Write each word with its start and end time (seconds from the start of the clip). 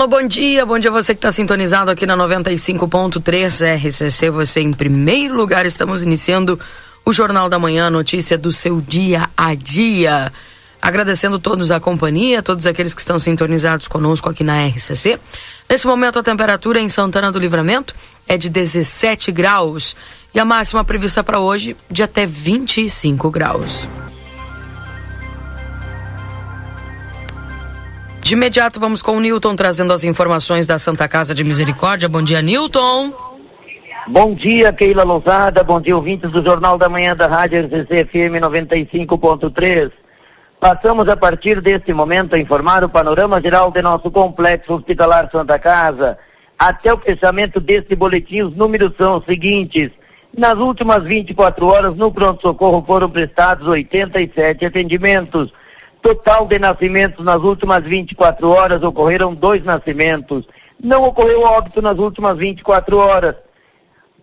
Alô, 0.00 0.08
bom 0.08 0.26
dia, 0.26 0.64
bom 0.64 0.78
dia 0.78 0.90
você 0.90 1.14
que 1.14 1.18
está 1.18 1.30
sintonizado 1.30 1.90
aqui 1.90 2.06
na 2.06 2.16
95.3 2.16 3.76
RCC, 3.76 4.30
você 4.30 4.60
em 4.62 4.72
primeiro 4.72 5.36
lugar, 5.36 5.66
estamos 5.66 6.02
iniciando 6.02 6.58
o 7.04 7.12
Jornal 7.12 7.50
da 7.50 7.58
Manhã, 7.58 7.90
notícia 7.90 8.38
do 8.38 8.50
seu 8.50 8.80
dia 8.80 9.28
a 9.36 9.54
dia. 9.54 10.32
Agradecendo 10.80 11.38
todos 11.38 11.70
a 11.70 11.78
companhia, 11.78 12.42
todos 12.42 12.64
aqueles 12.64 12.94
que 12.94 13.02
estão 13.02 13.18
sintonizados 13.18 13.86
conosco 13.88 14.30
aqui 14.30 14.42
na 14.42 14.66
RCC. 14.68 15.20
Nesse 15.68 15.86
momento 15.86 16.18
a 16.18 16.22
temperatura 16.22 16.80
em 16.80 16.88
Santana 16.88 17.30
do 17.30 17.38
Livramento 17.38 17.94
é 18.26 18.38
de 18.38 18.48
17 18.48 19.30
graus 19.30 19.94
e 20.34 20.40
a 20.40 20.46
máxima 20.46 20.82
prevista 20.82 21.22
para 21.22 21.40
hoje 21.40 21.76
de 21.90 22.02
até 22.02 22.24
25 22.24 23.30
graus. 23.30 23.86
De 28.22 28.34
imediato 28.34 28.78
vamos 28.78 29.02
com 29.02 29.16
o 29.16 29.20
Newton 29.20 29.56
trazendo 29.56 29.92
as 29.92 30.04
informações 30.04 30.66
da 30.66 30.78
Santa 30.78 31.08
Casa 31.08 31.34
de 31.34 31.42
Misericórdia. 31.42 32.08
Bom 32.08 32.22
dia, 32.22 32.40
Newton. 32.40 33.12
Bom 34.06 34.34
dia, 34.34 34.72
Keila 34.72 35.02
Lousada. 35.02 35.62
Bom 35.62 35.80
dia, 35.80 35.96
ouvintes 35.96 36.30
do 36.30 36.44
Jornal 36.44 36.78
da 36.78 36.88
Manhã 36.88 37.14
da 37.14 37.26
Rádio 37.26 37.60
RCC 37.64 38.04
FM 38.06 38.40
95.3. 38.40 39.90
Passamos 40.58 41.08
a 41.08 41.16
partir 41.16 41.60
deste 41.60 41.92
momento 41.92 42.34
a 42.34 42.38
informar 42.38 42.84
o 42.84 42.88
panorama 42.88 43.40
geral 43.40 43.70
de 43.70 43.80
nosso 43.80 44.10
complexo 44.10 44.74
hospitalar 44.74 45.28
Santa 45.30 45.58
Casa. 45.58 46.18
Até 46.58 46.92
o 46.92 46.98
fechamento 46.98 47.58
deste 47.58 47.96
boletim, 47.96 48.42
os 48.42 48.54
números 48.54 48.92
são 48.98 49.16
os 49.16 49.24
seguintes. 49.24 49.90
Nas 50.36 50.58
últimas 50.58 51.02
24 51.02 51.66
horas, 51.66 51.96
no 51.96 52.12
pronto-socorro 52.12 52.84
foram 52.86 53.08
prestados 53.08 53.66
87 53.66 54.66
atendimentos. 54.66 55.50
Total 56.02 56.46
de 56.46 56.58
nascimentos 56.58 57.24
nas 57.24 57.42
últimas 57.42 57.82
24 57.82 58.48
horas 58.48 58.82
ocorreram 58.82 59.34
dois 59.34 59.62
nascimentos. 59.62 60.46
Não 60.82 61.04
ocorreu 61.04 61.42
óbito 61.42 61.82
nas 61.82 61.98
últimas 61.98 62.38
24 62.38 62.96
horas. 62.96 63.34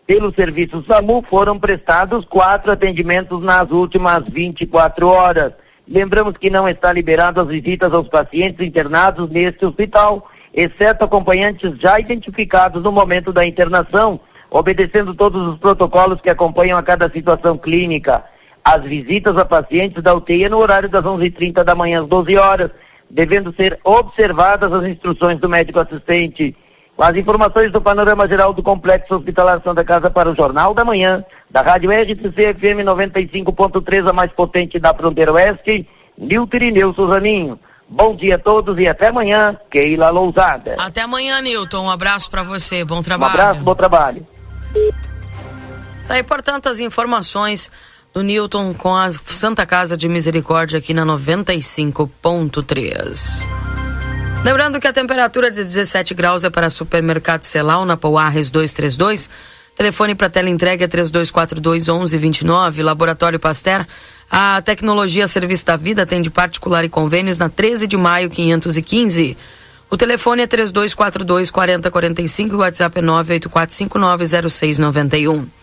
Pelo 0.07 0.33
serviço 0.33 0.83
SAMU 0.87 1.23
foram 1.29 1.59
prestados 1.59 2.25
quatro 2.25 2.71
atendimentos 2.71 3.43
nas 3.43 3.69
últimas 3.69 4.23
24 4.27 5.07
horas. 5.07 5.53
Lembramos 5.87 6.33
que 6.37 6.49
não 6.49 6.67
está 6.67 6.91
liberado 6.91 7.41
as 7.41 7.47
visitas 7.47 7.93
aos 7.93 8.07
pacientes 8.07 8.65
internados 8.65 9.29
neste 9.29 9.65
hospital, 9.65 10.27
exceto 10.53 11.05
acompanhantes 11.05 11.73
já 11.77 11.99
identificados 11.99 12.81
no 12.81 12.91
momento 12.91 13.31
da 13.31 13.45
internação, 13.45 14.19
obedecendo 14.49 15.13
todos 15.13 15.47
os 15.47 15.57
protocolos 15.57 16.19
que 16.21 16.29
acompanham 16.29 16.77
a 16.77 16.83
cada 16.83 17.09
situação 17.11 17.57
clínica. 17.57 18.23
As 18.67 18.81
visitas 18.81 19.37
a 19.37 19.45
pacientes 19.45 20.03
da 20.03 20.13
UTI 20.13 20.43
é 20.43 20.49
no 20.49 20.57
horário 20.57 20.89
das 20.89 21.01
11h30 21.01 21.63
da 21.63 21.73
manhã 21.73 22.01
às 22.01 22.07
12 22.07 22.35
horas, 22.35 22.69
devendo 23.09 23.55
ser 23.55 23.79
observadas 23.81 24.73
as 24.73 24.85
instruções 24.85 25.39
do 25.39 25.47
médico 25.47 25.79
assistente. 25.79 26.53
Com 26.93 27.01
as 27.01 27.15
informações 27.15 27.71
do 27.71 27.81
panorama 27.81 28.27
geral 28.27 28.51
do 28.51 28.61
Complexo 28.61 29.15
Hospitalar 29.15 29.61
Santa 29.63 29.85
Casa 29.85 30.09
para 30.09 30.29
o 30.29 30.35
Jornal 30.35 30.73
da 30.73 30.83
Manhã, 30.83 31.23
da 31.49 31.61
Rádio 31.61 31.91
RCC 31.91 32.55
FM 32.55 32.83
95.3, 32.83 34.09
a 34.09 34.11
mais 34.11 34.33
potente 34.33 34.77
da 34.77 34.93
fronteira 34.93 35.31
oeste, 35.31 35.87
Nilton 36.17 36.57
Irineu 36.57 36.93
Suzaninho. 36.93 37.57
Bom 37.87 38.13
dia 38.13 38.35
a 38.35 38.37
todos 38.37 38.77
e 38.77 38.85
até 38.85 39.07
amanhã, 39.07 39.57
Keila 39.69 40.09
Lousada. 40.09 40.75
Até 40.77 41.03
amanhã, 41.03 41.39
Nilton. 41.39 41.85
Um 41.85 41.89
abraço 41.89 42.29
para 42.29 42.43
você. 42.43 42.83
Bom 42.83 43.01
trabalho. 43.01 43.31
Um 43.31 43.39
abraço, 43.39 43.59
bom 43.61 43.75
trabalho. 43.75 44.27
Tá 46.05 46.15
aí, 46.15 46.23
portanto, 46.23 46.67
as 46.67 46.79
informações 46.79 47.71
do 48.17 48.23
Newton 48.23 48.73
com 48.73 48.95
a 48.95 49.11
Santa 49.11 49.63
Casa 49.63 49.95
de 49.95 50.09
Misericórdia 50.09 50.79
aqui 50.79 50.91
na 50.91 51.05
95.3. 51.05 53.45
Lembrando 54.43 54.79
que 54.79 54.87
a 54.87 54.93
temperatura 54.93 55.51
de 55.51 55.63
17 55.63 56.15
graus 56.15 56.43
é 56.43 56.49
para 56.49 56.71
supermercado 56.71 57.43
Celal 57.43 57.85
na 57.85 57.95
Pouarres 57.95 58.49
232. 58.49 59.29
Telefone 59.75 60.15
para 60.15 60.31
tela 60.31 60.49
entrega 60.49 60.85
é 60.85 60.87
3242 60.87 61.85
1129. 61.85 62.81
Laboratório 62.81 63.39
Pasteur. 63.39 63.85
A 64.31 64.63
tecnologia 64.63 65.27
Serviço 65.27 65.67
da 65.67 65.75
Vida 65.75 66.01
atende 66.01 66.31
particular 66.31 66.83
e 66.83 66.89
convênios 66.89 67.37
na 67.37 67.49
13 67.49 67.85
de 67.85 67.97
maio 67.97 68.31
515. 68.31 69.37
O 69.91 69.97
telefone 69.97 70.41
é 70.41 70.47
3242 70.47 71.51
4045 71.51 72.51
e 72.51 72.57
o 72.57 72.61
WhatsApp 72.61 72.97
é 72.97 73.01
984590691. 73.03 75.56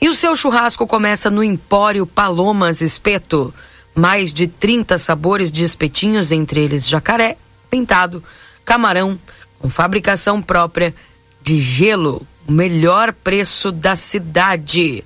E 0.00 0.08
o 0.08 0.14
seu 0.14 0.36
churrasco 0.36 0.86
começa 0.86 1.30
no 1.30 1.42
Empório 1.42 2.06
Palomas 2.06 2.80
Espeto. 2.80 3.52
Mais 3.94 4.32
de 4.32 4.46
30 4.46 4.98
sabores 4.98 5.50
de 5.50 5.64
espetinhos, 5.64 6.30
entre 6.30 6.62
eles 6.62 6.86
jacaré, 6.86 7.38
pintado, 7.70 8.22
camarão, 8.62 9.18
com 9.58 9.70
fabricação 9.70 10.42
própria 10.42 10.94
de 11.42 11.58
gelo. 11.58 12.26
O 12.46 12.52
melhor 12.52 13.12
preço 13.12 13.72
da 13.72 13.96
cidade. 13.96 15.02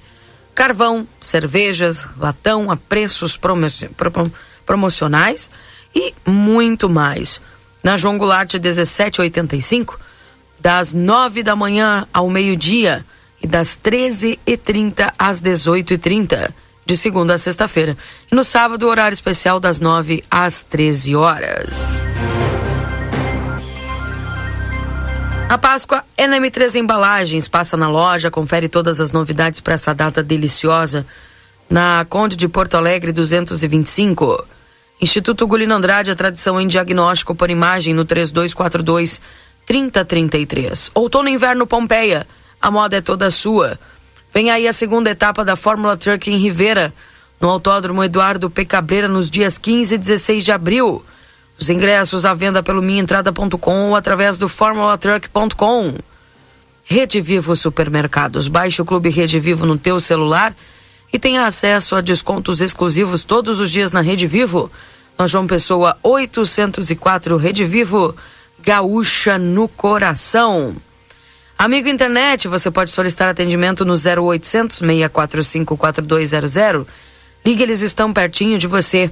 Carvão, 0.55 1.06
cervejas, 1.21 2.05
latão 2.19 2.69
a 2.71 2.77
preços 2.77 3.39
promocionais 4.67 5.50
e 5.95 6.12
muito 6.27 6.91
mais. 6.91 7.41
Na 7.83 7.97
João 7.97 8.19
Goulart 8.19 8.53
1785, 8.53 9.99
das 10.59 10.93
nove 10.93 11.43
da 11.43 11.55
manhã 11.55 12.06
ao 12.12 12.29
meio-dia 12.29 13.06
e 13.43 13.47
das 13.47 13.78
13h30 13.83 15.12
às 15.19 15.41
18h30, 15.41 16.51
de 16.84 16.97
segunda 16.97 17.34
a 17.34 17.39
sexta-feira. 17.39 17.97
E 18.31 18.34
no 18.34 18.45
sábado, 18.45 18.87
horário 18.87 19.15
especial 19.15 19.59
das 19.59 19.81
9 19.81 20.25
às 20.31 20.62
13 20.62 21.17
horas. 21.17 22.03
A 25.49 25.59
Páscoa 25.59 26.05
é 26.17 26.29
na 26.29 26.39
M3 26.39 26.77
Embalagens. 26.77 27.49
Passa 27.49 27.77
na 27.77 27.89
loja, 27.91 28.31
confere 28.31 28.69
todas 28.69 29.00
as 29.00 29.11
novidades 29.11 29.59
para 29.59 29.75
essa 29.75 29.93
data 29.93 30.23
deliciosa. 30.23 31.05
Na 31.69 32.06
Conde 32.09 32.37
de 32.37 32.47
Porto 32.47 32.77
Alegre 32.77 33.11
225. 33.11 34.45
Instituto 35.00 35.47
Gulino 35.47 35.75
Andrade, 35.75 36.11
a 36.11 36.15
tradição 36.15 36.61
em 36.61 36.69
diagnóstico 36.69 37.34
por 37.34 37.50
imagem 37.50 37.95
no 37.95 38.05
3242 38.05 39.21
3033. 39.67 40.91
Outono 40.95 41.29
e 41.29 41.33
Inverno 41.33 41.67
Pompeia 41.67 42.27
a 42.60 42.71
moda 42.71 42.97
é 42.97 43.00
toda 43.00 43.31
sua. 43.31 43.78
Vem 44.32 44.50
aí 44.50 44.69
a 44.69 44.72
segunda 44.72 45.10
etapa 45.10 45.44
da 45.44 45.56
Fórmula 45.56 45.97
Truck 45.97 46.31
em 46.31 46.37
Rivera, 46.37 46.93
no 47.41 47.48
Autódromo 47.48 48.04
Eduardo 48.04 48.50
P. 48.50 48.65
Cabreira, 48.65 49.09
nos 49.09 49.31
dias 49.31 49.59
15 49.59 49.94
e 49.94 49.98
16 49.98 50.44
de 50.44 50.53
abril. 50.53 51.04
Os 51.59 51.69
ingressos 51.69 52.25
à 52.25 52.32
venda 52.32 52.62
pelo 52.62 52.81
minhaentrada.com 52.81 53.88
ou 53.88 53.97
através 53.97 54.38
do 54.38 54.49
formulatruck.com. 54.49 55.94
Rede 56.84 57.20
Vivo 57.20 57.54
Supermercados. 57.54 58.49
Baixe 58.49 58.82
o 58.82 58.84
Clube 58.84 59.10
Rede 59.10 59.38
Vivo 59.38 59.66
no 59.66 59.78
teu 59.78 60.00
celular 60.00 60.54
e 61.12 61.19
tenha 61.19 61.44
acesso 61.44 61.97
a 61.97 62.00
descontos 62.00 62.60
exclusivos 62.60 63.22
todos 63.22 63.60
os 63.60 63.70
dias 63.70 63.93
na 63.93 64.00
Rede 64.00 64.26
Vivo. 64.26 64.70
Na 65.19 65.26
João 65.26 65.47
Pessoa 65.47 65.97
804 66.03 67.37
Rede 67.37 67.65
Vivo, 67.65 68.15
Gaúcha 68.62 69.38
no 69.38 69.69
coração. 69.69 70.75
Amigo 71.61 71.91
internet, 71.91 72.49
você 72.49 72.71
pode 72.71 72.89
solicitar 72.89 73.29
atendimento 73.29 73.85
no 73.85 73.93
0800 73.93 74.79
645 74.79 75.77
4200. 75.77 76.87
Ligue, 77.45 77.62
eles 77.62 77.83
estão 77.83 78.15
pertinho 78.15 78.59
de 78.59 78.67
você. 78.67 79.11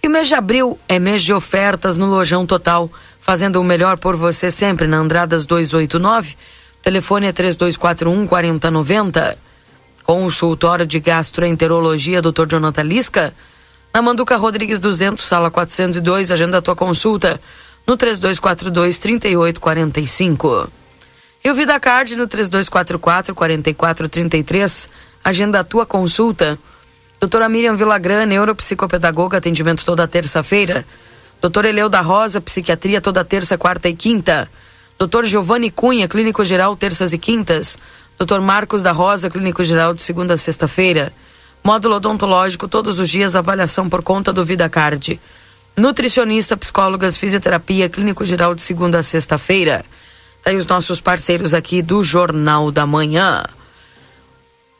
E 0.00 0.06
o 0.06 0.10
mês 0.10 0.28
de 0.28 0.36
abril 0.36 0.78
é 0.88 1.00
mês 1.00 1.20
de 1.24 1.34
ofertas 1.34 1.96
no 1.96 2.06
Lojão 2.06 2.46
Total, 2.46 2.88
fazendo 3.20 3.60
o 3.60 3.64
melhor 3.64 3.98
por 3.98 4.14
você 4.14 4.52
sempre 4.52 4.86
na 4.86 4.98
Andradas 4.98 5.46
289. 5.46 6.36
Telefone 6.80 7.26
é 7.26 7.32
3241 7.32 8.24
4090. 8.24 9.36
Consultório 10.04 10.86
de 10.86 11.00
Gastroenterologia, 11.00 12.22
Dr. 12.22 12.46
Jonathan 12.46 12.84
Lisca. 12.84 13.34
Na 13.92 14.00
Manduca 14.00 14.36
Rodrigues 14.36 14.78
200, 14.78 15.26
sala 15.26 15.50
402, 15.50 16.30
agenda 16.30 16.58
a 16.58 16.62
tua 16.62 16.76
consulta 16.76 17.40
no 17.84 17.96
3242 17.96 18.96
3845. 19.00 20.83
E 21.46 21.50
o 21.50 21.54
VidaCard 21.54 22.16
no 22.16 22.26
3244 22.26 23.34
4433. 23.34 24.88
Agenda 25.22 25.60
a 25.60 25.64
tua 25.64 25.84
consulta. 25.84 26.58
Doutora 27.20 27.50
Miriam 27.50 27.76
Villagrã, 27.76 28.24
neuropsicopedagoga, 28.24 29.36
atendimento 29.36 29.84
toda 29.84 30.08
terça-feira. 30.08 30.86
Doutor 31.42 31.66
Eleu 31.66 31.90
da 31.90 32.00
Rosa, 32.00 32.40
psiquiatria 32.40 32.98
toda 32.98 33.22
terça, 33.22 33.58
quarta 33.58 33.90
e 33.90 33.94
quinta. 33.94 34.48
Dr. 34.98 35.24
Giovanni 35.24 35.70
Cunha, 35.70 36.08
Clínico 36.08 36.42
Geral, 36.46 36.74
terças 36.76 37.12
e 37.12 37.18
quintas. 37.18 37.76
Dr. 38.18 38.40
Marcos 38.40 38.82
da 38.82 38.92
Rosa, 38.92 39.28
Clínico 39.28 39.62
Geral, 39.62 39.92
de 39.92 40.02
segunda 40.02 40.32
a 40.32 40.38
sexta-feira. 40.38 41.12
Módulo 41.62 41.96
odontológico, 41.96 42.66
todos 42.66 42.98
os 42.98 43.10
dias, 43.10 43.36
avaliação 43.36 43.90
por 43.90 44.02
conta 44.02 44.32
do 44.32 44.46
VidaCard. 44.46 45.20
Nutricionista, 45.76 46.56
psicólogas, 46.56 47.18
fisioterapia, 47.18 47.90
Clínico 47.90 48.24
Geral, 48.24 48.54
de 48.54 48.62
segunda 48.62 49.00
a 49.00 49.02
sexta-feira. 49.02 49.84
Aí 50.44 50.56
os 50.56 50.66
nossos 50.66 51.00
parceiros 51.00 51.54
aqui 51.54 51.80
do 51.80 52.04
Jornal 52.04 52.70
da 52.70 52.86
Manhã. 52.86 53.44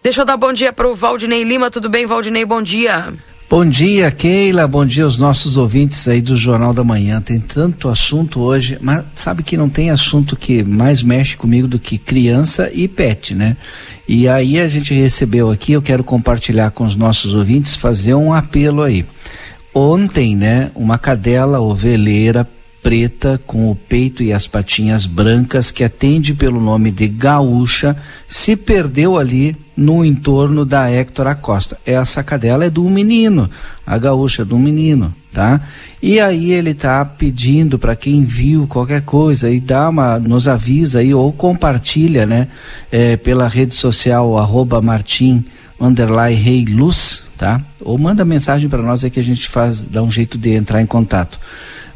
Deixa 0.03 0.21
eu 0.21 0.27
dar 0.27 0.37
bom 0.37 0.53
dia 0.53 0.73
para 0.73 0.87
o 0.87 0.95
Valdinei 0.95 1.43
Lima. 1.43 1.71
Tudo 1.71 1.89
bem, 1.89 2.05
Valdinei? 2.05 2.45
Bom 2.45 2.61
dia. 2.61 3.15
Bom 3.49 3.65
dia, 3.65 4.11
Keila. 4.11 4.67
Bom 4.67 4.85
dia 4.85 5.05
aos 5.05 5.17
nossos 5.17 5.57
ouvintes 5.57 6.09
aí 6.09 6.21
do 6.21 6.37
Jornal 6.37 6.75
da 6.75 6.83
Manhã. 6.83 7.21
Tem 7.21 7.39
tanto 7.39 7.89
assunto 7.89 8.41
hoje, 8.41 8.79
mas 8.81 9.05
sabe 9.15 9.43
que 9.43 9.57
não 9.57 9.69
tem 9.69 9.91
assunto 9.91 10.35
que 10.35 10.63
mais 10.65 11.03
mexe 11.03 11.37
comigo 11.37 11.69
do 11.69 11.79
que 11.79 11.97
criança 11.97 12.71
e 12.73 12.89
pet, 12.89 13.35
né? 13.35 13.57
E 14.09 14.29
aí 14.29 14.59
a 14.59 14.67
gente 14.67 14.93
recebeu 14.93 15.51
aqui, 15.51 15.73
eu 15.73 15.81
quero 15.83 16.03
compartilhar 16.03 16.71
com 16.73 16.85
os 16.85 16.97
nossos 16.97 17.35
ouvintes, 17.35 17.77
fazer 17.77 18.15
um 18.15 18.35
apelo 18.35 18.83
aí. 18.83 19.07
Ontem, 19.75 20.37
né, 20.37 20.71
uma 20.75 20.99
cadela 20.99 21.61
oveleira 21.61 22.49
preta 22.85 23.41
com 23.47 23.71
o 23.71 23.75
peito 23.75 24.23
e 24.23 24.31
as 24.31 24.47
patinhas 24.47 25.07
brancas 25.07 25.71
que 25.71 25.83
atende 25.83 26.35
pelo 26.35 26.61
nome 26.61 26.91
de 26.91 27.09
gaúcha 27.09 27.97
se 28.29 28.55
perdeu 28.55 29.17
ali 29.17 29.57
no 29.75 30.05
entorno 30.05 30.67
da 30.67 30.91
Hector 30.91 31.27
Acosta. 31.27 31.79
Essa 31.87 32.23
cadela 32.23 32.67
é 32.67 32.71
do 32.71 32.85
menino, 32.85 33.49
a 33.87 33.97
gaúcha 33.97 34.43
é 34.43 34.45
do 34.45 34.59
menino, 34.59 35.15
tá? 35.33 35.63
E 36.03 36.21
aí 36.21 36.53
ele 36.53 36.75
tá 36.75 37.03
pedindo 37.07 37.79
para 37.79 37.97
quem 37.97 38.23
viu 38.23 38.67
qualquer 38.67 39.01
coisa 39.01 39.51
e 39.51 39.61
dá 39.61 39.89
uma, 39.89 40.19
nos 40.19 40.47
avisa 40.47 40.99
aí 40.99 41.15
ou 41.15 41.33
compartilha, 41.33 42.27
né? 42.27 42.49
É, 42.93 43.17
pela 43.17 43.49
rede 43.49 43.73
social 43.73 44.37
arroba 44.37 44.83
Martim 44.83 45.43
underline 45.81 46.39
Rei 46.39 46.67
Luz, 46.67 47.23
tá? 47.39 47.63
Ou 47.81 47.97
manda 47.97 48.27
mensagem 48.27 48.69
para 48.69 48.83
nós 48.83 49.03
aí 49.03 49.11
que 49.11 49.21
a 49.21 49.25
gente 49.25 49.49
faz, 49.49 49.81
dá 49.81 50.03
um 50.03 50.11
jeito 50.11 50.37
de 50.37 50.51
entrar 50.51 50.83
em 50.83 50.87
contato. 50.87 51.41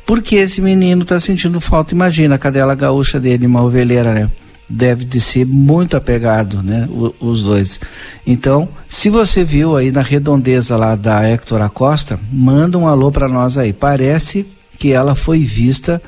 Porque 0.08 0.36
esse 0.36 0.62
menino 0.62 1.02
está 1.02 1.20
sentindo 1.20 1.60
falta, 1.60 1.92
imagina, 1.92 2.36
a 2.36 2.38
cadela 2.38 2.74
gaúcha 2.74 3.20
dele, 3.20 3.44
uma 3.44 3.62
ovelheira, 3.62 4.14
né? 4.14 4.30
Deve 4.66 5.04
de 5.04 5.20
ser 5.20 5.44
muito 5.44 5.98
apegado, 5.98 6.62
né? 6.62 6.88
O, 6.90 7.14
os 7.20 7.42
dois. 7.42 7.78
Então, 8.26 8.70
se 8.88 9.10
você 9.10 9.44
viu 9.44 9.76
aí 9.76 9.92
na 9.92 10.00
redondeza 10.00 10.78
lá 10.78 10.96
da 10.96 11.22
Hector 11.28 11.60
Acosta, 11.60 12.18
manda 12.32 12.78
um 12.78 12.88
alô 12.88 13.12
para 13.12 13.28
nós 13.28 13.58
aí. 13.58 13.74
Parece 13.74 14.46
que 14.78 14.92
ela 14.94 15.14
foi 15.14 15.40
vista 15.40 16.00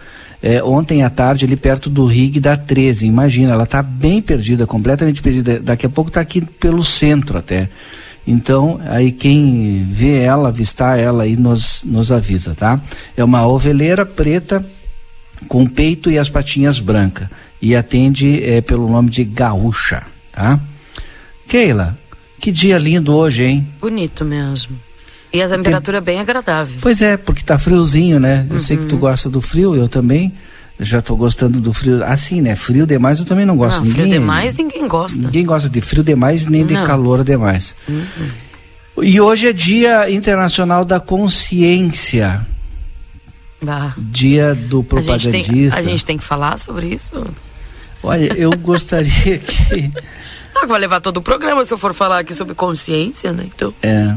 é, 0.42 0.62
ontem 0.62 1.02
à 1.02 1.10
tarde 1.10 1.44
ali 1.44 1.54
perto 1.54 1.90
do 1.90 2.06
rig 2.06 2.40
da 2.40 2.56
13. 2.56 3.06
Imagina, 3.06 3.52
ela 3.52 3.64
está 3.64 3.82
bem 3.82 4.22
perdida, 4.22 4.66
completamente 4.66 5.20
perdida. 5.20 5.60
Daqui 5.60 5.84
a 5.84 5.90
pouco 5.90 6.08
está 6.08 6.22
aqui 6.22 6.40
pelo 6.40 6.82
centro 6.82 7.36
até. 7.36 7.68
Então, 8.26 8.80
aí 8.84 9.10
quem 9.10 9.84
vê 9.90 10.18
ela, 10.20 10.48
avistar 10.48 10.98
ela 10.98 11.24
aí 11.24 11.36
nos, 11.36 11.82
nos 11.84 12.12
avisa, 12.12 12.54
tá? 12.54 12.80
É 13.16 13.24
uma 13.24 13.46
oveleira 13.46 14.04
preta 14.04 14.64
com 15.48 15.66
peito 15.66 16.10
e 16.10 16.18
as 16.18 16.28
patinhas 16.28 16.80
brancas 16.80 17.28
e 17.60 17.74
atende 17.74 18.42
é, 18.42 18.60
pelo 18.60 18.88
nome 18.88 19.10
de 19.10 19.24
gaúcha, 19.24 20.02
tá? 20.32 20.58
Keila, 21.48 21.98
que 22.38 22.52
dia 22.52 22.78
lindo 22.78 23.14
hoje, 23.14 23.44
hein? 23.44 23.68
Bonito 23.80 24.24
mesmo. 24.24 24.78
E 25.32 25.40
a 25.42 25.48
temperatura 25.48 26.00
Tem... 26.00 26.14
bem 26.14 26.20
agradável. 26.20 26.76
Pois 26.80 27.02
é, 27.02 27.16
porque 27.16 27.42
tá 27.42 27.58
friozinho, 27.58 28.18
né? 28.18 28.46
Eu 28.48 28.54
uhum. 28.54 28.60
sei 28.60 28.76
que 28.76 28.86
tu 28.86 28.94
uhum. 28.94 29.00
gosta 29.00 29.28
do 29.28 29.40
frio, 29.40 29.76
eu 29.76 29.88
também 29.88 30.32
já 30.80 31.02
tô 31.02 31.14
gostando 31.14 31.60
do 31.60 31.72
frio. 31.72 32.02
Assim, 32.04 32.40
né? 32.40 32.56
Frio 32.56 32.86
demais 32.86 33.20
eu 33.20 33.26
também 33.26 33.44
não 33.44 33.56
gosto. 33.56 33.78
Não, 33.78 33.84
ninguém, 33.84 34.04
frio 34.04 34.12
demais 34.20 34.54
ninguém 34.54 34.88
gosta. 34.88 35.18
Ninguém 35.18 35.44
gosta 35.44 35.68
de 35.68 35.80
frio 35.80 36.02
demais 36.02 36.46
nem 36.46 36.64
de 36.64 36.74
calor 36.74 37.22
demais. 37.22 37.74
Uhum. 37.88 39.02
E 39.02 39.20
hoje 39.20 39.48
é 39.48 39.52
Dia 39.52 40.10
Internacional 40.10 40.84
da 40.84 40.98
Consciência. 40.98 42.46
Bah. 43.62 43.94
Dia 43.98 44.54
do 44.54 44.82
propagandista. 44.82 45.28
A 45.28 45.32
gente, 45.32 45.52
tem, 45.52 45.68
a 45.70 45.82
gente 45.82 46.04
tem 46.04 46.18
que 46.18 46.24
falar 46.24 46.58
sobre 46.58 46.86
isso? 46.86 47.26
Olha, 48.02 48.32
eu 48.32 48.50
gostaria 48.56 49.38
que. 49.38 49.92
Ah, 50.54 50.66
vai 50.66 50.80
levar 50.80 51.00
todo 51.00 51.18
o 51.18 51.22
programa 51.22 51.64
se 51.64 51.72
eu 51.72 51.78
for 51.78 51.94
falar 51.94 52.20
aqui 52.20 52.34
sobre 52.34 52.54
consciência, 52.54 53.32
né? 53.32 53.44
Então. 53.54 53.72
É. 53.82 54.14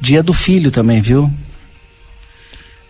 Dia 0.00 0.22
do 0.22 0.32
filho 0.32 0.70
também, 0.70 1.00
viu? 1.00 1.30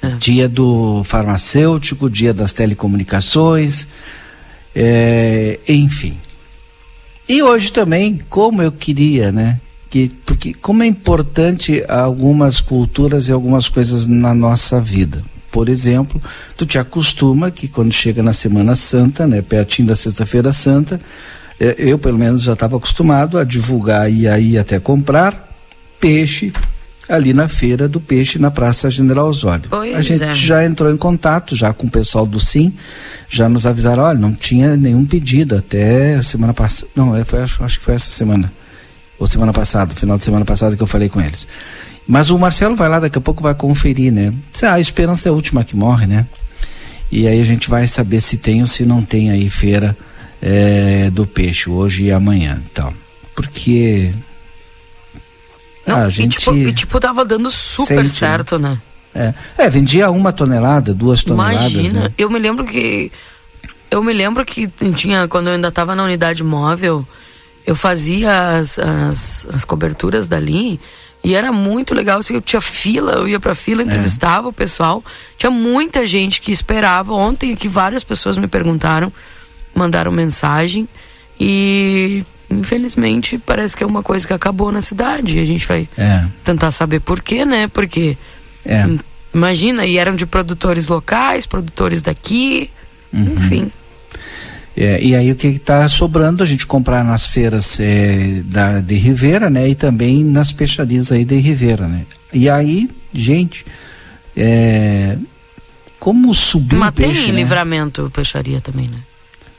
É. 0.00 0.10
Dia 0.18 0.48
do 0.48 1.02
farmacêutico, 1.04 2.08
dia 2.08 2.32
das 2.32 2.52
telecomunicações, 2.52 3.88
é, 4.74 5.58
enfim. 5.68 6.16
E 7.28 7.42
hoje 7.42 7.72
também, 7.72 8.20
como 8.28 8.62
eu 8.62 8.70
queria, 8.72 9.32
né? 9.32 9.60
Que, 9.90 10.08
porque 10.24 10.54
como 10.54 10.82
é 10.82 10.86
importante 10.86 11.84
algumas 11.88 12.60
culturas 12.60 13.28
e 13.28 13.32
algumas 13.32 13.68
coisas 13.68 14.06
na 14.06 14.34
nossa 14.34 14.80
vida. 14.80 15.22
Por 15.50 15.68
exemplo, 15.68 16.22
tu 16.56 16.64
te 16.64 16.78
acostuma 16.78 17.50
que 17.50 17.66
quando 17.66 17.92
chega 17.92 18.22
na 18.22 18.32
Semana 18.32 18.76
Santa, 18.76 19.26
né, 19.26 19.42
pertinho 19.42 19.88
da 19.88 19.96
Sexta-feira 19.96 20.52
Santa, 20.52 21.00
é, 21.58 21.74
eu 21.78 21.98
pelo 21.98 22.18
menos 22.18 22.42
já 22.42 22.52
estava 22.52 22.76
acostumado 22.76 23.38
a 23.38 23.44
divulgar 23.44 24.12
e 24.12 24.28
aí 24.28 24.56
até 24.56 24.78
comprar 24.78 25.48
peixe, 25.98 26.52
ali 27.08 27.32
na 27.32 27.48
feira 27.48 27.88
do 27.88 28.00
peixe 28.00 28.38
na 28.38 28.50
Praça 28.50 28.90
General 28.90 29.26
Osório. 29.26 29.64
Pois 29.70 29.96
a 29.96 30.02
gente 30.02 30.22
é. 30.22 30.34
já 30.34 30.64
entrou 30.64 30.92
em 30.92 30.96
contato 30.96 31.56
já 31.56 31.72
com 31.72 31.86
o 31.86 31.90
pessoal 31.90 32.26
do 32.26 32.38
Sim, 32.38 32.72
já 33.28 33.48
nos 33.48 33.64
avisaram, 33.64 34.02
olha, 34.02 34.18
não 34.18 34.34
tinha 34.34 34.76
nenhum 34.76 35.04
pedido 35.04 35.56
até 35.56 36.20
semana 36.22 36.52
passada, 36.52 36.90
não, 36.94 37.16
é, 37.16 37.24
foi, 37.24 37.42
acho, 37.42 37.64
acho 37.64 37.78
que 37.78 37.84
foi 37.84 37.94
essa 37.94 38.10
semana, 38.10 38.52
ou 39.18 39.26
semana 39.26 39.52
passada, 39.52 39.94
final 39.94 40.18
de 40.18 40.24
semana 40.24 40.44
passada 40.44 40.76
que 40.76 40.82
eu 40.82 40.86
falei 40.86 41.08
com 41.08 41.20
eles. 41.20 41.48
Mas 42.06 42.30
o 42.30 42.38
Marcelo 42.38 42.74
vai 42.74 42.88
lá, 42.88 43.00
daqui 43.00 43.18
a 43.18 43.20
pouco 43.20 43.42
vai 43.42 43.54
conferir, 43.54 44.12
né? 44.12 44.32
Ah, 44.62 44.74
a 44.74 44.80
esperança 44.80 45.28
é 45.28 45.30
a 45.30 45.34
última 45.34 45.62
que 45.62 45.76
morre, 45.76 46.06
né? 46.06 46.26
E 47.10 47.26
aí 47.26 47.40
a 47.40 47.44
gente 47.44 47.68
vai 47.68 47.86
saber 47.86 48.20
se 48.20 48.36
tem 48.36 48.60
ou 48.60 48.66
se 48.66 48.84
não 48.84 49.02
tem 49.02 49.30
aí 49.30 49.48
feira 49.50 49.96
é, 50.40 51.10
do 51.10 51.26
peixe, 51.26 51.68
hoje 51.68 52.04
e 52.04 52.12
amanhã, 52.12 52.60
então. 52.70 52.92
Porque 53.34 54.10
não, 55.88 56.04
a 56.04 56.08
gente... 56.10 56.36
e, 56.36 56.38
tipo, 56.38 56.54
e 56.54 56.72
tipo, 56.72 57.00
tava 57.00 57.24
dando 57.24 57.50
super 57.50 57.86
sente, 57.86 58.02
né? 58.02 58.08
certo, 58.08 58.58
né? 58.58 58.78
É. 59.14 59.34
é, 59.56 59.70
vendia 59.70 60.10
uma 60.10 60.32
tonelada, 60.32 60.94
duas 60.94 61.24
toneladas. 61.24 61.72
Imagina, 61.72 62.00
né? 62.02 62.10
eu 62.16 62.30
me 62.30 62.38
lembro 62.38 62.64
que. 62.64 63.10
Eu 63.90 64.02
me 64.02 64.12
lembro 64.12 64.44
que 64.44 64.68
tinha, 64.94 65.26
quando 65.28 65.46
eu 65.46 65.54
ainda 65.54 65.68
estava 65.68 65.94
na 65.94 66.04
unidade 66.04 66.44
móvel, 66.44 67.08
eu 67.66 67.74
fazia 67.74 68.58
as, 68.58 68.78
as, 68.78 69.46
as, 69.52 69.64
coberturas 69.64 70.28
dali 70.28 70.78
e 71.24 71.34
era 71.34 71.50
muito 71.50 71.94
legal. 71.94 72.18
Assim, 72.18 72.34
eu 72.34 72.42
tinha 72.42 72.60
fila, 72.60 73.12
eu 73.12 73.26
ia 73.26 73.40
pra 73.40 73.54
fila, 73.54 73.82
é. 73.82 73.86
entrevistava 73.86 74.46
é. 74.46 74.50
o 74.50 74.52
pessoal. 74.52 75.02
Tinha 75.38 75.50
muita 75.50 76.04
gente 76.04 76.40
que 76.40 76.52
esperava. 76.52 77.14
Ontem 77.14 77.56
que 77.56 77.66
várias 77.66 78.04
pessoas 78.04 78.36
me 78.36 78.46
perguntaram, 78.46 79.10
mandaram 79.74 80.12
mensagem. 80.12 80.86
E 81.40 82.24
infelizmente 82.50 83.38
parece 83.38 83.76
que 83.76 83.84
é 83.84 83.86
uma 83.86 84.02
coisa 84.02 84.26
que 84.26 84.32
acabou 84.32 84.72
na 84.72 84.80
cidade. 84.80 85.38
A 85.38 85.44
gente 85.44 85.66
vai 85.66 85.88
é. 85.96 86.24
tentar 86.44 86.70
saber 86.70 87.00
por 87.00 87.20
quê, 87.20 87.44
né? 87.44 87.68
Porque 87.68 88.16
é. 88.64 88.86
imagina, 89.34 89.86
e 89.86 89.98
eram 89.98 90.16
de 90.16 90.26
produtores 90.26 90.88
locais, 90.88 91.46
produtores 91.46 92.02
daqui, 92.02 92.70
uhum. 93.12 93.34
enfim. 93.36 93.72
É, 94.76 95.02
e 95.02 95.14
aí 95.16 95.32
o 95.32 95.34
que 95.34 95.48
está 95.48 95.88
sobrando 95.88 96.40
a 96.40 96.46
gente 96.46 96.64
comprar 96.64 97.04
nas 97.04 97.26
feiras 97.26 97.80
é, 97.80 98.42
da, 98.44 98.80
de 98.80 98.96
Ribeira, 98.96 99.50
né? 99.50 99.68
E 99.68 99.74
também 99.74 100.22
nas 100.22 100.52
peixarias 100.52 101.10
aí 101.10 101.24
de 101.24 101.36
Ribeira, 101.36 101.88
né? 101.88 102.06
E 102.32 102.48
aí, 102.48 102.88
gente, 103.12 103.66
é, 104.36 105.18
como 105.98 106.32
subiu 106.32 106.78
Mas 106.78 106.90
o 106.90 106.92
peixe, 106.92 107.24
tem 107.24 107.32
né? 107.32 107.40
livramento 107.40 108.08
peixaria 108.14 108.60
também, 108.60 108.86
né? 108.86 108.98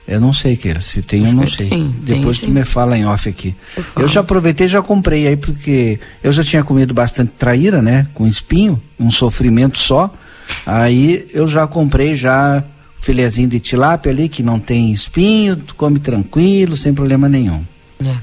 Eu 0.10 0.20
não 0.20 0.34
sei, 0.34 0.58
Keira. 0.58 0.82
Se 0.82 1.04
tem, 1.04 1.24
eu 1.24 1.34
não 1.34 1.46
sei. 1.46 1.70
Depois 2.02 2.40
tem, 2.40 2.50
tu 2.50 2.52
me 2.52 2.66
fala 2.66 2.98
em 2.98 3.06
off 3.06 3.30
aqui. 3.30 3.56
Eu 3.96 4.08
já 4.08 4.22
aproveitei 4.22 4.68
já 4.68 4.82
comprei 4.82 5.28
aí, 5.28 5.38
porque 5.38 6.00
eu 6.24 6.32
já 6.32 6.44
tinha 6.44 6.64
comido 6.64 6.96
bastante 6.96 7.32
traíra, 7.38 7.80
né? 7.80 8.08
Com 8.16 8.26
espinho, 8.26 8.82
um 9.00 9.12
sofrimento 9.12 9.78
só. 9.78 10.12
Aí 10.66 11.30
eu 11.32 11.48
já 11.48 11.68
comprei 11.68 12.16
já 12.16 12.64
filezinho 13.00 13.48
de 13.48 13.60
tilápia 13.60 14.12
ali, 14.12 14.28
que 14.28 14.42
não 14.42 14.60
tem 14.60 14.92
espinho, 14.92 15.56
tu 15.56 15.76
come 15.76 16.00
tranquilo, 16.00 16.76
sem 16.76 16.92
problema 16.92 17.30
nenhum. 17.30 17.64
É. 18.04 18.16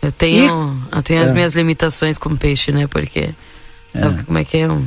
Eu 0.00 0.12
tenho, 0.12 0.78
e, 0.92 0.96
eu 0.96 1.02
tenho 1.02 1.22
é. 1.22 1.24
as 1.24 1.34
minhas 1.34 1.54
limitações 1.54 2.18
com 2.18 2.36
peixe, 2.36 2.70
né? 2.70 2.86
Porque 2.86 3.30
sabe 3.92 4.20
é. 4.20 4.22
como 4.22 4.38
é 4.38 4.44
que 4.44 4.58
é 4.58 4.70
um 4.70 4.86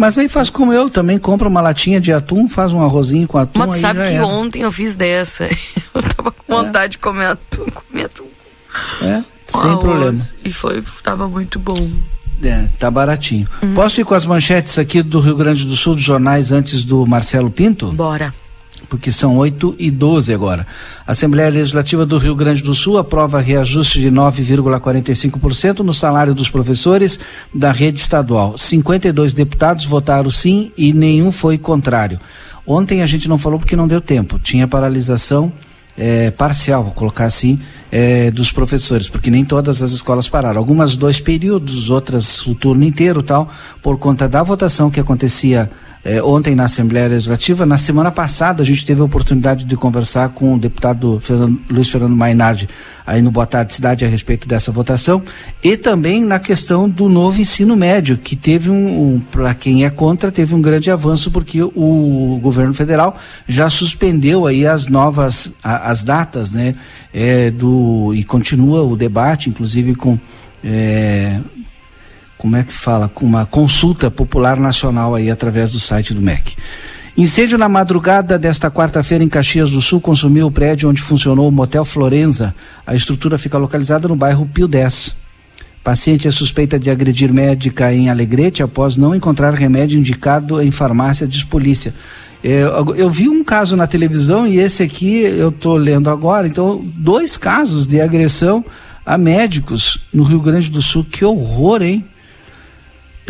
mas 0.00 0.16
aí 0.16 0.30
faz 0.30 0.48
como 0.48 0.72
eu, 0.72 0.88
também 0.88 1.18
compra 1.18 1.46
uma 1.46 1.60
latinha 1.60 2.00
de 2.00 2.10
atum, 2.10 2.48
faz 2.48 2.72
um 2.72 2.82
arrozinho 2.82 3.28
com 3.28 3.36
atum. 3.36 3.58
Mas 3.58 3.76
sabe 3.76 4.00
que 4.00 4.14
era. 4.14 4.26
ontem 4.26 4.62
eu 4.62 4.72
fiz 4.72 4.96
dessa. 4.96 5.46
Eu 5.92 6.02
tava 6.02 6.30
com 6.30 6.54
é. 6.54 6.56
vontade 6.56 6.84
é. 6.84 6.88
de 6.88 6.98
comer 6.98 7.26
atum, 7.26 7.66
comer 7.66 8.04
atum. 8.04 8.24
É, 9.02 9.22
sem 9.46 9.76
problema. 9.76 10.26
E 10.42 10.52
foi, 10.52 10.82
tava 11.02 11.28
muito 11.28 11.58
bom. 11.58 11.90
É, 12.42 12.64
tá 12.78 12.90
baratinho. 12.90 13.46
Uhum. 13.60 13.74
Posso 13.74 14.00
ir 14.00 14.04
com 14.04 14.14
as 14.14 14.24
manchetes 14.24 14.78
aqui 14.78 15.02
do 15.02 15.20
Rio 15.20 15.36
Grande 15.36 15.66
do 15.66 15.76
Sul, 15.76 15.94
dos 15.94 16.04
jornais, 16.04 16.50
antes 16.50 16.82
do 16.84 17.04
Marcelo 17.06 17.50
Pinto? 17.50 17.92
Bora. 17.92 18.32
Porque 18.90 19.12
são 19.12 19.38
8 19.38 19.76
e 19.78 19.90
12 19.90 20.34
agora. 20.34 20.66
A 21.06 21.12
Assembleia 21.12 21.48
Legislativa 21.48 22.04
do 22.04 22.18
Rio 22.18 22.34
Grande 22.34 22.60
do 22.60 22.74
Sul 22.74 22.98
aprova 22.98 23.40
reajuste 23.40 24.00
de 24.00 24.10
9,45% 24.10 25.78
no 25.78 25.94
salário 25.94 26.34
dos 26.34 26.50
professores 26.50 27.20
da 27.54 27.70
rede 27.70 28.00
estadual. 28.00 28.58
52 28.58 29.32
deputados 29.32 29.84
votaram 29.84 30.30
sim 30.30 30.72
e 30.76 30.92
nenhum 30.92 31.30
foi 31.30 31.56
contrário. 31.56 32.18
Ontem 32.66 33.00
a 33.00 33.06
gente 33.06 33.28
não 33.28 33.38
falou 33.38 33.60
porque 33.60 33.76
não 33.76 33.86
deu 33.86 34.00
tempo. 34.00 34.38
Tinha 34.40 34.66
paralisação 34.66 35.52
é, 35.96 36.30
parcial, 36.32 36.82
vou 36.82 36.92
colocar 36.92 37.26
assim, 37.26 37.60
é, 37.92 38.30
dos 38.30 38.50
professores, 38.50 39.08
porque 39.08 39.30
nem 39.30 39.44
todas 39.44 39.82
as 39.82 39.92
escolas 39.92 40.28
pararam. 40.28 40.58
Algumas 40.58 40.96
dois 40.96 41.20
períodos, 41.20 41.90
outras 41.90 42.44
o 42.46 42.54
turno 42.54 42.84
inteiro 42.84 43.22
tal, 43.22 43.50
por 43.82 43.98
conta 43.98 44.28
da 44.28 44.42
votação 44.42 44.90
que 44.90 44.98
acontecia 44.98 45.70
é, 46.04 46.22
ontem 46.22 46.54
na 46.54 46.64
Assembleia 46.64 47.08
Legislativa. 47.08 47.66
Na 47.66 47.76
semana 47.76 48.10
passada 48.10 48.62
a 48.62 48.66
gente 48.66 48.84
teve 48.84 49.00
a 49.00 49.04
oportunidade 49.04 49.64
de 49.64 49.76
conversar 49.76 50.30
com 50.30 50.54
o 50.54 50.58
deputado 50.58 51.20
Fernando, 51.20 51.60
Luiz 51.70 51.90
Fernando 51.90 52.16
Mainardi 52.16 52.68
aí 53.06 53.20
no 53.20 53.30
Boa 53.30 53.46
Tarde 53.46 53.72
Cidade 53.72 54.04
a 54.04 54.08
respeito 54.08 54.46
dessa 54.46 54.70
votação 54.70 55.22
e 55.62 55.76
também 55.76 56.22
na 56.22 56.38
questão 56.38 56.88
do 56.88 57.08
novo 57.08 57.40
ensino 57.40 57.76
médio, 57.76 58.16
que 58.16 58.36
teve 58.36 58.70
um, 58.70 59.14
um 59.14 59.20
para 59.20 59.52
quem 59.52 59.84
é 59.84 59.90
contra, 59.90 60.30
teve 60.30 60.54
um 60.54 60.62
grande 60.62 60.90
avanço 60.90 61.30
porque 61.30 61.62
o, 61.62 62.38
governo 62.40 62.72
federal 62.72 63.18
já 63.46 63.68
suspendeu 63.68 64.46
aí 64.46 64.66
as 64.66 64.86
novas 64.86 65.52
a, 65.62 65.90
as 65.90 66.04
datas, 66.04 66.52
né, 66.52 66.74
é, 67.12 67.50
do 67.50 68.14
e 68.14 68.22
continua 68.24 68.82
o 68.82 68.96
debate, 68.96 69.50
inclusive 69.50 69.94
com 69.94 70.18
é, 70.64 71.40
como 72.40 72.56
é 72.56 72.62
que 72.62 72.72
fala, 72.72 73.10
uma 73.20 73.44
consulta 73.44 74.10
popular 74.10 74.58
nacional 74.58 75.14
aí 75.14 75.30
através 75.30 75.72
do 75.72 75.78
site 75.78 76.14
do 76.14 76.22
MEC. 76.22 76.56
Incêndio 77.14 77.58
na 77.58 77.68
madrugada 77.68 78.38
desta 78.38 78.70
quarta-feira 78.70 79.22
em 79.22 79.28
Caxias 79.28 79.70
do 79.70 79.82
Sul 79.82 80.00
consumiu 80.00 80.46
o 80.46 80.50
prédio 80.50 80.88
onde 80.88 81.02
funcionou 81.02 81.46
o 81.46 81.52
Motel 81.52 81.84
Florenza. 81.84 82.54
A 82.86 82.94
estrutura 82.94 83.36
fica 83.36 83.58
localizada 83.58 84.08
no 84.08 84.16
bairro 84.16 84.46
Pio 84.46 84.66
10. 84.66 85.14
Paciente 85.84 86.26
é 86.26 86.30
suspeita 86.30 86.78
de 86.78 86.88
agredir 86.88 87.30
médica 87.30 87.92
em 87.92 88.08
Alegrete 88.08 88.62
após 88.62 88.96
não 88.96 89.14
encontrar 89.14 89.52
remédio 89.52 89.98
indicado 89.98 90.62
em 90.62 90.70
farmácia 90.70 91.26
de 91.26 91.44
polícia. 91.44 91.92
É, 92.42 92.62
eu, 92.62 92.94
eu, 92.96 93.10
vi 93.10 93.28
um 93.28 93.44
caso 93.44 93.76
na 93.76 93.86
televisão 93.86 94.46
e 94.46 94.58
esse 94.58 94.82
aqui 94.82 95.18
eu 95.18 95.50
estou 95.50 95.76
lendo 95.76 96.08
agora. 96.08 96.46
Então, 96.46 96.82
dois 96.96 97.36
casos 97.36 97.86
de 97.86 98.00
agressão 98.00 98.64
a 99.04 99.18
médicos 99.18 99.98
no 100.10 100.22
Rio 100.22 100.40
Grande 100.40 100.70
do 100.70 100.80
Sul. 100.80 101.04
Que 101.04 101.22
horror, 101.22 101.82
hein? 101.82 102.02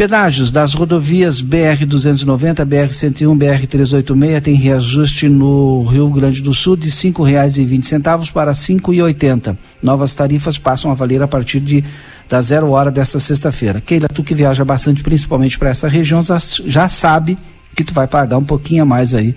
Pedágios 0.01 0.51
das 0.51 0.73
rodovias 0.73 1.43
BR-290, 1.43 2.65
BR-101, 2.65 3.39
BR-386 3.39 4.41
tem 4.41 4.55
reajuste 4.55 5.29
no 5.29 5.85
Rio 5.85 6.09
Grande 6.09 6.41
do 6.41 6.55
Sul 6.55 6.75
de 6.75 6.89
R$ 6.89 6.95
5,20 6.95 8.33
para 8.33 8.53
R$ 8.53 8.57
5,80. 8.57 9.59
Novas 9.83 10.15
tarifas 10.15 10.57
passam 10.57 10.91
a 10.91 10.95
valer 10.95 11.23
a 11.23 11.29
partir 11.29 11.61
de 11.61 11.85
da 12.27 12.41
zero 12.41 12.71
hora 12.71 12.91
desta 12.91 13.19
sexta-feira. 13.19 13.83
Keila, 13.83 14.09
tu 14.09 14.25
que 14.25 14.35
viaja 14.35 14.65
bastante, 14.65 15.03
principalmente 15.03 15.59
para 15.59 15.69
essa 15.69 15.87
região, 15.87 16.23
já 16.65 16.89
sabe 16.89 17.37
que 17.77 17.85
tu 17.85 17.93
vai 17.93 18.07
pagar 18.07 18.39
um 18.39 18.45
pouquinho 18.45 18.85
a 18.85 18.87
mais 18.87 19.13
aí 19.13 19.35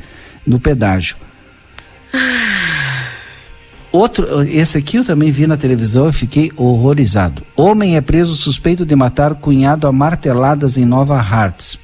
no 0.47 0.61
pedágio. 0.61 1.17
Outro, 3.93 4.41
esse 4.49 4.75
aqui 4.75 4.97
eu 4.97 5.05
também 5.05 5.29
vi 5.29 5.45
na 5.45 5.55
televisão 5.55 6.09
e 6.09 6.13
fiquei 6.13 6.51
horrorizado. 6.57 7.43
Homem 7.55 7.95
é 7.95 8.01
preso 8.01 8.35
suspeito 8.35 8.83
de 8.83 8.95
matar 8.95 9.35
cunhado 9.35 9.85
a 9.85 9.91
marteladas 9.91 10.79
em 10.79 10.83
Nova 10.83 11.15
Hartz. 11.19 11.77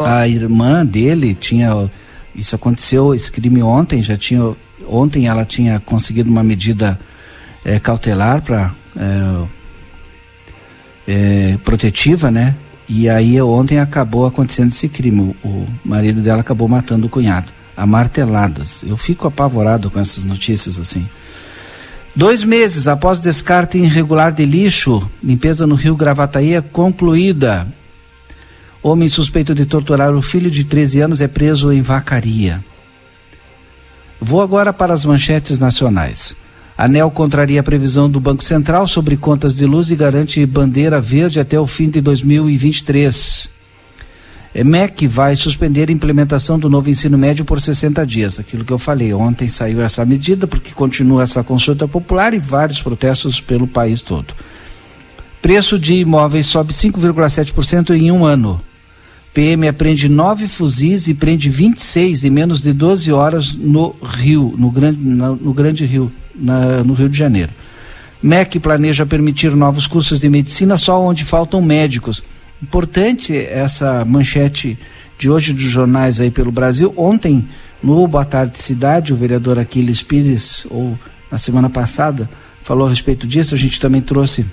A 0.00 0.26
irmã 0.26 0.84
dele 0.84 1.32
tinha. 1.32 1.88
Isso 2.34 2.56
aconteceu, 2.56 3.14
esse 3.14 3.30
crime 3.30 3.62
ontem, 3.62 4.02
já 4.02 4.16
tinha. 4.16 4.52
Ontem 4.88 5.28
ela 5.28 5.44
tinha 5.44 5.78
conseguido 5.78 6.28
uma 6.28 6.42
medida 6.42 6.98
é, 7.64 7.78
cautelar 7.78 8.42
para 8.42 8.72
é, 8.96 9.44
é, 11.06 11.56
protetiva, 11.64 12.32
né? 12.32 12.56
E 12.88 13.08
aí 13.08 13.40
ontem 13.40 13.78
acabou 13.78 14.26
acontecendo 14.26 14.72
esse 14.72 14.88
crime. 14.88 15.36
O, 15.44 15.48
o 15.48 15.66
marido 15.84 16.20
dela 16.20 16.40
acabou 16.40 16.66
matando 16.66 17.06
o 17.06 17.08
cunhado 17.08 17.61
a 17.82 17.86
marteladas. 17.86 18.84
Eu 18.86 18.96
fico 18.96 19.26
apavorado 19.26 19.90
com 19.90 19.98
essas 19.98 20.22
notícias 20.22 20.78
assim. 20.78 21.04
Dois 22.14 22.44
meses 22.44 22.86
após 22.86 23.18
descarte 23.18 23.76
irregular 23.76 24.32
de 24.32 24.44
lixo, 24.44 25.10
limpeza 25.22 25.66
no 25.66 25.74
rio 25.74 25.96
Gravataí 25.96 26.54
é 26.54 26.60
concluída. 26.60 27.66
Homem 28.80 29.08
suspeito 29.08 29.52
de 29.52 29.66
torturar 29.66 30.14
o 30.14 30.22
filho 30.22 30.48
de 30.48 30.62
13 30.62 31.00
anos 31.00 31.20
é 31.20 31.26
preso 31.26 31.72
em 31.72 31.82
Vacaria. 31.82 32.62
Vou 34.20 34.40
agora 34.40 34.72
para 34.72 34.94
as 34.94 35.04
manchetes 35.04 35.58
nacionais. 35.58 36.36
ANEL 36.78 37.10
contraria 37.10 37.60
a 37.60 37.64
previsão 37.64 38.08
do 38.08 38.20
Banco 38.20 38.44
Central 38.44 38.86
sobre 38.86 39.16
contas 39.16 39.56
de 39.56 39.66
luz 39.66 39.90
e 39.90 39.96
garante 39.96 40.46
bandeira 40.46 41.00
verde 41.00 41.40
até 41.40 41.58
o 41.58 41.66
fim 41.66 41.90
de 41.90 42.00
2023. 42.00 43.51
MEC 44.54 45.06
vai 45.06 45.34
suspender 45.34 45.88
a 45.88 45.92
implementação 45.92 46.58
do 46.58 46.68
novo 46.68 46.90
ensino 46.90 47.16
médio 47.16 47.42
por 47.42 47.60
60 47.60 48.06
dias. 48.06 48.38
Aquilo 48.38 48.64
que 48.64 48.72
eu 48.72 48.78
falei, 48.78 49.14
ontem 49.14 49.48
saiu 49.48 49.80
essa 49.80 50.04
medida 50.04 50.46
porque 50.46 50.72
continua 50.72 51.22
essa 51.22 51.42
consulta 51.42 51.88
popular 51.88 52.34
e 52.34 52.38
vários 52.38 52.82
protestos 52.82 53.40
pelo 53.40 53.66
país 53.66 54.02
todo. 54.02 54.34
Preço 55.40 55.78
de 55.78 55.94
imóveis 55.94 56.46
sobe 56.46 56.72
5,7% 56.72 57.96
em 57.96 58.12
um 58.12 58.26
ano. 58.26 58.60
PM 59.32 59.66
apreende 59.66 60.06
nove 60.06 60.46
fuzis 60.46 61.08
e 61.08 61.14
prende 61.14 61.48
26 61.48 62.22
em 62.22 62.30
menos 62.30 62.60
de 62.60 62.74
12 62.74 63.10
horas 63.10 63.54
no 63.54 63.96
Rio, 64.02 64.54
no 64.58 64.70
Grande, 64.70 65.00
no, 65.00 65.34
no 65.34 65.54
grande 65.54 65.86
Rio, 65.86 66.12
na, 66.34 66.84
no 66.84 66.92
Rio 66.92 67.08
de 67.08 67.16
Janeiro. 67.16 67.50
MEC 68.22 68.60
planeja 68.60 69.06
permitir 69.06 69.56
novos 69.56 69.86
cursos 69.86 70.20
de 70.20 70.28
medicina 70.28 70.76
só 70.76 71.00
onde 71.00 71.24
faltam 71.24 71.62
médicos 71.62 72.22
Importante 72.62 73.36
essa 73.36 74.04
manchete 74.04 74.78
de 75.18 75.28
hoje 75.28 75.52
dos 75.52 75.62
jornais 75.62 76.20
aí 76.20 76.30
pelo 76.30 76.52
Brasil. 76.52 76.92
Ontem, 76.96 77.44
no 77.82 78.06
Boa 78.06 78.24
Tarde 78.24 78.58
Cidade, 78.58 79.12
o 79.12 79.16
vereador 79.16 79.58
Aquiles 79.58 80.02
Pires, 80.02 80.66
ou 80.70 80.96
na 81.30 81.38
semana 81.38 81.68
passada, 81.68 82.28
falou 82.62 82.86
a 82.86 82.90
respeito 82.90 83.26
disso. 83.26 83.54
A 83.54 83.58
gente 83.58 83.80
também 83.80 84.00
trouxe 84.00 84.46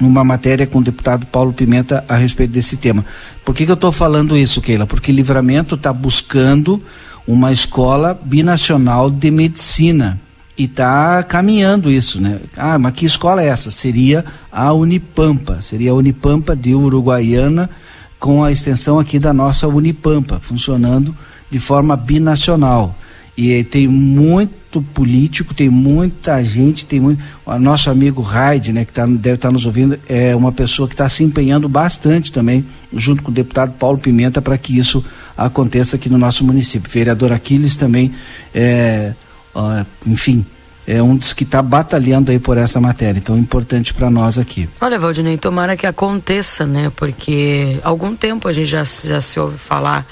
uma 0.00 0.24
matéria 0.24 0.66
com 0.66 0.78
o 0.78 0.82
deputado 0.82 1.26
Paulo 1.26 1.52
Pimenta 1.52 2.04
a 2.08 2.16
respeito 2.16 2.50
desse 2.50 2.76
tema. 2.76 3.04
Por 3.44 3.54
que, 3.54 3.64
que 3.64 3.70
eu 3.70 3.74
estou 3.74 3.92
falando 3.92 4.36
isso, 4.36 4.60
Keila? 4.60 4.86
Porque 4.86 5.12
Livramento 5.12 5.76
está 5.76 5.92
buscando 5.92 6.82
uma 7.26 7.52
escola 7.52 8.18
binacional 8.24 9.10
de 9.10 9.30
medicina 9.30 10.20
e 10.60 10.64
está 10.64 11.22
caminhando 11.22 11.90
isso, 11.90 12.20
né? 12.20 12.38
Ah, 12.54 12.78
mas 12.78 12.92
que 12.92 13.06
escola 13.06 13.42
é 13.42 13.46
essa? 13.46 13.70
Seria 13.70 14.22
a 14.52 14.70
Unipampa, 14.74 15.62
seria 15.62 15.92
a 15.92 15.94
Unipampa 15.94 16.54
de 16.54 16.74
Uruguaiana 16.74 17.70
com 18.18 18.44
a 18.44 18.52
extensão 18.52 18.98
aqui 18.98 19.18
da 19.18 19.32
nossa 19.32 19.66
Unipampa, 19.66 20.38
funcionando 20.38 21.16
de 21.50 21.58
forma 21.58 21.96
binacional. 21.96 22.94
E 23.34 23.64
tem 23.64 23.88
muito 23.88 24.82
político, 24.82 25.54
tem 25.54 25.70
muita 25.70 26.44
gente, 26.44 26.84
tem 26.84 27.00
muito. 27.00 27.24
O 27.46 27.58
nosso 27.58 27.88
amigo 27.88 28.20
Raide, 28.20 28.70
né, 28.70 28.84
que 28.84 28.92
tá, 28.92 29.06
deve 29.06 29.36
estar 29.36 29.48
tá 29.48 29.52
nos 29.52 29.64
ouvindo, 29.64 29.98
é 30.06 30.36
uma 30.36 30.52
pessoa 30.52 30.86
que 30.86 30.92
está 30.92 31.08
se 31.08 31.24
empenhando 31.24 31.70
bastante 31.70 32.30
também, 32.30 32.66
junto 32.94 33.22
com 33.22 33.30
o 33.30 33.34
deputado 33.34 33.72
Paulo 33.78 33.96
Pimenta, 33.96 34.42
para 34.42 34.58
que 34.58 34.76
isso 34.76 35.02
aconteça 35.34 35.96
aqui 35.96 36.10
no 36.10 36.18
nosso 36.18 36.44
município. 36.44 36.90
vereador 36.90 37.32
Aquiles 37.32 37.76
também 37.76 38.12
é 38.54 39.14
uh, 39.54 39.86
enfim, 40.06 40.44
é 40.90 41.00
um 41.00 41.14
dos 41.14 41.32
que 41.32 41.44
está 41.44 41.62
batalhando 41.62 42.32
aí 42.32 42.38
por 42.40 42.58
essa 42.58 42.80
matéria. 42.80 43.18
Então, 43.18 43.38
importante 43.38 43.94
para 43.94 44.10
nós 44.10 44.36
aqui. 44.36 44.68
Olha, 44.80 44.98
Valdinei, 44.98 45.38
tomara 45.38 45.76
que 45.76 45.86
aconteça, 45.86 46.66
né? 46.66 46.90
Porque 46.96 47.78
há 47.84 47.88
algum 47.88 48.16
tempo 48.16 48.48
a 48.48 48.52
gente 48.52 48.66
já, 48.66 48.82
já 48.82 49.20
se 49.20 49.38
ouve 49.38 49.56
falar 49.56 50.04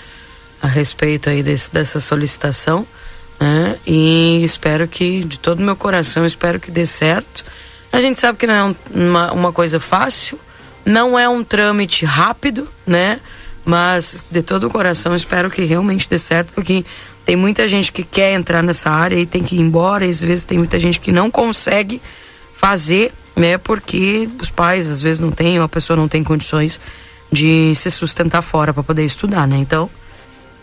a 0.62 0.68
respeito 0.68 1.28
aí 1.28 1.42
desse, 1.42 1.72
dessa 1.72 1.98
solicitação, 1.98 2.86
né? 3.40 3.76
E 3.84 4.40
espero 4.44 4.86
que, 4.86 5.24
de 5.24 5.38
todo 5.38 5.60
meu 5.60 5.74
coração, 5.74 6.24
espero 6.24 6.60
que 6.60 6.70
dê 6.70 6.86
certo. 6.86 7.44
A 7.92 8.00
gente 8.00 8.20
sabe 8.20 8.38
que 8.38 8.46
não 8.46 8.54
é 8.54 8.64
um, 8.64 8.74
uma, 8.94 9.32
uma 9.32 9.52
coisa 9.52 9.80
fácil, 9.80 10.38
não 10.84 11.18
é 11.18 11.28
um 11.28 11.42
trâmite 11.42 12.04
rápido, 12.04 12.68
né? 12.86 13.18
Mas 13.64 14.24
de 14.30 14.42
todo 14.42 14.68
o 14.68 14.70
coração 14.70 15.14
espero 15.16 15.50
que 15.50 15.64
realmente 15.64 16.08
dê 16.08 16.20
certo, 16.20 16.52
porque 16.54 16.84
tem 17.28 17.36
muita 17.36 17.68
gente 17.68 17.92
que 17.92 18.02
quer 18.02 18.32
entrar 18.32 18.62
nessa 18.62 18.88
área 18.88 19.14
e 19.14 19.26
tem 19.26 19.42
que 19.42 19.54
ir 19.54 19.60
embora, 19.60 20.06
às 20.06 20.22
vezes 20.22 20.46
tem 20.46 20.56
muita 20.56 20.80
gente 20.80 20.98
que 20.98 21.12
não 21.12 21.30
consegue 21.30 22.00
fazer, 22.54 23.12
né? 23.36 23.58
Porque 23.58 24.26
os 24.40 24.50
pais 24.50 24.88
às 24.88 25.02
vezes 25.02 25.20
não 25.20 25.30
têm, 25.30 25.58
ou 25.58 25.64
a 25.66 25.68
pessoa 25.68 25.94
não 25.94 26.08
tem 26.08 26.24
condições 26.24 26.80
de 27.30 27.74
se 27.74 27.90
sustentar 27.90 28.40
fora 28.40 28.72
para 28.72 28.82
poder 28.82 29.04
estudar, 29.04 29.46
né? 29.46 29.58
Então, 29.58 29.90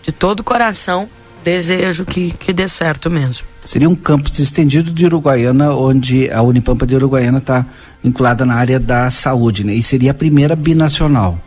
de 0.02 0.12
todo 0.12 0.40
o 0.40 0.44
coração, 0.44 1.08
desejo 1.44 2.04
que, 2.04 2.32
que 2.32 2.52
dê 2.52 2.68
certo 2.68 3.12
mesmo. 3.12 3.46
Seria 3.64 3.88
um 3.88 3.96
campus 3.96 4.40
estendido 4.40 4.90
de 4.90 5.06
Uruguaiana, 5.06 5.70
onde 5.70 6.32
a 6.32 6.42
Unipampa 6.42 6.88
de 6.88 6.96
Uruguaiana 6.96 7.38
está 7.38 7.64
vinculada 8.04 8.44
na 8.44 8.56
área 8.56 8.80
da 8.80 9.08
saúde, 9.12 9.64
né? 9.64 9.76
E 9.76 9.84
seria 9.84 10.10
a 10.10 10.16
primeira 10.16 10.56
binacional. 10.56 11.40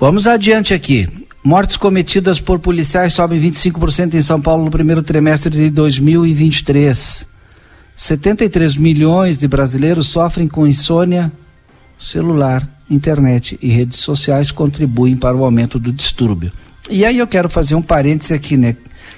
Vamos 0.00 0.26
adiante 0.26 0.72
aqui. 0.72 1.27
Mortes 1.48 1.78
cometidas 1.78 2.42
por 2.42 2.58
policiais 2.58 3.14
sobem 3.14 3.40
25% 3.40 4.12
em 4.12 4.20
São 4.20 4.38
Paulo 4.38 4.66
no 4.66 4.70
primeiro 4.70 5.02
trimestre 5.02 5.50
de 5.50 5.70
2023. 5.70 7.26
73 7.96 8.76
milhões 8.76 9.38
de 9.38 9.48
brasileiros 9.48 10.08
sofrem 10.08 10.46
com 10.46 10.66
insônia, 10.66 11.32
celular, 11.98 12.68
internet 12.90 13.58
e 13.62 13.68
redes 13.68 14.00
sociais 14.00 14.50
contribuem 14.50 15.16
para 15.16 15.34
o 15.34 15.42
aumento 15.42 15.78
do 15.78 15.90
distúrbio. 15.90 16.52
E 16.90 17.02
aí 17.02 17.16
eu 17.16 17.26
quero 17.26 17.48
fazer 17.48 17.74
um 17.76 17.82
parêntese 17.82 18.34
aqui, 18.34 18.58
né? 18.58 18.76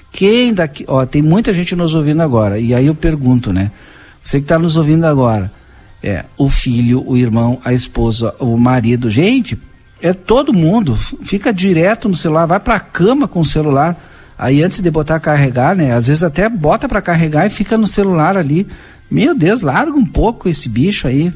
Quem 0.09 0.53
daqui, 0.53 0.85
ó, 0.87 1.05
tem 1.05 1.21
muita 1.21 1.53
gente 1.53 1.75
nos 1.75 1.95
ouvindo 1.95 2.21
agora, 2.21 2.57
e 2.57 2.73
aí 2.73 2.85
eu 2.85 2.95
pergunto, 2.95 3.51
né? 3.51 3.71
Você 4.23 4.37
que 4.37 4.45
está 4.45 4.57
nos 4.57 4.77
ouvindo 4.77 5.03
agora, 5.03 5.51
é, 6.01 6.23
o 6.37 6.47
filho, 6.49 7.03
o 7.05 7.17
irmão, 7.17 7.59
a 7.65 7.73
esposa, 7.73 8.33
o 8.39 8.57
marido, 8.57 9.09
gente, 9.09 9.59
é 10.01 10.13
todo 10.13 10.53
mundo, 10.53 10.95
fica 10.95 11.53
direto 11.53 12.09
no 12.09 12.15
celular, 12.15 12.45
vai 12.45 12.59
para 12.59 12.75
a 12.75 12.79
cama 12.79 13.27
com 13.27 13.41
o 13.41 13.45
celular, 13.45 13.95
aí 14.37 14.63
antes 14.63 14.81
de 14.81 14.89
botar 14.89 15.15
a 15.15 15.19
carregar, 15.19 15.75
né? 15.75 15.93
Às 15.93 16.07
vezes 16.07 16.23
até 16.23 16.49
bota 16.49 16.89
para 16.89 17.01
carregar 17.01 17.45
e 17.45 17.49
fica 17.49 17.77
no 17.77 17.85
celular 17.85 18.35
ali. 18.35 18.67
Meu 19.09 19.35
Deus, 19.35 19.61
larga 19.61 19.93
um 19.93 20.05
pouco 20.05 20.49
esse 20.49 20.67
bicho 20.67 21.07
aí. 21.07 21.31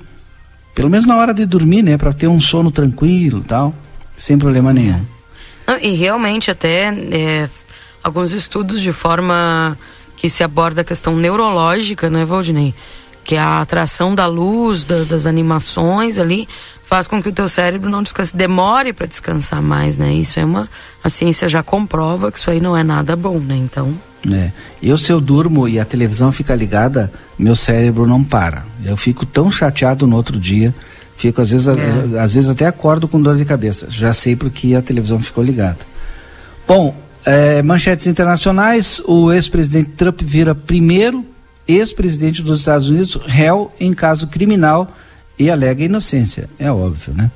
Pelo 0.73 0.89
menos 0.89 1.05
na 1.05 1.15
hora 1.15 1.33
de 1.33 1.45
dormir, 1.45 1.83
né, 1.83 1.97
para 1.97 2.11
ter 2.11 2.27
um 2.27 2.41
sono 2.41 2.69
tranquilo, 2.69 3.43
tal, 3.47 3.73
sem 4.15 4.37
problema 4.37 4.73
nenhum. 4.73 5.05
Não, 5.65 5.77
e 5.77 5.91
realmente 5.91 6.51
até 6.51 6.93
é, 7.11 7.49
alguns 8.03 8.33
estudos 8.33 8.81
de 8.81 8.91
forma 8.91 9.77
que 10.17 10.29
se 10.29 10.43
aborda 10.43 10.81
a 10.81 10.83
questão 10.83 11.15
neurológica, 11.15 12.09
né, 12.09 12.25
Valdinei? 12.25 12.73
Que 13.23 13.35
é 13.35 13.39
a 13.39 13.61
atração 13.61 14.13
da 14.13 14.27
luz, 14.27 14.83
da, 14.83 15.03
das 15.03 15.25
animações 15.25 16.19
ali, 16.19 16.47
faz 16.85 17.07
com 17.07 17.21
que 17.21 17.29
o 17.29 17.31
teu 17.31 17.47
cérebro 17.47 17.89
não 17.89 18.03
descanse, 18.03 18.35
demore 18.35 18.93
para 18.93 19.07
descansar 19.07 19.61
mais, 19.61 19.97
né? 19.97 20.13
Isso 20.13 20.39
é 20.39 20.45
uma. 20.45 20.69
A 21.03 21.09
ciência 21.09 21.49
já 21.49 21.61
comprova 21.61 22.31
que 22.31 22.39
isso 22.39 22.49
aí 22.49 22.61
não 22.61 22.77
é 22.77 22.83
nada 22.83 23.15
bom, 23.15 23.39
né? 23.39 23.55
Então. 23.55 23.93
É. 24.31 24.51
Eu, 24.81 24.97
se 24.97 25.11
eu 25.11 25.21
durmo 25.21 25.67
e 25.67 25.79
a 25.79 25.85
televisão 25.85 26.31
fica 26.31 26.55
ligada, 26.55 27.11
meu 27.37 27.55
cérebro 27.55 28.07
não 28.07 28.23
para. 28.23 28.65
Eu 28.83 28.97
fico 28.97 29.25
tão 29.25 29.51
chateado 29.51 30.07
no 30.07 30.15
outro 30.15 30.39
dia. 30.39 30.73
Fico, 31.15 31.41
às 31.41 31.51
vezes, 31.51 31.67
é. 31.67 32.19
às 32.19 32.33
vezes 32.33 32.49
até 32.49 32.65
acordo 32.65 33.07
com 33.07 33.21
dor 33.21 33.37
de 33.37 33.45
cabeça. 33.45 33.87
Já 33.89 34.13
sei 34.13 34.35
porque 34.35 34.75
a 34.75 34.81
televisão 34.81 35.19
ficou 35.19 35.43
ligada. 35.43 35.79
Bom, 36.67 36.95
é, 37.25 37.61
manchetes 37.63 38.07
internacionais: 38.07 39.01
o 39.05 39.31
ex-presidente 39.31 39.91
Trump 39.91 40.21
vira 40.21 40.53
primeiro 40.53 41.25
ex-presidente 41.67 42.43
dos 42.43 42.59
Estados 42.59 42.89
Unidos 42.89 43.19
réu 43.25 43.71
em 43.79 43.93
caso 43.93 44.27
criminal 44.27 44.95
e 45.37 45.49
alega 45.49 45.83
inocência. 45.83 46.49
É 46.57 46.71
óbvio, 46.71 47.13
né? 47.13 47.31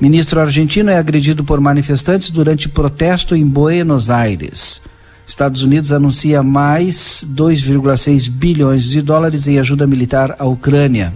Ministro 0.00 0.40
argentino 0.40 0.90
é 0.90 0.96
agredido 0.96 1.42
por 1.42 1.60
manifestantes 1.60 2.30
durante 2.30 2.68
protesto 2.68 3.34
em 3.34 3.44
Buenos 3.44 4.10
Aires. 4.10 4.80
Estados 5.26 5.62
Unidos 5.62 5.90
anuncia 5.90 6.42
mais 6.42 7.26
2,6 7.28 8.30
bilhões 8.30 8.84
de 8.84 9.02
dólares 9.02 9.48
em 9.48 9.58
ajuda 9.58 9.86
militar 9.86 10.36
à 10.38 10.46
Ucrânia. 10.46 11.12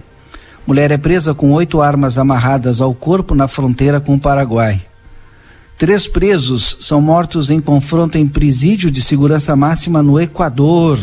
Mulher 0.67 0.91
é 0.91 0.97
presa 0.97 1.33
com 1.33 1.51
oito 1.53 1.81
armas 1.81 2.17
amarradas 2.17 2.81
ao 2.81 2.93
corpo 2.93 3.33
na 3.33 3.47
fronteira 3.47 4.01
com 4.01 4.15
o 4.15 4.19
Paraguai. 4.19 4.81
Três 5.77 6.05
presos 6.05 6.77
são 6.81 7.01
mortos 7.01 7.49
em 7.49 7.59
confronto 7.59 8.17
em 8.17 8.27
presídio 8.27 8.91
de 8.91 9.01
segurança 9.01 9.55
máxima 9.55 10.03
no 10.03 10.19
Equador. 10.19 10.99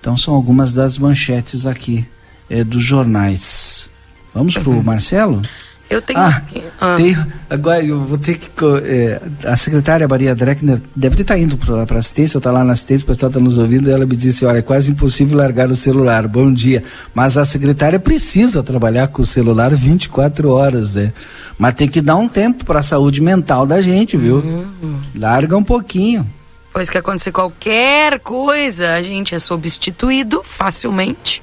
Então 0.00 0.16
são 0.16 0.34
algumas 0.34 0.74
das 0.74 0.98
manchetes 0.98 1.66
aqui 1.66 2.06
é, 2.48 2.64
dos 2.64 2.82
jornais. 2.82 3.88
Vamos 4.34 4.54
para 4.54 4.70
o 4.70 4.74
uhum. 4.74 4.82
Marcelo? 4.82 5.42
Eu 5.90 6.02
tenho. 6.02 6.20
Ah, 6.20 6.42
ah. 6.80 6.94
Tenho, 6.96 7.26
agora 7.48 7.82
eu 7.82 8.04
vou 8.04 8.18
ter 8.18 8.36
que. 8.36 8.48
É, 8.84 9.22
a 9.44 9.56
secretária 9.56 10.06
Maria 10.06 10.34
Dreckner 10.34 10.80
deve 10.94 11.22
estar 11.22 11.38
indo 11.38 11.56
para 11.56 11.96
a 11.96 11.98
assistência, 11.98 12.36
eu 12.36 12.40
estou 12.40 12.52
lá 12.52 12.62
na 12.62 12.74
assistência, 12.74 13.04
o 13.04 13.06
pessoal 13.06 13.30
está 13.30 13.40
nos 13.40 13.56
ouvindo, 13.56 13.88
e 13.88 13.92
ela 13.92 14.04
me 14.04 14.14
disse: 14.14 14.44
olha, 14.44 14.58
é 14.58 14.62
quase 14.62 14.90
impossível 14.90 15.38
largar 15.38 15.70
o 15.70 15.74
celular. 15.74 16.28
Bom 16.28 16.52
dia. 16.52 16.84
Mas 17.14 17.38
a 17.38 17.44
secretária 17.46 17.98
precisa 17.98 18.62
trabalhar 18.62 19.08
com 19.08 19.22
o 19.22 19.26
celular 19.26 19.74
24 19.74 20.50
horas, 20.50 20.94
né? 20.94 21.12
Mas 21.58 21.74
tem 21.74 21.88
que 21.88 22.02
dar 22.02 22.16
um 22.16 22.28
tempo 22.28 22.66
para 22.66 22.80
a 22.80 22.82
saúde 22.82 23.22
mental 23.22 23.64
da 23.64 23.80
gente, 23.80 24.16
viu? 24.16 24.36
Uhum. 24.36 25.00
Larga 25.14 25.56
um 25.56 25.64
pouquinho. 25.64 26.26
Pois 26.70 26.90
que 26.90 26.98
acontecer 26.98 27.32
qualquer 27.32 28.20
coisa, 28.20 28.92
a 28.92 29.00
gente 29.00 29.34
é 29.34 29.38
substituído 29.38 30.42
facilmente, 30.44 31.42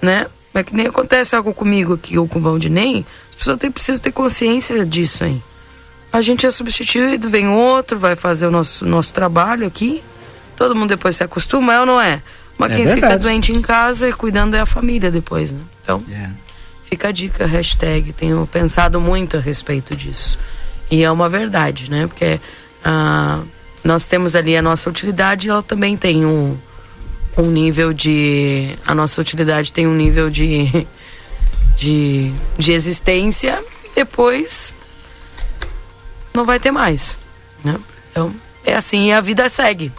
né? 0.00 0.26
É 0.54 0.62
que 0.62 0.74
nem 0.74 0.86
acontece 0.86 1.34
algo 1.34 1.52
comigo 1.52 1.94
aqui 1.94 2.16
ou 2.16 2.28
com 2.28 2.38
o 2.38 2.42
Valdinei, 2.42 3.04
as 3.30 3.34
pessoas 3.34 3.58
têm, 3.58 3.70
precisam 3.70 4.00
ter 4.00 4.12
consciência 4.12 4.86
disso 4.86 5.24
aí. 5.24 5.42
A 6.12 6.20
gente 6.20 6.46
é 6.46 6.50
substituído, 6.50 7.28
vem 7.28 7.48
outro, 7.48 7.98
vai 7.98 8.14
fazer 8.14 8.46
o 8.46 8.50
nosso, 8.50 8.86
nosso 8.86 9.12
trabalho 9.12 9.66
aqui. 9.66 10.00
Todo 10.56 10.74
mundo 10.74 10.90
depois 10.90 11.16
se 11.16 11.24
acostuma, 11.24 11.74
é 11.74 11.80
ou 11.80 11.86
não 11.86 12.00
é? 12.00 12.22
Mas 12.56 12.70
é 12.70 12.76
quem 12.76 12.84
verdade. 12.84 13.14
fica 13.14 13.18
doente 13.18 13.52
em 13.52 13.60
casa 13.60 14.08
e 14.08 14.12
cuidando 14.12 14.54
é 14.54 14.60
a 14.60 14.66
família 14.66 15.10
depois, 15.10 15.50
né? 15.50 15.58
Então, 15.82 16.04
yeah. 16.08 16.32
fica 16.84 17.08
a 17.08 17.10
dica, 17.12 17.46
hashtag. 17.46 18.12
Tenho 18.12 18.46
pensado 18.46 19.00
muito 19.00 19.36
a 19.36 19.40
respeito 19.40 19.96
disso. 19.96 20.38
E 20.88 21.02
é 21.02 21.10
uma 21.10 21.28
verdade, 21.28 21.90
né? 21.90 22.06
Porque 22.06 22.38
ah, 22.84 23.40
nós 23.82 24.06
temos 24.06 24.36
ali 24.36 24.56
a 24.56 24.62
nossa 24.62 24.88
utilidade 24.88 25.48
e 25.48 25.50
ela 25.50 25.64
também 25.64 25.96
tem 25.96 26.24
um, 26.24 26.56
um 27.36 27.50
nível 27.50 27.92
de. 27.92 28.76
A 28.86 28.94
nossa 28.94 29.20
utilidade 29.20 29.72
tem 29.72 29.86
um 29.86 29.94
nível 29.94 30.30
de 30.30 30.86
de, 31.76 32.32
de 32.56 32.72
existência, 32.72 33.62
depois 33.94 34.72
não 36.32 36.44
vai 36.44 36.58
ter 36.58 36.70
mais. 36.70 37.18
Né? 37.62 37.78
Então, 38.10 38.34
é 38.64 38.74
assim 38.74 39.08
e 39.08 39.12
a 39.12 39.20
vida 39.20 39.48
segue. 39.48 39.92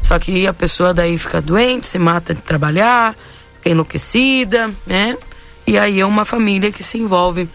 Só 0.00 0.18
que 0.18 0.46
a 0.46 0.52
pessoa 0.52 0.92
daí 0.92 1.16
fica 1.16 1.40
doente, 1.40 1.86
se 1.86 1.98
mata 1.98 2.34
de 2.34 2.40
trabalhar, 2.42 3.16
fica 3.56 3.70
enlouquecida, 3.70 4.70
né? 4.86 5.16
E 5.66 5.78
aí 5.78 6.00
é 6.00 6.06
uma 6.06 6.24
família 6.24 6.72
que 6.72 6.82
se 6.82 6.98
envolve 6.98 7.48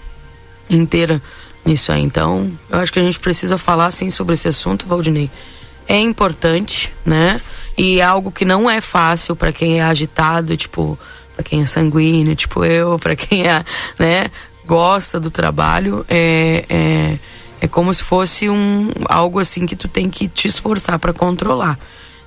inteira 0.69 1.21
nisso 1.65 1.91
aí. 1.91 2.01
Então, 2.01 2.49
eu 2.69 2.79
acho 2.79 2.91
que 2.91 2.99
a 2.99 3.03
gente 3.03 3.19
precisa 3.19 3.57
falar 3.57 3.91
sim 3.91 4.09
sobre 4.09 4.33
esse 4.33 4.47
assunto, 4.47 4.87
Valdinei. 4.87 5.29
É 5.87 5.99
importante, 5.99 6.93
né? 7.05 7.41
E 7.77 7.99
é 7.99 8.03
algo 8.03 8.31
que 8.31 8.43
não 8.43 8.69
é 8.69 8.81
fácil 8.81 9.35
para 9.35 9.53
quem 9.53 9.79
é 9.79 9.83
agitado, 9.83 10.57
tipo, 10.57 10.97
para 11.35 11.43
quem 11.43 11.61
é 11.61 11.65
sanguíneo, 11.65 12.35
tipo 12.35 12.65
eu, 12.65 12.97
para 12.97 13.15
quem 13.15 13.47
é, 13.47 13.63
né, 13.99 14.31
gosta 14.65 15.19
do 15.19 15.29
trabalho, 15.29 16.03
é, 16.09 16.65
é, 16.67 17.17
é 17.61 17.67
como 17.67 17.93
se 17.93 18.03
fosse 18.03 18.49
um 18.49 18.89
algo 19.07 19.39
assim 19.39 19.67
que 19.67 19.75
tu 19.75 19.87
tem 19.87 20.09
que 20.09 20.27
te 20.27 20.47
esforçar 20.47 20.97
para 20.97 21.13
controlar. 21.13 21.77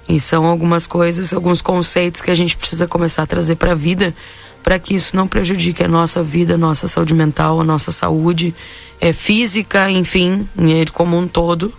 E 0.08 0.20
são 0.20 0.46
algumas 0.46 0.86
coisas, 0.86 1.32
alguns 1.32 1.60
conceitos 1.60 2.20
que 2.20 2.30
a 2.30 2.34
gente 2.34 2.56
precisa 2.56 2.86
começar 2.86 3.24
a 3.24 3.26
trazer 3.26 3.56
para 3.56 3.72
a 3.72 3.76
vida, 3.76 4.14
para 4.62 4.78
que 4.78 4.94
isso 4.94 5.16
não 5.16 5.26
prejudique 5.26 5.82
a 5.82 5.88
nossa 5.88 6.22
vida, 6.22 6.54
a 6.54 6.58
nossa 6.58 6.86
saúde 6.86 7.14
mental, 7.14 7.60
a 7.60 7.64
nossa 7.64 7.90
saúde 7.90 8.54
é, 9.00 9.12
física, 9.12 9.90
enfim, 9.90 10.48
como 10.92 11.16
um 11.16 11.26
todo, 11.26 11.72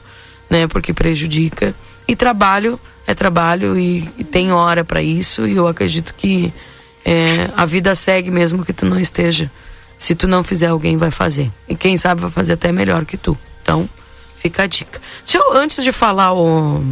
né? 0.50 0.68
Porque 0.68 0.94
prejudica. 0.94 1.74
E 2.08 2.16
trabalho 2.16 2.80
é 3.08 3.14
trabalho 3.14 3.78
e, 3.78 4.10
e 4.18 4.24
tem 4.24 4.52
hora 4.52 4.84
para 4.84 5.02
isso. 5.02 5.48
E 5.48 5.56
eu 5.56 5.68
acredito 5.68 6.14
que 6.16 6.54
é, 7.04 7.50
a 7.56 7.66
vida 7.66 7.96
segue 7.96 8.32
mesmo 8.32 8.66
que 8.66 8.74
tu 8.74 8.86
não 8.86 9.00
esteja. 9.00 9.50
Se 9.98 10.16
tu 10.16 10.28
não 10.28 10.44
fizer, 10.44 10.68
alguém 10.68 10.98
vai 10.98 11.12
fazer. 11.12 11.52
E 11.68 11.76
quem 11.76 11.96
sabe 11.98 12.22
vai 12.22 12.32
fazer 12.32 12.54
até 12.54 12.72
melhor 12.72 13.06
que 13.06 13.18
tu. 13.18 13.38
Então, 13.62 13.88
fica 14.38 14.64
a 14.64 14.68
dica. 14.68 15.00
Deixa 15.24 15.38
eu, 15.38 15.56
antes 15.56 15.84
de 15.84 15.92
falar 15.92 16.34
o, 16.34 16.84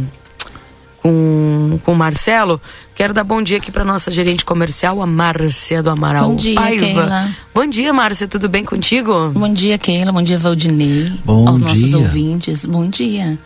com, 1.02 1.80
com 1.84 1.92
o 1.92 1.96
Marcelo, 1.96 2.60
quero 2.94 3.12
dar 3.12 3.24
bom 3.24 3.42
dia 3.42 3.56
aqui 3.56 3.72
para 3.72 3.84
nossa 3.84 4.10
gerente 4.10 4.44
comercial, 4.44 5.02
a 5.02 5.06
Márcia 5.06 5.82
do 5.82 5.90
Amaral 5.90 6.28
Bom 6.28 6.36
dia, 6.36 6.54
Paiva. 6.54 6.84
Keila. 6.86 7.36
Bom 7.52 7.66
dia, 7.66 7.92
Márcia, 7.92 8.28
tudo 8.28 8.48
bem 8.48 8.64
contigo? 8.64 9.30
Bom 9.30 9.52
dia, 9.52 9.76
Keila. 9.76 10.12
Bom 10.12 10.22
dia, 10.22 10.38
Valdinei. 10.38 11.12
Bom 11.24 11.48
aos 11.48 11.58
dia. 11.58 11.68
nossos 11.68 11.94
ouvintes. 11.94 12.64
Bom 12.64 12.88
dia. 12.88 13.36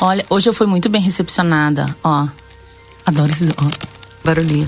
Olha, 0.00 0.24
hoje 0.30 0.48
eu 0.48 0.54
fui 0.54 0.66
muito 0.66 0.88
bem 0.88 1.00
recepcionada, 1.00 1.94
ó. 2.02 2.26
Adoro 3.04 3.32
esse 3.32 3.48
ó. 3.56 3.66
barulhinho. 4.24 4.66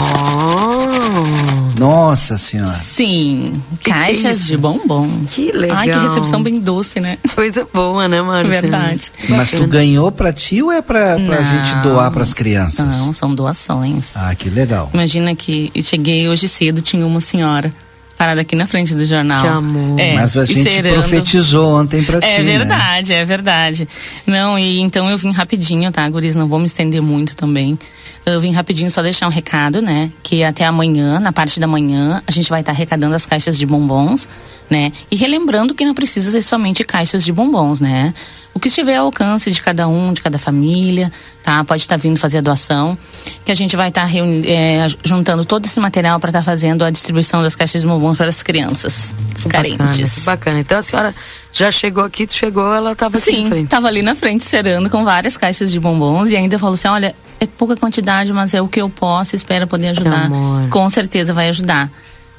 Oh. 0.00 1.78
Nossa 1.78 2.36
senhora. 2.36 2.72
Sim, 2.72 3.52
que 3.80 3.90
caixas 3.90 4.42
que 4.42 4.46
de 4.46 4.56
bombom. 4.56 5.08
Que 5.30 5.52
legal. 5.52 5.76
Ai, 5.76 5.90
que 5.90 5.98
recepção 5.98 6.42
bem 6.42 6.60
doce, 6.60 7.00
né? 7.00 7.18
Coisa 7.34 7.66
boa, 7.72 8.08
né, 8.08 8.20
Márcia? 8.20 8.62
Verdade. 8.62 9.12
Mas 9.28 9.50
tu 9.50 9.66
ganhou 9.66 10.10
pra 10.10 10.32
ti 10.32 10.62
ou 10.62 10.72
é 10.72 10.82
pra, 10.82 11.14
pra 11.14 11.40
não, 11.40 11.44
gente 11.44 11.82
doar 11.82 12.10
pras 12.10 12.34
crianças? 12.34 12.98
Não, 12.98 13.12
são 13.12 13.34
doações. 13.34 14.10
Ah, 14.14 14.34
que 14.34 14.50
legal. 14.50 14.90
Imagina 14.92 15.34
que 15.34 15.70
eu 15.74 15.82
cheguei 15.82 16.28
hoje 16.28 16.48
cedo, 16.48 16.80
tinha 16.80 17.06
uma 17.06 17.20
senhora 17.20 17.72
parada 18.18 18.40
aqui 18.40 18.56
na 18.56 18.66
frente 18.66 18.94
do 18.94 19.06
jornal. 19.06 19.40
Que 19.40 19.46
amor. 19.46 20.00
É, 20.00 20.14
Mas 20.14 20.36
a 20.36 20.44
gente 20.44 20.62
cerando. 20.62 20.94
profetizou 20.94 21.80
ontem 21.80 22.02
pra 22.02 22.20
ti, 22.20 22.26
É 22.26 22.38
né? 22.42 22.58
verdade, 22.58 23.12
é 23.14 23.24
verdade. 23.24 23.88
Não, 24.26 24.58
e 24.58 24.80
então 24.80 25.08
eu 25.08 25.16
vim 25.16 25.30
rapidinho, 25.32 25.90
tá, 25.92 26.06
Guris? 26.08 26.34
Não 26.34 26.48
vou 26.48 26.58
me 26.58 26.66
estender 26.66 27.00
muito 27.00 27.36
também. 27.36 27.78
Eu 28.26 28.40
vim 28.40 28.52
rapidinho 28.52 28.90
só 28.90 29.00
deixar 29.00 29.26
um 29.26 29.30
recado, 29.30 29.80
né? 29.80 30.10
Que 30.22 30.42
até 30.44 30.66
amanhã, 30.66 31.18
na 31.20 31.32
parte 31.32 31.58
da 31.58 31.66
manhã, 31.66 32.22
a 32.26 32.30
gente 32.30 32.50
vai 32.50 32.60
estar 32.60 32.72
arrecadando 32.72 33.14
as 33.14 33.24
caixas 33.24 33.56
de 33.56 33.64
bombons, 33.64 34.28
né? 34.68 34.92
E 35.10 35.16
relembrando 35.16 35.74
que 35.74 35.84
não 35.84 35.94
precisa 35.94 36.30
ser 36.30 36.42
somente 36.42 36.84
caixas 36.84 37.24
de 37.24 37.32
bombons, 37.32 37.80
né? 37.80 38.12
O 38.54 38.60
que 38.60 38.68
estiver 38.68 38.96
ao 38.96 39.04
alcance 39.06 39.50
de 39.52 39.62
cada 39.62 39.86
um, 39.86 40.12
de 40.12 40.20
cada 40.20 40.36
família, 40.36 41.12
tá? 41.44 41.62
Pode 41.64 41.82
estar 41.82 41.96
vindo 41.96 42.18
fazer 42.18 42.38
a 42.38 42.40
doação, 42.40 42.98
que 43.44 43.52
a 43.52 43.54
gente 43.54 43.76
vai 43.76 43.88
estar 43.88 44.04
reuni- 44.04 44.46
é, 44.48 44.86
juntando 45.04 45.44
todo 45.44 45.64
esse 45.66 45.78
material 45.78 46.18
para 46.18 46.30
estar 46.30 46.42
fazendo 46.42 46.82
a 46.84 46.90
distribuição 46.90 47.40
das 47.40 47.54
caixas 47.54 47.82
de 47.82 47.86
bombons 47.86 48.07
para 48.14 48.28
as 48.28 48.42
crianças 48.42 49.10
Bacana, 49.44 49.76
carentes. 49.78 50.14
que 50.14 50.20
bacana. 50.22 50.60
Então 50.60 50.78
a 50.78 50.82
senhora 50.82 51.14
já 51.52 51.70
chegou 51.70 52.04
aqui, 52.04 52.26
tu 52.26 52.34
chegou, 52.34 52.72
ela 52.74 52.92
estava 52.92 53.16
aqui 53.18 53.32
Sim, 53.32 53.44
em 53.44 53.48
frente. 53.48 53.68
tava 53.68 53.88
ali 53.88 54.02
na 54.02 54.14
frente 54.14 54.44
cerando 54.44 54.88
com 54.90 55.04
várias 55.04 55.36
caixas 55.36 55.70
de 55.70 55.80
bombons 55.80 56.30
e 56.30 56.36
ainda 56.36 56.58
falou 56.58 56.74
assim, 56.74 56.88
olha, 56.88 57.14
é 57.40 57.46
pouca 57.46 57.76
quantidade, 57.76 58.32
mas 58.32 58.54
é 58.54 58.60
o 58.60 58.68
que 58.68 58.80
eu 58.80 58.88
posso, 58.88 59.36
espero 59.36 59.66
poder 59.66 59.88
ajudar. 59.88 60.30
Com 60.70 60.88
certeza 60.90 61.32
vai 61.32 61.48
ajudar. 61.48 61.90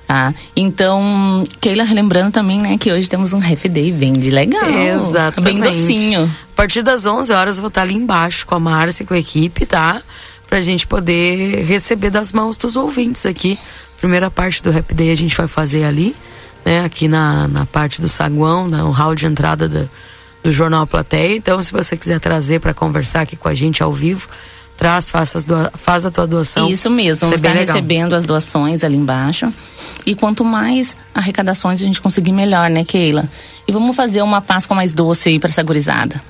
Tá? 0.07 0.33
Então, 0.55 1.43
Keila 1.61 1.83
relembrando 1.83 2.31
também, 2.31 2.59
né, 2.59 2.77
que 2.79 2.91
hoje 2.91 3.07
temos 3.07 3.31
um 3.31 3.37
Happy 3.37 3.69
Day 3.69 3.91
bem 3.91 4.13
de 4.13 4.31
legal. 4.31 4.67
Exatamente. 4.67 5.53
Bem 5.53 5.61
docinho. 5.61 6.23
A 6.25 6.55
partir 6.55 6.81
das 6.81 7.05
11 7.05 7.31
horas 7.31 7.57
eu 7.57 7.61
vou 7.61 7.67
estar 7.67 7.83
ali 7.83 7.93
embaixo 7.93 8.43
com 8.47 8.55
a 8.55 8.59
Márcia 8.59 9.03
e 9.03 9.05
com 9.05 9.13
a 9.13 9.19
equipe, 9.19 9.67
tá? 9.67 10.01
Pra 10.47 10.61
gente 10.61 10.87
poder 10.87 11.63
receber 11.63 12.09
das 12.09 12.33
mãos 12.33 12.57
dos 12.57 12.75
ouvintes 12.75 13.23
aqui. 13.23 13.59
Primeira 13.99 14.31
parte 14.31 14.63
do 14.63 14.69
Happy 14.69 14.93
Day 14.93 15.11
a 15.11 15.15
gente 15.15 15.35
vai 15.35 15.47
fazer 15.47 15.83
ali, 15.83 16.15
né? 16.65 16.83
Aqui 16.85 17.07
na, 17.07 17.47
na 17.47 17.65
parte 17.65 18.01
do 18.01 18.07
saguão, 18.07 18.67
no 18.67 18.91
hall 18.91 19.13
de 19.13 19.25
entrada 19.25 19.67
do, 19.67 19.89
do 20.43 20.51
Jornal 20.51 20.87
Plateia. 20.87 21.35
Então, 21.35 21.61
se 21.61 21.71
você 21.71 21.97
quiser 21.97 22.19
trazer 22.19 22.59
para 22.59 22.73
conversar 22.73 23.21
aqui 23.21 23.35
com 23.35 23.47
a 23.47 23.55
gente 23.55 23.83
ao 23.83 23.91
vivo, 23.91 24.27
traz, 24.77 25.11
faça 25.11 25.37
as 25.37 25.43
doa, 25.43 25.71
faz 25.75 26.05
a 26.05 26.11
tua 26.11 26.25
doação. 26.25 26.69
Isso 26.69 26.89
mesmo, 26.89 27.27
bem 27.27 27.35
estar 27.35 27.49
legal. 27.49 27.75
recebendo 27.75 28.13
as 28.15 28.25
doações 28.25 28.81
ali 28.85 28.95
embaixo. 28.95 29.53
E 30.05 30.15
quanto 30.15 30.45
mais 30.45 30.95
arrecadações 31.13 31.81
a 31.81 31.85
gente 31.85 31.99
conseguir, 31.99 32.31
melhor, 32.31 32.69
né, 32.69 32.85
Keila? 32.85 33.25
E 33.67 33.71
vamos 33.73 33.95
fazer 33.95 34.21
uma 34.21 34.39
Páscoa 34.39 34.75
mais 34.75 34.93
doce 34.93 35.29
aí 35.29 35.39
pra 35.39 35.49
essa 35.49 35.61
gurizada. 35.61 36.21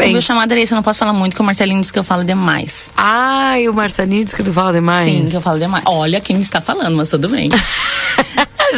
Bem. 0.00 0.08
O 0.08 0.12
meu 0.12 0.20
chamado 0.22 0.50
era 0.50 0.60
esse, 0.60 0.72
eu 0.72 0.76
não 0.76 0.82
posso 0.82 0.98
falar 0.98 1.12
muito, 1.12 1.34
que 1.36 1.42
o 1.42 1.44
Marcelinho 1.44 1.80
disse 1.80 1.92
que 1.92 1.98
eu 1.98 2.04
falo 2.04 2.24
demais. 2.24 2.90
Ai, 2.96 3.68
o 3.68 3.74
Marcelinho 3.74 4.24
disse 4.24 4.34
que 4.34 4.42
tu 4.42 4.52
fala 4.52 4.72
demais. 4.72 5.04
Sim, 5.04 5.28
que 5.28 5.36
eu 5.36 5.40
falo 5.42 5.58
demais. 5.58 5.84
Olha 5.86 6.20
quem 6.20 6.40
está 6.40 6.60
falando, 6.60 6.96
mas 6.96 7.10
tudo 7.10 7.28
bem. 7.28 7.50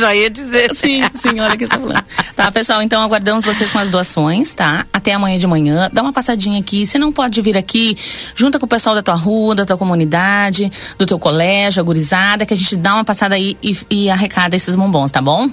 Já 0.00 0.14
ia 0.14 0.30
dizer. 0.30 0.74
sim, 0.74 1.02
sim, 1.14 1.38
olha 1.38 1.56
quem 1.56 1.66
está 1.66 1.78
falando. 1.78 2.02
Tá, 2.34 2.50
pessoal, 2.50 2.80
então 2.82 3.02
aguardamos 3.02 3.44
vocês 3.44 3.70
com 3.70 3.78
as 3.78 3.90
doações, 3.90 4.54
tá? 4.54 4.86
Até 4.92 5.12
amanhã 5.12 5.38
de 5.38 5.46
manhã. 5.46 5.90
Dá 5.92 6.00
uma 6.02 6.12
passadinha 6.14 6.58
aqui. 6.60 6.86
Se 6.86 6.98
não 6.98 7.12
pode 7.12 7.40
vir 7.42 7.56
aqui, 7.58 7.96
junta 8.34 8.58
com 8.58 8.64
o 8.64 8.68
pessoal 8.68 8.94
da 8.94 9.02
tua 9.02 9.14
rua, 9.14 9.54
da 9.54 9.66
tua 9.66 9.76
comunidade, 9.76 10.72
do 10.98 11.04
teu 11.04 11.18
colégio, 11.18 11.80
a 11.80 11.84
gurizada, 11.84 12.46
que 12.46 12.54
a 12.54 12.56
gente 12.56 12.74
dá 12.74 12.94
uma 12.94 13.04
passada 13.04 13.34
aí 13.34 13.56
e, 13.62 13.76
e 13.90 14.10
arrecada 14.10 14.56
esses 14.56 14.74
bombons, 14.74 15.10
tá 15.12 15.20
bom? 15.20 15.50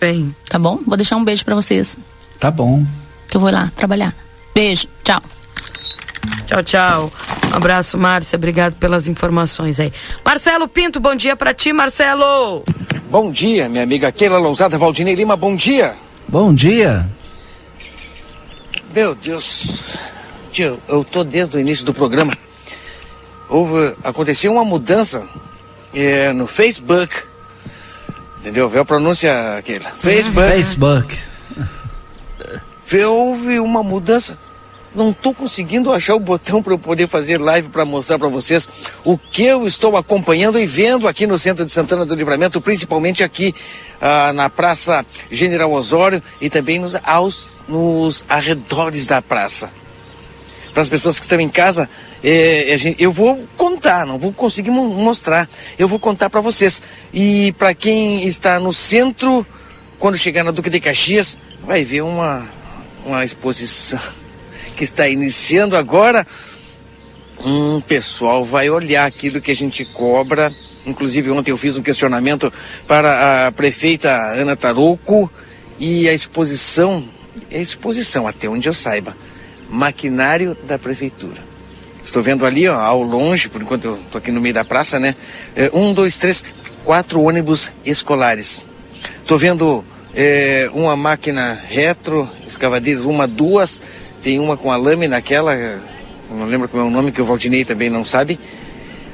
Bem. 0.00 0.34
Tá 0.48 0.58
bom? 0.58 0.80
Vou 0.86 0.96
deixar 0.96 1.16
um 1.16 1.24
beijo 1.24 1.44
pra 1.44 1.54
vocês, 1.54 1.96
Tá 2.40 2.50
bom. 2.50 2.84
que 3.28 3.36
eu 3.36 3.40
vou 3.40 3.50
lá 3.52 3.70
trabalhar. 3.76 4.14
Beijo, 4.54 4.86
tchau. 5.02 5.20
Tchau, 6.46 6.62
tchau. 6.62 7.12
Um 7.52 7.56
abraço, 7.56 7.98
Márcia. 7.98 8.36
Obrigado 8.36 8.74
pelas 8.74 9.08
informações 9.08 9.80
aí. 9.80 9.92
Marcelo 10.24 10.68
Pinto, 10.68 11.00
bom 11.00 11.14
dia 11.14 11.34
pra 11.34 11.52
ti, 11.52 11.72
Marcelo. 11.72 12.62
Bom 13.10 13.30
dia, 13.30 13.68
minha 13.68 13.82
amiga 13.82 14.10
Keila 14.10 14.38
Lousada, 14.38 14.78
Valdinei 14.78 15.14
Lima, 15.14 15.36
bom 15.36 15.54
dia. 15.56 15.94
Bom 16.28 16.54
dia. 16.54 17.08
Meu 18.94 19.14
Deus, 19.14 19.80
tio, 20.50 20.80
eu 20.88 21.04
tô 21.04 21.24
desde 21.24 21.56
o 21.56 21.60
início 21.60 21.84
do 21.84 21.92
programa. 21.92 22.32
Houve, 23.48 23.94
aconteceu 24.02 24.52
uma 24.52 24.64
mudança 24.64 25.28
é, 25.92 26.32
no 26.32 26.46
Facebook. 26.46 27.12
Entendeu? 28.40 28.68
Vê 28.68 28.78
a 28.78 28.84
pronúncia, 28.84 29.62
Keila. 29.64 29.90
Facebook. 30.00 30.52
Facebook. 30.52 31.16
Houve 33.06 33.58
uma 33.60 33.82
mudança. 33.82 34.38
Não 34.94 35.12
tô 35.12 35.34
conseguindo 35.34 35.92
achar 35.92 36.14
o 36.14 36.20
botão 36.20 36.62
para 36.62 36.72
eu 36.72 36.78
poder 36.78 37.08
fazer 37.08 37.36
live 37.38 37.68
para 37.68 37.84
mostrar 37.84 38.16
para 38.18 38.28
vocês 38.28 38.68
o 39.04 39.18
que 39.18 39.42
eu 39.44 39.66
estou 39.66 39.96
acompanhando 39.96 40.56
e 40.58 40.66
vendo 40.66 41.08
aqui 41.08 41.26
no 41.26 41.36
centro 41.38 41.64
de 41.64 41.72
Santana 41.72 42.06
do 42.06 42.14
Livramento, 42.14 42.60
principalmente 42.60 43.24
aqui 43.24 43.52
ah, 44.00 44.32
na 44.32 44.48
Praça 44.48 45.04
General 45.32 45.72
Osório 45.72 46.22
e 46.40 46.48
também 46.48 46.78
nos, 46.78 46.94
aos, 47.02 47.46
nos 47.66 48.24
arredores 48.28 49.04
da 49.06 49.20
praça. 49.20 49.72
Para 50.72 50.82
as 50.82 50.88
pessoas 50.88 51.18
que 51.18 51.24
estão 51.24 51.40
em 51.40 51.48
casa, 51.48 51.88
eh, 52.22 52.70
a 52.72 52.76
gente- 52.76 53.02
eu 53.02 53.10
vou 53.12 53.44
contar, 53.56 54.06
não 54.06 54.18
vou 54.18 54.32
conseguir 54.32 54.70
mo- 54.70 54.88
mostrar, 54.94 55.48
eu 55.78 55.86
vou 55.88 55.98
contar 55.98 56.30
para 56.30 56.40
vocês. 56.40 56.80
E 57.12 57.52
para 57.58 57.74
quem 57.74 58.26
está 58.26 58.58
no 58.60 58.72
centro, 58.72 59.44
quando 59.98 60.16
chegar 60.18 60.42
na 60.44 60.50
Duque 60.52 60.70
de 60.70 60.78
Caxias, 60.80 61.36
vai 61.64 61.84
ver 61.84 62.02
uma, 62.02 62.44
uma 63.06 63.24
exposição 63.24 64.00
que 64.74 64.84
está 64.84 65.08
iniciando 65.08 65.76
agora. 65.76 66.26
Um 67.44 67.80
pessoal 67.80 68.44
vai 68.44 68.70
olhar 68.70 69.06
aquilo 69.06 69.40
que 69.40 69.50
a 69.50 69.56
gente 69.56 69.84
cobra. 69.84 70.54
Inclusive, 70.86 71.30
ontem 71.30 71.50
eu 71.50 71.56
fiz 71.56 71.76
um 71.76 71.82
questionamento 71.82 72.52
para 72.86 73.46
a 73.46 73.52
prefeita 73.52 74.10
Ana 74.10 74.54
Tarouco 74.54 75.30
e 75.78 76.08
a 76.08 76.12
exposição, 76.12 77.08
é 77.50 77.60
exposição, 77.60 78.26
até 78.26 78.48
onde 78.48 78.68
eu 78.68 78.74
saiba, 78.74 79.16
maquinário 79.68 80.56
da 80.66 80.78
prefeitura. 80.78 81.40
Estou 82.04 82.22
vendo 82.22 82.44
ali, 82.44 82.68
ó, 82.68 82.78
ao 82.78 83.02
longe, 83.02 83.48
por 83.48 83.62
enquanto 83.62 83.86
eu 83.86 83.94
estou 83.96 84.18
aqui 84.18 84.30
no 84.30 84.40
meio 84.40 84.54
da 84.54 84.64
praça, 84.64 85.00
né? 85.00 85.16
É, 85.56 85.70
um, 85.72 85.94
dois, 85.94 86.18
três, 86.18 86.44
quatro 86.84 87.22
ônibus 87.22 87.70
escolares. 87.84 88.64
Estou 89.22 89.38
vendo 89.38 89.82
é, 90.14 90.68
uma 90.74 90.94
máquina 90.94 91.58
retro, 91.66 92.28
escavadeiras, 92.46 93.04
uma, 93.04 93.26
duas, 93.26 93.80
tem 94.24 94.40
uma 94.40 94.56
com 94.56 94.72
a 94.72 94.76
lâmina, 94.78 95.18
aquela, 95.18 95.54
não 96.30 96.46
lembro 96.46 96.66
como 96.66 96.82
é 96.82 96.86
o 96.86 96.90
nome, 96.90 97.12
que 97.12 97.20
o 97.20 97.26
Valdinei 97.26 97.62
também 97.62 97.90
não 97.90 98.06
sabe. 98.06 98.40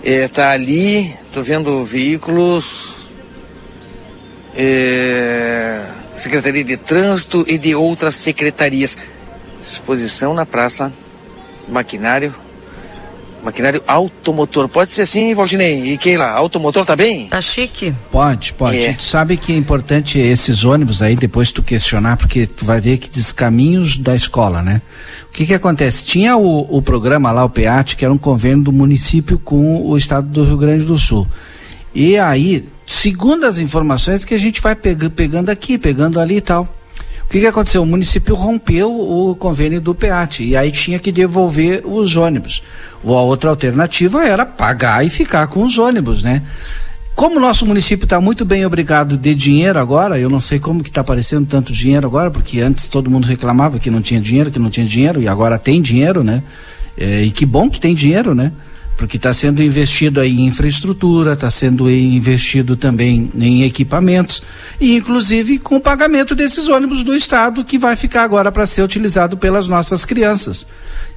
É, 0.04 0.28
tá 0.28 0.52
ali, 0.52 1.06
estou 1.26 1.42
vendo 1.42 1.84
veículos, 1.84 3.08
é, 4.54 5.84
Secretaria 6.16 6.62
de 6.62 6.76
Trânsito 6.76 7.44
e 7.48 7.58
de 7.58 7.74
outras 7.74 8.14
secretarias. 8.14 8.96
Exposição 9.60 10.32
na 10.32 10.46
praça, 10.46 10.92
maquinário, 11.68 12.32
maquinário 13.42 13.82
automotor. 13.86 14.68
Pode 14.68 14.90
ser 14.90 15.02
assim, 15.02 15.34
Valdinei? 15.34 15.92
E 15.92 15.98
Keila, 15.98 16.26
automotor 16.30 16.84
tá 16.84 16.94
bem? 16.96 17.28
Tá 17.28 17.40
chique? 17.40 17.94
Pode, 18.10 18.52
pode. 18.54 18.78
É. 18.78 18.92
Tu 18.92 19.02
sabe 19.02 19.36
que 19.36 19.52
é 19.52 19.56
importante 19.56 20.18
esses 20.18 20.64
ônibus 20.64 21.02
aí, 21.02 21.16
depois 21.16 21.50
tu 21.52 21.62
questionar, 21.62 22.16
porque 22.16 22.46
tu 22.46 22.64
vai 22.64 22.80
ver 22.80 22.98
que 22.98 23.08
diz 23.08 23.32
caminhos 23.32 23.96
da 23.98 24.14
escola, 24.14 24.62
né? 24.62 24.80
O 25.28 25.32
que 25.32 25.46
que 25.46 25.54
acontece? 25.54 26.04
Tinha 26.04 26.36
o, 26.36 26.66
o 26.76 26.82
programa 26.82 27.30
lá, 27.30 27.44
o 27.44 27.50
PEAT, 27.50 27.96
que 27.96 28.04
era 28.04 28.12
um 28.12 28.18
convênio 28.18 28.64
do 28.64 28.72
município 28.72 29.38
com 29.38 29.82
o 29.86 29.96
estado 29.96 30.26
do 30.28 30.44
Rio 30.44 30.56
Grande 30.56 30.84
do 30.84 30.98
Sul. 30.98 31.26
E 31.94 32.16
aí, 32.16 32.68
segundo 32.86 33.44
as 33.46 33.58
informações 33.58 34.24
que 34.24 34.34
a 34.34 34.38
gente 34.38 34.60
vai 34.60 34.74
pega- 34.74 35.10
pegando 35.10 35.48
aqui, 35.50 35.76
pegando 35.78 36.20
ali 36.20 36.36
e 36.36 36.40
tal. 36.40 36.68
O 37.30 37.32
que, 37.32 37.38
que 37.38 37.46
aconteceu? 37.46 37.84
O 37.84 37.86
município 37.86 38.34
rompeu 38.34 38.90
o 38.90 39.36
convênio 39.36 39.80
do 39.80 39.94
PEAT 39.94 40.42
e 40.42 40.56
aí 40.56 40.72
tinha 40.72 40.98
que 40.98 41.12
devolver 41.12 41.80
os 41.84 42.16
ônibus. 42.16 42.60
Ou 43.04 43.16
a 43.16 43.22
outra 43.22 43.50
alternativa 43.50 44.24
era 44.24 44.44
pagar 44.44 45.06
e 45.06 45.08
ficar 45.08 45.46
com 45.46 45.62
os 45.62 45.78
ônibus, 45.78 46.24
né? 46.24 46.42
Como 47.14 47.36
o 47.36 47.40
nosso 47.40 47.64
município 47.64 48.02
está 48.02 48.20
muito 48.20 48.44
bem 48.44 48.66
obrigado 48.66 49.16
de 49.16 49.32
dinheiro 49.32 49.78
agora, 49.78 50.18
eu 50.18 50.28
não 50.28 50.40
sei 50.40 50.58
como 50.58 50.82
que 50.82 50.88
está 50.88 51.02
aparecendo 51.02 51.46
tanto 51.46 51.72
dinheiro 51.72 52.04
agora, 52.04 52.32
porque 52.32 52.58
antes 52.58 52.88
todo 52.88 53.08
mundo 53.08 53.26
reclamava 53.26 53.78
que 53.78 53.90
não 53.90 54.02
tinha 54.02 54.20
dinheiro, 54.20 54.50
que 54.50 54.58
não 54.58 54.68
tinha 54.68 54.84
dinheiro, 54.84 55.22
e 55.22 55.28
agora 55.28 55.56
tem 55.56 55.80
dinheiro, 55.80 56.24
né? 56.24 56.42
É, 56.98 57.22
e 57.22 57.30
que 57.30 57.46
bom 57.46 57.70
que 57.70 57.78
tem 57.78 57.94
dinheiro, 57.94 58.34
né? 58.34 58.50
Porque 59.00 59.16
está 59.16 59.32
sendo 59.32 59.62
investido 59.62 60.20
aí 60.20 60.38
em 60.38 60.44
infraestrutura, 60.44 61.32
está 61.32 61.50
sendo 61.50 61.90
investido 61.90 62.76
também 62.76 63.32
em 63.34 63.62
equipamentos, 63.62 64.42
e 64.78 64.94
inclusive 64.94 65.58
com 65.58 65.76
o 65.76 65.80
pagamento 65.80 66.34
desses 66.34 66.68
ônibus 66.68 67.02
do 67.02 67.14
Estado, 67.14 67.64
que 67.64 67.78
vai 67.78 67.96
ficar 67.96 68.24
agora 68.24 68.52
para 68.52 68.66
ser 68.66 68.82
utilizado 68.82 69.38
pelas 69.38 69.66
nossas 69.68 70.04
crianças. 70.04 70.66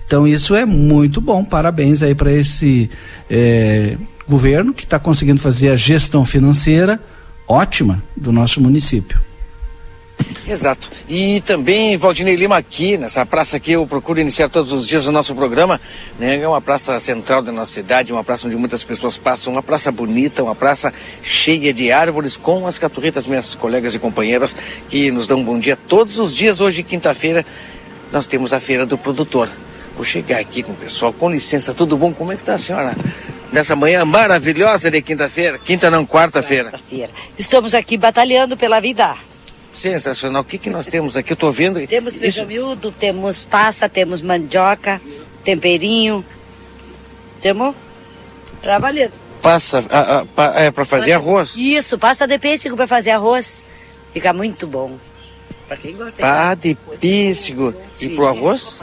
Então 0.08 0.26
isso 0.26 0.56
é 0.56 0.66
muito 0.66 1.20
bom, 1.20 1.44
parabéns 1.44 2.02
aí 2.02 2.16
para 2.16 2.32
esse 2.32 2.90
eh, 3.30 3.98
governo 4.26 4.74
que 4.74 4.86
está 4.86 4.98
conseguindo 4.98 5.42
fazer 5.42 5.68
a 5.68 5.76
gestão 5.76 6.26
financeira 6.26 7.02
ótima 7.46 8.02
do 8.16 8.32
nosso 8.32 8.62
município. 8.62 9.20
Exato. 10.48 10.90
E 11.08 11.42
também, 11.42 11.98
Valdinei 11.98 12.36
Lima, 12.36 12.58
aqui, 12.58 12.98
nessa 12.98 13.26
praça 13.26 13.58
aqui, 13.58 13.72
eu 13.72 13.88
procuro 13.88 14.20
iniciar 14.20 14.50
todos 14.50 14.72
os 14.72 14.86
dias 14.86 15.08
o 15.08 15.12
nosso 15.12 15.34
programa. 15.34 15.80
Né? 16.20 16.42
É 16.42 16.48
uma 16.48 16.62
praça 16.62 17.00
central 17.00 17.42
da 17.42 17.52
nossa 17.52 17.72
cidade, 17.72 18.12
uma 18.12 18.24
praça 18.24 18.48
onde 18.48 18.56
muitas 18.58 18.84
pessoas 18.84 19.18
passam, 19.18 19.54
uma 19.54 19.64
praça 19.64 19.92
bonita, 19.92 20.44
uma 20.44 20.56
praça 20.56 20.94
cheia 21.22 21.74
de 21.74 21.92
árvores, 21.92 22.36
com 22.36 22.68
as 22.68 22.78
caturretas, 22.78 23.26
minhas 23.26 23.56
colegas 23.56 23.96
e 23.96 24.00
companheiras, 24.00 24.56
que 24.90 25.12
nos 25.12 25.28
dão 25.28 25.40
um 25.40 25.44
bom 25.44 25.60
dia 25.60 25.78
todos 25.78 26.18
os 26.18 26.36
dias. 26.36 26.60
Hoje, 26.60 26.84
quinta-feira, 26.84 27.46
nós 28.12 28.28
temos 28.28 28.52
a 28.52 28.60
Feira 28.60 28.86
do 28.86 28.98
Produtor. 28.98 29.50
Vou 29.96 30.04
chegar 30.04 30.40
aqui 30.40 30.62
com 30.62 30.74
o 30.74 30.76
pessoal, 30.76 31.14
com 31.14 31.30
licença, 31.30 31.74
tudo 31.74 31.96
bom? 31.96 32.12
Como 32.14 32.32
é 32.32 32.36
que 32.36 32.42
está 32.42 32.56
a 32.56 32.58
senhora? 32.58 32.96
Nessa 33.52 33.76
manhã 33.76 34.04
maravilhosa 34.04 34.90
de 34.90 35.02
quinta-feira, 35.02 35.60
quinta 35.60 35.90
não, 35.90 36.06
quarta-feira. 36.06 36.72
Quarta-feira. 36.72 37.12
Estamos 37.38 37.74
aqui 37.74 37.98
batalhando 37.98 38.58
pela 38.58 38.80
vida. 38.82 39.16
Sensacional. 39.74 40.44
O 40.44 40.46
que, 40.46 40.58
que 40.58 40.70
nós 40.70 40.88
temos 40.88 41.18
aqui? 41.18 41.32
Eu 41.32 41.36
estou 41.36 41.52
vendo. 41.52 41.86
Temos 41.88 42.18
feijão 42.18 42.46
miúdo, 42.46 42.92
temos 42.92 43.44
passa, 43.44 43.90
temos 43.90 44.22
mandioca, 44.22 45.02
temperinho. 45.44 46.24
Temos 47.42 47.76
trabalhando. 48.62 49.12
Passa, 49.42 49.84
a, 49.90 50.20
a, 50.20 50.26
pa, 50.26 50.54
é 50.56 50.72
para 50.72 50.86
fazer 50.86 51.14
passa, 51.14 51.24
arroz? 51.24 51.56
Isso, 51.58 52.00
passa 52.00 52.26
de 52.26 52.40
pêssego 52.40 52.78
para 52.78 52.88
fazer 52.88 53.12
arroz. 53.12 53.66
Fica 54.14 54.32
muito 54.32 54.66
bom. 54.66 54.98
Para 55.68 55.76
quem 55.76 55.96
gosta. 55.96 56.22
Pá 56.22 56.54
de 56.54 56.76
pêssego. 57.02 57.74
E 58.00 58.08
pro 58.10 58.28
arroz? 58.28 58.82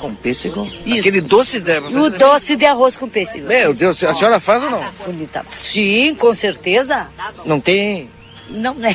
Com 0.00 0.14
pêssego? 0.14 0.66
Isso. 0.84 1.00
Aquele 1.00 1.20
doce 1.20 1.60
de... 1.60 1.78
O 1.78 2.10
doce 2.10 2.56
de 2.56 2.64
arroz 2.64 2.96
com 2.96 3.08
pêssego. 3.08 3.46
Meu 3.46 3.74
Deus, 3.74 4.02
a 4.02 4.14
senhora 4.14 4.40
faz 4.40 4.62
ou 4.64 4.70
não? 4.70 4.82
Bonita. 5.04 5.44
Sim, 5.50 6.14
com 6.14 6.32
certeza. 6.32 7.06
Não 7.44 7.60
tem 7.60 8.10
não, 8.50 8.74
né? 8.74 8.94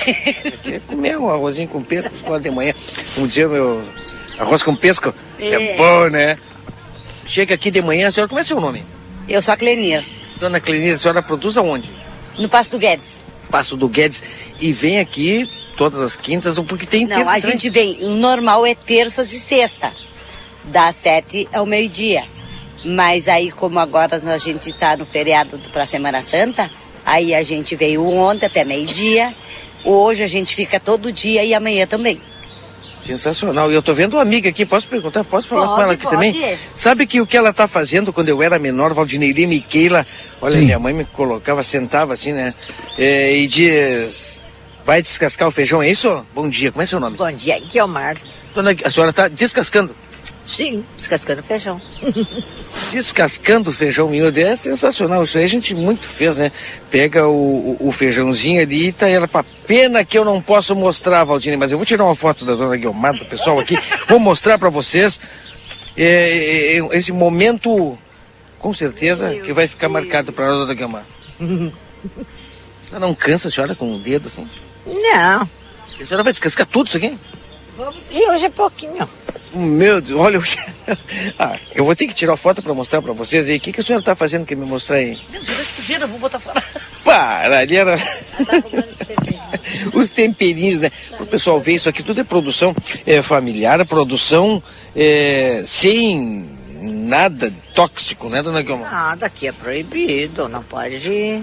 Comer 0.87 1.17
um 1.17 1.29
arrozinho 1.29 1.67
com 1.67 1.81
pesco 1.81 2.13
às 2.13 2.41
de 2.41 2.51
manhã. 2.51 2.73
Como 3.13 3.27
dizia 3.27 3.47
meu 3.47 3.83
arroz 4.37 4.61
com 4.61 4.75
pesco. 4.75 5.13
É. 5.39 5.73
é 5.73 5.77
bom, 5.77 6.09
né? 6.09 6.37
Chega 7.25 7.55
aqui 7.55 7.71
de 7.71 7.81
manhã, 7.81 8.07
a 8.07 8.11
senhora, 8.11 8.27
como 8.27 8.39
é 8.39 8.43
seu 8.43 8.59
nome? 8.59 8.83
Eu 9.27 9.41
sou 9.41 9.53
a 9.53 9.57
Clenir. 9.57 10.05
Dona 10.37 10.59
Clenir, 10.59 10.93
a 10.93 10.97
senhora 10.97 11.23
produz 11.23 11.57
aonde? 11.57 11.89
No 12.37 12.47
Passo 12.47 12.71
do 12.71 12.77
Guedes. 12.77 13.23
Passo 13.49 13.75
do 13.75 13.87
Guedes. 13.87 14.21
E 14.59 14.71
vem 14.71 14.99
aqui 14.99 15.49
todas 15.75 16.01
as 16.01 16.15
quintas, 16.15 16.59
porque 16.59 16.85
tem 16.85 17.05
Não, 17.05 17.27
a 17.27 17.39
gente 17.39 17.69
vem, 17.69 17.97
o 18.03 18.11
normal 18.11 18.65
é 18.65 18.75
terças 18.75 19.33
e 19.33 19.39
sexta. 19.39 19.91
Das 20.65 20.95
sete 20.95 21.47
ao 21.53 21.65
meio-dia. 21.65 22.25
Mas 22.83 23.27
aí, 23.27 23.51
como 23.51 23.79
agora 23.79 24.21
a 24.23 24.37
gente 24.37 24.69
está 24.69 24.95
no 24.95 25.05
feriado 25.05 25.59
para 25.71 25.85
Semana 25.87 26.21
Santa, 26.21 26.69
aí 27.05 27.33
a 27.33 27.43
gente 27.43 27.75
veio 27.75 28.05
ontem 28.05 28.45
até 28.45 28.65
meio-dia 28.65 29.33
Hoje 29.85 30.23
a 30.23 30.27
gente 30.27 30.55
fica 30.55 30.79
todo 30.79 31.11
dia 31.11 31.43
e 31.43 31.53
amanhã 31.53 31.85
também. 31.85 32.19
Sensacional. 33.05 33.71
E 33.71 33.75
eu 33.75 33.83
tô 33.83 33.93
vendo 33.93 34.15
uma 34.15 34.23
amiga 34.23 34.49
aqui, 34.49 34.65
posso 34.65 34.89
perguntar? 34.89 35.23
Posso 35.23 35.47
falar 35.47 35.67
pode, 35.67 35.75
com 35.75 35.81
ela 35.83 35.93
aqui 35.93 36.03
pode. 36.03 36.15
também? 36.15 36.57
Sabe 36.75 37.05
que 37.05 37.21
o 37.21 37.27
que 37.27 37.37
ela 37.37 37.53
tá 37.53 37.67
fazendo 37.67 38.11
quando 38.11 38.29
eu 38.29 38.41
era 38.41 38.57
menor, 38.57 38.95
Valdinei 38.95 39.29
e 39.29 39.61
Keila, 39.61 40.07
olha, 40.41 40.57
Sim. 40.57 40.65
minha 40.65 40.79
mãe 40.79 40.91
me 40.91 41.05
colocava, 41.05 41.61
sentava 41.61 42.13
assim, 42.13 42.33
né? 42.33 42.55
É, 42.97 43.37
e 43.37 43.47
diz, 43.47 44.43
vai 44.83 45.03
descascar 45.03 45.47
o 45.47 45.51
feijão, 45.51 45.83
é 45.83 45.89
isso? 45.91 46.25
Bom 46.33 46.49
dia, 46.49 46.71
como 46.71 46.81
é 46.81 46.85
seu 46.87 46.99
nome? 46.99 47.15
Bom 47.15 47.31
dia, 47.31 47.57
aqui 47.57 47.79
o 47.79 47.87
Mar. 47.87 48.17
Dona, 48.55 48.75
a 48.83 48.89
senhora 48.89 49.13
tá 49.13 49.27
descascando? 49.27 49.95
Sim, 50.45 50.85
descascando 50.95 51.41
feijão. 51.41 51.81
Descascando 52.91 53.71
feijão 53.71 54.09
miúdo, 54.09 54.39
é 54.39 54.55
sensacional. 54.55 55.23
Isso 55.23 55.37
aí 55.37 55.43
a 55.43 55.47
gente 55.47 55.73
muito 55.73 56.07
fez, 56.07 56.37
né? 56.37 56.51
Pega 56.91 57.27
o, 57.27 57.77
o, 57.79 57.87
o 57.87 57.91
feijãozinho 57.91 58.61
ali 58.61 58.87
e 58.87 58.91
tá 58.91 59.07
ela 59.07 59.27
pra 59.27 59.43
pena 59.65 60.05
que 60.05 60.17
eu 60.17 60.23
não 60.23 60.39
posso 60.39 60.75
mostrar, 60.75 61.23
Valdine, 61.23 61.57
mas 61.57 61.71
eu 61.71 61.77
vou 61.79 61.85
tirar 61.85 62.03
uma 62.03 62.15
foto 62.15 62.45
da 62.45 62.53
dona 62.53 62.77
Guilmar, 62.77 63.17
do 63.17 63.25
pessoal 63.25 63.59
aqui, 63.59 63.75
vou 64.07 64.19
mostrar 64.19 64.59
para 64.59 64.69
vocês 64.69 65.19
é, 65.97 66.03
é, 66.03 66.79
é, 66.79 66.97
esse 66.97 67.11
momento, 67.11 67.97
com 68.59 68.73
certeza, 68.73 69.33
que 69.39 69.51
vai 69.51 69.67
ficar 69.67 69.89
marcado 69.89 70.31
para 70.31 70.47
nós, 70.47 70.59
dona 70.59 70.73
Guilmar. 70.75 71.05
Ela 72.91 72.99
não 72.99 73.15
cansa 73.15 73.47
a 73.47 73.51
senhora 73.51 73.73
com 73.73 73.95
o 73.95 73.99
dedo 73.99 74.27
assim? 74.27 74.47
Não. 74.85 75.49
A 75.99 76.05
senhora 76.05 76.23
vai 76.23 76.33
descascar 76.33 76.67
tudo 76.67 76.87
isso 76.87 76.97
aqui? 76.97 77.17
Vamos 77.77 78.05
sim, 78.05 78.29
hoje 78.29 78.45
é 78.45 78.49
pouquinho. 78.49 79.09
Meu 79.55 80.01
Deus, 80.01 80.19
olha, 80.19 80.35
eu... 80.35 80.43
ah, 81.39 81.57
eu 81.73 81.85
vou 81.85 81.95
ter 81.95 82.07
que 82.07 82.13
tirar 82.13 82.35
foto 82.35 82.61
para 82.61 82.73
mostrar 82.73 83.01
para 83.01 83.13
vocês 83.13 83.49
aí. 83.49 83.55
O 83.55 83.59
que, 83.59 83.71
que 83.71 83.79
a 83.79 83.83
senhora 83.83 84.01
está 84.01 84.13
fazendo 84.15 84.45
que 84.45 84.55
me 84.55 84.65
mostrar 84.65 84.97
aí? 84.97 85.17
Meu 85.29 85.41
Deus, 85.41 85.67
fugiram, 85.69 86.07
vou 86.07 86.19
botar 86.19 86.39
fora. 86.39 86.61
Para, 87.03 87.59
ali 87.59 87.77
era... 87.77 87.97
Os 89.93 90.09
temperinhos, 90.09 90.81
né? 90.81 90.91
Para 91.09 91.23
o 91.23 91.27
pessoal 91.27 91.59
ver, 91.59 91.75
isso 91.75 91.87
aqui 91.87 92.03
tudo 92.03 92.19
é 92.19 92.23
produção 92.23 92.75
é, 93.05 93.21
familiar, 93.21 93.83
produção 93.85 94.61
é, 94.95 95.63
sem 95.65 96.49
nada 96.81 97.51
tóxico, 97.73 98.29
né, 98.29 98.43
dona 98.43 98.61
Guilherme? 98.61 98.83
Nada, 98.83 99.25
aqui 99.25 99.47
é 99.47 99.51
proibido, 99.51 100.49
não 100.49 100.61
pode... 100.63 101.41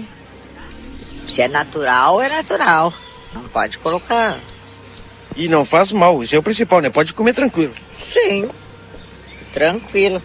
Se 1.27 1.41
é 1.41 1.47
natural, 1.47 2.21
é 2.21 2.29
natural. 2.29 2.93
Não 3.33 3.43
pode 3.45 3.77
colocar 3.79 4.37
e 5.35 5.47
não 5.47 5.65
faz 5.65 5.91
mal, 5.91 6.21
isso 6.23 6.35
é 6.35 6.39
o 6.39 6.43
principal, 6.43 6.81
né? 6.81 6.89
Pode 6.89 7.13
comer 7.13 7.33
tranquilo. 7.33 7.73
Sim, 7.95 8.49
tranquilo. 9.53 10.21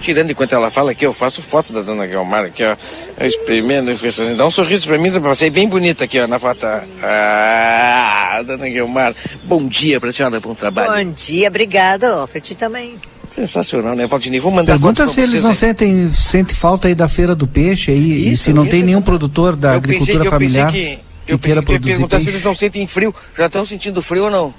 Tirando 0.00 0.30
enquanto 0.30 0.54
ela 0.54 0.70
fala 0.70 0.92
aqui, 0.92 1.04
eu 1.04 1.12
faço 1.12 1.42
foto 1.42 1.74
da 1.74 1.82
dona 1.82 2.06
Guilmar 2.06 2.46
aqui, 2.46 2.64
ó. 2.64 2.74
Eu 3.18 3.26
experimento, 3.26 3.90
dá 4.34 4.46
um 4.46 4.50
sorriso 4.50 4.86
pra 4.86 4.96
mim, 4.96 5.12
pra 5.12 5.34
ser 5.34 5.50
bem 5.50 5.68
bonita 5.68 6.04
aqui, 6.04 6.18
ó, 6.18 6.26
na 6.26 6.38
foto. 6.38 6.64
Ah, 7.02 8.42
dona 8.46 8.66
Guilmar, 8.66 9.14
bom 9.44 9.68
dia 9.68 10.00
pra 10.00 10.10
senhora, 10.10 10.40
bom 10.40 10.54
trabalho. 10.54 11.04
Bom 11.04 11.12
dia, 11.12 11.48
obrigada, 11.48 12.16
ó, 12.16 12.26
pra 12.26 12.40
ti 12.40 12.54
também. 12.54 12.96
Sensacional, 13.30 13.94
né, 13.94 14.06
Valdinei? 14.06 14.40
Vou 14.40 14.50
mandar 14.50 14.72
Pergunta 14.72 15.06
se 15.06 15.20
eles 15.20 15.42
não 15.42 15.50
aí. 15.50 15.56
sentem 15.56 16.12
sente 16.12 16.54
falta 16.54 16.88
aí 16.88 16.94
da 16.94 17.06
feira 17.06 17.34
do 17.34 17.46
peixe 17.46 17.90
aí, 17.92 18.22
Isso, 18.22 18.28
e 18.30 18.36
se 18.38 18.52
não 18.52 18.66
tem 18.66 18.82
nenhum 18.82 19.02
produtor 19.02 19.54
da 19.54 19.74
agricultura 19.74 20.24
pensei, 20.24 20.30
familiar. 20.30 20.66
Eu 20.66 20.72
pensei 20.72 20.96
que 20.96 21.09
eu 21.32 21.38
pensei 21.38 21.62
que 21.62 21.72
ia 21.72 21.80
perguntar 21.80 22.16
peixe. 22.16 22.24
se 22.24 22.30
eles 22.30 22.44
não 22.44 22.54
sentem 22.54 22.86
frio. 22.86 23.14
Já 23.36 23.46
estão 23.46 23.64
sentindo 23.64 24.02
frio 24.02 24.24
ou 24.24 24.30
não? 24.30 24.54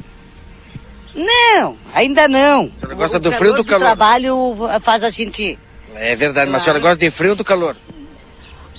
Não, 1.14 1.76
ainda 1.94 2.28
não. 2.28 2.72
A 2.78 2.80
senhora 2.80 2.96
gosta 2.96 3.20
do 3.20 3.32
frio 3.32 3.52
ou 3.52 3.58
do 3.58 3.66
calor? 3.66 3.82
O 3.82 3.86
trabalho 3.86 4.58
faz 4.82 5.04
a 5.04 5.10
gente... 5.10 5.58
É 5.96 6.16
verdade, 6.16 6.50
mas 6.50 6.62
a 6.62 6.64
senhora 6.66 6.80
gosta 6.80 6.98
de 6.98 7.12
frio 7.12 7.32
ou 7.32 7.36
do 7.36 7.44
calor? 7.44 7.76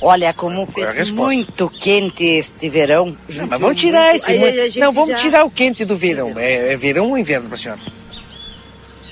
Olha, 0.00 0.32
como 0.32 0.66
fez 0.66 1.10
muito 1.10 1.70
quente 1.70 2.24
este 2.24 2.68
verão. 2.68 3.16
Não, 3.28 3.46
mas 3.46 3.60
vamos 3.60 3.80
tirar 3.80 4.10
muito... 4.10 4.16
esse... 4.16 4.32
Aí, 4.32 4.72
não, 4.80 4.90
vamos 4.90 5.10
já... 5.10 5.16
tirar 5.16 5.44
o 5.44 5.50
quente 5.50 5.84
do 5.84 5.96
verão. 5.96 6.32
É, 6.36 6.72
é 6.72 6.76
verão 6.76 7.10
ou 7.10 7.18
inverno 7.18 7.46
para 7.46 7.54
a 7.54 7.58
senhora? 7.58 7.80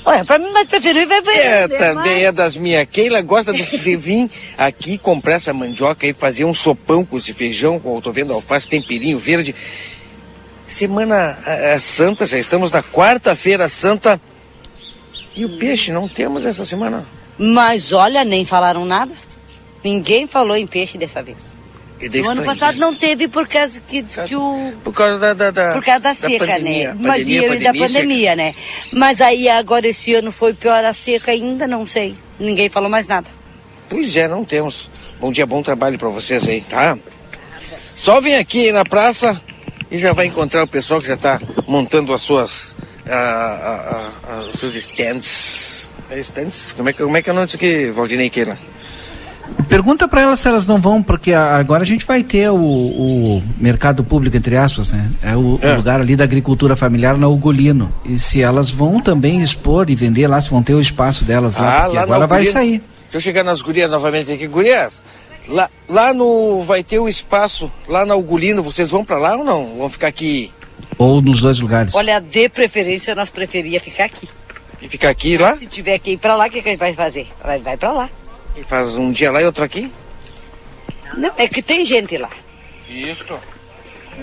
Olha, 0.05 0.25
para 0.25 0.39
mim 0.39 0.51
mais 0.51 0.67
preferível 0.67 1.17
é 1.17 1.21
ver. 1.21 1.37
É, 1.37 1.69
também 1.69 2.25
é 2.25 2.33
das 2.33 2.57
minhas. 2.57 2.87
Keila 2.91 3.21
gosta 3.21 3.53
de, 3.53 3.79
de, 3.79 3.97
vir 3.97 4.31
aqui 4.57 4.97
comprar 4.97 5.35
essa 5.35 5.53
mandioca 5.53 6.07
e 6.07 6.13
fazer 6.13 6.45
um 6.45 6.55
sopão 6.55 7.05
com 7.05 7.17
esse 7.17 7.33
feijão, 7.33 7.81
eu 7.85 8.01
tô 8.03 8.11
vendo 8.11 8.33
alface, 8.33 8.69
temperinho 8.69 9.19
verde. 9.19 9.55
Semana 10.67 11.37
é, 11.47 11.79
Santa, 11.79 12.25
já 12.25 12.39
estamos 12.39 12.71
na 12.71 12.83
quarta-feira 12.83 13.69
santa. 13.69 14.21
E 15.35 15.45
o 15.45 15.59
peixe 15.59 15.93
não 15.93 16.09
temos 16.09 16.45
essa 16.45 16.65
semana. 16.65 17.07
Mas 17.39 17.93
olha, 17.93 18.25
nem 18.25 18.45
falaram 18.45 18.85
nada. 18.85 19.13
Ninguém 19.83 20.27
falou 20.27 20.57
em 20.57 20.67
peixe 20.67 20.99
dessa 20.99 21.23
vez. 21.23 21.60
No 22.01 22.31
ano 22.31 22.45
passado 22.45 22.79
não 22.79 22.95
teve 22.95 23.29
por 23.29 23.47
causa 23.47 23.79
que, 23.81 24.03
que 24.03 24.35
o... 24.35 24.73
Por 24.83 24.93
causa 24.95 25.19
da, 25.19 25.35
da, 25.35 25.51
da 25.51 25.73
por 25.75 25.85
causa 25.85 26.01
da, 26.01 26.09
da 26.09 26.15
seca, 26.15 26.47
pandemia, 26.47 26.95
né? 26.95 26.97
Mas 26.99 27.25
pandemia, 27.25 27.49
pandemia, 27.49 27.73
da 27.73 27.79
pandemia, 27.79 28.37
né? 28.37 28.55
Mas 28.93 29.21
aí 29.21 29.49
agora 29.49 29.87
esse 29.87 30.15
ano 30.15 30.33
foi 30.33 30.55
pior 30.55 30.83
a 30.83 30.95
seca 30.95 31.31
ainda, 31.31 31.67
não 31.67 31.87
sei. 31.87 32.15
Ninguém 32.39 32.71
falou 32.71 32.89
mais 32.89 33.07
nada. 33.07 33.29
Pois 33.89 34.17
é, 34.17 34.27
não 34.27 34.45
temos. 34.45 34.91
Bom 35.21 35.31
dia, 35.31 35.45
bom 35.45 35.63
trabalho 35.63 35.99
para 35.99 36.09
vocês 36.09 36.49
aí, 36.49 36.63
tá? 36.63 36.97
Só 37.95 38.19
vem 38.21 38.37
aqui 38.37 38.73
na 38.73 38.85
praça 38.85 39.39
e 39.91 39.99
já 39.99 40.15
vai 40.15 40.27
encontrar 40.27 40.63
o 40.63 40.69
pessoal 40.69 41.01
que 41.01 41.09
já 41.09 41.15
está 41.15 41.41
montando 41.67 42.15
as 42.15 42.23
suas... 42.23 42.77
Uh, 43.05 43.13
uh, 43.13 44.47
uh, 44.47 44.49
os 44.51 44.61
seus 44.61 44.75
stands. 44.77 45.91
É 46.09 46.19
stands? 46.21 46.73
Como 46.73 46.89
é, 46.89 46.93
que, 46.93 47.03
como 47.03 47.17
é 47.17 47.23
que 47.23 47.29
é 47.29 47.33
o 47.33 47.35
nome 47.35 47.47
disso 47.47 47.57
aqui, 47.57 47.91
Valdinei 47.91 48.31
Keila? 48.31 48.59
Pergunta 49.69 50.09
para 50.09 50.23
elas 50.23 50.41
se 50.41 50.49
elas 50.49 50.67
não 50.67 50.81
vão, 50.81 51.03
porque 51.03 51.33
agora 51.33 51.83
a 51.85 51.87
gente 51.87 52.05
vai 52.05 52.23
ter 52.25 52.51
o, 52.51 52.57
o 52.57 53.43
mercado 53.57 54.03
público, 54.03 54.37
entre 54.37 54.57
aspas, 54.57 54.93
né? 54.93 55.11
É 55.23 55.37
o, 55.37 55.59
é. 55.63 55.73
o, 55.73 55.77
lugar 55.77 56.01
ali 56.01 56.17
da 56.17 56.25
agricultura 56.25 56.75
familiar 56.75 57.17
na 57.17 57.29
Ugolino. 57.29 57.93
E 58.05 58.19
se 58.19 58.43
elas 58.43 58.71
vão 58.71 59.01
também 59.01 59.41
expor 59.43 59.89
e 59.89 59.95
vender 59.95 60.27
lá, 60.27 60.41
se 60.41 60.51
vão 60.51 60.63
ter 60.63 60.75
o 60.75 60.81
espaço 60.81 61.25
delas 61.25 61.57
lá, 61.57 61.79
ah, 61.79 61.81
porque 61.83 61.97
lá 61.97 62.03
agora 62.03 62.27
vai 62.27 62.45
sair. 62.45 62.83
Deixa 63.03 63.17
eu 63.17 63.21
chegar 63.21 63.45
nas 63.45 63.63
gurias 63.63 63.91
novamente 63.91 64.33
aqui. 64.33 64.47
Gurias, 64.47 65.05
lá, 65.49 65.71
lá 65.89 66.13
no. 66.13 66.63
Vai 66.63 66.83
ter 66.83 66.99
o 66.99 67.09
espaço, 67.09 67.71
lá 67.89 68.05
na 68.05 68.17
Ugolino, 68.17 68.63
vocês 68.63 68.91
vão 68.91 69.05
para 69.05 69.19
lá 69.19 69.37
ou 69.37 69.45
não? 69.45 69.79
Vão 69.79 69.89
ficar 69.89 70.09
aqui? 70.09 70.53
Ou 70.99 71.23
nos 71.23 71.41
dois 71.41 71.61
lugares? 71.61 71.95
Olha, 71.95 72.21
de 72.21 72.49
preferência 72.49 73.15
nós 73.15 73.31
preferia 73.31 73.81
ficar 73.81 74.05
aqui. 74.05 74.29
E 74.83 74.89
ficar 74.89 75.11
aqui 75.11 75.37
lá? 75.37 75.57
Se 75.57 75.67
tiver 75.67 75.99
que 75.99 76.13
ir 76.13 76.19
para 76.19 76.35
lá, 76.35 76.47
o 76.47 76.51
que, 76.51 76.63
que 76.63 76.69
a 76.69 76.73
gente 76.73 76.81
vai 76.81 76.95
fazer? 76.95 77.29
Vai, 77.45 77.59
vai 77.59 77.77
para 77.77 77.93
lá. 77.93 78.11
E 78.57 78.63
faz 78.65 78.97
um 78.97 79.13
dia 79.13 79.31
lá 79.31 79.41
e 79.43 79.45
outro 79.45 79.65
aqui? 79.65 79.91
Não, 81.17 81.31
é 81.37 81.49
que 81.49 81.63
tem 81.63 81.85
gente 81.85 82.17
lá. 82.17 82.31
Isso. 82.89 83.25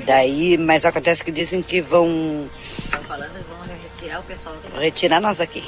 Daí, 0.05 0.57
mas 0.57 0.85
acontece 0.85 1.23
que 1.23 1.31
dizem 1.31 1.61
que 1.61 1.81
vão. 1.81 2.47
Estão 2.77 3.01
falando 3.03 3.31
que 3.33 3.49
vão 3.49 3.57
retirar 3.81 4.19
o 4.19 4.23
pessoal. 4.23 4.55
Retirar 4.79 5.21
nós 5.21 5.41
aqui. 5.41 5.63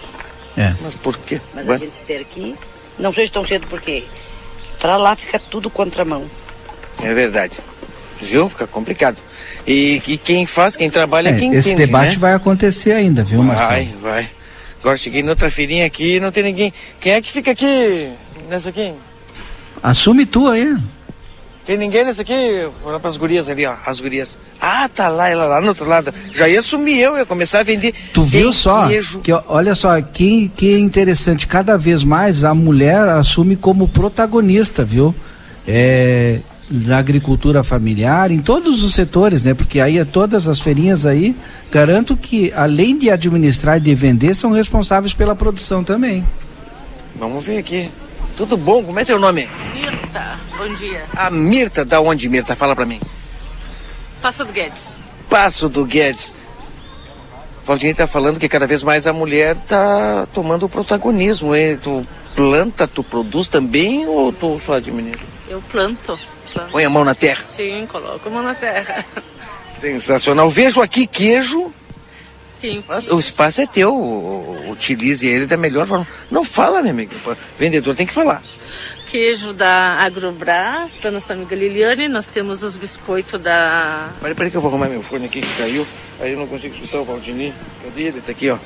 É. 0.57 0.73
Mas 0.81 0.95
por 0.95 1.17
quê? 1.17 1.39
Mas 1.53 1.67
Ué? 1.67 1.75
a 1.75 1.77
gente 1.77 1.93
espera 1.93 2.21
aqui. 2.21 2.55
Não 2.97 3.13
sei 3.13 3.25
se 3.25 3.31
tão 3.31 3.45
cedo 3.47 3.65
porque 3.67 4.03
pra 4.79 4.97
lá 4.97 5.15
fica 5.15 5.39
tudo 5.39 5.69
contramão. 5.69 6.25
É 7.01 7.13
verdade. 7.13 7.59
Viu? 8.21 8.49
Fica 8.49 8.67
complicado. 8.67 9.21
E, 9.65 10.01
e 10.05 10.17
quem 10.17 10.45
faz, 10.45 10.75
quem 10.75 10.89
trabalha, 10.89 11.29
É, 11.29 11.39
quem 11.39 11.53
esse 11.55 11.69
entende, 11.69 11.85
debate 11.87 12.11
né? 12.11 12.17
vai 12.17 12.33
acontecer 12.33 12.91
ainda, 12.91 13.23
viu, 13.23 13.41
Vai, 13.41 13.55
Marcelo? 13.55 13.99
vai. 14.01 14.29
Agora 14.81 14.97
cheguei 14.97 15.23
noutra 15.23 15.49
feirinha 15.49 15.85
aqui 15.85 16.15
e 16.15 16.19
não 16.19 16.31
tem 16.31 16.43
ninguém. 16.43 16.73
Quem 16.99 17.13
é 17.13 17.21
que 17.21 17.31
fica 17.31 17.51
aqui 17.51 18.11
nessa 18.49 18.69
aqui? 18.69 18.93
Assume 19.81 20.25
tu 20.25 20.47
aí. 20.47 20.75
Tem 21.65 21.77
ninguém 21.77 22.03
nessa 22.03 22.23
aqui? 22.23 22.67
Vou 22.81 22.91
lá 22.91 22.99
pras 22.99 23.15
gurias 23.15 23.47
ali, 23.47 23.63
ó. 23.65 23.75
As 23.85 23.99
gurias. 23.99 24.39
Ah, 24.59 24.89
tá 24.89 25.07
lá, 25.07 25.29
ela 25.29 25.45
lá 25.45 25.61
no 25.61 25.67
outro 25.67 25.87
lado. 25.87 26.11
Já 26.31 26.49
ia 26.49 26.63
sumir 26.63 26.97
eu, 26.97 27.15
ia 27.15 27.27
começar 27.27 27.59
a 27.59 27.63
vender. 27.63 27.93
Tu 28.11 28.23
viu 28.23 28.51
só? 28.51 28.87
Queijo. 28.87 29.19
Que, 29.19 29.31
olha 29.31 29.75
só, 29.75 30.01
que, 30.01 30.49
que 30.55 30.77
interessante, 30.79 31.45
cada 31.45 31.77
vez 31.77 32.03
mais 32.03 32.43
a 32.43 32.55
mulher 32.55 33.07
assume 33.09 33.55
como 33.55 33.87
protagonista, 33.87 34.83
viu? 34.83 35.13
É, 35.67 36.39
da 36.69 36.97
agricultura 36.97 37.63
familiar, 37.63 38.31
em 38.31 38.39
todos 38.39 38.83
os 38.83 38.95
setores, 38.95 39.43
né? 39.43 39.53
Porque 39.53 39.79
aí 39.79 40.03
todas 40.05 40.47
as 40.47 40.59
feirinhas 40.59 41.05
aí, 41.05 41.35
garanto 41.71 42.17
que 42.17 42.51
além 42.55 42.97
de 42.97 43.11
administrar 43.11 43.77
e 43.77 43.81
de 43.81 43.93
vender, 43.93 44.33
são 44.33 44.51
responsáveis 44.51 45.13
pela 45.13 45.35
produção 45.35 45.83
também. 45.83 46.25
Vamos 47.15 47.45
ver 47.45 47.57
aqui. 47.59 47.91
Tudo 48.39 48.55
bom? 48.55 48.81
Como 48.81 48.97
é 48.97 49.03
seu 49.03 49.19
nome? 49.19 49.49
Mirta, 49.73 50.39
bom 50.57 50.73
dia. 50.75 51.03
A 51.13 51.29
Mirta, 51.29 51.83
da 51.83 51.99
onde, 51.99 52.29
Mirta? 52.29 52.55
Fala 52.55 52.73
pra 52.73 52.85
mim. 52.85 53.01
Passo 54.21 54.45
do 54.45 54.53
Guedes. 54.53 54.95
Passo 55.29 55.67
do 55.67 55.83
Guedes. 55.83 56.33
Valdinei 57.65 57.93
tá 57.93 58.07
falando 58.07 58.39
que 58.39 58.47
cada 58.47 58.65
vez 58.65 58.81
mais 58.81 59.05
a 59.07 59.11
mulher 59.11 59.57
tá 59.57 60.25
tomando 60.33 60.67
o 60.67 60.69
protagonismo, 60.69 61.53
hein? 61.53 61.77
Tu 61.83 62.07
planta, 62.33 62.87
tu 62.87 63.03
produz 63.03 63.49
também 63.49 64.07
ou 64.07 64.31
tu 64.31 64.57
só 64.57 64.75
administra? 64.75 65.27
Eu 65.49 65.61
planto. 65.63 66.17
planto. 66.53 66.71
Põe 66.71 66.85
a 66.85 66.89
mão 66.89 67.03
na 67.03 67.13
terra. 67.13 67.43
Sim, 67.43 67.85
coloco 67.91 68.25
a 68.25 68.31
mão 68.31 68.41
na 68.41 68.55
terra. 68.55 69.03
Sensacional. 69.77 70.49
Vejo 70.49 70.81
aqui 70.81 71.05
queijo. 71.05 71.73
Sim. 72.61 72.83
O 73.09 73.19
espaço 73.19 73.61
é 73.61 73.65
teu. 73.65 73.93
Utilize 74.69 75.25
ele 75.25 75.45
da 75.45 75.57
melhor 75.57 75.87
forma. 75.87 76.07
Não 76.29 76.43
fala, 76.43 76.81
meu 76.81 76.91
amigo. 76.91 77.13
Vendedor 77.57 77.95
tem 77.95 78.05
que 78.05 78.13
falar. 78.13 78.43
Queijo 79.07 79.53
da 79.53 79.97
Agrobras, 79.99 80.97
da 81.01 81.09
nossa 81.09 81.33
amiga 81.33 81.55
Liliane. 81.55 82.07
Nós 82.07 82.27
temos 82.27 82.61
os 82.61 82.75
biscoitos 82.75 83.41
da. 83.41 84.09
Peraí, 84.21 84.35
peraí 84.35 84.51
que 84.51 84.57
eu 84.57 84.61
vou 84.61 84.69
arrumar 84.69 84.87
meu 84.87 85.01
fone 85.01 85.25
aqui 85.25 85.41
que 85.41 85.57
caiu. 85.57 85.87
Aí 86.19 86.33
eu 86.33 86.39
não 86.39 86.45
consigo 86.45 86.75
escutar 86.75 86.99
o 86.99 87.05
Valdini. 87.05 87.53
Cadê 87.83 88.03
ele? 88.03 88.21
Tá 88.21 88.31
aqui, 88.31 88.49
ó. 88.49 88.57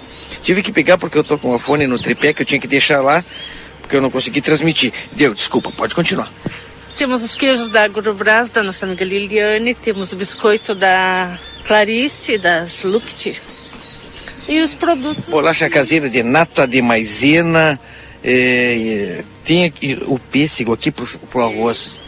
Tive 0.41 0.61
que 0.61 0.71
pegar 0.71 0.97
porque 0.97 1.17
eu 1.17 1.23
tô 1.23 1.37
com 1.37 1.53
o 1.53 1.59
fone 1.59 1.87
no 1.87 1.99
tripé 1.99 2.33
que 2.33 2.41
eu 2.41 2.45
tinha 2.45 2.59
que 2.59 2.67
deixar 2.67 3.01
lá. 3.01 3.23
Porque 3.79 3.95
eu 3.95 4.01
não 4.01 4.09
consegui 4.09 4.41
transmitir. 4.41 4.91
Deu, 5.11 5.33
desculpa, 5.33 5.71
pode 5.71 5.93
continuar. 5.93 6.31
Temos 6.97 7.23
os 7.23 7.35
queijos 7.35 7.69
da 7.69 7.83
Agrobras, 7.83 8.49
da 8.49 8.63
nossa 8.63 8.85
amiga 8.85 9.05
Liliane. 9.05 9.73
Temos 9.73 10.11
o 10.11 10.15
biscoito 10.15 10.75
da 10.75 11.39
Clarice, 11.65 12.37
das 12.37 12.83
Luct. 12.83 13.41
E 14.47 14.61
os 14.61 14.73
produtos. 14.73 15.25
Bolacha 15.29 15.69
caseira 15.69 16.09
de 16.09 16.21
nata 16.23 16.67
de 16.67 16.81
maisena. 16.81 17.79
é, 18.23 19.23
tem 19.43 19.65
aqui 19.65 19.97
o 20.07 20.17
pêssego 20.19 20.73
aqui 20.73 20.91
pro, 20.91 21.05
pro 21.05 21.41
arroz. 21.43 21.99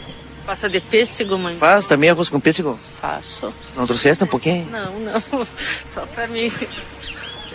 Passa 0.44 0.68
de 0.68 0.80
pêssego, 0.80 1.36
mãe? 1.36 1.56
Faz 1.56 1.86
também 1.86 2.08
arroz 2.08 2.28
com 2.28 2.38
pêssego? 2.38 2.74
Faço. 2.76 3.52
Não 3.74 3.86
trouxeste 3.86 4.22
um 4.22 4.28
pouquinho? 4.28 4.66
Não, 4.70 4.98
não. 5.00 5.22
Só 5.84 6.06
pra 6.06 6.26
mim. 6.28 6.52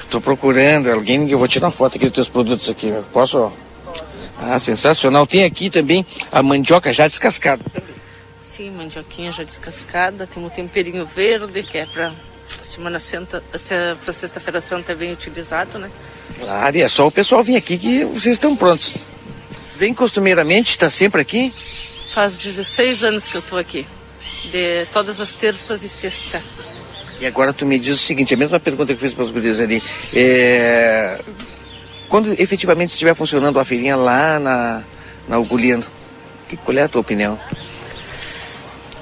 Tô 0.09 0.19
procurando 0.19 0.91
alguém 0.91 1.25
que 1.25 1.33
eu 1.33 1.39
vou 1.39 1.47
tirar 1.47 1.67
uma 1.67 1.71
foto 1.71 1.95
aqui 1.95 2.05
dos 2.05 2.13
teus 2.15 2.27
produtos 2.29 2.67
aqui. 2.69 2.87
meu. 2.87 3.03
Posso? 3.03 3.51
Ah, 4.37 4.59
sensacional. 4.59 5.25
Tem 5.25 5.45
aqui 5.45 5.69
também 5.69 6.05
a 6.31 6.43
mandioca 6.43 6.91
já 6.91 7.07
descascada. 7.07 7.63
Sim, 8.41 8.71
mandioquinha 8.71 9.31
já 9.31 9.43
descascada. 9.43 10.27
Tem 10.27 10.43
um 10.43 10.49
temperinho 10.49 11.05
verde, 11.05 11.63
que 11.63 11.77
é 11.77 11.85
pra 11.85 12.11
Semana 12.63 12.99
Santa, 12.99 13.43
pra 14.03 14.13
Sexta-feira 14.13 14.61
Santa 14.61 14.91
é 14.91 14.95
bem 14.95 15.11
utilizado, 15.11 15.77
né? 15.79 15.89
Claro, 16.39 16.77
e 16.77 16.81
é 16.81 16.87
só 16.87 17.07
o 17.07 17.11
pessoal 17.11 17.43
vir 17.43 17.55
aqui 17.55 17.77
que 17.77 18.05
vocês 18.05 18.35
estão 18.35 18.55
prontos. 18.55 18.93
Vem 19.75 19.93
costumeiramente, 19.93 20.71
está 20.71 20.89
sempre 20.89 21.21
aqui? 21.21 21.53
Faz 22.13 22.37
16 22.37 23.03
anos 23.03 23.27
que 23.27 23.35
eu 23.35 23.41
tô 23.41 23.57
aqui. 23.57 23.85
De 24.51 24.85
todas 24.93 25.19
as 25.19 25.33
terças 25.33 25.83
e 25.83 25.89
sexta. 25.89 26.41
E 27.19 27.25
agora 27.25 27.53
tu 27.53 27.65
me 27.65 27.77
diz 27.77 27.99
o 27.99 28.03
seguinte, 28.03 28.33
a 28.33 28.37
mesma 28.37 28.59
pergunta 28.59 28.87
que 28.87 28.93
eu 28.93 28.99
fiz 28.99 29.13
para 29.13 29.23
os 29.23 29.31
gurias 29.31 29.59
ali. 29.59 29.81
É... 30.13 31.19
Quando 32.09 32.33
efetivamente 32.33 32.89
estiver 32.89 33.15
funcionando 33.15 33.59
a 33.59 33.65
feirinha 33.65 33.95
lá 33.95 34.39
na, 34.39 34.83
na 35.27 35.39
Ugolindo, 35.39 35.87
que, 36.49 36.57
qual 36.57 36.77
é 36.77 36.83
a 36.83 36.89
tua 36.89 37.01
opinião? 37.01 37.39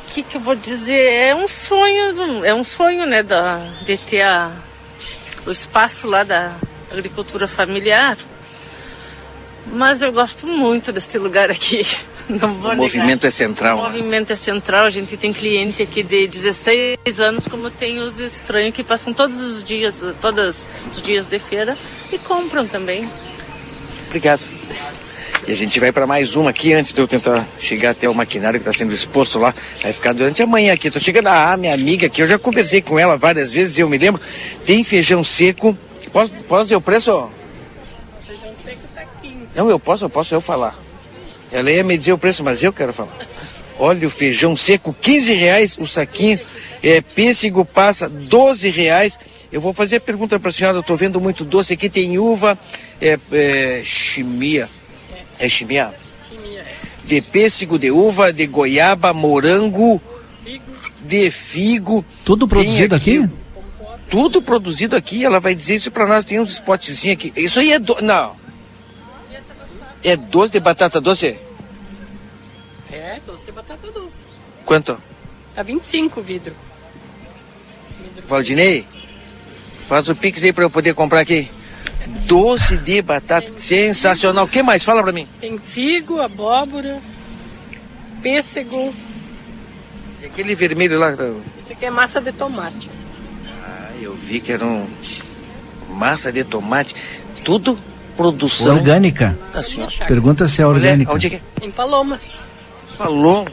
O 0.09 0.11
que, 0.11 0.23
que 0.23 0.37
eu 0.37 0.41
vou 0.41 0.55
dizer? 0.55 0.99
É 0.99 1.35
um 1.35 1.47
sonho, 1.47 2.43
é 2.43 2.51
um 2.51 2.63
sonho, 2.63 3.05
né, 3.05 3.21
da, 3.21 3.59
de 3.85 3.95
ter 3.95 4.21
a, 4.21 4.51
o 5.45 5.51
espaço 5.51 6.07
lá 6.07 6.23
da 6.23 6.55
agricultura 6.91 7.47
familiar. 7.47 8.17
Mas 9.67 10.01
eu 10.01 10.11
gosto 10.11 10.47
muito 10.47 10.91
deste 10.91 11.19
lugar 11.19 11.51
aqui. 11.51 11.85
Não 12.27 12.55
vou 12.55 12.71
O 12.71 12.75
negar. 12.75 12.77
movimento 12.77 13.27
é 13.27 13.29
central. 13.29 13.77
O 13.77 13.81
né? 13.83 13.87
movimento 13.87 14.33
é 14.33 14.35
central, 14.35 14.85
a 14.85 14.89
gente 14.89 15.15
tem 15.15 15.31
cliente 15.31 15.83
aqui 15.83 16.01
de 16.01 16.27
16 16.27 17.19
anos, 17.19 17.47
como 17.47 17.69
tem 17.69 17.99
os 17.99 18.19
estranhos 18.19 18.73
que 18.73 18.83
passam 18.83 19.13
todos 19.13 19.39
os 19.39 19.63
dias, 19.63 20.03
todos 20.19 20.67
os 20.91 21.01
dias 21.03 21.27
de 21.27 21.37
feira 21.37 21.77
e 22.11 22.17
compram 22.17 22.67
também. 22.67 23.07
Obrigado. 24.07 24.49
E 25.47 25.51
a 25.51 25.55
gente 25.55 25.79
vai 25.79 25.91
para 25.91 26.05
mais 26.05 26.35
uma 26.35 26.49
aqui 26.49 26.73
antes 26.73 26.93
de 26.93 27.01
eu 27.01 27.07
tentar 27.07 27.47
chegar 27.59 27.91
até 27.91 28.07
o 28.07 28.13
maquinário 28.13 28.59
que 28.59 28.67
está 28.67 28.77
sendo 28.77 28.93
exposto 28.93 29.39
lá. 29.39 29.53
Vai 29.81 29.93
ficar 29.93 30.13
durante 30.13 30.43
a 30.43 30.45
manhã 30.45 30.73
aqui. 30.73 30.91
Tô 30.91 30.99
chegando 30.99 31.27
a 31.27 31.55
minha 31.57 31.73
amiga 31.73 32.07
aqui, 32.07 32.21
eu 32.21 32.27
já 32.27 32.37
conversei 32.37 32.81
com 32.81 32.99
ela 32.99 33.17
várias 33.17 33.53
vezes 33.53 33.77
e 33.77 33.81
eu 33.81 33.89
me 33.89 33.97
lembro. 33.97 34.21
Tem 34.65 34.83
feijão 34.83 35.23
seco. 35.23 35.77
Posso, 36.11 36.33
posso 36.47 36.63
dizer 36.63 36.75
o 36.75 36.81
preço? 36.81 37.29
Feijão 38.27 38.53
seco 38.63 38.81
tá 38.93 39.03
15. 39.21 39.35
Não, 39.55 39.69
eu 39.69 39.79
posso, 39.79 40.05
eu 40.05 40.09
posso 40.09 40.33
eu 40.35 40.41
falar. 40.41 40.77
Ela 41.51 41.71
ia 41.71 41.83
me 41.83 41.97
dizer 41.97 42.13
o 42.13 42.17
preço, 42.17 42.43
mas 42.43 42.61
eu 42.61 42.71
quero 42.71 42.93
falar. 42.93 43.17
Olha 43.79 44.07
o 44.07 44.11
feijão 44.11 44.57
seco, 44.57 44.93
15 44.93 45.33
reais 45.33 45.77
o 45.79 45.87
saquinho. 45.87 46.39
É, 46.83 47.01
pêssego 47.01 47.65
passa 47.65 48.09
12 48.09 48.69
reais. 48.69 49.17
Eu 49.51 49.61
vou 49.61 49.73
fazer 49.73 49.95
a 49.95 50.01
pergunta 50.01 50.39
para 50.39 50.49
a 50.49 50.53
senhora, 50.53 50.77
eu 50.77 50.81
estou 50.81 50.95
vendo 50.95 51.19
muito 51.19 51.43
doce 51.43 51.73
aqui, 51.73 51.89
tem 51.89 52.19
uva, 52.19 52.57
é, 53.01 53.17
é 53.31 53.81
chimia. 53.83 54.69
É 55.39 55.47
chimia? 55.47 55.93
De 57.03 57.21
pêssego, 57.21 57.79
de 57.79 57.89
uva, 57.89 58.31
de 58.31 58.45
goiaba, 58.45 59.13
morango, 59.13 60.01
de 61.01 61.31
figo. 61.31 62.05
Tudo 62.23 62.47
produzido 62.47 62.93
aqui? 62.93 63.27
Tudo 64.09 64.41
produzido 64.41 64.95
aqui, 64.95 65.23
ela 65.23 65.39
vai 65.39 65.55
dizer 65.55 65.75
isso 65.75 65.91
para 65.91 66.05
nós, 66.05 66.25
tem 66.25 66.39
uns 66.39 66.49
spotzinhos 66.49 67.17
aqui. 67.17 67.31
Isso 67.35 67.59
aí 67.59 67.71
é 67.71 67.79
do... 67.79 67.95
Não. 68.01 68.35
É 70.03 70.15
doce 70.15 70.51
de 70.51 70.59
batata 70.59 70.99
doce? 71.01 71.37
É, 72.91 73.19
doce 73.25 73.45
de 73.45 73.51
batata 73.51 73.91
doce. 73.91 74.19
Quanto? 74.65 75.01
Tá 75.55 75.63
25 75.63 76.19
o 76.19 76.23
vidro. 76.23 76.55
Valdinei, 78.27 78.87
faz 79.87 80.09
o 80.09 80.15
pix 80.15 80.43
aí 80.43 80.53
para 80.53 80.63
eu 80.63 80.69
poder 80.69 80.93
comprar 80.93 81.19
aqui. 81.19 81.49
Doce 82.25 82.77
de 82.77 83.01
batata, 83.01 83.51
sensacional. 83.57 84.45
O 84.45 84.47
que 84.47 84.61
mais? 84.63 84.83
Fala 84.83 85.01
para 85.01 85.11
mim. 85.11 85.27
Tem 85.39 85.57
figo, 85.57 86.19
abóbora, 86.21 86.99
pêssego. 88.21 88.93
E 90.21 90.25
aquele 90.25 90.55
vermelho 90.55 90.99
lá. 90.99 91.11
tá- 91.15 91.23
Isso 91.59 91.73
aqui 91.73 91.85
é 91.85 91.89
massa 91.91 92.19
de 92.21 92.31
tomate. 92.31 92.89
Ah, 93.63 93.89
eu 94.01 94.13
vi 94.15 94.39
que 94.39 94.51
era 94.51 94.65
um 94.65 94.87
massa 95.89 96.31
de 96.31 96.43
tomate. 96.43 96.95
Tudo 97.45 97.77
produção. 98.17 98.75
Orgânica. 98.75 99.37
da 99.53 99.63
senhora. 99.63 99.91
Pergunta 100.07 100.47
se 100.47 100.61
é 100.61 100.65
Olha, 100.65 100.75
orgânica. 100.75 101.13
onde 101.13 101.27
é 101.27 101.29
que 101.31 101.35
é? 101.37 101.41
Em 101.65 101.71
Palomas. 101.71 102.39
Falou. 102.97 103.47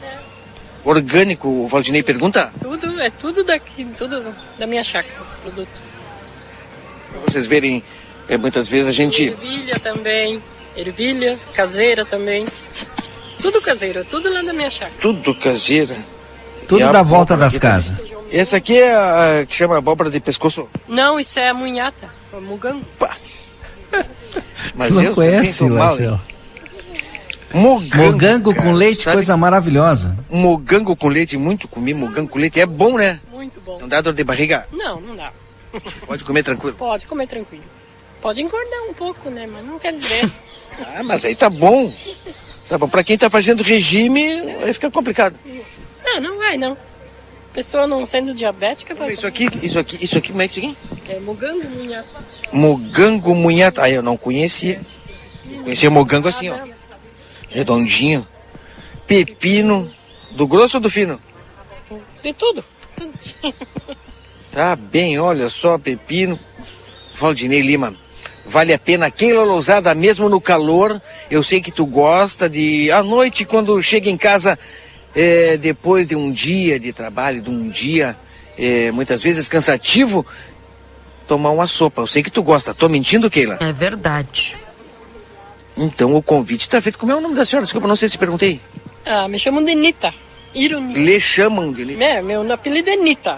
Orgânico, 0.83 1.47
o 1.49 1.67
Valdinei 1.67 2.01
pergunta. 2.03 2.51
Tudo, 2.61 2.99
é 3.01 3.09
tudo 3.09 3.43
daqui, 3.43 3.85
tudo 3.97 4.33
da 4.57 4.65
minha 4.67 4.83
chácara, 4.83 5.15
esse 5.27 5.35
produto. 5.37 5.81
Pra 7.11 7.19
vocês 7.21 7.45
verem, 7.45 7.83
é, 8.29 8.37
muitas 8.37 8.67
vezes 8.67 8.89
a 8.89 8.91
gente. 8.91 9.23
Ervilha 9.25 9.75
também, 9.79 10.41
ervilha, 10.75 11.39
caseira 11.53 12.05
também. 12.05 12.45
Tudo 13.41 13.61
caseiro, 13.61 14.03
tudo 14.05 14.29
lá 14.29 14.41
da 14.41 14.53
minha 14.53 14.69
chácara. 14.69 14.93
Tudo 14.99 15.33
caseira. 15.35 15.95
Tudo 16.67 16.79
E 16.81 16.83
a 16.83 16.91
da 16.91 17.03
volta 17.03 17.37
das 17.37 17.57
casas. 17.57 17.95
Essa 18.31 18.57
aqui 18.57 18.77
é 18.77 18.93
a 18.93 19.45
que 19.45 19.55
chama 19.55 19.77
abóbora 19.77 20.09
de 20.09 20.19
pescoço. 20.19 20.67
Não, 20.87 21.19
isso 21.19 21.39
é 21.39 21.49
a 21.49 21.53
munhata, 21.53 22.09
o 22.33 22.41
mugango. 22.41 22.85
Mas 24.75 24.89
Tu 24.89 24.93
não 24.95 25.03
eu 25.03 25.13
conhece, 25.13 25.63
Marcelo? 25.63 26.19
Mogango, 27.53 28.03
Mogango 28.11 28.53
com 28.53 28.61
cara, 28.61 28.73
leite, 28.73 29.03
sabe? 29.03 29.15
coisa 29.17 29.37
maravilhosa. 29.37 30.17
Mogango 30.29 30.95
com 30.95 31.07
leite, 31.07 31.37
muito 31.37 31.67
comi 31.67 31.93
mogango 31.93 32.29
com 32.29 32.37
leite. 32.37 32.59
É 32.59 32.65
bom, 32.65 32.97
né? 32.97 33.21
Muito 33.31 33.61
bom. 33.61 33.79
Não 33.79 33.87
dá 33.87 34.01
dor 34.01 34.13
de 34.13 34.23
barriga? 34.23 34.67
Não, 34.71 34.99
não 34.99 35.15
dá. 35.15 35.31
Pode 36.05 36.23
comer 36.25 36.43
tranquilo. 36.43 36.75
Pode 36.77 37.07
comer 37.07 37.27
tranquilo. 37.27 37.63
Pode 38.21 38.41
engordar 38.41 38.83
um 38.89 38.93
pouco, 38.93 39.29
né? 39.29 39.47
Mas 39.47 39.65
não 39.65 39.79
quer 39.79 39.93
dizer. 39.93 40.29
Ah, 40.95 41.01
mas 41.01 41.25
aí 41.25 41.33
tá 41.33 41.49
bom. 41.49 41.91
Tá 42.69 42.77
bom. 42.77 42.87
Pra 42.87 43.03
quem 43.03 43.17
tá 43.17 43.31
fazendo 43.31 43.63
regime, 43.63 44.21
aí 44.61 44.71
fica 44.71 44.91
complicado. 44.91 45.35
não, 46.05 46.21
não 46.21 46.37
vai, 46.37 46.55
não. 46.55 46.77
Pessoa 47.51 47.87
não 47.87 48.05
sendo 48.05 48.31
diabética 48.31 48.93
vai. 48.93 49.13
Isso 49.13 49.25
aqui, 49.25 49.49
isso 49.63 49.79
aqui, 49.79 49.97
isso 49.99 50.15
aqui, 50.19 50.29
como 50.29 50.43
é 50.43 50.47
que 50.47 50.59
é 50.59 50.63
isso 50.65 50.77
aqui? 50.93 51.11
É 51.11 51.19
mugango, 51.19 51.67
munhá. 51.67 52.03
Mogango 52.53 53.33
munhata. 53.33 53.81
Ah, 53.81 53.89
eu 53.89 54.03
não 54.03 54.15
conhecia. 54.15 54.79
Conhecia 55.63 55.89
mogango 55.89 56.27
assim, 56.27 56.49
ó. 56.49 56.59
Redondinho. 57.49 58.27
Pepino. 59.07 59.91
Do 60.31 60.45
grosso 60.45 60.77
ou 60.77 60.81
do 60.81 60.91
fino? 60.91 61.19
De 62.21 62.33
tudo. 62.33 62.63
Tá 64.51 64.75
bem, 64.75 65.19
olha 65.19 65.49
só, 65.49 65.77
pepino. 65.79 66.39
Valdinei 67.15 67.61
Lima. 67.61 67.95
Vale 68.47 68.73
a 68.73 68.79
pena 68.79 69.07
aquela 69.07 69.43
lousada 69.43 69.93
mesmo 69.93 70.29
no 70.29 70.39
calor. 70.39 71.01
Eu 71.29 71.43
sei 71.43 71.61
que 71.61 71.71
tu 71.71 71.85
gosta 71.85 72.49
de 72.49 72.89
à 72.91 73.03
noite 73.03 73.43
quando 73.43 73.81
chega 73.83 74.09
em 74.09 74.17
casa 74.17 74.57
é, 75.13 75.57
depois 75.57 76.07
de 76.07 76.15
um 76.15 76.31
dia 76.31 76.79
de 76.79 76.93
trabalho, 76.93 77.41
de 77.41 77.49
um 77.49 77.67
dia 77.69 78.17
é, 78.57 78.89
muitas 78.91 79.21
vezes 79.21 79.49
cansativo, 79.49 80.25
tomar 81.27 81.51
uma 81.51 81.67
sopa. 81.67 82.01
Eu 82.01 82.07
sei 82.07 82.23
que 82.23 82.31
tu 82.31 82.41
gosta. 82.41 82.73
Tô 82.73 82.87
mentindo, 82.87 83.29
Keila? 83.29 83.57
É 83.59 83.73
verdade. 83.73 84.57
Então 85.75 86.15
o 86.15 86.23
convite 86.23 86.61
está 86.61 86.81
feito. 86.81 86.97
Como 86.97 87.11
é 87.11 87.15
o 87.15 87.21
nome 87.21 87.35
da 87.35 87.43
senhora? 87.43 87.65
Desculpa, 87.65 87.87
não 87.87 87.95
sei 87.95 88.07
se 88.07 88.17
perguntei. 88.17 88.61
Ah, 89.05 89.27
me 89.27 89.37
chamam 89.37 89.63
de 89.63 89.75
Nita. 89.75 90.13
Ironita. 90.55 90.99
Lhe 90.99 91.19
chamam 91.19 91.71
de 91.71 92.01
É, 92.01 92.21
meu 92.21 92.51
apelido 92.51 92.89
é 92.89 92.95
Nita. 92.95 93.37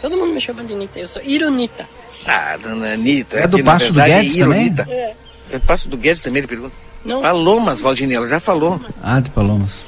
Todo 0.00 0.16
mundo 0.16 0.32
me 0.32 0.40
chama 0.40 0.64
de 0.64 0.74
Nita. 0.74 0.98
Eu 0.98 1.06
sou 1.06 1.22
Ironita. 1.22 1.86
Ah, 2.28 2.58
dona 2.62 2.92
Anitta. 2.92 3.38
É 3.38 3.46
do 3.46 3.56
que, 3.56 3.62
Passo 3.62 3.86
do 3.92 3.94
verdade, 3.94 4.20
Guedes 4.22 4.36
é 4.36 4.40
também? 4.40 4.74
É. 4.88 5.14
É 5.50 5.58
Passo 5.58 5.88
do 5.88 5.96
Guedes 5.96 6.22
também, 6.22 6.40
ele 6.40 6.46
pergunta. 6.46 6.74
Não. 7.04 7.22
Palomas, 7.22 7.80
Valdinei, 7.80 8.16
ela 8.16 8.26
já 8.28 8.38
falou. 8.38 8.80
Ah, 9.02 9.18
de 9.18 9.30
Palomas. 9.30 9.86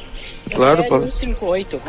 Claro, 0.51 0.83
BR 0.83 0.89
Paulo. 0.89 1.05
158. 1.13 1.83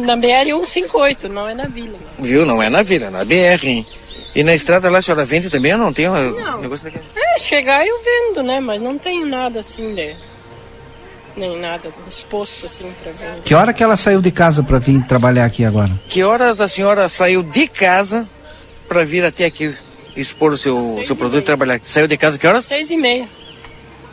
Na 0.00 0.16
BR 0.16 0.50
158, 0.64 1.28
não 1.28 1.48
é 1.48 1.54
na 1.54 1.66
vila. 1.66 1.98
Viu? 2.18 2.46
Não 2.46 2.62
é 2.62 2.68
na 2.70 2.82
vila, 2.82 3.06
é 3.06 3.10
na 3.10 3.24
BR, 3.24 3.64
hein? 3.66 3.86
E 4.34 4.42
na 4.42 4.54
estrada 4.54 4.90
lá 4.90 4.98
a 4.98 5.02
senhora 5.02 5.24
vende 5.24 5.50
também 5.50 5.72
ou 5.72 5.78
não 5.78 5.92
tem 5.92 6.08
um 6.08 6.32
Não. 6.32 6.60
negócio 6.60 6.84
daquele? 6.84 7.04
É, 7.16 7.38
chegar 7.38 7.86
eu 7.86 8.00
vendo, 8.02 8.42
né? 8.42 8.60
Mas 8.60 8.80
não 8.80 8.98
tenho 8.98 9.26
nada 9.26 9.60
assim 9.60 9.94
de. 9.94 10.14
Nem 11.36 11.58
nada 11.60 11.90
disposto 12.06 12.66
assim 12.66 12.90
pra 13.02 13.12
vender. 13.12 13.42
Que 13.42 13.54
hora 13.54 13.72
que 13.72 13.82
ela 13.82 13.96
saiu 13.96 14.20
de 14.20 14.30
casa 14.30 14.62
para 14.62 14.78
vir 14.78 15.02
trabalhar 15.04 15.44
aqui 15.44 15.64
agora? 15.64 15.90
Que 16.08 16.24
horas 16.24 16.60
a 16.60 16.66
senhora 16.66 17.08
saiu 17.08 17.42
de 17.42 17.68
casa 17.68 18.28
para 18.88 19.04
vir 19.04 19.24
até 19.24 19.44
aqui 19.44 19.74
expor 20.20 20.52
o 20.52 20.56
seu, 20.56 20.94
Seis 20.94 21.06
seu 21.06 21.14
e 21.14 21.18
produto 21.18 21.34
meia. 21.34 21.42
e 21.42 21.46
trabalhar? 21.46 21.80
Saiu 21.82 22.06
de 22.06 22.16
casa 22.16 22.38
que 22.38 22.46
horas? 22.46 22.64
Seis 22.64 22.90
e 22.90 22.96
meia. 22.96 23.28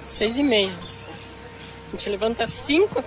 Seis 0.07 0.37
e 0.37 0.43
meia. 0.43 0.71
A 1.87 1.91
gente 1.91 2.09
levanta 2.09 2.43
às 2.43 2.53
cinco, 2.53 3.03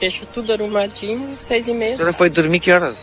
deixa 0.00 0.24
tudo 0.26 0.52
arrumadinho, 0.52 1.36
seis 1.38 1.66
e 1.68 1.72
A 1.72 1.74
meia, 1.74 1.96
senhora 1.96 2.12
foi 2.12 2.30
dormir 2.30 2.60
que 2.60 2.70
horas? 2.72 2.96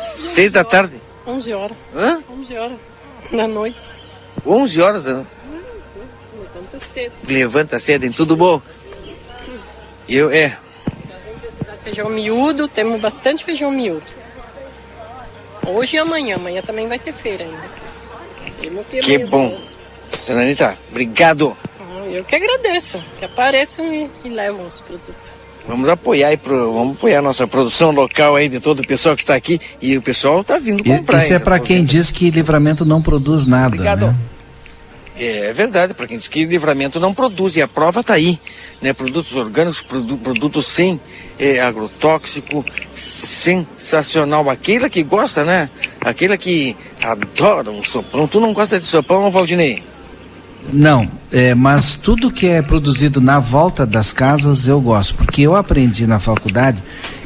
Seis 0.00 0.50
da 0.50 0.64
tarde. 0.64 1.00
onze 1.26 1.52
horas. 1.52 1.76
Hã? 1.94 2.22
Onze 2.30 2.56
horas 2.56 2.78
da 3.30 3.46
noite. 3.46 3.78
Onze 4.46 4.80
horas. 4.80 5.04
né? 5.04 5.24
Levanta 6.42 6.80
cedo. 6.80 7.12
Levanta 7.28 7.78
cedo, 7.78 8.04
em 8.06 8.12
tudo 8.12 8.36
bom. 8.36 8.60
Eu, 10.08 10.30
é. 10.30 10.56
Feijão 11.84 12.08
miúdo, 12.10 12.66
temos 12.68 13.00
bastante 13.00 13.44
feijão 13.44 13.70
miúdo. 13.70 14.02
Hoje 15.66 15.96
e 15.96 15.98
amanhã. 15.98 16.36
Amanhã 16.36 16.62
também 16.62 16.88
vai 16.88 16.98
ter 16.98 17.12
feira 17.12 17.44
ainda. 17.44 17.89
Que 19.02 19.18
bom. 19.18 19.58
Dona 20.26 20.42
Anitta, 20.42 20.78
obrigado. 20.90 21.56
Ah, 21.80 22.06
Eu 22.06 22.24
que 22.24 22.34
agradeço. 22.36 23.02
Que 23.18 23.24
apareçam 23.24 23.84
e, 23.92 24.10
e 24.24 24.28
levam 24.28 24.66
os 24.66 24.80
produtos. 24.80 25.32
Vamos 25.68 25.88
apoiar 25.88 26.28
aí 26.28 26.36
pro, 26.36 26.72
vamos 26.72 26.96
apoiar 26.96 27.18
a 27.20 27.22
nossa 27.22 27.46
produção 27.46 27.90
local 27.90 28.34
aí 28.36 28.48
de 28.48 28.60
todo 28.60 28.80
o 28.80 28.86
pessoal 28.86 29.14
que 29.14 29.22
está 29.22 29.34
aqui 29.34 29.60
e 29.80 29.96
o 29.96 30.02
pessoal 30.02 30.42
tá 30.42 30.58
vindo 30.58 30.82
comprar. 30.82 31.22
Isso 31.22 31.34
é 31.34 31.38
para 31.38 31.58
Tô 31.58 31.64
quem 31.66 31.76
vendo. 31.78 31.88
diz 31.88 32.10
que 32.10 32.30
livramento 32.30 32.84
não 32.84 33.00
produz 33.00 33.46
nada, 33.46 33.66
Obrigado. 33.68 34.06
né? 34.08 34.16
É 35.22 35.52
verdade, 35.52 35.92
para 35.92 36.06
quem 36.06 36.16
diz 36.16 36.28
que 36.28 36.46
livramento 36.46 36.98
não 36.98 37.12
produz 37.12 37.54
e 37.54 37.60
a 37.60 37.68
prova 37.68 38.00
está 38.00 38.14
aí, 38.14 38.40
né? 38.80 38.94
Produtos 38.94 39.36
orgânicos, 39.36 39.82
produ- 39.82 40.16
produtos 40.16 40.66
sem 40.66 40.98
é, 41.38 41.60
agrotóxico, 41.60 42.64
sensacional. 42.94 44.48
Aquela 44.48 44.88
que 44.88 45.02
gosta, 45.02 45.44
né? 45.44 45.68
Aquela 46.00 46.36
que 46.36 46.76
adora 47.02 47.70
um 47.70 47.84
sopão. 47.84 48.26
Tu 48.26 48.40
não 48.40 48.52
gosta 48.52 48.78
de 48.78 48.86
sopão, 48.86 49.30
Valdinei? 49.30 49.82
Não, 50.72 51.08
é, 51.32 51.54
mas 51.54 51.96
tudo 51.96 52.30
que 52.30 52.46
é 52.46 52.62
produzido 52.62 53.20
na 53.20 53.38
volta 53.38 53.86
das 53.86 54.12
casas 54.12 54.68
eu 54.68 54.80
gosto, 54.80 55.14
porque 55.14 55.42
eu 55.42 55.56
aprendi 55.56 56.06
na 56.06 56.18
faculdade 56.18 56.82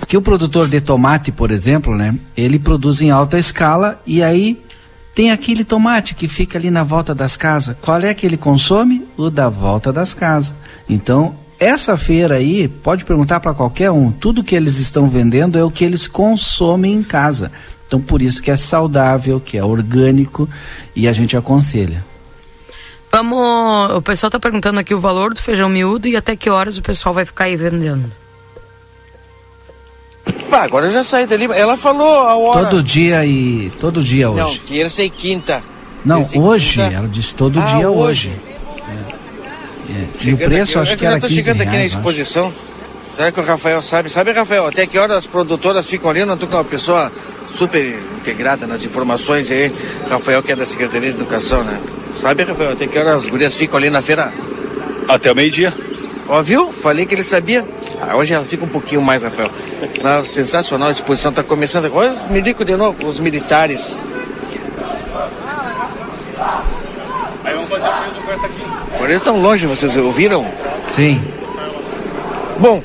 que 0.06 0.16
o 0.16 0.22
produtor 0.22 0.68
de 0.68 0.80
tomate, 0.80 1.32
por 1.32 1.50
exemplo, 1.50 1.96
né, 1.96 2.14
ele 2.36 2.58
produz 2.58 3.00
em 3.00 3.10
alta 3.10 3.38
escala 3.38 4.00
e 4.06 4.22
aí 4.22 4.60
tem 5.14 5.30
aquele 5.30 5.64
tomate 5.64 6.14
que 6.14 6.28
fica 6.28 6.58
ali 6.58 6.70
na 6.70 6.82
volta 6.82 7.14
das 7.14 7.36
casas. 7.36 7.76
Qual 7.80 8.00
é 8.00 8.12
que 8.12 8.26
ele 8.26 8.36
consome? 8.36 9.06
O 9.16 9.30
da 9.30 9.48
volta 9.48 9.92
das 9.92 10.12
casas. 10.12 10.54
Então, 10.88 11.34
essa 11.58 11.96
feira 11.96 12.36
aí, 12.36 12.66
pode 12.66 13.04
perguntar 13.04 13.40
para 13.40 13.54
qualquer 13.54 13.90
um, 13.90 14.10
tudo 14.10 14.42
que 14.42 14.54
eles 14.54 14.78
estão 14.78 15.08
vendendo 15.08 15.58
é 15.58 15.64
o 15.64 15.70
que 15.70 15.84
eles 15.84 16.08
consomem 16.08 16.92
em 16.94 17.02
casa. 17.02 17.52
Então, 17.94 18.00
por 18.00 18.20
isso 18.20 18.42
que 18.42 18.50
é 18.50 18.56
saudável, 18.56 19.38
que 19.40 19.56
é 19.56 19.64
orgânico 19.64 20.48
e 20.96 21.06
a 21.06 21.12
gente 21.12 21.36
aconselha. 21.36 22.04
Vamos. 23.12 23.94
O 23.96 24.02
pessoal 24.02 24.30
tá 24.30 24.40
perguntando 24.40 24.80
aqui 24.80 24.92
o 24.92 24.98
valor 24.98 25.32
do 25.32 25.40
feijão 25.40 25.68
miúdo 25.68 26.08
e 26.08 26.16
até 26.16 26.34
que 26.34 26.50
horas 26.50 26.76
o 26.76 26.82
pessoal 26.82 27.14
vai 27.14 27.24
ficar 27.24 27.44
aí 27.44 27.56
vendendo. 27.56 28.10
Pá, 30.50 30.64
agora 30.64 30.86
eu 30.86 30.90
já 30.90 31.04
saí 31.04 31.24
dali. 31.24 31.44
Ela 31.44 31.76
falou 31.76 32.08
a 32.26 32.34
hora. 32.34 32.64
Todo 32.66 32.82
dia 32.82 33.24
e. 33.24 33.70
Todo 33.78 34.02
dia 34.02 34.26
Não, 34.28 34.44
hoje. 34.46 34.58
terça 34.66 35.04
e 35.04 35.10
quinta. 35.10 35.62
Não, 36.04 36.16
terça 36.24 36.38
hoje. 36.40 36.70
quinta. 36.80 36.94
Ela 36.94 37.06
disse 37.08 37.32
todo 37.36 37.60
Ah, 37.60 37.76
dia 37.76 37.88
hoje. 37.90 38.28
hoje. 38.28 38.40
É. 40.24 40.28
E 40.28 40.32
o 40.34 40.36
preço 40.36 40.72
aqui, 40.72 40.82
acho 40.82 40.92
eu 40.94 40.98
que 40.98 41.06
era 41.06 41.20
tô 41.20 41.28
15 41.28 41.34
chegando 41.34 41.60
aqui 41.60 41.66
na 41.66 41.70
reais, 41.76 41.92
eu 41.92 41.98
acho. 42.00 42.08
exposição. 42.08 42.52
Será 43.14 43.30
que 43.30 43.38
o 43.38 43.44
Rafael 43.44 43.80
sabe? 43.80 44.10
Sabe, 44.10 44.32
Rafael, 44.32 44.66
até 44.66 44.84
que 44.88 44.98
horas 44.98 45.18
as 45.18 45.26
produtoras 45.26 45.86
ficam 45.86 46.10
ali? 46.10 46.24
Não 46.24 46.36
tô 46.36 46.48
com 46.48 46.56
uma 46.56 46.64
pessoa 46.64 47.12
super 47.54 48.02
integrada 48.16 48.66
nas 48.66 48.84
informações 48.84 49.50
aí. 49.50 49.72
Rafael, 50.08 50.42
que 50.42 50.52
é 50.52 50.56
da 50.56 50.66
Secretaria 50.66 51.12
de 51.12 51.16
Educação, 51.16 51.62
né? 51.62 51.80
Sabe, 52.16 52.42
Rafael, 52.42 52.72
até 52.72 52.86
que 52.86 52.98
horas 52.98 53.24
as 53.24 53.28
gurias 53.28 53.54
ficam 53.54 53.78
ali 53.78 53.90
na 53.90 54.02
feira? 54.02 54.32
Até 55.08 55.30
o 55.30 55.34
meio-dia. 55.34 55.72
Ó, 56.28 56.42
viu? 56.42 56.72
Falei 56.72 57.06
que 57.06 57.14
ele 57.14 57.22
sabia. 57.22 57.66
Ah, 58.00 58.16
hoje 58.16 58.34
ela 58.34 58.44
fica 58.44 58.64
um 58.64 58.68
pouquinho 58.68 59.00
mais, 59.00 59.22
Rafael. 59.22 59.50
Não, 60.02 60.24
sensacional, 60.24 60.88
a 60.88 60.90
exposição 60.90 61.32
tá 61.32 61.42
começando. 61.42 61.90
Olha 61.94 62.12
os 62.12 62.30
milicos 62.30 62.66
de 62.66 62.76
novo, 62.76 63.06
os 63.06 63.20
militares. 63.20 64.02
Aí 67.44 67.54
vamos 67.54 67.68
fazer 67.68 67.86
o 67.86 68.22
com 68.22 68.32
essa 68.32 68.46
aqui. 68.46 68.62
Por 68.98 69.08
eles 69.08 69.20
estão 69.20 69.40
longe, 69.40 69.66
vocês 69.66 69.96
ouviram? 69.96 70.46
Sim. 70.88 71.22
Bom, 72.58 72.82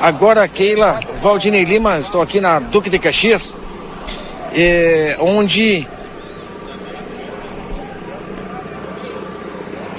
agora 0.00 0.46
Keila, 0.48 1.00
Valdinei 1.22 1.64
Lima, 1.64 1.98
estou 1.98 2.22
aqui 2.22 2.40
na 2.40 2.60
Duque 2.60 2.88
de 2.88 2.98
Caxias, 2.98 3.54
é, 4.54 5.16
onde, 5.20 5.86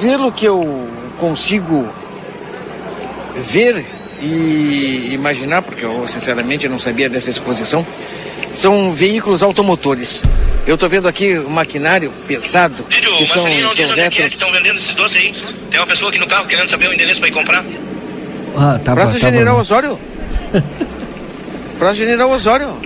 pelo 0.02 0.32
que 0.32 0.45
eu 0.45 0.88
consigo 1.18 1.88
ver 3.36 3.86
e 4.22 5.10
imaginar, 5.14 5.62
porque 5.62 5.86
eu 5.86 6.08
sinceramente 6.08 6.68
não 6.68 6.80
sabia 6.80 7.10
dessa 7.10 7.30
exposição, 7.30 7.86
são 8.56 8.93
veículos 8.93 9.43
automotores. 9.43 10.24
Eu 10.68 10.76
estou 10.76 10.89
vendo 10.89 11.08
aqui 11.08 11.38
o 11.38 11.50
maquinário 11.50 12.12
pesado, 12.28 12.86
Vídeo, 12.89 13.16
que 13.18 13.24
o 13.24 13.28
são, 13.28 13.38
Marcelinho 13.38 13.68
não 13.68 13.74
diz 13.74 13.86
são 13.86 13.91
onde 13.91 14.02
é 14.02 14.10
que 14.10 14.22
é 14.22 14.28
estão 14.28 14.52
vendendo 14.52 14.78
esses 14.78 14.93
doces 14.93 15.18
aí. 15.18 15.34
Tem 15.70 15.80
uma 15.80 15.88
pessoa 15.88 16.10
aqui 16.10 16.20
no 16.20 16.28
carro 16.28 16.45
querendo 16.47 16.70
saber 16.70 16.89
o 16.89 16.93
endereço 16.93 17.20
para 17.20 17.30
ir 17.30 17.32
comprar. 17.32 17.66
Ah, 18.58 18.80
tá 18.84 18.93
Praça 18.93 19.14
bom, 19.14 19.20
tá 19.20 19.32
General 19.32 19.56
bom. 19.56 19.62
Osório. 19.62 20.00
Praça 21.80 21.95
General 21.95 22.30
Osório. 22.30 22.78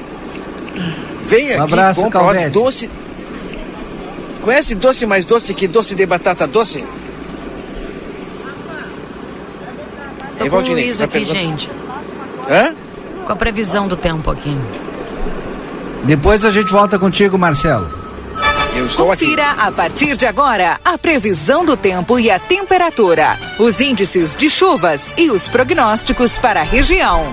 Vem 1.26 1.49
aqui, 1.51 1.59
Um 1.59 1.63
abraço, 1.63 2.01
compra 2.03 2.19
ó, 2.19 2.24
Calvete. 2.26 2.49
doce. 2.51 2.89
Conhece 4.41 4.76
doce 4.76 5.05
mais 5.05 5.26
doce 5.26 5.53
que 5.53 5.67
doce 5.67 5.95
de 5.95 6.05
batata 6.05 6.45
doce? 6.45 6.84
Tô 10.38 10.43
Ei, 10.45 10.49
com 10.49 10.57
o 10.57 10.61
Luiz 10.61 10.99
aqui, 11.01 11.24
gente. 11.24 11.69
Hã? 12.49 12.74
Com 13.26 13.32
a 13.32 13.36
previsão 13.36 13.88
do 13.88 13.95
tempo 13.95 14.30
aqui. 14.32 14.55
Depois 16.03 16.43
a 16.43 16.51
gente 16.51 16.71
volta 16.71 16.99
contigo, 16.99 17.38
Marcelo. 17.38 17.89
Eu 18.76 18.86
estou 18.88 19.11
aqui. 19.11 19.24
Confira 19.26 19.51
a 19.51 19.71
partir 19.71 20.17
de 20.17 20.26
agora 20.26 20.80
a 20.84 20.97
previsão 20.97 21.63
do 21.63 21.78
tempo 21.78 22.19
e 22.19 22.30
a 22.30 22.39
temperatura, 22.39 23.38
os 23.59 23.80
índices 23.80 24.36
de 24.36 24.49
chuvas 24.49 25.13
e 25.15 25.30
os 25.30 25.47
prognósticos 25.47 26.38
para 26.38 26.61
a 26.61 26.63
região. 26.63 27.24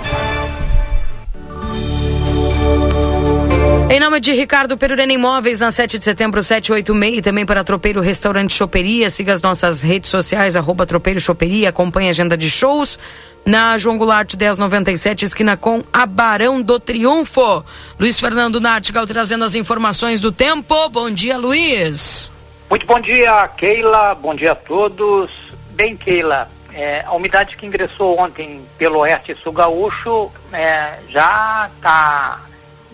Em 3.92 3.98
nome 3.98 4.20
de 4.20 4.32
Ricardo 4.32 4.78
Perurena 4.78 5.12
Imóveis, 5.12 5.58
na 5.58 5.72
7 5.72 5.98
de 5.98 6.04
setembro, 6.04 6.40
786, 6.44 7.18
e 7.18 7.22
também 7.22 7.44
para 7.44 7.64
Tropeiro 7.64 8.00
Restaurante 8.00 8.54
Choperia. 8.54 9.10
Siga 9.10 9.32
as 9.32 9.42
nossas 9.42 9.80
redes 9.80 10.08
sociais, 10.08 10.54
arroba 10.54 10.86
Tropeiro 10.86 11.20
Choperia, 11.20 11.70
acompanhe 11.70 12.06
a 12.06 12.10
agenda 12.10 12.36
de 12.36 12.48
shows 12.48 13.00
na 13.44 13.76
João 13.78 13.98
Goulart 13.98 14.32
1097, 14.36 15.24
esquina 15.24 15.56
com 15.56 15.82
a 15.92 16.06
Barão 16.06 16.62
do 16.62 16.78
Triunfo. 16.78 17.64
Luiz 17.98 18.20
Fernando 18.20 18.60
Nartigal 18.60 19.08
trazendo 19.08 19.42
as 19.42 19.56
informações 19.56 20.20
do 20.20 20.30
tempo. 20.30 20.88
Bom 20.90 21.10
dia, 21.10 21.36
Luiz. 21.36 22.30
Muito 22.70 22.86
bom 22.86 23.00
dia, 23.00 23.48
Keila. 23.56 24.14
Bom 24.14 24.36
dia 24.36 24.52
a 24.52 24.54
todos. 24.54 25.32
Bem, 25.72 25.96
Keila, 25.96 26.48
é, 26.72 27.02
a 27.04 27.12
umidade 27.16 27.56
que 27.56 27.66
ingressou 27.66 28.20
ontem 28.20 28.60
pelo 28.78 29.00
oeste 29.00 29.36
sul 29.42 29.52
gaúcho 29.52 30.30
é, 30.52 31.00
já 31.08 31.68
tá, 31.82 32.40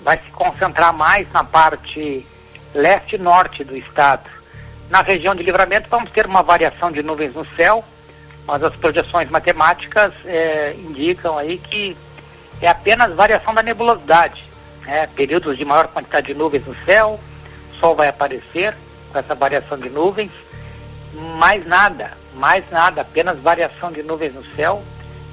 vai 0.06 0.18
se 0.18 0.30
concentrar 0.30 0.92
mais 0.92 1.26
na 1.32 1.42
parte 1.42 2.24
leste 2.72 3.16
e 3.16 3.18
norte 3.18 3.64
do 3.64 3.76
estado. 3.76 4.30
Na 4.88 5.02
região 5.02 5.34
de 5.34 5.42
livramento 5.42 5.88
vamos 5.90 6.12
ter 6.12 6.26
uma 6.26 6.44
variação 6.44 6.92
de 6.92 7.02
nuvens 7.02 7.34
no 7.34 7.44
céu, 7.56 7.84
mas 8.46 8.62
as 8.62 8.76
projeções 8.76 9.28
matemáticas 9.28 10.12
é, 10.24 10.76
indicam 10.78 11.36
aí 11.36 11.58
que 11.58 11.96
é 12.62 12.68
apenas 12.68 13.16
variação 13.16 13.52
da 13.52 13.64
nebulosidade. 13.64 14.48
Né? 14.82 15.08
Períodos 15.08 15.58
de 15.58 15.64
maior 15.64 15.88
quantidade 15.88 16.28
de 16.28 16.34
nuvens 16.34 16.64
no 16.64 16.76
céu, 16.84 17.18
sol 17.80 17.96
vai 17.96 18.06
aparecer 18.06 18.76
com 19.10 19.18
essa 19.18 19.34
variação 19.34 19.76
de 19.76 19.90
nuvens, 19.90 20.30
mais 21.36 21.66
nada, 21.66 22.12
mais 22.34 22.62
nada, 22.70 23.00
apenas 23.00 23.40
variação 23.40 23.90
de 23.90 24.04
nuvens 24.04 24.34
no 24.34 24.44
céu. 24.54 24.84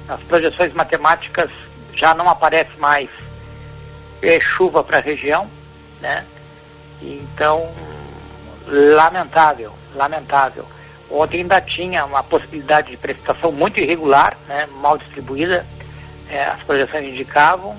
As 0.08 0.20
projeções 0.24 0.72
matemáticas 0.72 1.48
já 1.94 2.12
não 2.12 2.28
aparece 2.28 2.76
mais 2.78 3.08
é, 4.28 4.40
chuva 4.40 4.82
para 4.82 4.98
a 4.98 5.00
região, 5.00 5.48
né? 6.00 6.24
Então, 7.00 7.72
lamentável, 8.66 9.72
lamentável. 9.94 10.66
Ontem 11.10 11.42
ainda 11.42 11.60
tinha 11.60 12.04
uma 12.04 12.22
possibilidade 12.22 12.90
de 12.90 12.96
precipitação 12.96 13.52
muito 13.52 13.78
irregular, 13.78 14.36
né, 14.48 14.66
mal 14.80 14.98
distribuída. 14.98 15.66
É, 16.28 16.44
as 16.44 16.62
projeções 16.62 17.06
indicavam 17.06 17.78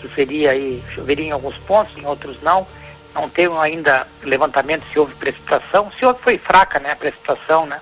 que 0.00 0.08
seria 0.14 0.50
aí, 0.50 0.82
choveria 0.94 1.26
em 1.26 1.30
alguns 1.30 1.56
pontos, 1.58 1.96
em 1.96 2.06
outros 2.06 2.40
não. 2.42 2.66
Não 3.14 3.28
teve 3.28 3.56
ainda 3.56 4.06
levantamento 4.22 4.84
se 4.92 4.98
houve 4.98 5.14
precipitação. 5.14 5.90
Se 5.98 6.04
houve 6.04 6.20
foi 6.20 6.38
fraca, 6.38 6.78
né, 6.78 6.92
a 6.92 6.96
precipitação, 6.96 7.66
né? 7.66 7.80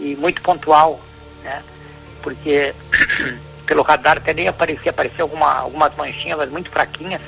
E 0.00 0.16
muito 0.16 0.40
pontual, 0.42 1.00
né? 1.42 1.62
Porque 2.22 2.74
pelo 3.66 3.82
radar 3.82 4.18
até 4.18 4.32
nem 4.32 4.48
aparecia, 4.48 4.90
apareceu 4.90 5.24
alguma, 5.24 5.52
algumas 5.58 5.94
manchinhas, 5.96 6.38
mas 6.38 6.50
muito 6.50 6.70
fraquinhas. 6.70 7.20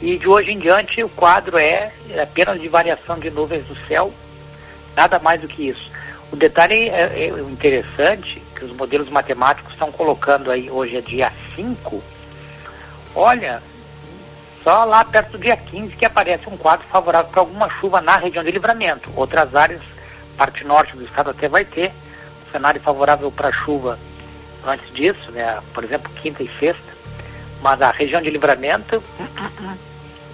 E 0.00 0.18
de 0.18 0.28
hoje 0.28 0.52
em 0.52 0.58
diante 0.58 1.02
o 1.02 1.08
quadro 1.08 1.56
é 1.56 1.92
apenas 2.22 2.60
de 2.60 2.68
variação 2.68 3.18
de 3.18 3.30
nuvens 3.30 3.64
do 3.64 3.76
céu, 3.86 4.12
nada 4.94 5.18
mais 5.18 5.40
do 5.40 5.48
que 5.48 5.68
isso. 5.68 5.90
O 6.30 6.36
detalhe 6.36 6.88
é, 6.88 7.28
é 7.28 7.28
interessante 7.40 8.42
que 8.54 8.64
os 8.64 8.72
modelos 8.72 9.08
matemáticos 9.08 9.72
estão 9.72 9.90
colocando 9.92 10.50
aí, 10.50 10.70
hoje 10.70 10.96
é 10.96 11.00
dia 11.00 11.32
5, 11.54 12.02
olha, 13.14 13.62
só 14.62 14.84
lá 14.84 15.04
perto 15.04 15.32
do 15.32 15.38
dia 15.38 15.56
15 15.56 15.94
que 15.94 16.04
aparece 16.04 16.48
um 16.48 16.56
quadro 16.56 16.86
favorável 16.88 17.30
para 17.30 17.40
alguma 17.40 17.70
chuva 17.70 18.00
na 18.00 18.16
região 18.16 18.42
de 18.42 18.50
livramento. 18.50 19.10
Outras 19.14 19.54
áreas, 19.54 19.80
parte 20.36 20.64
norte 20.64 20.96
do 20.96 21.04
estado 21.04 21.30
até 21.30 21.48
vai 21.48 21.64
ter 21.64 21.92
um 22.46 22.50
cenário 22.50 22.80
favorável 22.80 23.30
para 23.30 23.52
chuva 23.52 23.98
antes 24.66 24.92
disso, 24.92 25.30
né? 25.32 25.60
por 25.72 25.84
exemplo, 25.84 26.10
quinta 26.14 26.42
e 26.42 26.50
sexta. 26.58 26.96
Mas 27.62 27.80
a 27.80 27.90
região 27.90 28.20
de 28.20 28.30
livramento, 28.30 29.02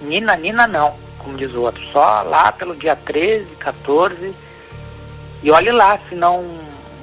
nina, 0.01 0.35
nina 0.35 0.67
não, 0.67 0.95
como 1.17 1.37
diz 1.37 1.53
o 1.53 1.61
outro. 1.61 1.81
Só 1.91 2.21
lá 2.23 2.51
pelo 2.51 2.75
dia 2.75 2.95
13, 2.95 3.45
14 3.55 4.33
e 5.43 5.51
olhe 5.51 5.71
lá 5.71 5.99
se 6.07 6.15
não, 6.15 6.43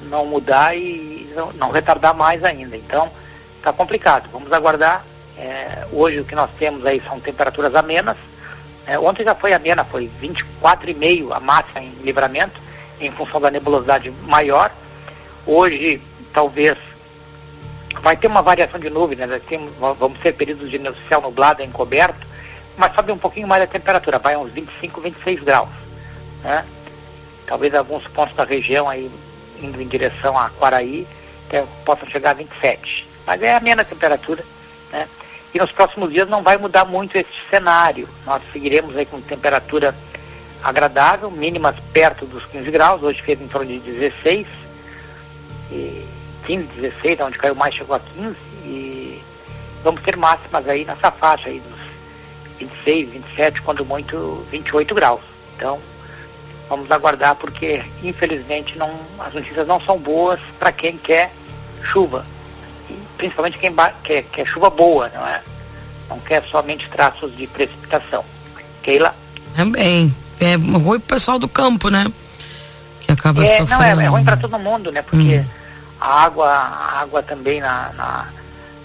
não 0.04 0.24
mudar 0.24 0.74
e 0.74 1.30
não, 1.34 1.52
não 1.52 1.70
retardar 1.70 2.14
mais 2.14 2.42
ainda. 2.42 2.76
Então, 2.76 3.10
está 3.58 3.72
complicado. 3.72 4.28
Vamos 4.32 4.50
aguardar. 4.52 5.04
É, 5.36 5.86
hoje 5.92 6.20
o 6.20 6.24
que 6.24 6.34
nós 6.34 6.50
temos 6.58 6.84
aí 6.84 7.02
são 7.06 7.20
temperaturas 7.20 7.74
amenas. 7.74 8.16
É, 8.86 8.98
ontem 8.98 9.24
já 9.24 9.34
foi 9.34 9.52
amena, 9.52 9.84
foi 9.84 10.10
24,5 10.22 11.36
a 11.36 11.40
máxima 11.40 11.80
em 11.80 11.90
livramento, 12.02 12.60
em 12.98 13.10
função 13.10 13.40
da 13.40 13.50
nebulosidade 13.50 14.10
maior. 14.22 14.70
Hoje, 15.46 16.02
talvez, 16.32 16.78
vai 18.02 18.16
ter 18.16 18.26
uma 18.26 18.42
variação 18.42 18.78
de 18.78 18.90
nuvem, 18.90 19.16
né? 19.16 19.26
Vamos 19.98 20.18
ter 20.20 20.32
períodos 20.32 20.70
de 20.70 20.80
céu 21.08 21.20
nublado 21.20 21.62
encoberto, 21.62 22.26
mas 22.76 22.94
sobe 22.94 23.12
um 23.12 23.18
pouquinho 23.18 23.48
mais 23.48 23.62
a 23.62 23.66
temperatura, 23.66 24.18
vai 24.18 24.36
uns 24.36 24.52
25, 24.52 25.00
26 25.00 25.42
graus. 25.42 25.68
Né? 26.42 26.64
talvez 27.50 27.74
alguns 27.74 28.04
pontos 28.04 28.36
da 28.36 28.44
região 28.44 28.88
aí 28.88 29.10
indo 29.60 29.82
em 29.82 29.88
direção 29.88 30.38
a 30.38 30.48
Quaraí 30.50 31.04
até 31.48 31.66
possam 31.84 32.08
chegar 32.08 32.30
a 32.30 32.34
27. 32.34 33.08
Mas 33.26 33.42
é 33.42 33.56
a 33.56 33.60
mesma 33.60 33.84
temperatura, 33.84 34.44
né? 34.92 35.08
E 35.52 35.58
nos 35.58 35.72
próximos 35.72 36.12
dias 36.12 36.28
não 36.28 36.44
vai 36.44 36.56
mudar 36.56 36.84
muito 36.84 37.16
esse 37.16 37.32
cenário. 37.50 38.08
Nós 38.24 38.40
seguiremos 38.52 38.96
aí 38.96 39.04
com 39.04 39.20
temperatura 39.20 39.92
agradável, 40.62 41.28
mínimas 41.28 41.74
perto 41.92 42.24
dos 42.24 42.44
15 42.46 42.70
graus, 42.70 43.02
hoje 43.02 43.20
fez 43.20 43.40
em 43.40 43.48
torno 43.48 43.66
de 43.66 43.80
16, 43.80 44.46
e 45.72 46.06
15, 46.50 46.66
16, 46.80 47.20
onde 47.20 47.38
caiu 47.38 47.54
mais 47.54 47.74
chegou 47.74 47.94
a 47.96 48.00
15, 48.00 48.36
e 48.64 49.22
vamos 49.84 50.02
ter 50.02 50.16
máximas 50.16 50.68
aí 50.68 50.84
nessa 50.84 51.10
faixa 51.10 51.48
aí 51.48 51.60
dos 51.60 51.80
26, 52.58 53.10
27, 53.10 53.62
quando 53.62 53.84
muito 53.84 54.46
28 54.50 54.94
graus. 54.94 55.20
Então, 55.56 55.80
Vamos 56.70 56.88
aguardar 56.88 57.34
porque, 57.34 57.82
infelizmente, 58.00 58.78
não, 58.78 58.88
as 59.18 59.34
notícias 59.34 59.66
não 59.66 59.80
são 59.80 59.98
boas 59.98 60.38
para 60.56 60.70
quem 60.70 60.96
quer 60.96 61.32
chuva. 61.82 62.24
E 62.88 62.96
principalmente 63.18 63.58
quem 63.58 63.74
quer, 64.04 64.22
quer 64.22 64.46
chuva 64.46 64.70
boa, 64.70 65.10
não 65.12 65.26
é? 65.26 65.42
Não 66.08 66.20
quer 66.20 66.44
somente 66.44 66.88
traços 66.88 67.36
de 67.36 67.48
precipitação. 67.48 68.24
Keila? 68.84 69.12
Também. 69.56 70.14
É 70.38 70.54
ruim 70.54 71.00
pro 71.00 71.16
pessoal 71.16 71.40
do 71.40 71.48
campo, 71.48 71.88
né? 71.88 72.06
Que 73.00 73.10
acaba 73.10 73.42
é, 73.42 73.58
sofrendo. 73.58 73.70
Não, 73.70 73.82
é, 73.82 74.04
é 74.04 74.06
ruim 74.06 74.24
para 74.24 74.36
todo 74.36 74.56
mundo, 74.56 74.92
né? 74.92 75.02
Porque 75.02 75.38
hum. 75.38 75.44
A 76.00 76.24
água, 76.24 76.48
água 76.48 77.22
também 77.22 77.60
na, 77.60 77.92
na, 77.92 78.28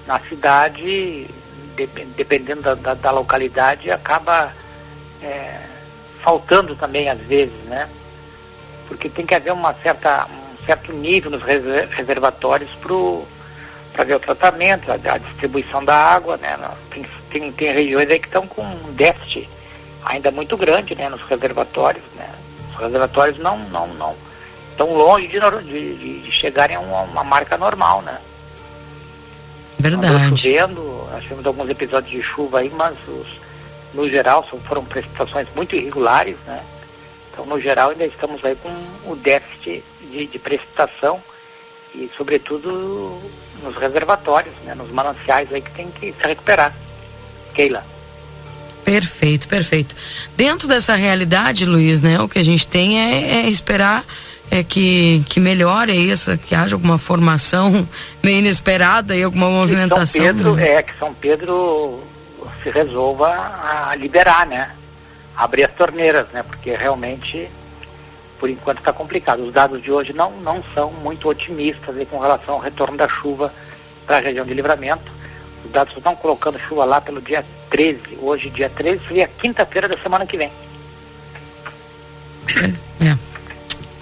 na 0.05 0.20
cidade, 0.20 1.28
de, 1.76 1.88
dependendo 2.18 2.61
da, 2.61 2.76
da, 2.76 2.93
da, 2.93 3.11
localidade, 3.11 3.89
acaba 3.89 4.51
é, 5.22 5.61
faltando 6.22 6.76
também 6.76 7.09
às 7.09 7.20
vezes, 7.20 7.55
né? 7.66 7.89
Porque 8.88 9.09
tem 9.09 9.26
que 9.26 9.34
haver 9.34 9.53
uma 9.53 9.74
certa, 9.76 10.26
um 10.26 10.66
certo 10.66 10.91
nível 10.91 11.32
nos 11.32 11.41
reservatórios 11.41 12.70
para 13.93 14.03
ver 14.03 14.16
o 14.16 14.20
tratamento, 14.20 14.91
a, 14.91 14.95
a, 14.95 15.18
distribuição 15.18 15.84
da 15.84 15.95
água, 15.95 16.36
né? 16.38 16.57
Tem, 16.89 17.05
tem, 17.32 17.51
tem 17.51 17.74
regiões 17.74 18.09
aí 18.09 18.20
que 18.20 18.28
estão 18.28 18.45
com 18.45 18.61
um 18.61 18.93
déficit 18.93 19.49
ainda 20.03 20.32
muito 20.32 20.57
grande, 20.57 20.95
né? 20.95 21.09
Nos 21.09 21.22
reservatórios, 21.24 22.03
né? 22.16 22.30
Os 22.74 22.80
reservatórios 22.82 23.38
não, 23.39 23.57
não, 23.70 23.88
não 23.88 24.24
estão 24.76 24.93
longe 24.93 25.28
de, 25.28 25.39
de, 25.39 26.19
de 26.21 26.32
chegarem 26.32 26.76
a 26.76 26.80
uma, 26.80 27.01
uma, 27.01 27.23
marca 27.23 27.57
normal, 27.57 28.01
né? 28.01 28.19
Verdade. 29.80 30.38
chovendo, 30.38 31.07
nós 31.11 31.23
tivemos 31.23 31.45
alguns 31.45 31.69
episódios 31.69 32.11
de 32.11 32.21
chuva 32.21 32.59
aí, 32.59 32.69
mas 32.69 32.95
os, 33.07 33.28
no 33.93 34.07
geral, 34.09 34.47
foram 34.67 34.84
precipitações 34.84 35.47
muito 35.55 35.76
irregulares, 35.76 36.36
né? 36.45 36.61
Então, 37.32 37.45
no 37.45 37.59
geral, 37.59 37.89
ainda 37.89 38.05
estamos 38.05 38.43
aí 38.43 38.55
com 38.55 38.69
o 39.09 39.15
déficit 39.15 39.84
de, 40.09 40.26
de 40.28 40.39
precipitação 40.39 41.21
e, 41.93 42.09
sobretudo, 42.15 43.21
nos 43.61 43.76
reservatórios, 43.76 44.53
né? 44.63 44.76
Nos 44.76 44.89
mananciais 44.91 45.51
aí 45.51 45.61
que 45.61 45.71
tem 45.71 45.89
que 45.91 46.13
se 46.13 46.28
recuperar. 46.28 46.73
Keila. 47.53 47.86
Perfeito, 48.84 49.47
perfeito. 49.47 49.95
Dentro 50.36 50.67
dessa 50.67 50.95
realidade, 50.95 51.65
Luiz, 51.65 52.01
né? 52.01 52.19
O 52.21 52.30
que 52.30 52.39
a 52.39 52.43
gente 52.43 52.67
tem 52.67 52.99
é, 52.99 53.45
é 53.45 53.49
esperar 53.49 54.05
é 54.51 54.63
que, 54.63 55.23
que 55.27 55.39
melhore 55.39 55.93
isso, 55.93 56.37
que 56.37 56.55
haja 56.55 56.75
alguma 56.75 56.97
formação 56.97 57.87
meio 58.23 58.39
inesperada 58.39 59.15
e 59.15 59.23
alguma 59.23 59.49
movimentação. 59.49 60.05
Que 60.05 60.27
São 60.27 60.35
Pedro, 60.35 60.55
né? 60.55 60.71
é, 60.71 60.83
que 60.83 60.97
São 60.97 61.13
Pedro 61.13 62.03
se 62.63 62.69
resolva 62.69 63.27
a 63.29 63.95
liberar, 63.95 64.45
né? 64.47 64.71
Abrir 65.35 65.65
as 65.65 65.73
torneiras, 65.73 66.27
né? 66.33 66.43
Porque 66.43 66.75
realmente, 66.75 67.49
por 68.39 68.49
enquanto, 68.49 68.79
está 68.79 68.93
complicado. 68.93 69.41
Os 69.41 69.53
dados 69.53 69.81
de 69.81 69.91
hoje 69.91 70.13
não, 70.13 70.31
não 70.41 70.63
são 70.73 70.91
muito 70.91 71.27
otimistas 71.27 71.95
com 72.09 72.19
relação 72.19 72.55
ao 72.55 72.59
retorno 72.59 72.97
da 72.97 73.07
chuva 73.07 73.53
para 74.05 74.17
a 74.17 74.19
região 74.19 74.45
de 74.45 74.53
livramento. 74.53 75.11
Os 75.65 75.71
dados 75.71 75.95
estão 75.97 76.15
colocando 76.15 76.59
chuva 76.59 76.85
lá 76.85 77.01
pelo 77.01 77.21
dia 77.21 77.43
13. 77.69 77.99
Hoje, 78.21 78.49
dia 78.49 78.69
13, 78.69 79.01
seria 79.07 79.27
quinta-feira 79.27 79.87
da 79.87 79.97
semana 79.97 80.25
que 80.25 80.37
vem. 80.37 80.51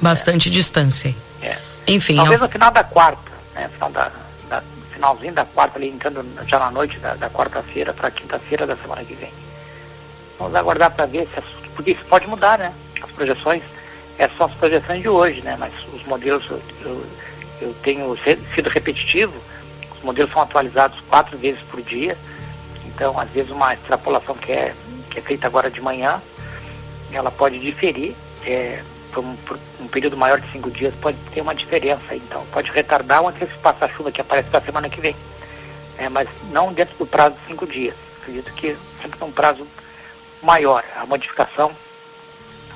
É. 0.03 0.09
Bastante 0.09 0.49
é. 0.49 0.51
distância. 0.51 1.15
É. 1.41 1.57
Enfim. 1.87 2.15
Talvez 2.15 2.39
no 2.39 2.49
final 2.49 2.71
da 2.71 2.83
quarta, 2.83 3.31
né? 3.55 3.69
Final 3.73 3.89
da, 3.91 4.11
da 4.49 4.63
finalzinho 4.91 5.33
da 5.33 5.45
quarta, 5.45 5.77
ali 5.77 5.89
entrando 5.89 6.25
já 6.47 6.59
na 6.59 6.69
noite 6.69 6.99
da, 6.99 7.15
da 7.15 7.29
quarta-feira 7.29 7.93
para 7.93 8.11
quinta-feira 8.11 8.67
da 8.67 8.75
semana 8.75 9.03
que 9.03 9.13
vem. 9.13 9.31
Vamos 10.37 10.55
aguardar 10.55 10.91
para 10.91 11.05
ver 11.05 11.27
se 11.33 11.39
as, 11.39 11.45
porque 11.75 11.91
isso 11.91 12.05
pode 12.05 12.27
mudar, 12.27 12.59
né? 12.59 12.73
As 13.01 13.11
projeções, 13.11 13.63
essas 14.17 14.37
são 14.37 14.47
as 14.47 14.53
projeções 14.53 15.01
de 15.01 15.09
hoje, 15.09 15.41
né? 15.41 15.55
Mas 15.57 15.73
os 15.93 16.05
modelos 16.05 16.45
eu, 16.49 16.61
eu, 16.81 17.05
eu 17.61 17.75
tenho 17.81 18.17
sido 18.53 18.69
repetitivo, 18.69 19.33
os 19.95 20.03
modelos 20.03 20.31
são 20.31 20.41
atualizados 20.41 20.99
quatro 21.09 21.37
vezes 21.37 21.61
por 21.69 21.81
dia, 21.81 22.17
então 22.85 23.17
às 23.19 23.29
vezes 23.29 23.51
uma 23.51 23.73
extrapolação 23.73 24.35
que 24.35 24.51
é, 24.51 24.73
que 25.09 25.19
é 25.19 25.21
feita 25.21 25.47
agora 25.47 25.69
de 25.71 25.81
manhã, 25.81 26.21
ela 27.11 27.31
pode 27.31 27.59
diferir. 27.59 28.15
É, 28.45 28.83
por 29.13 29.23
um, 29.23 29.35
por 29.37 29.59
um, 29.79 29.87
período 29.87 30.17
maior 30.17 30.41
de 30.41 30.51
cinco 30.51 30.71
dias 30.71 30.93
pode 30.99 31.17
ter 31.31 31.41
uma 31.41 31.53
diferença, 31.53 32.15
então 32.15 32.45
pode 32.51 32.71
retardar 32.71 33.21
ou 33.21 33.29
antecipar 33.29 33.75
essa 33.75 33.93
chuva 33.93 34.11
que 34.11 34.19
aparece 34.19 34.49
para 34.49 34.59
a 34.59 34.63
semana 34.63 34.89
que 34.89 34.99
vem. 34.99 35.15
É, 35.97 36.09
mas 36.09 36.27
não 36.51 36.73
dentro 36.73 36.97
do 36.97 37.05
prazo 37.05 37.35
de 37.35 37.47
cinco 37.47 37.67
dias. 37.67 37.95
Acredito 38.21 38.51
que 38.53 38.75
sempre 39.01 39.19
num 39.19 39.31
prazo 39.31 39.67
maior. 40.41 40.83
A 40.95 41.05
modificação 41.05 41.71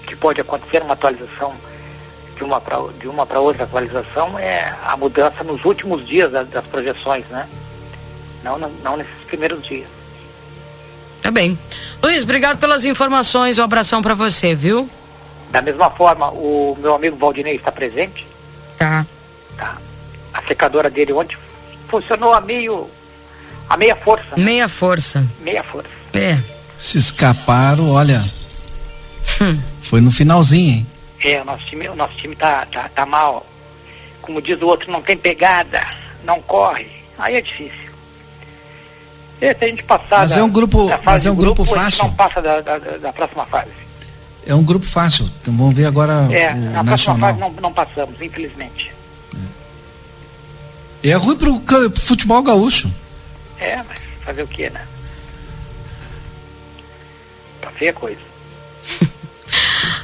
que 0.06 0.16
pode 0.16 0.40
acontecer, 0.40 0.84
uma 0.84 0.94
atualização 0.94 1.54
de 2.36 2.44
uma 2.44 2.62
para 2.62 2.78
de 3.00 3.08
uma 3.08 3.26
para 3.26 3.40
outra 3.40 3.64
atualização 3.64 4.38
é 4.38 4.74
a 4.86 4.96
mudança 4.96 5.44
nos 5.44 5.66
últimos 5.66 6.08
dias 6.08 6.32
das, 6.32 6.48
das 6.48 6.66
projeções, 6.68 7.26
né? 7.28 7.50
Não, 8.44 8.60
não, 8.60 8.70
não 8.84 8.98
nesses 8.98 9.24
primeiros 9.26 9.64
dias. 9.64 9.90
Tá 11.22 11.32
bem. 11.32 11.58
Luiz, 12.02 12.24
obrigado 12.24 12.60
pelas 12.60 12.86
informações. 12.86 13.58
Um 13.58 13.64
abração 13.64 14.02
para 14.02 14.14
você, 14.14 14.54
viu? 14.54 14.90
Da 15.50 15.62
mesma 15.62 15.90
forma, 15.90 16.30
o 16.30 16.78
meu 16.80 16.96
amigo 16.96 17.18
Valdinei 17.18 17.56
está 17.56 17.72
presente. 17.72 18.28
Tá. 18.78 19.06
Tá. 19.58 19.78
A 20.34 20.42
secadora 20.44 20.90
dele 20.90 21.14
ontem 21.14 21.38
funcionou 21.88 22.34
a 22.34 22.42
meio. 22.42 22.90
a 23.70 23.78
meia 23.78 23.96
força. 23.96 24.36
Meia 24.36 24.68
força. 24.68 25.26
Meia 25.40 25.64
força. 25.64 25.90
É. 26.14 26.38
Se 26.78 26.98
escaparam, 26.98 27.92
olha. 27.92 28.24
Hum. 29.42 29.60
Foi 29.82 30.02
no 30.02 30.12
finalzinho, 30.12 30.74
hein? 30.76 30.88
É, 31.24 31.42
o 31.42 31.46
nosso 31.46 31.66
time, 31.66 31.88
o 31.90 31.96
nosso 31.96 32.16
time 32.16 32.36
tá, 32.36 32.66
tá, 32.66 32.90
tá 32.90 33.06
mal. 33.06 33.46
Como 34.22 34.42
diz 34.42 34.62
o 34.62 34.68
outro, 34.68 34.92
não 34.92 35.02
tem 35.02 35.18
pegada, 35.18 35.82
não 36.24 36.42
corre. 36.42 36.88
Aí 37.18 37.36
é 37.36 37.42
difícil. 37.42 37.88
E 39.42 39.54
se 39.54 39.66
a 39.66 39.68
gente 39.68 39.84
passar 39.84 40.20
mas 40.20 40.32
da, 40.32 40.40
é 40.40 40.44
um 40.44 40.50
grupo, 40.50 40.88
mas 41.04 41.26
é 41.26 41.32
um 41.32 41.36
grupo, 41.36 41.64
grupo 41.64 41.80
fácil. 41.80 42.06
não 42.06 42.14
passa 42.14 42.42
da, 42.42 42.62
da, 42.62 42.78
da, 42.78 43.14
próxima 43.14 43.46
fase. 43.46 43.72
É 44.48 44.56
um 44.56 44.64
grupo 44.64 44.86
fácil. 44.86 45.30
Então 45.42 45.56
vamos 45.56 45.76
ver 45.76 45.86
agora 45.86 46.26
é, 46.32 46.54
o 46.54 46.56
na 46.58 46.82
nacional. 46.82 46.86
próxima 46.86 47.20
fase 47.20 47.40
não, 47.40 47.52
não 47.62 47.74
passamos, 47.74 48.16
infelizmente. 48.22 48.94
É, 51.04 51.10
é 51.10 51.16
ruim 51.16 51.36
pro, 51.36 51.60
pro 51.60 51.92
futebol 52.00 52.42
gaúcho. 52.42 52.90
É, 53.60 53.76
mas 53.84 54.00
fazer 54.24 54.44
o 54.44 54.48
que, 54.48 54.70
né? 54.70 54.88
Tá 57.62 57.70
feia 57.72 57.92
coisa. 57.94 58.22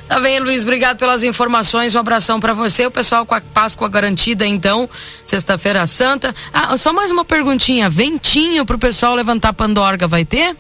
Tá 0.08 0.20
bem, 0.20 0.38
Luiz, 0.39 0.62
obrigado 0.62 0.98
pelas 0.98 1.24
informações. 1.24 1.96
Um 1.96 2.00
abração 2.00 2.39
para 2.39 2.54
você. 2.54 2.86
O 2.86 2.91
pessoal 2.91 3.26
com 3.26 3.34
a 3.34 3.41
Páscoa 3.41 3.88
garantida, 3.88 4.46
então, 4.46 4.88
sexta-feira 5.26 5.88
santa. 5.88 6.36
Ah, 6.54 6.76
só 6.78 6.94
mais 6.94 7.10
uma 7.10 7.26
perguntinha. 7.26 7.89
Ventinho 7.89 8.66
pro 8.66 8.78
pessoal 8.78 9.16
levantar 9.16 9.50
a 9.50 9.54
Pandorga, 9.54 10.08
vai 10.08 10.24
ter? 10.24 10.56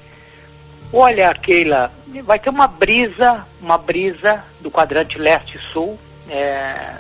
Olha, 0.95 1.33
Keila, 1.33 1.91
vai 2.23 2.37
ter 2.37 2.51
uma 2.51 2.67
brisa, 2.67 3.43
uma 3.59 3.79
brisa 3.79 4.43
do 4.61 4.69
quadrante 4.69 5.17
leste-sul. 5.17 5.99
É, 6.29 6.97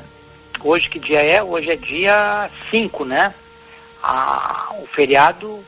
hoje 0.63 0.89
que 0.89 0.97
dia 0.97 1.21
é? 1.21 1.43
Hoje 1.43 1.69
é 1.69 1.75
dia 1.75 2.49
5, 2.71 3.05
né? 3.05 3.31
Ah, 4.01 4.73
o 4.81 4.87
feriado. 4.87 5.63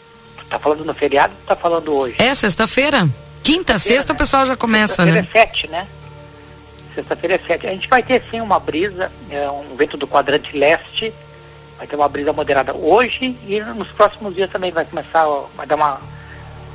Tá 0.50 0.58
falando 0.58 0.84
no 0.84 0.94
feriado 0.94 1.34
ou 1.42 1.48
tá 1.48 1.56
falando 1.56 1.94
hoje? 1.94 2.16
É, 2.18 2.34
sexta-feira. 2.34 3.08
Quinta, 3.44 3.78
sexta 3.78 4.12
né? 4.12 4.16
o 4.16 4.20
pessoal 4.20 4.46
já 4.46 4.58
começa, 4.58 5.06
né? 5.06 5.20
é 5.20 5.46
7, 5.46 5.70
né? 5.70 5.88
Sexta-feira 6.96 7.36
é 7.36 7.40
7. 7.40 7.68
A 7.68 7.72
gente 7.72 7.88
vai 7.88 8.02
ter 8.02 8.24
sim 8.32 8.42
uma 8.42 8.60
brisa, 8.60 9.12
é, 9.30 9.48
um 9.52 9.76
vento 9.76 9.98
do 9.98 10.08
quadrante 10.08 10.58
leste, 10.58 11.14
vai 11.78 11.86
ter 11.86 11.96
uma 11.96 12.10
brisa 12.10 12.34
moderada 12.34 12.76
hoje 12.76 13.38
e 13.48 13.60
nos 13.62 13.90
próximos 13.90 14.34
dias 14.34 14.50
também 14.50 14.72
vai 14.72 14.84
começar, 14.84 15.26
vai 15.56 15.68
dar 15.68 15.76
uma. 15.76 16.15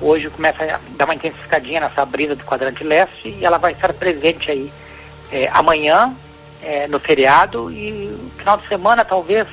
Hoje 0.01 0.31
começa 0.31 0.65
a 0.65 0.81
dar 0.97 1.05
uma 1.05 1.15
intensificadinha 1.15 1.81
nessa 1.81 2.05
brisa 2.07 2.35
do 2.35 2.45
quadrante 2.45 2.83
leste 2.83 3.29
e 3.29 3.45
ela 3.45 3.59
vai 3.59 3.73
estar 3.73 3.93
presente 3.93 4.51
aí 4.51 4.73
é, 5.31 5.49
amanhã, 5.53 6.15
é, 6.63 6.89
no 6.89 6.99
feriado 6.99 7.71
e 7.71 7.91
no 7.91 8.31
final 8.31 8.57
de 8.57 8.67
semana 8.67 9.05
talvez 9.05 9.47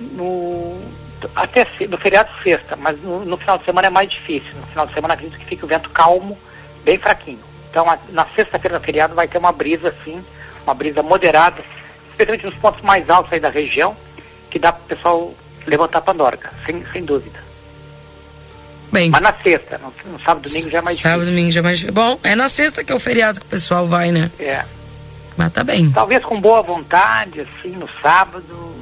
no 0.00 0.80
até 1.34 1.66
no 1.88 1.98
feriado 1.98 2.30
sexta, 2.42 2.76
mas 2.76 3.00
no, 3.02 3.24
no 3.24 3.36
final 3.36 3.58
de 3.58 3.64
semana 3.64 3.88
é 3.88 3.90
mais 3.90 4.08
difícil. 4.08 4.54
No 4.54 4.66
final 4.68 4.86
de 4.86 4.94
semana 4.94 5.14
acredito 5.14 5.38
que 5.38 5.44
fique 5.44 5.64
o 5.64 5.68
vento 5.68 5.90
calmo, 5.90 6.38
bem 6.84 6.98
fraquinho. 6.98 7.40
Então, 7.70 7.88
a, 7.90 7.98
na 8.10 8.26
sexta-feira 8.34 8.78
do 8.78 8.84
feriado 8.84 9.14
vai 9.14 9.26
ter 9.26 9.38
uma 9.38 9.52
brisa, 9.52 9.88
assim, 9.88 10.24
uma 10.64 10.74
brisa 10.74 11.02
moderada, 11.02 11.62
especialmente 12.10 12.46
nos 12.46 12.54
pontos 12.54 12.82
mais 12.82 13.10
altos 13.10 13.32
aí 13.32 13.40
da 13.40 13.50
região, 13.50 13.96
que 14.48 14.58
dá 14.58 14.72
para 14.72 14.82
o 14.82 14.86
pessoal 14.86 15.34
levantar 15.66 15.98
a 15.98 16.02
Pandorga, 16.02 16.50
sem, 16.64 16.84
sem 16.92 17.04
dúvida. 17.04 17.47
Bem. 18.90 19.10
Mas 19.10 19.20
na 19.20 19.34
sexta, 19.42 19.78
no, 19.78 19.92
no 20.12 20.20
sábado 20.20 20.48
domingo 20.48 20.70
já 20.70 20.78
é 20.78 20.82
mais 20.82 20.98
Sábado 20.98 21.20
difícil. 21.20 21.34
domingo 21.34 21.52
já 21.52 21.60
é 21.60 21.62
mais 21.62 21.82
Bom, 21.84 22.18
é 22.22 22.34
na 22.34 22.48
sexta 22.48 22.82
que 22.82 22.90
é 22.92 22.94
o 22.94 23.00
feriado 23.00 23.40
que 23.40 23.46
o 23.46 23.48
pessoal 23.48 23.86
vai, 23.86 24.10
né? 24.10 24.30
É. 24.38 24.64
Mas 25.36 25.52
tá 25.52 25.62
bem. 25.62 25.90
Talvez 25.90 26.24
com 26.24 26.40
boa 26.40 26.62
vontade, 26.62 27.40
assim, 27.40 27.70
no 27.70 27.88
sábado. 28.02 28.74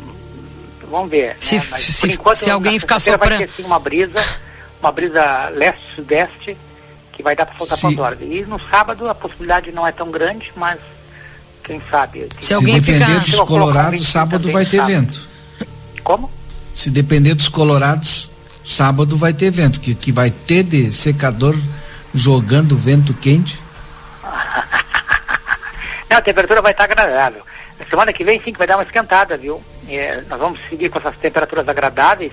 Vamos 0.91 1.11
ver. 1.11 1.37
Se, 1.39 1.57
né? 1.57 1.63
Mas, 1.71 1.85
se, 1.85 2.01
por 2.01 2.11
enquanto, 2.11 2.39
se 2.39 2.51
alguém 2.51 2.79
ficar 2.81 2.99
soprando. 2.99 3.39
Vai 3.39 3.47
ter 3.47 3.53
sim 3.55 3.65
uma 3.65 3.79
brisa, 3.79 4.25
uma 4.81 4.93
brisa 4.93 5.49
leste-sudeste, 5.51 6.57
que 7.13 7.23
vai 7.23 7.37
dar 7.37 7.47
para 7.47 7.59
soltar 7.59 7.79
Pandora. 7.79 8.17
E 8.21 8.45
no 8.47 8.61
sábado 8.71 9.09
a 9.09 9.15
possibilidade 9.15 9.73
não 9.73 9.87
é 9.87 9.93
tão 9.93 10.11
grande, 10.11 10.53
mas 10.57 10.79
quem 11.63 11.83
sabe. 11.91 12.29
Se, 12.39 12.47
se 12.47 12.55
alguém 12.55 12.81
depender 12.81 13.05
ficar... 13.05 13.19
dos 13.19 13.41
colorados, 13.41 14.09
sábado 14.09 14.51
vai 14.51 14.65
ter 14.65 14.79
sábado. 14.79 14.95
vento. 14.95 15.29
Como? 16.03 16.31
Se 16.73 16.89
depender 16.89 17.35
dos 17.35 17.49
colorados, 17.49 18.31
sábado 18.67 19.17
vai 19.17 19.33
ter 19.33 19.51
vento, 19.51 19.81
que, 19.81 19.95
que 19.95 20.11
vai 20.11 20.31
ter 20.31 20.65
de 20.65 20.91
secador 20.93 21.57
jogando 22.13 22.77
vento 22.77 23.15
quente. 23.15 23.61
não, 26.11 26.17
a 26.17 26.21
temperatura 26.21 26.61
vai 26.61 26.73
estar 26.73 26.85
agradável. 26.85 27.43
Na 27.79 27.87
semana 27.87 28.13
que 28.13 28.25
vem 28.25 28.41
sim 28.43 28.53
que 28.53 28.59
vai 28.59 28.67
dar 28.67 28.77
uma 28.77 28.83
esquentada, 28.83 29.39
viu? 29.39 29.63
É, 29.89 30.23
nós 30.29 30.41
vamos 30.41 30.59
seguir 30.69 30.89
com 30.89 30.99
essas 30.99 31.17
temperaturas 31.17 31.69
agradáveis 31.69 32.33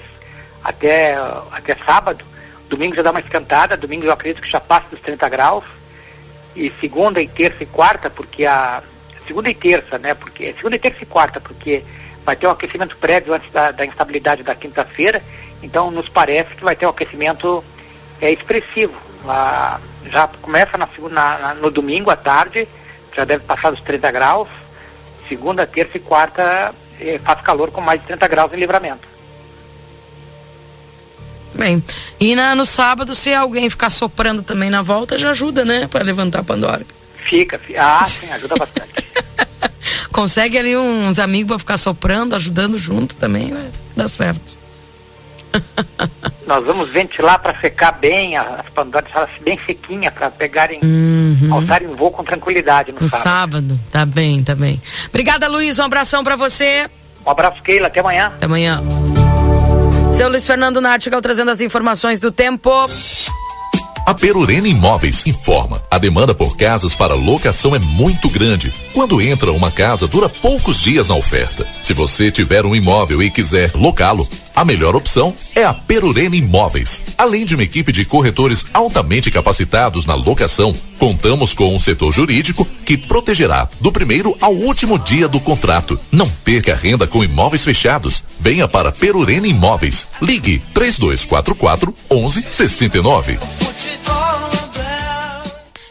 até, 0.63 1.15
até 1.51 1.75
sábado. 1.85 2.25
Domingo 2.67 2.95
já 2.95 3.03
dá 3.03 3.11
uma 3.11 3.19
esquentada, 3.19 3.77
domingo 3.77 4.05
eu 4.05 4.11
acredito 4.11 4.41
que 4.41 4.49
já 4.49 4.59
passa 4.59 4.87
dos 4.89 5.01
30 5.01 5.29
graus. 5.29 5.65
E 6.55 6.71
segunda 6.81 7.21
e 7.21 7.27
terça 7.27 7.61
e 7.61 7.65
quarta, 7.67 8.09
porque 8.09 8.45
a. 8.45 8.81
Segunda 9.27 9.49
e 9.49 9.55
terça, 9.55 9.99
né? 9.99 10.13
Porque. 10.13 10.53
Segunda 10.53 10.75
e 10.75 10.79
terça 10.79 10.97
e 11.01 11.05
quarta, 11.05 11.39
porque 11.39 11.83
vai 12.25 12.35
ter 12.35 12.47
um 12.47 12.51
aquecimento 12.51 12.95
prévio 12.97 13.33
antes 13.33 13.51
da, 13.51 13.71
da 13.71 13.85
instabilidade 13.85 14.43
da 14.43 14.55
quinta-feira. 14.55 15.21
Então 15.63 15.89
nos 15.89 16.09
parece 16.09 16.53
que 16.55 16.63
vai 16.63 16.75
ter 16.75 16.85
um 16.85 16.89
aquecimento 16.89 17.63
é, 18.21 18.31
expressivo. 18.31 18.93
Ah, 19.27 19.79
já 20.11 20.27
começa 20.27 20.77
na, 20.77 20.87
na, 21.09 21.39
na, 21.39 21.53
no 21.55 21.71
domingo 21.71 22.11
à 22.11 22.15
tarde, 22.15 22.67
já 23.15 23.23
deve 23.23 23.43
passar 23.45 23.71
dos 23.71 23.81
30 23.81 24.11
graus. 24.11 24.49
Segunda, 25.27 25.65
terça 25.65 25.97
e 25.97 25.99
quarta 25.99 26.73
eh, 26.99 27.19
faz 27.23 27.41
calor 27.41 27.71
com 27.71 27.79
mais 27.79 28.01
de 28.01 28.07
30 28.07 28.27
graus 28.27 28.53
em 28.53 28.57
livramento. 28.57 29.07
Bem, 31.55 31.81
e 32.19 32.35
na, 32.35 32.53
no 32.55 32.65
sábado, 32.65 33.15
se 33.15 33.33
alguém 33.33 33.69
ficar 33.69 33.89
soprando 33.89 34.41
também 34.41 34.69
na 34.69 34.81
volta, 34.81 35.17
já 35.17 35.31
ajuda, 35.31 35.63
né? 35.63 35.87
Para 35.87 36.03
levantar 36.03 36.39
a 36.39 36.43
Pandora. 36.43 36.85
Fica, 37.15 37.57
fica. 37.57 37.81
Ah, 37.81 38.05
sim, 38.05 38.29
ajuda 38.29 38.55
bastante. 38.55 38.91
Consegue 40.11 40.57
ali 40.57 40.75
uns 40.75 41.19
amigos 41.19 41.49
para 41.49 41.59
ficar 41.59 41.77
soprando, 41.77 42.35
ajudando 42.35 42.77
junto 42.77 43.15
também, 43.15 43.53
vai 43.53 43.69
dar 43.95 44.07
certo. 44.07 44.62
Nós 46.45 46.65
vamos 46.65 46.89
ventilar 46.89 47.39
para 47.39 47.57
secar 47.59 47.93
bem 47.93 48.35
as 48.35 48.69
Pandoras, 48.73 49.29
bem 49.41 49.57
sequinha 49.65 50.11
para 50.11 50.29
pegarem, 50.29 50.79
uhum. 50.83 51.53
alçarem 51.53 51.87
voo 51.87 52.11
com 52.11 52.23
tranquilidade 52.23 52.91
no, 52.91 52.99
no 52.99 53.07
sábado. 53.07 53.23
sábado. 53.23 53.79
Tá 53.91 54.05
bem, 54.05 54.43
tá 54.43 54.53
bem. 54.53 54.81
Obrigada, 55.07 55.47
Luiz. 55.47 55.79
Um 55.79 55.83
abração 55.83 56.23
para 56.23 56.35
você. 56.35 56.89
Um 57.25 57.29
abraço, 57.31 57.61
Keila. 57.63 57.87
Até 57.87 58.01
amanhã. 58.01 58.27
Até 58.27 58.45
amanhã. 58.45 58.81
Seu 60.11 60.29
Luiz 60.29 60.45
Fernando 60.45 60.79
Nartigal 60.81 61.21
trazendo 61.21 61.49
as 61.49 61.61
informações 61.61 62.19
do 62.19 62.31
tempo. 62.31 62.69
A 64.05 64.13
Perurena 64.13 64.67
Imóveis 64.67 65.25
informa: 65.25 65.81
a 65.89 65.97
demanda 65.97 66.35
por 66.35 66.57
casas 66.57 66.93
para 66.93 67.15
locação 67.15 67.73
é 67.73 67.79
muito 67.79 68.29
grande. 68.29 68.73
Quando 68.93 69.21
entra 69.21 69.51
uma 69.51 69.71
casa, 69.71 70.07
dura 70.07 70.27
poucos 70.27 70.81
dias 70.81 71.07
na 71.07 71.15
oferta. 71.15 71.65
Se 71.81 71.93
você 71.93 72.29
tiver 72.29 72.65
um 72.65 72.75
imóvel 72.75 73.23
e 73.23 73.31
quiser 73.31 73.71
locá-lo, 73.73 74.27
A 74.55 74.63
melhor 74.63 74.95
opção 74.95 75.33
é 75.55 75.63
a 75.63 75.73
Perurena 75.73 76.35
Imóveis. 76.35 77.01
Além 77.17 77.45
de 77.45 77.55
uma 77.55 77.63
equipe 77.63 77.91
de 77.91 78.05
corretores 78.05 78.65
altamente 78.73 79.31
capacitados 79.31 80.05
na 80.05 80.13
locação, 80.13 80.75
contamos 80.99 81.53
com 81.53 81.75
um 81.75 81.79
setor 81.79 82.11
jurídico 82.11 82.67
que 82.85 82.95
protegerá 82.95 83.67
do 83.81 83.91
primeiro 83.91 84.37
ao 84.39 84.53
último 84.53 84.99
dia 84.99 85.27
do 85.27 85.39
contrato. 85.39 85.99
Não 86.11 86.29
perca 86.29 86.75
renda 86.75 87.07
com 87.07 87.23
imóveis 87.23 87.63
fechados. 87.63 88.23
Venha 88.39 88.67
para 88.67 88.91
Perurena 88.91 89.47
Imóveis. 89.47 90.05
Ligue 90.21 90.61
3244 90.73 91.93
1169. 92.11 93.39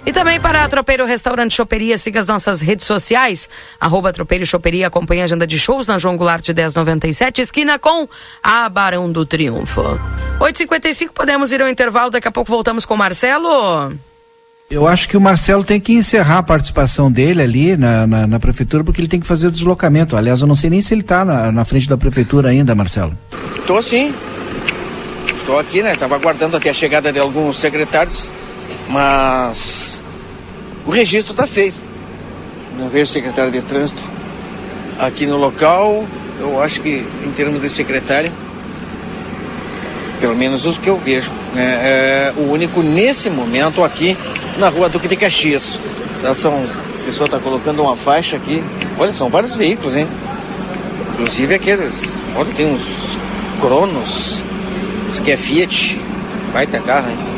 E 0.05 0.13
também 0.13 0.41
para 0.41 0.65
a 0.65 0.69
Tropeiro 0.69 1.07
Restaurante 1.07 1.55
Choperia, 1.55 1.97
siga 1.97 2.19
as 2.19 2.27
nossas 2.27 2.61
redes 2.61 2.87
sociais, 2.87 3.49
arroba 3.81 4.13
Tropeiro 4.13 4.45
Choperia, 4.45 4.89
acompanhe 4.89 5.23
a 5.23 5.25
agenda 5.25 5.47
de 5.47 5.59
shows 5.59 5.87
na 5.87 5.99
João 5.99 6.17
Goulart 6.17 6.49
1097, 6.49 7.41
esquina 7.41 7.79
com 7.79 8.09
a 8.43 8.69
Barão 8.69 9.11
do 9.11 9.25
Triunfo. 9.25 9.83
8h55, 10.41 11.11
podemos 11.15 11.53
ir 11.53 11.63
ao 11.63 11.69
intervalo, 11.69 12.11
daqui 12.11 12.27
a 12.27 12.33
pouco 12.33 12.51
voltamos 12.51 12.85
com 12.85 12.95
o 12.95 12.99
Marcelo. 12.99 13.93
Eu 14.69 14.89
acho 14.89 15.07
que 15.09 15.17
o 15.17 15.21
Marcelo 15.21 15.63
tem 15.63 15.79
que 15.79 15.93
encerrar 15.93 16.39
a 16.39 16.43
participação 16.43 17.13
dele 17.13 17.43
ali 17.43 17.77
na, 17.77 18.07
na, 18.07 18.27
na 18.27 18.41
prefeitura, 18.41 18.83
porque 18.83 19.01
ele 19.01 19.09
tem 19.09 19.21
que 19.21 19.27
fazer 19.27 19.49
o 19.49 19.51
deslocamento. 19.51 20.17
Aliás, 20.17 20.41
eu 20.41 20.47
não 20.47 20.55
sei 20.55 20.71
nem 20.71 20.81
se 20.81 20.95
ele 20.95 21.03
está 21.03 21.25
na, 21.25 21.53
na 21.53 21.65
frente 21.65 21.87
da 21.87 21.97
prefeitura 21.97 22.49
ainda, 22.49 22.75
Marcelo. 22.75 23.17
Estou 23.59 23.83
sim. 23.83 24.15
Estou 25.35 25.59
aqui, 25.59 25.83
né? 25.83 25.93
Estava 25.93 26.15
aguardando 26.15 26.57
até 26.57 26.71
a 26.71 26.73
chegada 26.73 27.13
de 27.13 27.19
alguns 27.19 27.59
secretários, 27.59 28.33
mas 28.89 30.03
o 30.87 30.91
registro 30.91 31.33
está 31.33 31.47
feito. 31.47 31.77
Não 32.79 32.89
vejo 32.89 33.11
secretário 33.11 33.51
de 33.51 33.61
trânsito 33.63 34.03
aqui 34.99 35.27
no 35.27 35.37
local. 35.37 36.05
Eu 36.39 36.61
acho 36.61 36.81
que 36.81 37.07
em 37.25 37.31
termos 37.33 37.61
de 37.61 37.69
secretário, 37.69 38.33
pelo 40.21 40.35
menos 40.35 40.65
os 40.65 40.79
que 40.79 40.89
eu 40.89 40.97
vejo, 40.97 41.31
né, 41.55 41.81
é 41.83 42.35
o 42.37 42.51
único 42.51 42.83
nesse 42.83 43.31
momento 43.31 43.85
aqui 43.85 44.17
na 44.59 44.69
rua 44.69 44.89
Duque 44.89 45.09
de 45.09 45.17
Caxias. 45.17 45.79
Já 46.23 46.35
são, 46.35 46.55
a 46.55 47.05
pessoa 47.05 47.27
está 47.27 47.39
colocando 47.39 47.83
uma 47.83 47.97
faixa 47.97 48.37
aqui. 48.37 48.63
Olha, 48.99 49.13
são 49.13 49.29
vários 49.29 49.55
veículos, 49.55 49.97
hein? 49.97 50.09
Inclusive 51.15 51.55
aqueles. 51.55 51.93
Olha, 52.37 52.53
tem 52.55 52.67
uns 52.67 52.83
Cronos. 53.61 54.43
Isso 55.09 55.21
aqui 55.21 55.33
é 55.33 55.37
Fiat. 55.37 56.01
Vai 56.53 56.67
ter 56.67 56.83
carro, 56.83 57.11
hein? 57.11 57.32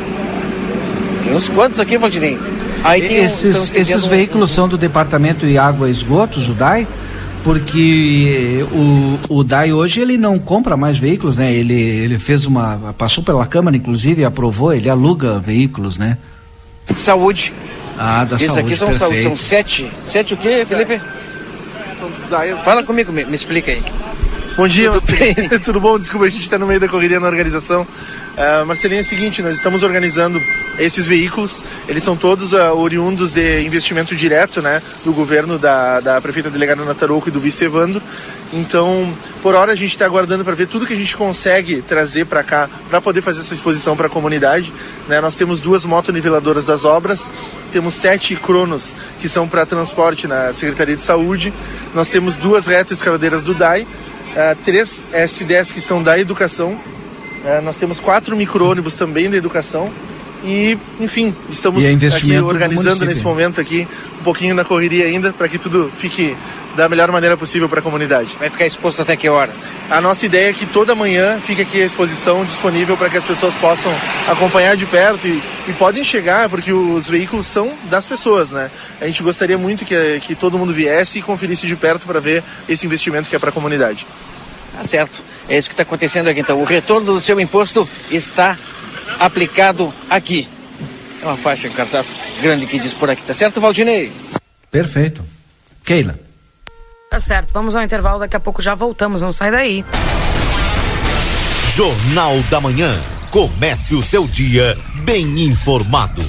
Tem 1.24 1.34
uns 1.34 1.48
quantos 1.48 1.80
aqui, 1.80 1.96
Valdinei? 1.96 2.38
Aí 2.84 3.00
tem 3.00 3.16
esses, 3.24 3.72
um, 3.72 3.80
esses 3.80 4.04
veículos 4.04 4.50
um... 4.50 4.54
são 4.54 4.68
do 4.68 4.76
Departamento 4.76 5.46
de 5.46 5.56
Água 5.56 5.88
e 5.88 5.90
Esgotos, 5.90 6.48
o 6.48 6.52
DAI, 6.52 6.86
porque 7.42 8.64
o, 8.72 9.18
o 9.38 9.44
DAI 9.44 9.72
hoje 9.72 10.00
ele 10.00 10.18
não 10.18 10.38
compra 10.38 10.76
mais 10.76 10.98
veículos, 10.98 11.38
né? 11.38 11.52
Ele, 11.52 11.74
ele 11.74 12.18
fez 12.18 12.44
uma. 12.44 12.94
passou 12.98 13.24
pela 13.24 13.46
Câmara, 13.46 13.76
inclusive, 13.76 14.20
e 14.22 14.24
aprovou, 14.24 14.72
ele 14.72 14.88
aluga 14.88 15.38
veículos, 15.38 15.96
né? 15.96 16.18
Saúde. 16.94 17.52
Ah, 17.98 18.24
da 18.24 18.36
Esses 18.36 18.48
saúde. 18.48 18.60
aqui 18.60 18.76
são, 18.76 18.92
saúde, 18.92 19.22
são 19.22 19.36
sete. 19.36 19.90
Sete 20.04 20.34
o 20.34 20.36
quê, 20.36 20.64
Felipe? 20.66 21.00
Fala 22.64 22.82
comigo, 22.82 23.12
me, 23.12 23.24
me 23.24 23.34
explica 23.34 23.70
aí. 23.70 23.82
Bom 24.56 24.68
dia, 24.68 24.90
Tudo, 24.90 25.06
bem? 25.06 25.34
Tudo 25.64 25.80
bom? 25.80 25.98
Desculpa, 25.98 26.26
a 26.26 26.28
gente 26.28 26.42
está 26.42 26.58
no 26.58 26.66
meio 26.66 26.78
da 26.78 26.88
correria 26.88 27.18
na 27.18 27.26
organização. 27.26 27.86
Uh, 28.34 28.66
Marcelinho, 28.66 28.98
é 28.98 29.02
o 29.02 29.04
seguinte, 29.04 29.42
nós 29.42 29.56
estamos 29.56 29.84
organizando 29.84 30.42
esses 30.76 31.06
veículos, 31.06 31.62
eles 31.88 32.02
são 32.02 32.16
todos 32.16 32.52
uh, 32.52 32.74
oriundos 32.74 33.32
de 33.32 33.62
investimento 33.62 34.12
direto, 34.16 34.60
né, 34.60 34.82
do 35.04 35.12
governo 35.12 35.56
da, 35.56 36.00
da 36.00 36.20
prefeita 36.20 36.50
delegada 36.50 36.84
Nataroco 36.84 37.28
e 37.28 37.30
do 37.30 37.38
vice 37.38 37.64
Evandro. 37.64 38.02
Então, 38.52 39.12
por 39.40 39.54
hora 39.54 39.70
a 39.70 39.76
gente 39.76 39.92
está 39.92 40.04
aguardando 40.04 40.44
para 40.44 40.54
ver 40.56 40.66
tudo 40.66 40.84
que 40.84 40.92
a 40.92 40.96
gente 40.96 41.16
consegue 41.16 41.80
trazer 41.82 42.26
para 42.26 42.42
cá 42.42 42.68
para 42.90 43.00
poder 43.00 43.22
fazer 43.22 43.38
essa 43.38 43.54
exposição 43.54 43.96
para 43.96 44.08
a 44.08 44.10
comunidade. 44.10 44.72
Né? 45.08 45.20
Nós 45.20 45.36
temos 45.36 45.60
duas 45.60 45.84
motoniveladoras 45.84 46.66
das 46.66 46.84
obras, 46.84 47.32
temos 47.72 47.94
sete 47.94 48.34
cronos 48.34 48.96
que 49.20 49.28
são 49.28 49.46
para 49.46 49.64
transporte 49.64 50.26
na 50.26 50.52
Secretaria 50.52 50.96
de 50.96 51.02
Saúde, 51.02 51.54
nós 51.94 52.08
temos 52.08 52.36
duas 52.36 52.66
retroescavadeiras 52.66 53.44
do 53.44 53.54
DAI, 53.54 53.86
Uh, 54.34 54.56
três 54.64 55.00
S10 55.12 55.72
que 55.72 55.80
são 55.80 56.02
da 56.02 56.18
educação. 56.18 56.76
Uh, 57.44 57.62
nós 57.62 57.76
temos 57.76 58.00
quatro 58.00 58.34
micro-ônibus 58.34 58.94
também 58.94 59.28
da 59.28 59.36
educação. 59.36 59.92
E, 60.44 60.76
enfim, 61.00 61.34
estamos 61.48 61.82
e 61.82 61.86
é 61.86 62.08
aqui 62.08 62.38
organizando 62.38 63.06
nesse 63.06 63.24
momento 63.24 63.58
aqui 63.58 63.88
um 64.20 64.22
pouquinho 64.22 64.54
na 64.54 64.62
correria 64.62 65.06
ainda 65.06 65.32
para 65.32 65.48
que 65.48 65.58
tudo 65.58 65.90
fique 65.96 66.36
da 66.76 66.86
melhor 66.86 67.10
maneira 67.10 67.34
possível 67.34 67.66
para 67.66 67.78
a 67.80 67.82
comunidade. 67.82 68.36
Vai 68.38 68.50
ficar 68.50 68.66
exposto 68.66 69.00
até 69.00 69.16
que 69.16 69.26
horas? 69.26 69.62
A 69.88 70.02
nossa 70.02 70.26
ideia 70.26 70.50
é 70.50 70.52
que 70.52 70.66
toda 70.66 70.94
manhã 70.94 71.40
fique 71.40 71.62
aqui 71.62 71.80
a 71.80 71.86
exposição 71.86 72.44
disponível 72.44 72.94
para 72.94 73.08
que 73.08 73.16
as 73.16 73.24
pessoas 73.24 73.56
possam 73.56 73.90
acompanhar 74.28 74.76
de 74.76 74.84
perto 74.84 75.26
e, 75.26 75.42
e, 75.66 75.72
podem 75.72 76.04
chegar, 76.04 76.50
porque 76.50 76.72
os 76.72 77.08
veículos 77.08 77.46
são 77.46 77.72
das 77.88 78.04
pessoas, 78.04 78.52
né? 78.52 78.70
A 79.00 79.06
gente 79.06 79.22
gostaria 79.22 79.56
muito 79.56 79.84
que, 79.84 80.20
que 80.20 80.34
todo 80.34 80.58
mundo 80.58 80.74
viesse 80.74 81.20
e 81.20 81.22
conferisse 81.22 81.66
de 81.66 81.74
perto 81.74 82.06
para 82.06 82.20
ver 82.20 82.44
esse 82.68 82.84
investimento 82.84 83.30
que 83.30 83.36
é 83.36 83.38
para 83.38 83.48
a 83.48 83.52
comunidade. 83.52 84.06
Tá 84.76 84.84
certo. 84.84 85.22
É 85.48 85.56
isso 85.56 85.68
que 85.68 85.74
está 85.74 85.82
acontecendo 85.82 86.28
aqui 86.28 86.40
então. 86.40 86.60
O 86.60 86.64
retorno 86.64 87.12
do 87.12 87.20
seu 87.20 87.38
imposto 87.40 87.88
está 88.10 88.58
aplicado 89.18 89.92
aqui. 90.10 90.48
É 91.22 91.26
uma 91.26 91.36
faixa 91.36 91.68
de 91.68 91.74
cartaz 91.74 92.18
grande 92.42 92.66
que 92.66 92.78
diz 92.78 92.92
por 92.92 93.08
aqui, 93.08 93.22
tá 93.22 93.32
certo, 93.32 93.60
Valdinei? 93.60 94.12
Perfeito. 94.70 95.24
Keila. 95.84 96.18
Tá 97.10 97.20
certo, 97.20 97.52
vamos 97.52 97.76
ao 97.76 97.82
intervalo, 97.82 98.18
daqui 98.18 98.36
a 98.36 98.40
pouco 98.40 98.60
já 98.60 98.74
voltamos, 98.74 99.22
não 99.22 99.32
sai 99.32 99.50
daí. 99.50 99.84
Jornal 101.74 102.40
da 102.50 102.60
Manhã. 102.60 102.94
Comece 103.30 103.94
o 103.96 104.02
seu 104.02 104.26
dia 104.28 104.78
bem 105.02 105.40
informado. 105.40 106.22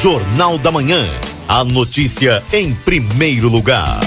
Jornal 0.00 0.56
da 0.58 0.70
Manhã. 0.70 1.06
A 1.46 1.62
notícia 1.62 2.42
em 2.52 2.74
primeiro 2.74 3.48
lugar. 3.48 4.00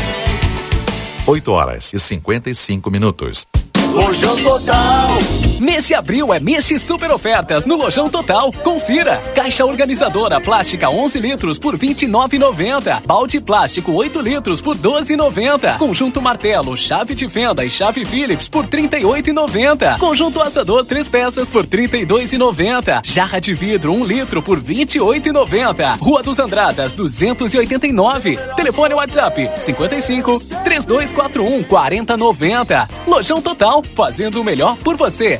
8 1.27 1.51
horas 1.51 1.91
e 1.91 1.97
55 1.97 2.91
minutos. 2.91 3.47
Lojão 3.91 4.35
Total. 4.43 5.44
De 5.65 5.93
abril 5.93 6.33
é 6.33 6.39
mês 6.39 6.65
de 6.67 6.79
super 6.79 7.11
ofertas 7.11 7.63
no 7.63 7.75
Lojão 7.75 8.09
Total. 8.09 8.51
Confira. 8.51 9.21
Caixa 9.35 9.63
organizadora 9.63 10.41
plástica 10.41 10.89
11 10.89 11.19
litros 11.19 11.59
por 11.59 11.77
29,90. 11.77 13.03
Balde 13.05 13.39
plástico 13.39 13.91
8 13.91 14.19
litros 14.19 14.61
por 14.61 14.75
12,90. 14.75 15.77
Conjunto 15.77 16.19
martelo, 16.19 16.75
chave 16.75 17.13
de 17.13 17.29
fenda 17.29 17.63
e 17.63 17.69
chave 17.69 18.03
Phillips 18.03 18.47
por 18.47 18.65
38,90. 18.65 19.99
Conjunto 19.99 20.41
assador 20.41 20.85
3 20.85 21.07
peças 21.07 21.47
por 21.47 21.67
32,90. 21.67 23.01
Jarra 23.03 23.39
de 23.39 23.53
vidro 23.53 23.93
1 23.93 24.05
litro 24.05 24.41
por 24.41 24.59
28,90. 24.59 25.99
Rua 25.99 26.23
dos 26.23 26.39
Andradas 26.39 26.93
289. 26.93 28.39
Telefone 28.55 28.95
WhatsApp 28.95 29.51
55 29.59 30.39
3241 30.63 31.63
4090. 31.63 32.89
Lojão 33.05 33.39
Total 33.39 33.83
fazendo 33.93 34.41
o 34.41 34.43
melhor 34.43 34.75
por 34.77 34.97
você, 34.97 35.39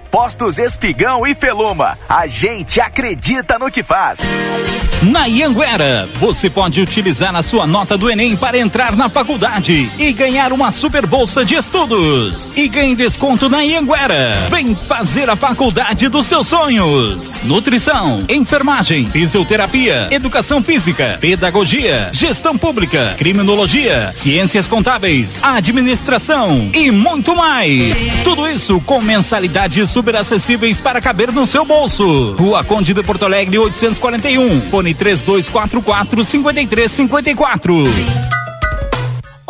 Postos 0.11 0.57
Espigão 0.57 1.25
e 1.25 1.33
Feluma. 1.33 1.97
A 2.09 2.27
gente 2.27 2.81
acredita 2.81 3.57
no 3.57 3.71
que 3.71 3.81
faz. 3.81 4.19
Na 5.03 5.25
Ianguera, 5.25 6.07
você 6.19 6.47
pode 6.47 6.79
utilizar 6.79 7.33
a 7.35 7.41
sua 7.41 7.65
nota 7.65 7.97
do 7.97 8.07
Enem 8.07 8.35
para 8.35 8.57
entrar 8.57 8.95
na 8.95 9.09
faculdade 9.09 9.89
e 9.97 10.11
ganhar 10.11 10.51
uma 10.51 10.69
super 10.69 11.07
bolsa 11.07 11.43
de 11.45 11.55
estudos. 11.55 12.53
E 12.55 12.67
ganhe 12.67 12.93
desconto 12.93 13.49
na 13.49 13.63
Ianguera. 13.63 14.47
Vem 14.51 14.75
fazer 14.75 15.29
a 15.29 15.35
faculdade 15.35 16.07
dos 16.09 16.27
seus 16.27 16.47
sonhos. 16.47 17.41
Nutrição, 17.43 18.23
enfermagem, 18.29 19.07
fisioterapia, 19.07 20.07
educação 20.11 20.61
física, 20.61 21.17
pedagogia, 21.19 22.09
gestão 22.11 22.55
pública, 22.55 23.15
criminologia, 23.17 24.11
ciências 24.11 24.67
contábeis, 24.67 25.41
administração 25.43 26.69
e 26.73 26.91
muito 26.91 27.35
mais. 27.35 27.95
Tudo 28.23 28.47
isso 28.47 28.79
com 28.81 29.01
mensalidades 29.01 29.89
super 29.89 30.00
acessíveis 30.09 30.81
para 30.81 30.99
caber 30.99 31.31
no 31.31 31.45
seu 31.45 31.63
bolso. 31.63 32.33
Rua 32.33 32.63
Conde 32.63 32.93
de 32.93 33.03
Porto 33.03 33.25
Alegre 33.25 33.57
841. 33.57 34.61
Fone 34.69 34.93
3244 34.93 36.25
5354. 36.25 38.50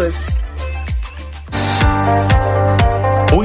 O 0.01 0.09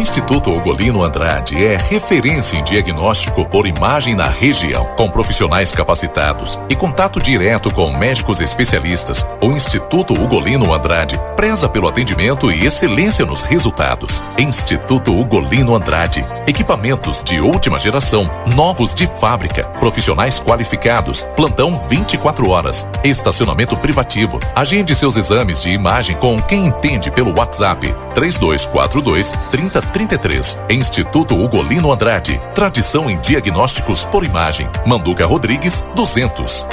Instituto 0.08 0.52
Ugolino 0.52 1.02
Andrade 1.02 1.62
é 1.66 1.76
referência 1.76 2.56
em 2.56 2.62
diagnóstico 2.62 3.44
por 3.44 3.66
imagem 3.66 4.14
na 4.14 4.28
região, 4.28 4.86
com 4.96 5.10
profissionais 5.10 5.72
capacitados 5.72 6.60
e 6.70 6.76
contato 6.76 7.20
direto 7.20 7.72
com 7.72 7.90
médicos 7.90 8.40
especialistas. 8.40 9.28
O 9.42 9.46
Instituto 9.46 10.14
Ugolino 10.14 10.72
Andrade 10.72 11.20
preza 11.34 11.68
pelo 11.68 11.88
atendimento 11.88 12.52
e 12.52 12.64
excelência 12.64 13.26
nos 13.26 13.42
resultados. 13.42 14.22
Instituto 14.38 15.12
Ugolino 15.12 15.74
Andrade. 15.74 16.24
Equipamentos 16.46 17.24
de 17.24 17.40
última 17.40 17.80
geração, 17.80 18.30
novos 18.54 18.94
de 18.94 19.08
fábrica, 19.08 19.64
profissionais 19.80 20.38
qualificados, 20.38 21.24
plantão 21.34 21.76
24 21.88 22.48
horas, 22.48 22.88
estacionamento 23.02 23.76
privativo. 23.76 24.38
Agende 24.54 24.94
seus 24.94 25.16
exames 25.16 25.60
de 25.60 25.70
imagem 25.70 26.16
com 26.16 26.40
quem 26.40 26.66
entende 26.66 27.10
pelo 27.10 27.36
WhatsApp 27.36 27.92
3242 28.14 29.32
30 29.50 29.82
33. 29.96 30.58
Instituto 30.68 31.34
Ugolino 31.34 31.90
Andrade. 31.90 32.38
Tradição 32.54 33.08
em 33.08 33.18
diagnósticos 33.18 34.04
por 34.04 34.24
imagem. 34.24 34.68
Manduca 34.84 35.24
Rodrigues, 35.24 35.86
200. 35.94 36.68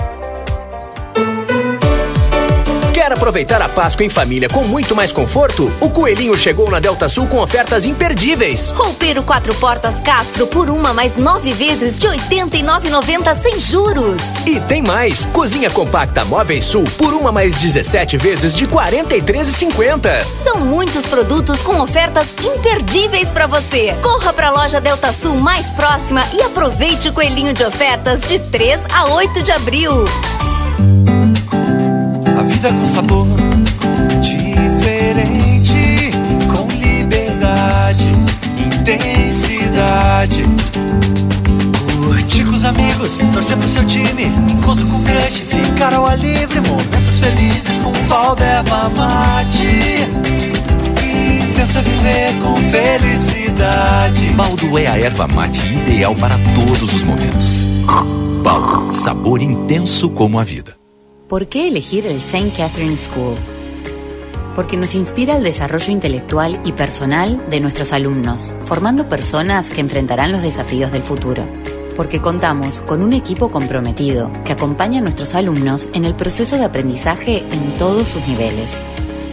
Quer 3.13 3.17
aproveitar 3.17 3.61
a 3.61 3.69
Páscoa 3.69 4.03
em 4.03 4.09
família 4.09 4.49
com 4.49 4.63
muito 4.63 4.95
mais 4.95 5.11
conforto? 5.11 5.71
O 5.79 5.87
Coelhinho 5.87 6.35
chegou 6.35 6.71
na 6.71 6.79
Delta 6.79 7.07
Sul 7.07 7.27
com 7.27 7.37
ofertas 7.37 7.85
imperdíveis. 7.85 8.71
Roupeiro 8.71 9.21
quatro 9.21 9.53
portas 9.53 9.99
Castro 9.99 10.47
por 10.47 10.67
uma 10.67 10.95
mais 10.95 11.15
nove 11.15 11.53
vezes 11.53 11.99
de 11.99 12.07
R$ 12.07 12.17
89,90 12.17 13.35
sem 13.35 13.59
juros. 13.59 14.19
E 14.47 14.59
tem 14.61 14.81
mais! 14.81 15.25
Cozinha 15.25 15.69
compacta 15.69 16.25
Móveis 16.25 16.65
Sul 16.65 16.85
por 16.97 17.13
uma 17.13 17.31
mais 17.31 17.53
17 17.53 18.17
vezes 18.17 18.55
de 18.55 18.65
R$ 18.65 18.71
43,50. 18.71 20.25
São 20.43 20.61
muitos 20.61 21.05
produtos 21.05 21.61
com 21.61 21.79
ofertas 21.81 22.29
imperdíveis 22.43 23.31
para 23.31 23.45
você. 23.45 23.95
Corra 24.01 24.33
para 24.33 24.47
a 24.47 24.51
loja 24.51 24.81
Delta 24.81 25.13
Sul 25.13 25.39
mais 25.39 25.69
próxima 25.69 26.23
e 26.33 26.41
aproveite 26.41 27.09
o 27.09 27.13
coelhinho 27.13 27.53
de 27.53 27.63
ofertas 27.63 28.21
de 28.21 28.39
3 28.39 28.87
a 28.91 29.13
8 29.13 29.43
de 29.43 29.51
abril. 29.51 30.03
Vida 32.63 32.79
com 32.79 32.87
sabor 32.87 33.27
diferente, 34.21 36.11
com 36.47 36.65
liberdade, 36.77 38.05
intensidade. 38.65 40.45
Curtir 42.07 42.45
com 42.45 42.55
os 42.55 42.63
amigos, 42.63 43.17
torcer 43.33 43.57
pro 43.57 43.67
seu 43.67 43.85
time, 43.85 44.27
encontro 44.49 44.87
com 44.87 45.03
crush, 45.03 45.41
ficar 45.41 45.93
ao 45.93 46.05
ar 46.05 46.17
livre, 46.17 46.61
momentos 46.61 47.19
felizes 47.19 47.79
com 47.79 47.89
um 47.89 48.07
pau 48.07 48.33
d'erva 48.33 48.89
mate. 48.95 50.07
Intensa 51.49 51.81
viver 51.81 52.33
com 52.41 52.55
felicidade. 52.71 54.27
Baldo 54.37 54.79
é 54.79 54.87
a 54.87 54.97
erva 54.97 55.27
mate 55.27 55.65
ideal 55.65 56.15
para 56.15 56.37
todos 56.55 56.93
os 56.93 57.03
momentos. 57.03 57.67
Baldo, 58.41 58.93
sabor 58.93 59.41
intenso 59.41 60.09
como 60.09 60.39
a 60.39 60.45
vida. 60.45 60.81
¿Por 61.33 61.47
qué 61.47 61.67
elegir 61.67 62.05
el 62.05 62.17
St. 62.17 62.51
Catherine 62.55 62.95
School? 62.95 63.33
Porque 64.55 64.77
nos 64.77 64.93
inspira 64.93 65.35
el 65.35 65.41
desarrollo 65.41 65.91
intelectual 65.91 66.61
y 66.63 66.73
personal 66.73 67.43
de 67.49 67.59
nuestros 67.59 67.91
alumnos, 67.91 68.53
formando 68.65 69.09
personas 69.09 69.67
que 69.67 69.81
enfrentarán 69.81 70.31
los 70.31 70.43
desafíos 70.43 70.91
del 70.91 71.01
futuro. 71.01 71.43
Porque 71.97 72.21
contamos 72.21 72.81
con 72.81 73.01
un 73.01 73.13
equipo 73.13 73.49
comprometido 73.49 74.31
que 74.45 74.53
acompaña 74.53 74.99
a 74.99 75.01
nuestros 75.01 75.33
alumnos 75.33 75.89
en 75.95 76.05
el 76.05 76.13
proceso 76.13 76.55
de 76.55 76.65
aprendizaje 76.65 77.39
en 77.51 77.79
todos 77.79 78.09
sus 78.09 78.27
niveles. 78.27 78.69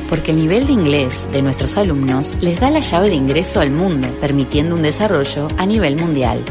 Porque 0.09 0.31
el 0.31 0.39
nivel 0.39 0.67
de 0.69 0.73
inglés 0.73 1.27
de 1.33 1.43
nuestros 1.43 1.77
alumnos 1.77 2.35
les 2.41 2.59
da 2.61 2.71
la 2.71 2.81
llave 2.81 3.11
de 3.11 3.17
ingreso 3.17 3.61
al 3.61 3.73
mundo, 3.73 4.09
permitiendo 4.23 4.75
un 4.75 4.81
desarrollo 4.81 5.49
a 5.59 5.67
nivel 5.67 5.97
mundial. 5.97 6.43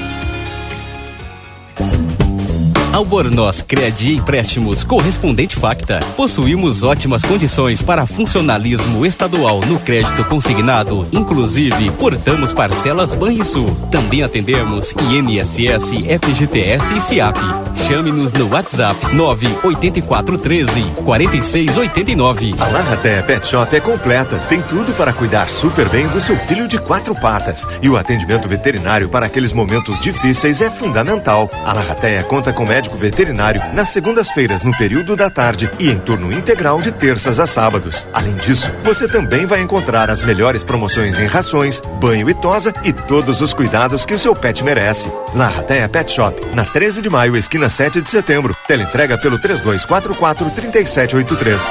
Albornoz 2.98 3.62
Crédito 3.62 4.10
e 4.10 4.16
Empréstimos 4.16 4.84
Correspondente 4.84 5.56
Facta. 5.56 6.00
Possuímos 6.16 6.82
ótimas 6.82 7.22
condições 7.24 7.80
para 7.80 8.08
funcionalismo 8.08 9.06
estadual 9.06 9.60
no 9.68 9.80
crédito 9.80 10.26
consignado. 10.26 11.08
Inclusive, 11.12 11.92
portamos 11.92 12.54
parcelas 12.54 13.14
Banrisul. 13.14 13.70
Também 13.92 14.24
atendemos 14.24 14.96
INSS, 15.12 15.92
FGTS 16.20 16.96
e 16.96 17.00
SIAP. 17.00 17.38
Chame-nos 17.76 18.34
no 18.34 18.50
WhatsApp 18.50 19.16
98413 19.16 20.82
4689. 21.06 22.56
A 22.60 22.68
Larraté 22.70 23.22
Pet 23.22 23.46
Shop 23.46 23.76
é 23.76 23.80
completa. 23.80 24.40
Tem 24.50 24.60
tudo 24.64 24.92
para 24.94 25.14
cuidar 25.14 25.52
super 25.52 25.88
bem 25.90 26.08
do 26.08 26.20
seu 26.20 26.36
filho 26.36 26.68
de 26.68 26.80
quatro 26.80 27.14
patas. 27.14 27.68
E 27.80 27.90
o 27.90 27.96
atendimento 27.96 28.48
veterinário 28.48 29.08
para 29.08 29.28
aqueles 29.28 29.54
momentos 29.54 30.00
difíceis 30.00 30.62
é 30.62 30.72
fundamental. 30.72 31.48
A 31.64 31.74
Larraté 31.74 32.24
conta 32.24 32.52
com 32.52 32.66
médico 32.66 32.87
veterinário 32.96 33.62
nas 33.74 33.90
segundas-feiras 33.90 34.64
no 34.64 34.76
período 34.78 35.16
da 35.16 35.30
tarde 35.30 35.70
e 35.80 35.90
em 35.90 36.00
turno 36.00 36.32
integral 36.32 36.82
de 36.82 36.92
terças 36.92 37.40
a 37.40 37.48
sábados. 37.48 38.08
Além 38.14 38.36
disso, 38.36 38.72
você 38.84 39.08
também 39.08 39.46
vai 39.46 39.62
encontrar 39.62 40.10
as 40.10 40.22
melhores 40.22 40.64
promoções 40.64 41.20
em 41.20 41.26
rações, 41.26 41.82
banho 42.00 42.30
e 42.30 42.34
tosa 42.34 42.74
e 42.84 42.94
todos 42.94 43.42
os 43.42 43.54
cuidados 43.54 44.06
que 44.06 44.14
o 44.14 44.20
seu 44.20 44.36
pet 44.36 44.64
merece. 44.64 45.12
Larrateia 45.36 45.90
Pet 45.90 46.12
Shop, 46.12 46.40
na 46.54 46.64
13 46.64 47.02
de 47.02 47.10
maio, 47.10 47.36
esquina 47.36 47.70
7 47.70 48.02
de 48.02 48.10
setembro. 48.10 48.56
Teleentrega 48.68 49.18
pelo 49.18 49.40
3244 49.40 50.50
3783. 50.52 51.62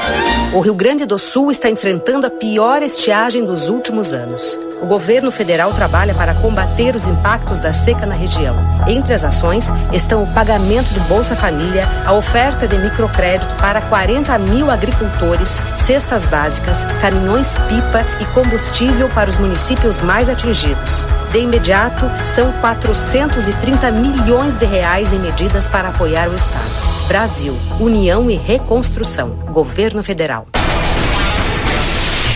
O 0.53 0.61
Rio 0.61 0.75
Grande 0.75 1.05
do 1.05 1.19
Sul 1.19 1.51
está 1.51 1.71
enfrentando 1.71 2.27
a 2.27 2.31
pior 2.31 2.83
estiagem 2.83 3.45
dos 3.45 3.69
últimos 3.69 4.13
anos. 4.13 4.59
O 4.87 4.89
governo 4.89 5.33
federal 5.33 5.73
trabalha 5.73 6.15
para 6.15 6.33
combater 6.33 6.95
os 6.95 7.09
impactos 7.09 7.59
da 7.59 7.73
seca 7.73 8.07
na 8.07 8.15
região. 8.15 8.55
Entre 8.87 9.13
as 9.13 9.25
ações 9.25 9.69
estão 9.93 10.23
o 10.23 10.33
pagamento 10.33 10.95
do 10.95 11.01
Bolsa 11.09 11.35
Família, 11.35 11.89
a 12.07 12.13
oferta 12.13 12.69
de 12.69 12.79
microcrédito 12.79 13.53
para 13.57 13.81
40 13.81 14.39
mil 14.39 14.71
agricultores, 14.71 15.61
cestas 15.75 16.25
básicas, 16.27 16.85
caminhões-pipa 17.01 18.07
e 18.21 18.25
combustível 18.27 19.09
para 19.09 19.29
os 19.29 19.37
municípios 19.37 20.01
mais 20.01 20.29
atingidos. 20.29 21.09
De 21.33 21.41
imediato, 21.41 22.09
são 22.25 22.53
430 22.61 23.91
milhões 23.91 24.55
de 24.55 24.67
reais 24.67 25.13
em 25.13 25.19
medidas 25.19 25.67
para 25.67 25.89
apoiar 25.89 26.29
o 26.29 26.37
Estado. 26.37 26.71
Brasil, 27.09 27.59
União 27.81 28.31
e 28.31 28.37
Reconstrução. 28.37 29.31
Governo 29.51 30.05
Federal. 30.05 30.47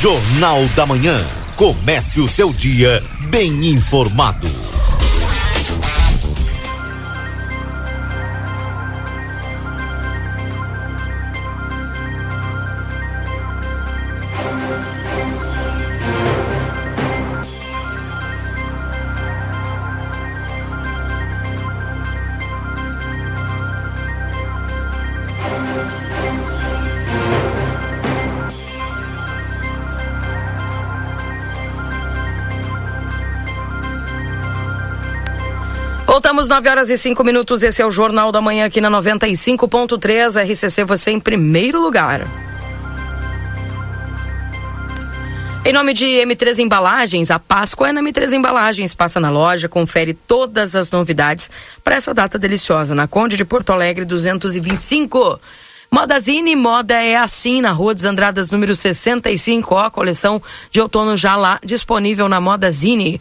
Jornal 0.01 0.65
da 0.75 0.85
Manhã. 0.85 1.40
Comece 1.61 2.23
o 2.23 2.27
seu 2.27 2.55
dia 2.55 3.05
bem 3.29 3.67
informado. 3.67 4.70
9 36.61 36.69
horas 36.69 36.91
e 36.91 36.99
5 36.99 37.25
minutos. 37.25 37.63
Esse 37.63 37.81
é 37.81 37.87
o 37.87 37.91
Jornal 37.91 38.31
da 38.31 38.39
Manhã 38.39 38.67
aqui 38.67 38.83
na 38.83 38.91
95.3 38.91 40.45
RCC, 40.45 40.85
você 40.85 41.11
em 41.11 41.19
primeiro 41.19 41.81
lugar. 41.81 42.27
Em 45.65 45.73
nome 45.73 45.95
de 45.95 46.05
M3 46.05 46.59
Embalagens, 46.59 47.31
a 47.31 47.39
Páscoa 47.39 47.89
é 47.89 47.93
na 47.93 48.03
M3 48.03 48.35
Embalagens. 48.35 48.95
Passa 48.95 49.19
na 49.19 49.31
loja, 49.31 49.71
confere 49.71 50.13
todas 50.13 50.77
as 50.77 50.91
novidades 50.91 51.51
para 51.83 51.95
essa 51.95 52.13
data 52.13 52.39
deliciosa 52.39 52.95
na 52.95 53.09
Conde 53.09 53.39
de 53.39 53.45
Porto 53.45 53.73
Alegre 53.73 54.05
225. 54.05 55.41
Modazine, 55.91 56.55
moda 56.55 57.03
é 57.03 57.17
assim, 57.17 57.63
na 57.63 57.73
Rua 57.73 57.95
dos 57.95 58.05
Andradas, 58.05 58.51
número 58.51 58.75
65. 58.75 59.75
Ó, 59.75 59.79
a 59.79 59.91
coleção 59.91 60.43
de 60.71 60.79
outono 60.79 61.17
já 61.17 61.37
lá 61.37 61.59
disponível 61.65 62.29
na 62.29 62.39
Modazine. 62.39 63.19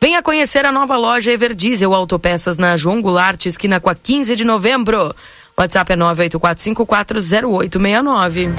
Venha 0.00 0.22
conhecer 0.22 0.64
a 0.66 0.72
nova 0.72 0.96
loja 0.96 1.32
Everdiesel 1.32 1.94
Autopeças 1.94 2.58
na 2.58 2.76
João 2.76 3.00
Goulart, 3.00 3.46
esquina 3.46 3.78
com 3.80 3.88
a 3.88 3.94
15 3.94 4.34
de 4.36 4.44
novembro. 4.44 5.14
WhatsApp 5.56 5.92
é 5.92 5.96
984540869. 5.96 8.50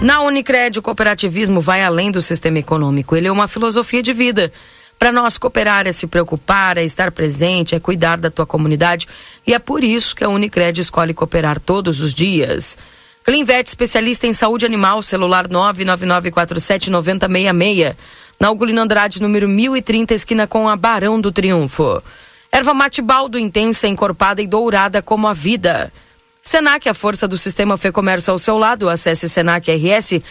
Na 0.00 0.22
Unicred, 0.22 0.78
o 0.78 0.82
cooperativismo 0.82 1.60
vai 1.60 1.84
além 1.84 2.10
do 2.10 2.22
sistema 2.22 2.58
econômico. 2.58 3.14
Ele 3.14 3.28
é 3.28 3.32
uma 3.32 3.48
filosofia 3.48 4.02
de 4.02 4.12
vida. 4.12 4.52
Para 4.98 5.12
nós, 5.12 5.38
cooperar 5.38 5.86
é 5.86 5.92
se 5.92 6.08
preocupar, 6.08 6.78
é 6.78 6.84
estar 6.84 7.12
presente, 7.12 7.74
é 7.74 7.80
cuidar 7.80 8.16
da 8.16 8.30
tua 8.30 8.46
comunidade. 8.46 9.06
E 9.46 9.52
é 9.54 9.58
por 9.58 9.84
isso 9.84 10.16
que 10.16 10.24
a 10.24 10.28
Unicred 10.28 10.80
escolhe 10.80 11.14
cooperar 11.14 11.60
todos 11.60 12.00
os 12.00 12.14
dias. 12.14 12.78
Clinvet, 13.22 13.68
especialista 13.68 14.26
em 14.26 14.32
saúde 14.32 14.64
animal, 14.64 15.02
celular 15.02 15.46
999479066 15.48 17.94
na 18.38 18.50
Ugolino 18.50 18.80
Andrade, 18.80 19.20
número 19.20 19.48
1030, 19.48 20.14
esquina 20.14 20.46
com 20.46 20.68
a 20.68 20.76
Barão 20.76 21.20
do 21.20 21.32
Triunfo. 21.32 22.02
Erva 22.50 22.72
mate 22.72 23.02
baldo 23.02 23.38
intensa, 23.38 23.88
encorpada 23.88 24.40
e 24.40 24.46
dourada 24.46 25.02
como 25.02 25.26
a 25.26 25.32
vida. 25.32 25.92
Senac, 26.40 26.88
a 26.88 26.94
força 26.94 27.28
do 27.28 27.36
sistema 27.36 27.76
Fê 27.76 27.92
Comércio 27.92 28.30
ao 28.30 28.38
seu 28.38 28.56
lado. 28.56 28.88
Acesse 28.88 29.28
senacrs.com.br 29.28 30.22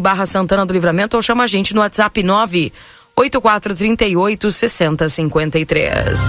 barra 0.00 0.26
Santana 0.26 0.64
do 0.64 0.72
Livramento 0.72 1.16
ou 1.16 1.22
chama 1.22 1.44
a 1.44 1.46
gente 1.48 1.74
no 1.74 1.80
WhatsApp 1.80 2.22
9 2.22 2.72
8438 3.16 4.50
6053. 4.50 6.20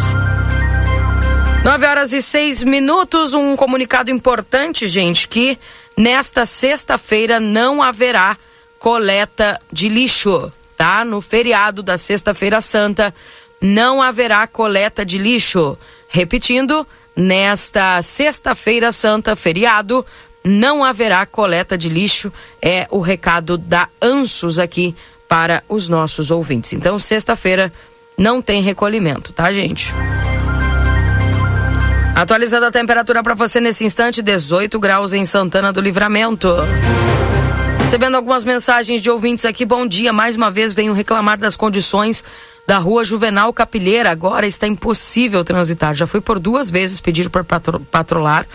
9 1.64 1.86
horas 1.86 2.14
e 2.14 2.22
6 2.22 2.64
minutos. 2.64 3.36
Um 3.36 3.56
comunicado 3.56 4.10
importante, 4.10 4.88
gente, 4.88 5.28
que 5.28 5.60
nesta 5.96 6.46
sexta-feira 6.46 7.40
não 7.40 7.84
haverá 7.84 8.36
coleta 8.80 9.60
de 9.72 9.90
lixo, 9.90 10.52
tá? 10.78 11.04
No 11.04 11.22
feriado 11.22 11.84
da 11.84 11.98
Sexta-feira 11.98 12.62
Santa 12.62 13.14
não 13.62 14.02
haverá 14.02 14.48
coleta 14.48 15.06
de 15.06 15.18
lixo. 15.18 15.78
Repetindo, 16.08 16.88
nesta 17.16 18.02
Sexta-feira 18.02 18.92
Santa, 18.92 19.36
feriado, 19.36 20.06
não 20.44 20.84
haverá 20.84 21.26
coleta 21.26 21.78
de 21.78 21.90
lixo. 21.90 22.32
É 22.62 22.88
o 22.90 23.00
recado 23.00 23.58
da 23.58 23.90
Ansos 24.02 24.58
aqui 24.58 24.96
para 25.28 25.64
os 25.70 25.88
nossos 25.88 26.32
ouvintes. 26.32 26.74
Então, 26.74 26.98
sexta-feira 26.98 27.72
não 28.18 28.42
tem 28.42 28.64
recolhimento, 28.64 29.32
tá, 29.32 29.54
gente? 29.54 29.94
Atualizando 32.16 32.66
a 32.66 32.72
temperatura 32.72 33.22
para 33.22 33.36
você 33.36 33.62
nesse 33.62 33.86
instante, 33.86 34.22
18 34.22 34.80
graus 34.80 35.14
em 35.14 35.24
Santana 35.24 35.72
do 35.72 35.80
Livramento. 35.80 36.50
Recebendo 37.90 38.14
algumas 38.14 38.44
mensagens 38.44 39.02
de 39.02 39.10
ouvintes 39.10 39.46
aqui. 39.46 39.66
Bom 39.66 39.88
dia. 39.88 40.14
Mais 40.14 40.36
uma 40.36 40.52
vez 40.52 40.76
venho 40.76 40.94
reclamar 40.94 41.40
das 41.40 41.58
condições 41.58 42.24
da 42.68 42.78
rua 42.78 43.04
Juvenal 43.04 43.52
Capilheira. 43.52 44.12
Agora 44.12 44.46
está 44.46 44.68
impossível 44.68 45.44
transitar. 45.44 45.96
Já 45.96 46.06
fui 46.06 46.22
por 46.22 46.38
duas 46.38 46.70
vezes 46.70 47.02
pedir 47.02 47.32
para 47.32 47.44
patro 47.44 47.80
patrolar 47.80 48.46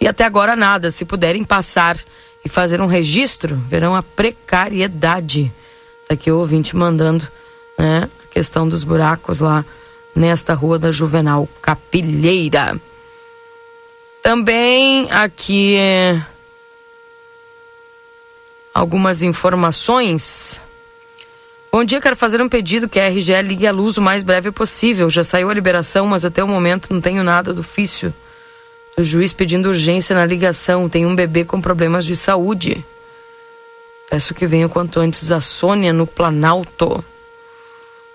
e 0.00 0.08
até 0.08 0.24
agora 0.24 0.56
nada. 0.56 0.90
Se 0.90 1.04
puderem 1.04 1.44
passar 1.44 1.98
e 2.42 2.48
fazer 2.48 2.80
um 2.80 2.86
registro, 2.86 3.56
verão 3.56 3.94
a 3.94 4.02
precariedade. 4.02 5.52
Tá 6.08 6.14
aqui 6.14 6.30
o 6.30 6.38
ouvinte 6.38 6.74
mandando 6.74 7.28
né, 7.78 8.08
a 8.24 8.32
questão 8.32 8.66
dos 8.66 8.84
buracos 8.84 9.38
lá 9.38 9.66
nesta 10.16 10.54
rua 10.54 10.78
da 10.78 10.90
Juvenal 10.90 11.46
Capilheira. 11.60 12.80
Também 14.22 15.10
aqui 15.10 15.76
algumas 18.74 19.22
informações. 19.22 20.60
Bom 21.70 21.84
dia, 21.84 22.00
quero 22.00 22.16
fazer 22.16 22.40
um 22.40 22.48
pedido 22.48 22.88
que 22.88 22.98
a 22.98 23.08
RGE 23.08 23.42
ligue 23.42 23.66
a 23.66 23.72
luz 23.72 23.98
o 23.98 24.02
mais 24.02 24.22
breve 24.22 24.50
possível. 24.50 25.10
Já 25.10 25.22
saiu 25.22 25.50
a 25.50 25.54
liberação, 25.54 26.06
mas 26.06 26.24
até 26.24 26.42
o 26.42 26.48
momento 26.48 26.92
não 26.92 27.00
tenho 27.00 27.22
nada 27.22 27.52
do 27.52 27.60
ofício 27.60 28.12
do 28.96 29.04
juiz 29.04 29.32
pedindo 29.32 29.68
urgência 29.68 30.16
na 30.16 30.24
ligação. 30.24 30.88
Tem 30.88 31.04
um 31.04 31.14
bebê 31.14 31.44
com 31.44 31.60
problemas 31.60 32.04
de 32.04 32.16
saúde. 32.16 32.84
Peço 34.08 34.34
que 34.34 34.46
venha 34.46 34.68
quanto 34.68 34.98
antes 34.98 35.30
a 35.30 35.40
Sônia 35.40 35.92
no 35.92 36.06
Planalto. 36.06 37.04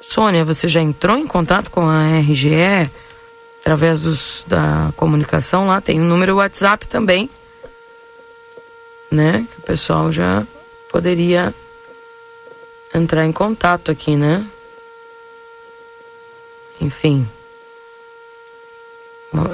Sônia, 0.02 0.44
você 0.44 0.68
já 0.68 0.82
entrou 0.82 1.18
em 1.18 1.28
contato 1.28 1.70
com 1.70 1.88
a 1.88 2.20
RGE 2.20 2.90
através 3.62 4.02
dos, 4.02 4.44
da 4.48 4.92
comunicação 4.98 5.68
lá? 5.68 5.80
Tem 5.80 6.02
um 6.02 6.06
número 6.06 6.36
WhatsApp 6.36 6.88
também, 6.88 7.30
né? 9.14 9.46
Que 9.52 9.60
o 9.60 9.62
pessoal 9.62 10.12
já 10.12 10.44
poderia 10.90 11.54
entrar 12.94 13.26
em 13.26 13.32
contato 13.32 13.92
aqui, 13.92 14.16
né? 14.16 14.46
Enfim. 16.82 17.28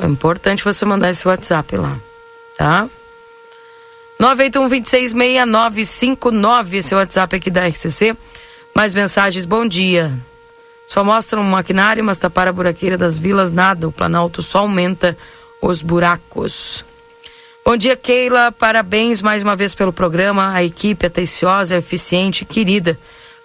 É 0.02 0.06
importante 0.08 0.64
você 0.64 0.86
mandar 0.86 1.12
esse 1.12 1.28
WhatsApp 1.28 1.76
lá, 1.78 1.98
tá? 2.58 2.90
981-266959, 4.20 6.74
esse 6.74 6.94
WhatsApp 6.94 7.38
aqui 7.38 7.50
da 7.50 7.66
RCC. 7.66 8.14
Mais 8.76 8.94
mensagens, 8.94 9.46
bom 9.46 9.66
dia. 9.66 10.12
Só 10.86 11.02
mostram 11.04 11.42
um 11.42 11.50
maquinário, 11.50 12.04
mas 12.04 12.18
tapar 12.18 12.48
a 12.48 12.52
buraqueira 12.52 12.98
das 12.98 13.18
vilas, 13.18 13.52
nada. 13.52 13.88
O 13.88 13.92
Planalto 13.92 14.44
só 14.44 14.60
aumenta 14.60 15.18
os 15.62 15.82
buracos. 15.82 16.84
Bom 17.70 17.78
dia, 17.78 17.96
Keila. 17.96 18.52
Parabéns 18.52 19.22
mais 19.22 19.44
uma 19.44 19.56
vez 19.56 19.76
pelo 19.76 19.94
programa. 19.94 20.52
A 20.52 20.64
equipe 20.64 21.06
é 21.06 21.08
atenciosa, 21.08 21.78
eficiente, 21.78 22.44
querida. 22.44 22.98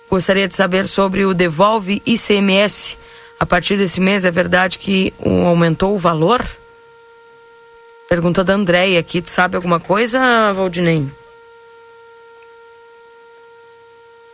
Gostaria 0.08 0.48
de 0.48 0.54
saber 0.54 0.88
sobre 0.88 1.26
o 1.26 1.34
Devolve 1.34 2.00
ICMS. 2.06 2.96
A 3.38 3.44
partir 3.44 3.76
desse 3.76 4.00
mês, 4.00 4.24
é 4.24 4.30
verdade 4.30 4.78
que 4.78 5.12
aumentou 5.46 5.94
o 5.94 5.98
valor? 5.98 6.42
Pergunta 8.08 8.42
da 8.42 8.54
Andréia 8.54 8.98
aqui. 8.98 9.20
Tu 9.20 9.28
sabe 9.28 9.56
alguma 9.56 9.78
coisa, 9.78 10.18
Valdinei? 10.54 11.06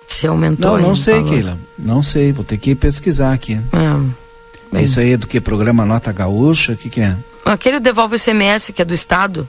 Se 0.07 0.25
aumentou? 0.25 0.79
Não, 0.79 0.91
não 0.91 0.95
sei, 0.95 1.25
Keila. 1.25 1.59
Não 1.77 2.01
sei. 2.01 2.31
Vou 2.31 2.45
ter 2.45 2.59
que 2.59 2.77
pesquisar 2.77 3.33
aqui. 3.33 3.61
É, 4.73 4.83
Isso 4.85 5.01
aí 5.01 5.15
é 5.15 5.17
do 5.17 5.27
que? 5.27 5.41
Programa 5.41 5.85
Nota 5.85 6.13
Gaúcha? 6.13 6.75
O 6.75 6.77
que, 6.77 6.89
que 6.89 7.01
é? 7.01 7.17
Aquele 7.45 7.81
Devolve 7.81 8.15
ICMS 8.15 8.73
que 8.73 8.83
é 8.83 8.85
do 8.85 8.95
Estado. 8.95 9.49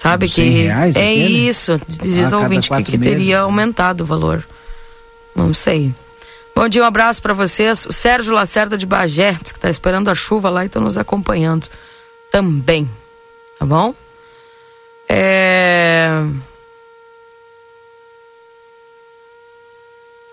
Sabe 0.00 0.28
que 0.28 0.34
100 0.36 0.50
reais, 0.50 0.96
é 0.96 1.10
aquele? 1.10 1.46
isso, 1.48 1.78
diz 1.86 2.18
Ah, 2.18 2.28
o 2.28 2.30
cada 2.30 2.42
ouvinte 2.44 2.70
que, 2.70 2.82
que 2.84 2.92
teria 2.98 3.14
meses, 3.14 3.28
né? 3.28 3.34
aumentado 3.34 4.00
o 4.00 4.06
valor. 4.06 4.42
Não 5.36 5.52
sei. 5.52 5.94
Bom 6.54 6.66
dia, 6.70 6.82
um 6.82 6.86
abraço 6.86 7.20
para 7.20 7.34
vocês. 7.34 7.84
O 7.84 7.92
Sérgio 7.92 8.32
Lacerda 8.32 8.78
de 8.78 8.86
Bagé, 8.86 9.34
que 9.34 9.50
está 9.50 9.68
esperando 9.68 10.08
a 10.08 10.14
chuva 10.14 10.48
lá 10.48 10.62
e 10.62 10.68
estão 10.68 10.80
nos 10.80 10.96
acompanhando 10.96 11.68
também. 12.32 12.88
Tá 13.58 13.66
bom? 13.66 13.94
É... 15.06 16.08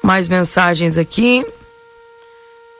Mais 0.01 0.29
mensagens 0.29 0.97
aqui. 0.97 1.45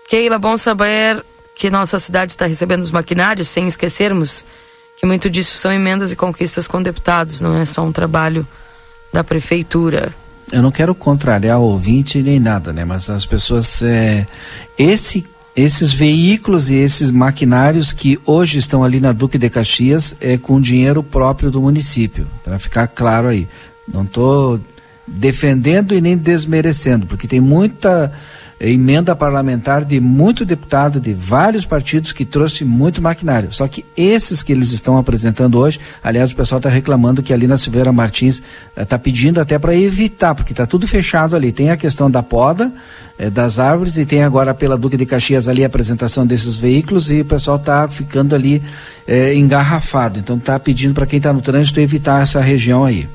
Keila, 0.08 0.40
bom 0.40 0.56
saber 0.56 1.22
que 1.54 1.70
nossa 1.70 2.00
cidade 2.00 2.32
está 2.32 2.46
recebendo 2.46 2.84
os 2.84 2.92
maquinários, 2.92 3.50
sem 3.50 3.68
esquecermos 3.68 4.46
que 4.98 5.06
muito 5.06 5.30
disso 5.30 5.56
são 5.56 5.72
emendas 5.72 6.12
e 6.12 6.16
conquistas 6.16 6.68
com 6.68 6.82
deputados, 6.82 7.40
não 7.40 7.56
é 7.56 7.64
só 7.64 7.86
um 7.86 7.92
trabalho 7.92 8.46
da 9.14 9.24
prefeitura. 9.24 10.12
Eu 10.52 10.62
não 10.62 10.72
quero 10.72 10.96
contrariar 10.96 11.60
o 11.60 11.64
ouvinte 11.64 12.22
nem 12.22 12.40
nada, 12.40 12.74
né? 12.74 12.84
Mas 12.84 13.10
as 13.10 13.26
pessoas. 13.26 13.82
É, 13.82 14.26
esse, 14.78 15.26
esses 15.56 15.94
veículos 15.94 16.70
e 16.70 16.76
esses 16.76 17.12
maquinários 17.12 17.94
que 17.94 18.20
hoje 18.26 18.58
estão 18.58 18.84
ali 18.84 19.00
na 19.00 19.12
Duque 19.12 19.38
de 19.38 19.50
Caxias 19.50 20.16
é 20.20 20.38
com 20.38 20.60
dinheiro 20.60 21.04
próprio 21.04 21.52
do 21.52 21.62
município, 21.62 22.28
para 22.44 22.58
ficar 22.58 22.88
claro 22.88 23.28
aí. 23.28 23.48
Não 23.88 24.04
estou 24.04 24.60
defendendo 25.06 25.94
e 25.94 26.02
nem 26.02 26.18
desmerecendo, 26.18 27.06
porque 27.06 27.28
tem 27.28 27.40
muita 27.40 28.12
emenda 28.60 29.16
parlamentar 29.16 29.86
de 29.86 30.00
muito 30.00 30.44
deputado 30.44 31.00
de 31.00 31.14
vários 31.14 31.66
partidos 31.66 32.12
que 32.12 32.26
trouxe 32.26 32.66
muito 32.66 33.02
maquinário. 33.02 33.52
Só 33.52 33.68
que 33.68 33.86
esses 33.96 34.42
que 34.42 34.52
eles 34.52 34.72
estão 34.72 34.98
apresentando 34.98 35.60
hoje, 35.60 35.80
aliás, 36.04 36.32
o 36.32 36.36
pessoal 36.36 36.58
está 36.58 36.70
reclamando 36.70 37.22
que 37.22 37.32
ali 37.32 37.46
na 37.46 37.58
Silveira 37.58 37.92
Martins 37.92 38.42
está 38.76 38.96
eh, 38.96 39.00
pedindo 39.00 39.40
até 39.40 39.60
para 39.60 39.76
evitar, 39.76 40.34
porque 40.34 40.54
está 40.54 40.66
tudo 40.66 40.88
fechado 40.88 41.36
ali. 41.36 41.52
Tem 41.52 41.70
a 41.70 41.78
questão 41.78 42.10
da 42.10 42.24
poda 42.24 42.72
eh, 43.20 43.30
das 43.30 43.60
árvores 43.60 43.98
e 43.98 44.06
tem 44.06 44.24
agora 44.24 44.54
pela 44.54 44.78
Duque 44.78 44.98
de 44.98 45.06
Caxias 45.06 45.48
ali 45.48 45.64
a 45.64 45.68
apresentação 45.68 46.26
desses 46.26 46.58
veículos 46.58 47.12
e 47.12 47.22
o 47.22 47.26
pessoal 47.26 47.58
está 47.58 47.88
ficando 47.88 48.34
ali 48.34 48.62
eh, 49.08 49.36
engarrafado. 49.36 50.18
Então 50.20 50.38
está 50.38 50.60
pedindo 50.60 50.96
para 50.96 51.06
quem 51.06 51.18
está 51.18 51.32
no 51.32 51.42
trânsito 51.42 51.80
evitar 51.80 52.24
essa 52.24 52.42
região 52.42 52.84
aí. 52.84 53.08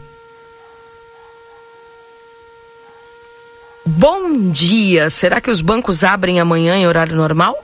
Bom 3.97 4.51
dia. 4.51 5.11
Será 5.11 5.40
que 5.40 5.51
os 5.51 5.61
bancos 5.61 6.03
abrem 6.03 6.40
amanhã 6.40 6.76
em 6.76 6.86
horário 6.86 7.14
normal? 7.14 7.62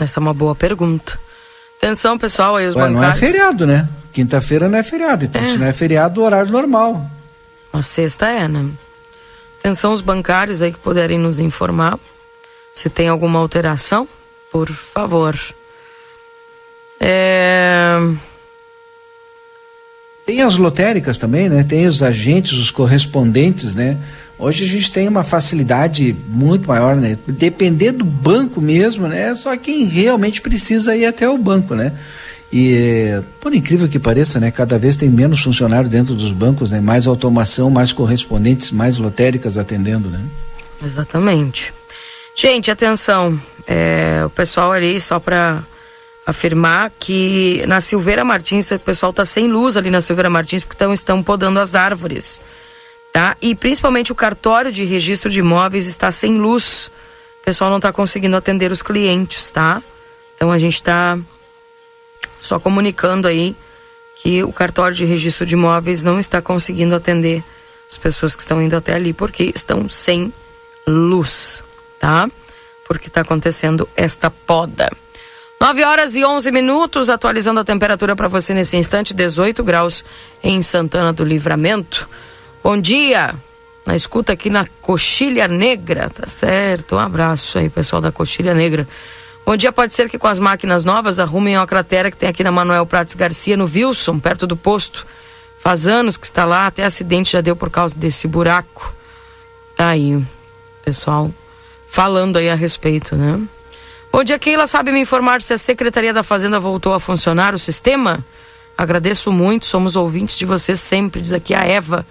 Essa 0.00 0.18
é 0.18 0.20
uma 0.20 0.34
boa 0.34 0.54
pergunta. 0.54 1.18
Atenção, 1.78 2.18
pessoal, 2.18 2.56
aí 2.56 2.66
os 2.66 2.74
Ué, 2.74 2.82
bancários. 2.82 3.20
Não 3.20 3.28
é 3.28 3.32
feriado, 3.32 3.66
né? 3.66 3.88
Quinta-feira 4.12 4.68
não 4.68 4.78
é 4.78 4.82
feriado. 4.82 5.24
Então, 5.24 5.40
É. 5.40 5.44
se 5.44 5.56
não 5.56 5.66
é 5.66 5.72
feriado, 5.72 6.22
horário 6.22 6.50
normal. 6.50 7.08
A 7.72 7.82
sexta 7.82 8.28
é, 8.28 8.48
né? 8.48 8.68
Atenção 9.60 9.92
os 9.92 10.00
bancários 10.00 10.60
aí 10.60 10.72
que 10.72 10.78
puderem 10.78 11.18
nos 11.18 11.38
informar. 11.38 11.98
Se 12.72 12.90
tem 12.90 13.08
alguma 13.08 13.38
alteração, 13.38 14.08
por 14.50 14.68
favor. 14.70 15.38
É... 17.00 17.96
Tem 20.26 20.42
as 20.42 20.56
lotéricas 20.56 21.18
também, 21.18 21.48
né? 21.48 21.62
Tem 21.62 21.86
os 21.86 22.02
agentes, 22.02 22.52
os 22.54 22.68
correspondentes, 22.68 23.76
né? 23.76 23.96
Hoje 24.36 24.64
a 24.64 24.66
gente 24.66 24.90
tem 24.90 25.06
uma 25.06 25.22
facilidade 25.22 26.14
muito 26.28 26.66
maior, 26.66 26.96
né? 26.96 27.16
Depender 27.28 27.92
do 27.92 28.04
banco 28.04 28.60
mesmo, 28.60 29.06
né? 29.06 29.32
Só 29.34 29.56
quem 29.56 29.84
realmente 29.84 30.42
precisa 30.42 30.96
ir 30.96 31.06
até 31.06 31.30
o 31.30 31.38
banco, 31.38 31.76
né? 31.76 31.92
E, 32.52 33.20
por 33.40 33.54
incrível 33.54 33.88
que 33.88 34.00
pareça, 34.00 34.40
né? 34.40 34.50
Cada 34.50 34.76
vez 34.78 34.96
tem 34.96 35.08
menos 35.08 35.40
funcionário 35.40 35.88
dentro 35.88 36.14
dos 36.14 36.32
bancos, 36.32 36.72
né? 36.72 36.80
Mais 36.80 37.06
automação, 37.06 37.70
mais 37.70 37.92
correspondentes, 37.92 38.72
mais 38.72 38.98
lotéricas 38.98 39.56
atendendo, 39.56 40.10
né? 40.10 40.20
Exatamente. 40.84 41.72
Gente, 42.34 42.68
atenção. 42.68 43.40
É, 43.64 44.22
o 44.26 44.30
pessoal 44.30 44.72
ali, 44.72 45.00
só 45.00 45.20
para 45.20 45.62
afirmar 46.26 46.90
que 46.98 47.62
na 47.68 47.80
Silveira 47.80 48.24
Martins, 48.24 48.68
o 48.72 48.78
pessoal 48.80 49.12
tá 49.12 49.24
sem 49.24 49.46
luz 49.46 49.76
ali 49.76 49.90
na 49.90 50.00
Silveira 50.00 50.28
Martins 50.28 50.64
porque 50.64 50.76
tão, 50.76 50.92
estão 50.92 51.22
podando 51.22 51.60
as 51.60 51.76
árvores. 51.76 52.40
Tá? 53.12 53.36
E 53.40 53.54
principalmente 53.54 54.10
o 54.10 54.14
cartório 54.14 54.72
de 54.72 54.84
registro 54.84 55.30
de 55.30 55.38
imóveis 55.38 55.86
está 55.86 56.10
sem 56.10 56.36
luz. 56.36 56.90
O 57.40 57.44
pessoal 57.44 57.70
não 57.70 57.76
está 57.76 57.92
conseguindo 57.92 58.36
atender 58.36 58.72
os 58.72 58.82
clientes, 58.82 59.50
tá? 59.52 59.80
Então 60.34 60.50
a 60.50 60.58
gente 60.58 60.74
está 60.74 61.16
só 62.40 62.58
comunicando 62.58 63.28
aí 63.28 63.54
que 64.16 64.42
o 64.42 64.52
cartório 64.52 64.96
de 64.96 65.04
registro 65.04 65.46
de 65.46 65.54
imóveis 65.54 66.02
não 66.02 66.18
está 66.18 66.42
conseguindo 66.42 66.94
atender 66.94 67.42
as 67.88 67.96
pessoas 67.96 68.34
que 68.34 68.42
estão 68.42 68.60
indo 68.60 68.74
até 68.74 68.94
ali 68.94 69.12
porque 69.12 69.52
estão 69.54 69.88
sem 69.88 70.32
luz, 70.86 71.62
tá? 72.00 72.28
Porque 72.86 73.06
está 73.06 73.20
acontecendo 73.20 73.88
esta 73.96 74.28
poda. 74.28 74.90
9 75.58 75.84
horas 75.84 76.14
e 76.14 76.24
11 76.24 76.52
minutos, 76.52 77.08
atualizando 77.08 77.60
a 77.60 77.64
temperatura 77.64 78.14
para 78.14 78.28
você 78.28 78.52
nesse 78.52 78.76
instante, 78.76 79.14
18 79.14 79.64
graus 79.64 80.04
em 80.42 80.60
Santana 80.60 81.14
do 81.14 81.24
Livramento. 81.24 82.06
Bom 82.62 82.78
dia, 82.78 83.34
na 83.86 83.96
escuta 83.96 84.34
aqui 84.34 84.50
na 84.50 84.66
Coxilha 84.82 85.48
Negra, 85.48 86.10
tá 86.10 86.26
certo? 86.26 86.96
Um 86.96 86.98
abraço 86.98 87.58
aí, 87.58 87.70
pessoal 87.70 88.02
da 88.02 88.12
Coxilha 88.12 88.52
Negra. 88.52 88.86
Bom 89.46 89.56
dia, 89.56 89.72
pode 89.72 89.94
ser 89.94 90.10
que 90.10 90.18
com 90.18 90.26
as 90.26 90.38
máquinas 90.38 90.84
novas 90.84 91.18
arrumem 91.18 91.56
uma 91.56 91.66
cratera 91.66 92.10
que 92.10 92.18
tem 92.18 92.28
aqui 92.28 92.44
na 92.44 92.52
Manuel 92.52 92.84
Prates 92.84 93.14
Garcia, 93.14 93.56
no 93.56 93.64
Wilson, 93.64 94.18
perto 94.18 94.46
do 94.46 94.58
posto. 94.58 95.06
Faz 95.58 95.86
anos 95.86 96.18
que 96.18 96.26
está 96.26 96.44
lá, 96.44 96.66
até 96.66 96.84
acidente 96.84 97.32
já 97.32 97.40
deu 97.40 97.56
por 97.56 97.70
causa 97.70 97.94
desse 97.94 98.28
buraco. 98.28 98.92
Tá 99.74 99.88
aí, 99.88 100.22
pessoal, 100.84 101.30
falando 101.88 102.36
aí 102.36 102.50
a 102.50 102.54
respeito, 102.54 103.16
né? 103.16 103.40
Bom 104.16 104.24
dia, 104.24 104.38
Keila. 104.38 104.66
Sabe 104.66 104.92
me 104.92 105.00
informar 105.00 105.42
se 105.42 105.52
a 105.52 105.58
Secretaria 105.58 106.10
da 106.10 106.22
Fazenda 106.22 106.58
voltou 106.58 106.94
a 106.94 106.98
funcionar 106.98 107.52
o 107.52 107.58
sistema? 107.58 108.24
Agradeço 108.74 109.30
muito, 109.30 109.66
somos 109.66 109.94
ouvintes 109.94 110.38
de 110.38 110.46
você 110.46 110.74
sempre, 110.74 111.20
diz 111.20 111.34
aqui 111.34 111.52
a 111.52 111.62
Eva. 111.66 112.06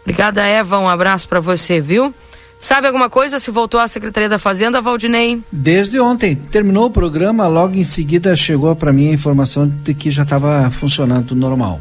Obrigada, 0.00 0.42
Eva. 0.42 0.78
Um 0.78 0.88
abraço 0.88 1.28
para 1.28 1.38
você, 1.38 1.78
viu? 1.78 2.14
Sabe 2.58 2.86
alguma 2.86 3.10
coisa 3.10 3.38
se 3.38 3.50
voltou 3.50 3.78
à 3.78 3.86
Secretaria 3.86 4.26
da 4.26 4.38
Fazenda, 4.38 4.80
Valdinei? 4.80 5.42
Desde 5.52 6.00
ontem, 6.00 6.34
terminou 6.34 6.86
o 6.86 6.90
programa, 6.90 7.46
logo 7.46 7.74
em 7.74 7.84
seguida 7.84 8.34
chegou 8.34 8.74
para 8.74 8.90
mim 8.90 9.10
a 9.10 9.12
informação 9.12 9.68
de 9.68 9.92
que 9.92 10.10
já 10.10 10.22
estava 10.22 10.70
funcionando 10.70 11.34
normal. 11.34 11.78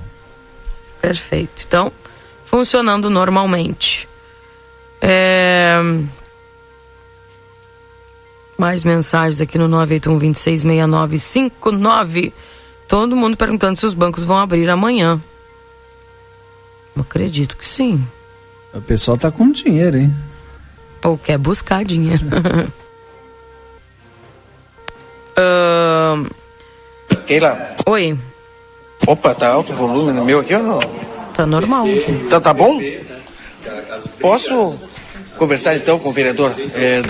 Perfeito. 1.01 1.63
Então, 1.65 1.89
funcionando 2.43 3.09
normalmente. 3.09 4.09
É... 5.01 5.79
Mais 8.59 8.83
mensagens 8.83 9.39
aqui 9.39 9.57
no 9.57 9.69
981-266959. 9.87 12.33
Todo 12.89 13.15
mundo 13.15 13.37
perguntando 13.37 13.79
se 13.79 13.85
os 13.85 13.93
bancos 13.93 14.23
vão 14.23 14.37
abrir 14.37 14.69
amanhã. 14.69 15.17
Eu 16.93 17.03
acredito 17.03 17.55
que 17.55 17.65
sim. 17.65 18.05
O 18.73 18.81
pessoal 18.81 19.17
tá 19.17 19.31
com 19.31 19.49
dinheiro, 19.49 19.97
hein? 19.97 20.13
Ou 21.05 21.17
quer 21.17 21.37
buscar 21.37 21.85
dinheiro. 21.85 22.23
Ahn, 25.37 26.25
Keila. 27.25 27.75
Oi. 27.85 28.19
Opa, 29.07 29.33
tá 29.33 29.47
alto 29.47 29.71
o 29.71 29.75
volume 29.75 30.11
no 30.11 30.25
meu 30.25 30.41
aqui 30.41 30.53
ou 30.53 30.63
não? 30.63 30.79
Tá 31.33 31.45
normal. 31.45 31.85
aqui. 31.85 32.27
Tá, 32.29 32.41
tá 32.41 32.53
bom? 32.53 32.77
Posso 34.19 34.89
conversar 35.39 35.75
então 35.75 35.97
com 35.97 36.09
o 36.09 36.13
vereador 36.13 36.53
é, 36.73 37.01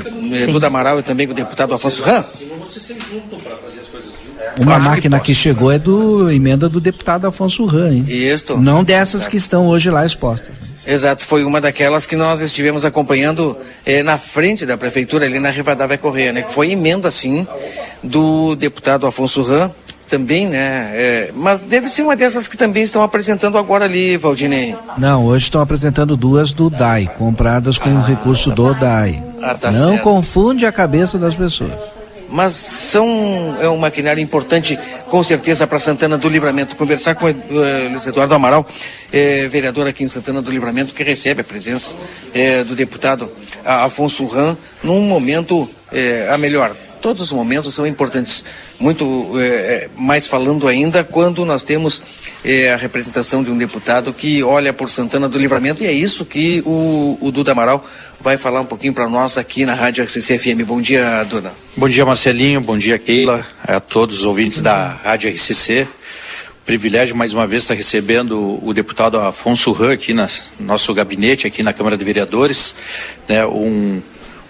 Duda 0.46 0.68
Amaral 0.68 1.00
e 1.00 1.04
também 1.04 1.28
com 1.28 1.34
o 1.34 1.36
deputado 1.36 1.74
Afonso 1.74 2.02
Ram? 2.04 2.24
Uma 4.60 4.76
Acho 4.76 4.84
que 4.84 4.90
máquina 4.90 5.20
que, 5.20 5.36
chegou 5.36 5.72
é 5.72 5.80
do 5.80 6.32
emenda 6.32 6.70
do 6.70 6.80
deputado 6.80 7.28
Afonso 7.28 7.66
Ran, 7.66 7.94
hein? 7.94 8.06
Isto. 8.08 8.58
Não 8.58 8.84
dessas 8.84 9.28
que 9.28 9.38
estão 9.38 9.68
hoje 9.68 9.90
lá 9.90 10.06
expostas. 10.06 10.56
Exato, 10.86 11.26
foi 11.26 11.44
uma 11.44 11.60
daquelas 11.62 12.06
que 12.06 12.16
nós 12.16 12.42
estivemos 12.42 12.84
acompanhando 12.86 13.58
eh, 13.86 14.02
na 14.02 14.18
frente 14.18 14.66
da 14.66 14.78
prefeitura, 14.78 15.26
ali 15.26 15.40
na 15.40 15.50
Rivadavia 15.50 15.98
Correia, 15.98 16.32
né? 16.32 16.42
Que 16.42 16.52
foi 16.52 16.72
emenda, 16.72 17.12
sim, 17.12 17.46
do 18.02 18.56
deputado 18.56 19.06
Afonso 19.06 19.44
Ram, 19.44 19.72
também, 20.10 20.48
né? 20.48 20.92
eh, 20.94 21.32
mas 21.36 21.60
deve 21.60 21.88
ser 21.88 22.02
uma 22.02 22.16
dessas 22.16 22.48
que 22.48 22.58
também 22.58 22.84
estão 22.84 23.04
apresentando 23.04 23.58
agora 23.58 23.86
ali, 23.86 24.18
Valdinei. 24.18 24.76
Não, 24.98 25.26
hoje 25.26 25.46
estão 25.46 25.62
apresentando 25.62 26.18
duas 26.18 26.52
do 26.52 26.70
DAI, 26.70 27.12
compradas 27.18 27.78
com 27.78 27.90
o 27.90 28.02
recurso 28.02 28.52
do 28.52 28.74
DAI. 28.74 29.24
Ah, 29.42 29.56
tá 29.56 29.72
Não 29.72 29.92
certo. 29.92 30.04
confunde 30.04 30.66
a 30.66 30.72
cabeça 30.72 31.18
das 31.18 31.36
pessoas. 31.36 31.80
Mas 32.32 32.54
são 32.54 33.58
é 33.60 33.68
um 33.68 33.78
maquinário 33.78 34.22
importante, 34.22 34.78
com 35.10 35.24
certeza, 35.24 35.66
para 35.66 35.80
Santana 35.80 36.16
do 36.18 36.30
Livramento. 36.30 36.76
Conversar 36.76 37.16
com 37.16 37.26
o 37.26 37.30
eh, 37.30 37.88
Luiz 37.90 38.06
Eduardo 38.06 38.36
Amaral, 38.36 38.66
eh, 39.12 39.48
vereador 39.50 39.88
aqui 39.88 40.04
em 40.04 40.08
Santana 40.08 40.40
do 40.42 40.52
Livramento, 40.52 40.94
que 40.94 41.04
recebe 41.04 41.42
a 41.42 41.44
presença 41.44 41.96
eh, 42.34 42.64
do 42.64 42.76
deputado 42.76 43.32
ah, 43.66 43.86
Afonso 43.86 44.28
Ram 44.28 44.56
num 44.84 45.02
momento, 45.08 45.68
eh, 45.92 46.30
a 46.32 46.38
melhor, 46.38 46.76
todos 47.02 47.22
os 47.24 47.32
momentos 47.32 47.74
são 47.74 47.86
importantes. 47.86 48.44
Muito 48.80 49.32
é, 49.40 49.90
mais 49.96 50.28
falando 50.28 50.68
ainda 50.68 51.04
quando 51.04 51.46
nós 51.46 51.64
temos 51.64 52.02
é, 52.44 52.72
a 52.72 52.78
representação 52.78 53.44
de 53.44 53.52
um 53.52 53.58
deputado 53.58 54.14
que 54.14 54.44
olha 54.44 54.72
por 54.72 54.90
Santana 54.90 55.28
do 55.28 55.38
Livramento 55.38 55.84
e 55.84 55.88
é 55.88 55.92
isso 55.92 56.26
que 56.26 56.62
o, 56.66 57.18
o 57.22 57.32
Duda 57.32 57.52
Amaral 57.52 57.86
vai 58.20 58.38
falar 58.38 58.62
um 58.62 58.66
pouquinho 58.66 58.94
para 58.94 59.08
nós 59.10 59.38
aqui 59.38 59.66
na 59.66 59.74
Rádio 59.74 60.04
RCC 60.04 60.38
FM. 60.38 60.66
Bom 60.66 60.82
dia, 60.82 61.24
Duda. 61.24 61.54
Bom 61.76 61.88
dia, 61.88 62.06
Marcelinho. 62.06 62.62
Bom 62.62 62.78
dia, 62.78 63.00
Keila. 63.00 63.46
A 63.64 63.80
todos 63.80 64.20
os 64.20 64.26
ouvintes 64.26 64.62
da 64.62 64.88
Rádio 64.88 65.32
RCC 65.32 65.88
privilégio 66.70 67.16
mais 67.16 67.34
uma 67.34 67.48
vez 67.48 67.64
estar 67.64 67.74
recebendo 67.74 68.64
o 68.64 68.72
deputado 68.76 69.18
Afonso 69.20 69.72
Ran 69.72 69.94
aqui 69.94 70.14
no 70.14 70.24
nosso 70.60 70.94
gabinete, 70.94 71.48
aqui 71.48 71.64
na 71.64 71.74
Câmara 71.74 71.98
de 71.98 72.06
Vereadores, 72.06 72.76
né, 73.28 73.44
um, 73.44 74.00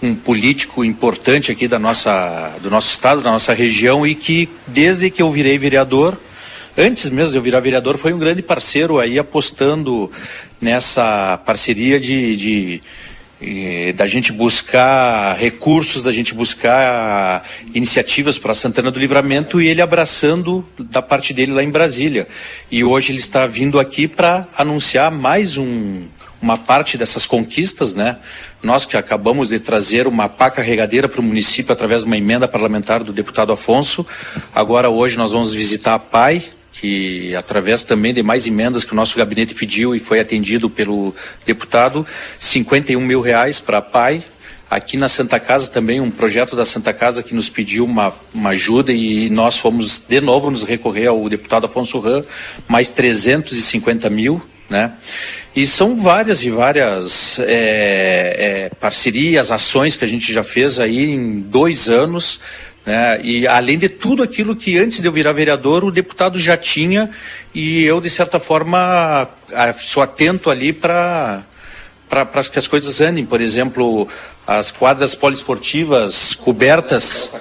um 0.02 0.16
político 0.16 0.84
importante 0.84 1.52
aqui 1.52 1.68
da 1.68 1.78
nossa, 1.78 2.56
do 2.62 2.70
nosso 2.70 2.92
estado, 2.92 3.22
da 3.22 3.32
nossa 3.32 3.54
região 3.54 4.08
e 4.08 4.16
que 4.16 4.48
desde 4.66 5.10
que 5.10 5.22
eu 5.22 5.32
virei 5.32 5.58
vereador, 5.58 6.18
antes 6.78 7.10
mesmo 7.10 7.32
de 7.34 7.38
eu 7.38 7.42
virar 7.42 7.60
vereador, 7.60 7.98
foi 7.98 8.14
um 8.14 8.20
grande 8.20 8.42
parceiro 8.42 9.00
aí 9.00 9.20
apostando 9.20 10.10
nessa 10.62 11.38
parceria 11.46 12.00
de, 12.00 12.36
de 12.36 12.82
da 13.96 14.06
gente 14.06 14.34
buscar 14.34 15.34
recursos, 15.38 16.04
da 16.04 16.12
gente 16.12 16.34
buscar 16.34 17.46
iniciativas 17.74 18.38
para 18.38 18.54
Santana 18.54 18.92
do 18.92 19.00
Livramento 19.00 19.62
e 19.62 19.68
ele 19.68 19.82
abraçando 19.82 20.66
da 20.78 21.02
parte 21.02 21.34
dele 21.34 21.54
lá 21.54 21.64
em 21.64 21.70
Brasília. 21.70 22.28
E 22.70 22.84
hoje 22.84 23.14
ele 23.14 23.20
está 23.20 23.48
vindo 23.48 23.80
aqui 23.80 24.10
para 24.10 24.46
anunciar 24.58 25.10
mais 25.10 25.58
um, 25.58 26.04
uma 26.42 26.58
parte 26.58 26.98
dessas 26.98 27.26
conquistas, 27.26 27.94
né? 27.96 28.18
Nós 28.64 28.86
que 28.86 28.96
acabamos 28.96 29.50
de 29.50 29.60
trazer 29.60 30.08
uma 30.08 30.30
pá 30.30 30.50
carregadeira 30.50 31.08
para 31.08 31.22
o 31.22 31.24
município 31.24 31.72
através 31.72 32.02
de 32.02 32.08
uma 32.08 32.18
emenda 32.18 32.48
parlamentar 32.48 33.04
do 33.04 33.12
deputado 33.12 33.52
Afonso. 33.52 34.06
Agora 34.54 34.90
hoje 34.90 35.18
nós 35.18 35.32
vamos 35.32 35.54
visitar 35.54 35.96
a 35.96 36.00
PAI, 36.00 36.44
que 36.74 37.36
através 37.36 37.84
também 37.84 38.14
de 38.14 38.24
mais 38.24 38.48
emendas 38.48 38.86
que 38.86 38.94
o 38.94 38.96
nosso 38.96 39.18
gabinete 39.18 39.54
pediu 39.54 39.94
e 39.94 40.00
foi 40.00 40.20
atendido 40.20 40.70
pelo 40.70 41.14
deputado, 41.46 42.06
51 42.38 43.00
mil 43.02 43.22
reais 43.22 43.60
para 43.60 43.80
a 43.80 43.82
PAI. 43.82 44.24
Aqui 44.70 44.98
na 44.98 45.10
Santa 45.10 45.40
Casa 45.40 45.72
também 45.72 46.00
um 46.00 46.12
projeto 46.12 46.56
da 46.56 46.64
Santa 46.64 46.94
Casa 46.94 47.24
que 47.24 47.34
nos 47.34 47.50
pediu 47.50 47.84
uma, 47.84 48.14
uma 48.32 48.52
ajuda 48.52 48.94
e 48.94 49.28
nós 49.30 49.58
fomos 49.58 50.00
de 50.00 50.22
novo 50.22 50.52
nos 50.52 50.62
recorrer 50.62 51.08
ao 51.08 51.28
deputado 51.28 51.66
Afonso 51.66 52.00
Ram, 52.00 52.24
mais 52.68 52.92
350 52.92 54.10
mil, 54.12 54.40
né? 54.70 54.92
E 55.56 55.66
são 55.66 55.96
várias 55.96 56.44
e 56.44 56.50
várias 56.50 57.40
é, 57.40 57.46
é, 57.48 58.72
parcerias, 58.80 59.52
ações 59.52 59.96
que 59.96 60.06
a 60.06 60.08
gente 60.08 60.32
já 60.32 60.44
fez 60.44 60.80
aí 60.80 61.10
em 61.10 61.40
dois 61.40 61.90
anos 61.90 62.40
né? 62.90 63.22
E 63.24 63.46
além 63.46 63.78
de 63.78 63.88
tudo 63.88 64.24
aquilo 64.24 64.56
que 64.56 64.78
antes 64.80 65.00
de 65.00 65.08
eu 65.08 65.12
virar 65.12 65.32
vereador 65.32 65.84
o 65.84 65.92
deputado 65.92 66.40
já 66.40 66.58
tinha 66.58 67.10
e 67.54 67.84
eu 67.84 68.02
de 68.02 68.10
certa 68.10 68.40
forma 68.40 69.28
sou 69.76 70.02
atento 70.02 70.50
ali 70.50 70.74
para 70.74 71.44
para 72.10 72.26
que 72.26 72.58
as 72.58 72.68
coisas 72.68 73.00
andem, 73.02 73.24
por 73.24 73.40
exemplo, 73.40 74.08
as 74.48 74.72
quadras 74.72 75.14
poliesportivas 75.14 76.34
cobertas 76.34 77.32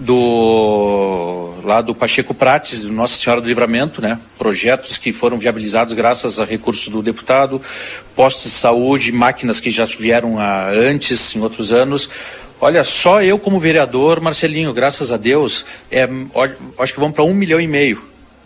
do 0.00 1.54
lá 1.62 1.80
do 1.82 1.94
Pacheco 1.94 2.34
Prates, 2.34 2.84
do 2.84 2.92
Nossa 2.92 3.16
Senhora 3.16 3.40
do 3.40 3.46
Livramento, 3.46 4.00
né? 4.00 4.18
Projetos 4.38 4.96
que 4.96 5.12
foram 5.12 5.38
viabilizados 5.38 5.92
graças 5.92 6.40
a 6.40 6.44
recursos 6.44 6.88
do 6.88 7.02
deputado, 7.02 7.60
postos 8.16 8.44
de 8.44 8.50
saúde, 8.50 9.12
máquinas 9.12 9.60
que 9.60 9.70
já 9.70 9.84
vieram 9.84 10.38
a, 10.38 10.70
antes 10.70 11.34
em 11.36 11.40
outros 11.40 11.72
anos, 11.72 12.08
Olha, 12.62 12.84
só 12.84 13.22
eu 13.22 13.38
como 13.38 13.58
vereador, 13.58 14.20
Marcelinho, 14.20 14.74
graças 14.74 15.10
a 15.10 15.16
Deus, 15.16 15.64
é, 15.90 16.06
acho 16.78 16.92
que 16.92 17.00
vamos 17.00 17.14
para 17.14 17.24
um 17.24 17.32
milhão 17.32 17.58
e 17.58 17.66
meio 17.66 18.04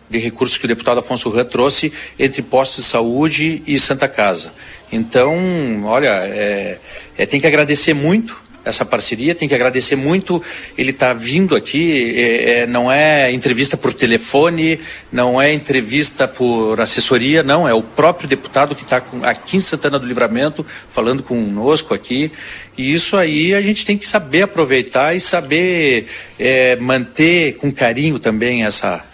de 0.09 0.19
recursos 0.19 0.57
que 0.57 0.67
o 0.67 0.69
deputado 0.69 1.01
Afonso 1.01 1.29
Ran 1.31 1.45
trouxe 1.45 1.93
entre 2.17 2.41
postos 2.41 2.85
de 2.85 2.91
saúde 2.91 3.61
e 3.67 3.77
Santa 3.77 4.07
Casa. 4.07 4.53
Então, 4.93 5.83
olha, 5.85 6.21
é, 6.29 6.79
é, 7.19 7.27
tem 7.27 7.41
que 7.41 7.47
agradecer 7.49 7.93
muito 7.93 8.44
essa 8.65 8.85
parceria, 8.85 9.35
tem 9.35 9.49
que 9.49 9.55
agradecer 9.55 9.97
muito. 9.97 10.43
Ele 10.77 10.91
estar 10.91 11.09
tá 11.09 11.13
vindo 11.15 11.55
aqui, 11.55 12.15
é, 12.17 12.51
é, 12.51 12.67
não 12.67 12.91
é 12.91 13.31
entrevista 13.31 13.77
por 13.77 13.93
telefone, 13.93 14.81
não 15.13 15.41
é 15.41 15.53
entrevista 15.53 16.27
por 16.27 16.81
assessoria, 16.81 17.43
não, 17.43 17.69
é 17.69 17.75
o 17.75 17.83
próprio 17.83 18.29
deputado 18.29 18.75
que 18.75 18.83
está 18.83 19.03
aqui 19.23 19.59
em 19.59 19.61
Santana 19.61 19.99
do 19.99 20.07
Livramento 20.07 20.65
falando 20.89 21.23
conosco 21.23 21.93
aqui, 21.93 22.33
e 22.77 22.93
isso 22.93 23.17
aí 23.17 23.55
a 23.55 23.61
gente 23.61 23.85
tem 23.85 23.99
que 23.99 24.07
saber 24.07 24.43
aproveitar 24.43 25.15
e 25.15 25.21
saber 25.21 26.07
é, 26.39 26.77
manter 26.77 27.57
com 27.57 27.71
carinho 27.71 28.19
também 28.19 28.65
essa, 28.65 29.05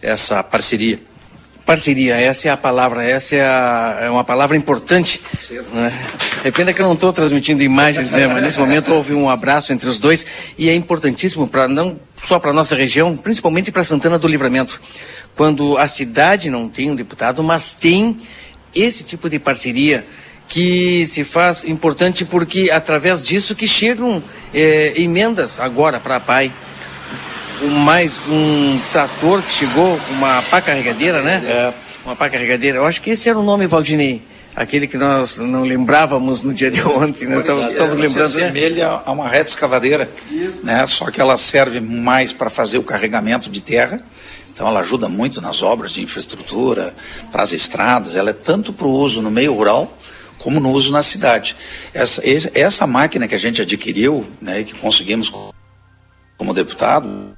essa 0.00 0.42
parceria. 0.42 1.09
Parceria, 1.70 2.16
essa 2.16 2.48
é 2.48 2.50
a 2.50 2.56
palavra, 2.56 3.04
essa 3.04 3.36
é, 3.36 3.42
a, 3.42 3.98
é 4.02 4.10
uma 4.10 4.24
palavra 4.24 4.56
importante. 4.56 5.20
Né? 5.72 5.92
É 6.42 6.50
pena 6.50 6.72
que 6.72 6.82
eu 6.82 6.84
não 6.84 6.94
estou 6.94 7.12
transmitindo 7.12 7.62
imagens, 7.62 8.10
né? 8.10 8.26
Mas 8.26 8.42
nesse 8.42 8.58
momento 8.58 8.92
houve 8.92 9.14
um 9.14 9.30
abraço 9.30 9.72
entre 9.72 9.88
os 9.88 10.00
dois 10.00 10.26
e 10.58 10.68
é 10.68 10.74
importantíssimo 10.74 11.46
para 11.46 11.68
não 11.68 11.96
só 12.26 12.40
para 12.40 12.52
nossa 12.52 12.74
região, 12.74 13.16
principalmente 13.16 13.70
para 13.70 13.84
Santana 13.84 14.18
do 14.18 14.26
Livramento, 14.26 14.82
quando 15.36 15.78
a 15.78 15.86
cidade 15.86 16.50
não 16.50 16.68
tem 16.68 16.90
um 16.90 16.96
deputado, 16.96 17.40
mas 17.40 17.72
tem 17.72 18.18
esse 18.74 19.04
tipo 19.04 19.30
de 19.30 19.38
parceria 19.38 20.04
que 20.48 21.06
se 21.06 21.22
faz 21.22 21.62
importante 21.62 22.24
porque 22.24 22.68
através 22.72 23.22
disso 23.22 23.54
que 23.54 23.68
chegam 23.68 24.20
é, 24.52 25.00
emendas 25.00 25.60
agora 25.60 26.00
para 26.00 26.16
a 26.16 26.20
PAI 26.20 26.52
mais 27.68 28.20
um 28.28 28.80
trator 28.92 29.42
que 29.42 29.50
chegou, 29.50 30.00
uma 30.10 30.42
pá 30.42 30.60
carregadeira, 30.60 31.22
né? 31.22 31.42
É. 31.46 31.74
Uma 32.04 32.16
pá 32.16 32.30
carregadeira. 32.30 32.78
Eu 32.78 32.86
acho 32.86 33.02
que 33.02 33.10
esse 33.10 33.28
era 33.28 33.38
o 33.38 33.42
nome, 33.42 33.66
Valdinei. 33.66 34.22
Aquele 34.56 34.86
que 34.86 34.96
nós 34.96 35.38
não 35.38 35.62
lembrávamos 35.62 36.42
no 36.42 36.52
dia 36.52 36.70
de 36.70 36.82
ontem, 36.82 37.26
né? 37.26 37.38
Estamos, 37.38 37.66
estamos 37.66 37.98
lembrando. 37.98 38.30
Se 38.30 38.42
assemelha 38.42 39.02
a 39.04 39.12
uma 39.12 39.28
reta 39.28 39.50
escavadeira, 39.50 40.10
né? 40.62 40.84
Só 40.86 41.10
que 41.10 41.20
ela 41.20 41.36
serve 41.36 41.80
mais 41.80 42.32
para 42.32 42.50
fazer 42.50 42.78
o 42.78 42.82
carregamento 42.82 43.50
de 43.50 43.60
terra. 43.60 44.00
Então 44.52 44.66
ela 44.66 44.80
ajuda 44.80 45.08
muito 45.08 45.40
nas 45.40 45.62
obras 45.62 45.92
de 45.92 46.02
infraestrutura, 46.02 46.94
para 47.30 47.42
as 47.42 47.52
estradas. 47.52 48.16
Ela 48.16 48.30
é 48.30 48.34
tanto 48.34 48.72
para 48.72 48.86
o 48.86 48.90
uso 48.90 49.22
no 49.22 49.30
meio 49.30 49.54
rural 49.54 49.96
como 50.40 50.58
no 50.58 50.70
uso 50.72 50.90
na 50.90 51.02
cidade. 51.02 51.54
Essa, 51.94 52.22
essa 52.54 52.86
máquina 52.86 53.28
que 53.28 53.34
a 53.34 53.38
gente 53.38 53.62
adquiriu, 53.62 54.26
né, 54.40 54.64
que 54.64 54.74
conseguimos 54.74 55.32
como 56.36 56.54
deputado, 56.54 57.36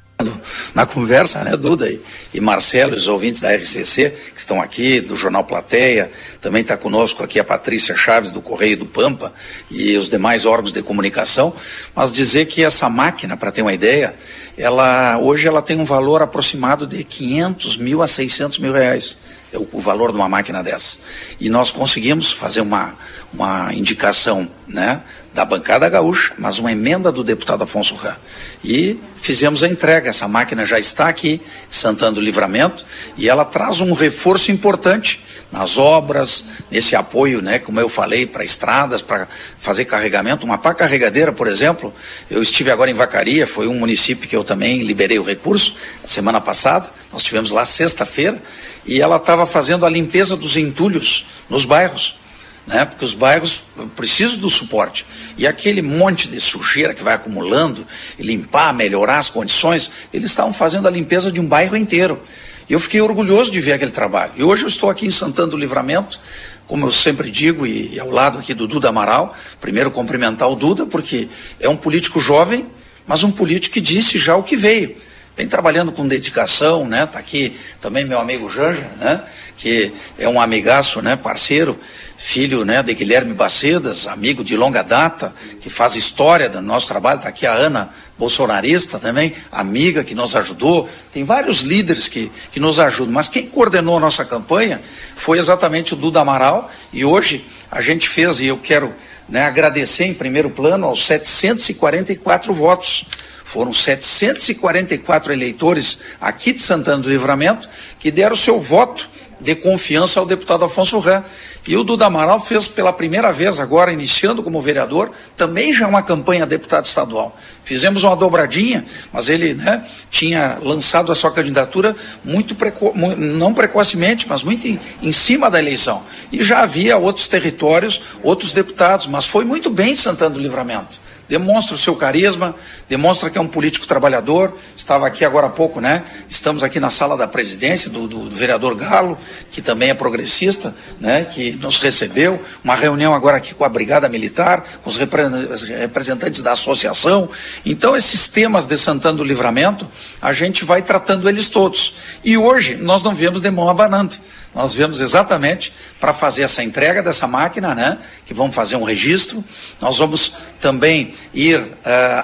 na 0.75 0.87
conversa, 0.87 1.43
né, 1.45 1.57
Duda 1.57 1.89
e, 1.89 2.01
e 2.35 2.41
Marcelo, 2.41 2.95
os 2.95 3.07
ouvintes 3.07 3.41
da 3.41 3.55
RCC, 3.55 4.11
que 4.35 4.41
estão 4.41 4.61
aqui, 4.61 5.01
do 5.01 5.17
Jornal 5.17 5.45
Plateia, 5.45 6.11
também 6.41 6.63
está 6.63 6.77
conosco 6.77 7.23
aqui 7.23 7.39
a 7.41 7.45
Patrícia 7.45 7.97
Chaves, 7.97 8.31
do 8.31 8.43
Correio 8.43 8.77
do 8.77 8.87
Pampa, 8.87 9.33
e 9.71 9.97
os 9.97 10.09
demais 10.09 10.45
órgãos 10.45 10.73
de 10.73 10.83
comunicação, 10.83 11.55
mas 11.95 12.13
dizer 12.13 12.47
que 12.47 12.63
essa 12.63 12.89
máquina, 12.89 13.37
para 13.37 13.51
ter 13.51 13.63
uma 13.63 13.73
ideia, 13.73 14.15
ela, 14.57 15.19
hoje 15.19 15.47
ela 15.49 15.63
tem 15.63 15.79
um 15.79 15.85
valor 15.85 16.23
aproximado 16.23 16.87
de 16.87 17.03
500 17.05 17.77
mil 17.77 18.03
a 18.03 18.07
600 18.07 18.59
mil 18.59 18.73
reais 18.73 19.17
é 19.53 19.59
o, 19.59 19.81
valor 19.81 20.11
de 20.11 20.17
uma 20.17 20.29
máquina 20.29 20.63
dessa. 20.63 20.99
E 21.39 21.51
nós 21.51 21.71
conseguimos 21.71 22.33
fazer 22.33 22.63
uma, 22.63 22.97
uma 23.35 23.73
indicação 23.75 24.49
né, 24.67 25.03
da 25.35 25.45
bancada 25.45 25.89
gaúcha, 25.89 26.35
mas 26.39 26.59
uma 26.59 26.71
emenda 26.71 27.11
do 27.11 27.25
deputado 27.25 27.65
Afonso 27.65 27.95
Rã. 27.95 28.17
E 28.63 28.99
fizemos 29.17 29.63
a 29.63 29.69
entrega. 29.69 30.11
Essa 30.11 30.29
máquina 30.29 30.67
já 30.67 30.79
está 30.79 31.09
aqui, 31.09 31.41
Santana 31.69 32.13
do 32.13 32.21
Livramento, 32.21 32.85
e 33.17 33.29
ela 33.29 33.45
traz 33.45 33.81
um 33.81 33.93
reforço 33.93 34.51
importante 34.53 35.23
nas 35.51 35.77
obras, 35.77 36.45
nesse 36.71 36.97
apoio, 36.97 37.43
né, 37.43 37.59
como 37.59 37.79
eu 37.79 37.89
falei, 37.89 38.27
para 38.27 38.43
estradas, 38.43 39.03
para 39.03 39.29
fazer 39.59 39.85
carregamento. 39.85 40.47
Uma 40.47 40.57
pá 40.57 40.73
carregadeira, 40.73 41.33
por 41.33 41.47
exemplo, 41.47 41.93
eu 42.31 42.43
estive 42.43 42.71
agora 42.71 42.91
em 42.91 42.95
Vacaria, 42.95 43.47
foi 43.47 43.69
um 43.69 43.75
município 43.75 44.29
que 44.29 44.35
eu 44.35 44.43
também 44.43 44.83
liberei 44.83 45.19
o 45.19 45.23
recurso, 45.23 45.77
semana 46.05 46.41
passada, 46.41 46.91
nós 47.13 47.23
tivemos 47.23 47.51
lá 47.51 47.67
sexta-feira, 47.67 48.43
e 48.87 49.01
ela 49.01 49.17
estava 49.17 49.45
fazendo 49.45 49.85
a 49.85 49.91
limpeza 49.91 50.37
dos 50.37 50.57
entulhos 50.57 51.27
nos 51.51 51.67
bairros 51.67 52.17
né? 52.67 52.85
porque 52.85 53.05
os 53.05 53.15
bairros 53.15 53.65
precisam 53.97 54.39
do 54.39 54.51
suporte. 54.51 55.07
E 55.37 55.47
aquele 55.47 55.83
monte 55.83 56.29
de 56.29 56.41
sujeira 56.41 56.95
que 56.95 57.03
vai 57.03 57.15
acumulando, 57.15 57.87
limpar, 58.19 58.73
melhorar 58.73 59.19
as 59.19 59.29
condições, 59.29 59.91
eles 60.13 60.31
estavam 60.31 60.53
fazendo 60.53 60.87
a 60.87 60.91
limpeza 60.91 61.33
de 61.33 61.41
um 61.41 61.47
bairro 61.47 61.77
inteiro. 61.77 62.21
E 62.69 62.73
eu 62.73 62.81
fiquei 62.81 63.01
orgulhoso 63.01 63.51
de 63.51 63.61
ver 63.61 63.73
aquele 63.73 63.91
trabalho. 63.91 64.33
E 64.37 64.43
hoje 64.43 64.63
eu 64.63 64.69
estou 64.69 64.89
aqui 64.89 65.07
em 65.07 65.11
Santana 65.11 65.49
do 65.49 65.57
Livramento, 65.57 66.21
como 66.67 66.87
eu 66.87 66.93
sempre 66.93 67.31
digo, 67.31 67.67
e, 67.67 67.95
e 67.95 68.01
ao 68.01 68.11
lado 68.11 68.39
aqui 68.39 68.55
do 68.55 68.67
Duda 68.67 68.89
Amaral, 68.89 69.37
primeiro 69.61 69.91
cumprimentar 69.91 70.51
o 70.51 70.55
Duda, 70.55 70.87
porque 70.87 71.29
é 71.61 71.69
um 71.69 71.77
político 71.77 72.21
jovem, 72.21 72.67
mas 73.07 73.25
um 73.25 73.31
político 73.31 73.75
que 73.75 73.81
disse 73.81 74.17
já 74.17 74.37
o 74.37 74.43
que 74.43 74.57
veio. 74.57 74.97
Vem 75.37 75.49
trabalhando 75.49 75.93
com 75.93 76.07
dedicação, 76.07 76.87
né? 76.87 77.07
Tá 77.07 77.19
aqui 77.19 77.57
também 77.81 78.05
meu 78.05 78.21
amigo 78.21 78.49
Janja, 78.51 78.89
né? 78.99 79.23
Que 79.57 79.93
é 80.19 80.29
um 80.29 80.41
amigaço, 80.41 81.01
né? 81.01 81.17
Parceiro, 81.17 81.79
filho, 82.17 82.65
né? 82.65 82.83
De 82.83 82.93
Guilherme 82.95 83.33
Bacedas, 83.33 84.07
amigo 84.07 84.45
de 84.45 84.57
longa 84.57 84.83
data, 84.83 85.35
que 85.61 85.71
faz 85.71 85.97
história 85.97 86.49
do 86.49 86.61
nosso 86.61 86.87
trabalho. 86.87 87.21
Tá 87.21 87.29
aqui 87.29 87.47
a 87.47 87.53
Ana, 87.53 87.95
bolsonarista 88.19 88.99
também, 88.99 89.35
amiga 89.51 90.05
que 90.05 90.15
nos 90.15 90.37
ajudou. 90.37 90.89
Tem 91.13 91.25
vários 91.25 91.61
líderes 91.61 92.09
que, 92.09 92.31
que 92.51 92.61
nos 92.61 92.79
ajudam, 92.79 93.13
mas 93.13 93.29
quem 93.29 93.47
coordenou 93.47 93.97
a 93.97 94.01
nossa 94.01 94.25
campanha 94.25 94.83
foi 95.17 95.39
exatamente 95.39 95.95
o 95.95 95.97
Duda 95.97 96.21
Amaral. 96.21 96.71
E 96.93 97.05
hoje 97.05 97.47
a 97.71 97.81
gente 97.81 98.09
fez, 98.09 98.39
e 98.41 98.47
eu 98.47 98.59
quero 98.59 98.95
né, 99.29 99.45
agradecer 99.45 100.05
em 100.05 100.15
primeiro 100.15 100.51
plano 100.51 100.87
aos 100.87 101.07
744 101.07 102.53
votos 102.53 103.07
foram 103.45 103.73
744 103.73 105.33
eleitores 105.33 105.99
aqui 106.21 106.53
de 106.53 106.61
Santana 106.61 107.03
do 107.03 107.09
Livramento 107.09 107.69
que 107.99 108.11
deram 108.11 108.37
seu 108.37 108.61
voto 108.61 109.11
de 109.43 109.55
confiança 109.57 110.21
ao 110.21 110.27
deputado 110.27 110.65
Afonso 110.65 110.99
Ram. 110.99 111.23
E 111.67 111.77
o 111.77 111.85
Duda 111.85 112.07
Amaral 112.07 112.41
fez 112.41 112.67
pela 112.67 112.93
primeira 112.93 113.33
vez 113.33 113.61
agora, 113.61 113.93
iniciando 113.93 114.43
como 114.43 114.61
vereador, 114.61 115.13
também 115.37 115.73
já 115.73 115.87
uma 115.87 116.03
campanha 116.03 116.43
a 116.43 116.47
deputado 116.47 116.87
estadual. 116.87 117.37
Fizemos 117.63 118.03
uma 118.03 118.17
dobradinha, 118.17 118.85
mas 119.13 119.29
ele 119.29 119.55
né, 119.55 119.85
tinha 120.11 120.59
lançado 120.61 121.13
a 121.13 121.15
sua 121.15 121.31
candidatura 121.31 121.95
muito, 122.25 122.55
preco 122.57 122.93
não 123.17 123.55
precocemente, 123.55 124.29
mas 124.29 124.43
muito 124.43 124.67
em, 124.67 124.81
em, 125.01 125.13
cima 125.13 125.49
da 125.49 125.59
eleição. 125.59 126.03
E 126.33 126.43
já 126.43 126.63
havia 126.63 126.97
outros 126.97 127.29
territórios, 127.29 128.01
outros 128.25 128.53
deputados, 128.53 129.07
mas 129.07 129.25
foi 129.25 129.45
muito 129.45 129.71
bem 129.71 129.95
Santana 129.95 130.31
do 130.31 130.41
Livramento 130.41 131.01
demonstra 131.29 131.75
o 131.75 131.79
seu 131.79 131.97
carisma, 131.97 132.55
demonstra 132.89 133.31
que 133.31 133.39
é 133.39 133.41
um 133.41 133.47
político 133.47 133.87
trabalhador. 133.87 134.57
Estava 134.77 135.07
aqui 135.07 135.25
agora 135.25 135.47
há 135.47 135.51
pouco, 135.51 135.81
né? 135.81 136.03
Estamos 136.29 136.63
aqui 136.63 136.79
na 136.79 136.91
sala 136.91 137.17
da 137.17 137.27
presidência 137.27 137.91
do, 137.91 138.07
do, 138.07 138.29
do, 138.29 138.31
vereador 138.31 138.75
Galo, 138.75 139.17
que 139.51 139.63
também 139.63 139.91
é 139.91 139.95
progressista, 139.95 140.75
né? 141.01 141.25
Que 141.25 141.53
nos 141.53 141.79
recebeu. 141.79 142.43
Uma 142.63 142.75
reunião 142.75 143.15
agora 143.15 143.37
aqui 143.37 143.55
com 143.55 143.65
a 143.65 143.69
Brigada 143.69 144.09
Militar, 144.09 144.65
com 144.83 144.91
os 144.91 144.97
representantes 144.97 146.43
da 146.43 146.53
associação. 146.53 147.29
Então, 147.65 147.97
esses 147.97 148.29
temas 148.29 148.67
de 148.67 148.77
Santana 148.77 149.19
do 149.19 149.25
Livramento, 149.25 149.89
a 150.21 150.33
gente 150.33 150.65
vai 150.65 150.83
tratando 150.83 151.29
eles 151.29 151.49
todos. 151.49 151.95
E 152.25 152.37
hoje 152.37 152.77
nós 152.77 153.03
não 153.03 153.15
viemos 153.15 153.41
de 153.41 153.51
mão 153.51 153.69
abanando. 153.69 154.17
Nós 154.55 154.75
viemos 154.75 155.01
exatamente 155.01 155.73
para 155.99 156.13
fazer 156.13 156.43
essa 156.43 156.63
entrega 156.63 157.03
dessa 157.03 157.27
máquina, 157.27 157.75
né? 157.75 157.99
Que 158.27 158.35
vamos 158.35 158.55
fazer 158.55 158.77
um 158.77 158.85
registro. 158.85 159.43
Nós 159.81 159.97
vamos 159.97 160.35
também 160.63 161.13
ir 161.35 161.59
uh, 161.59 161.75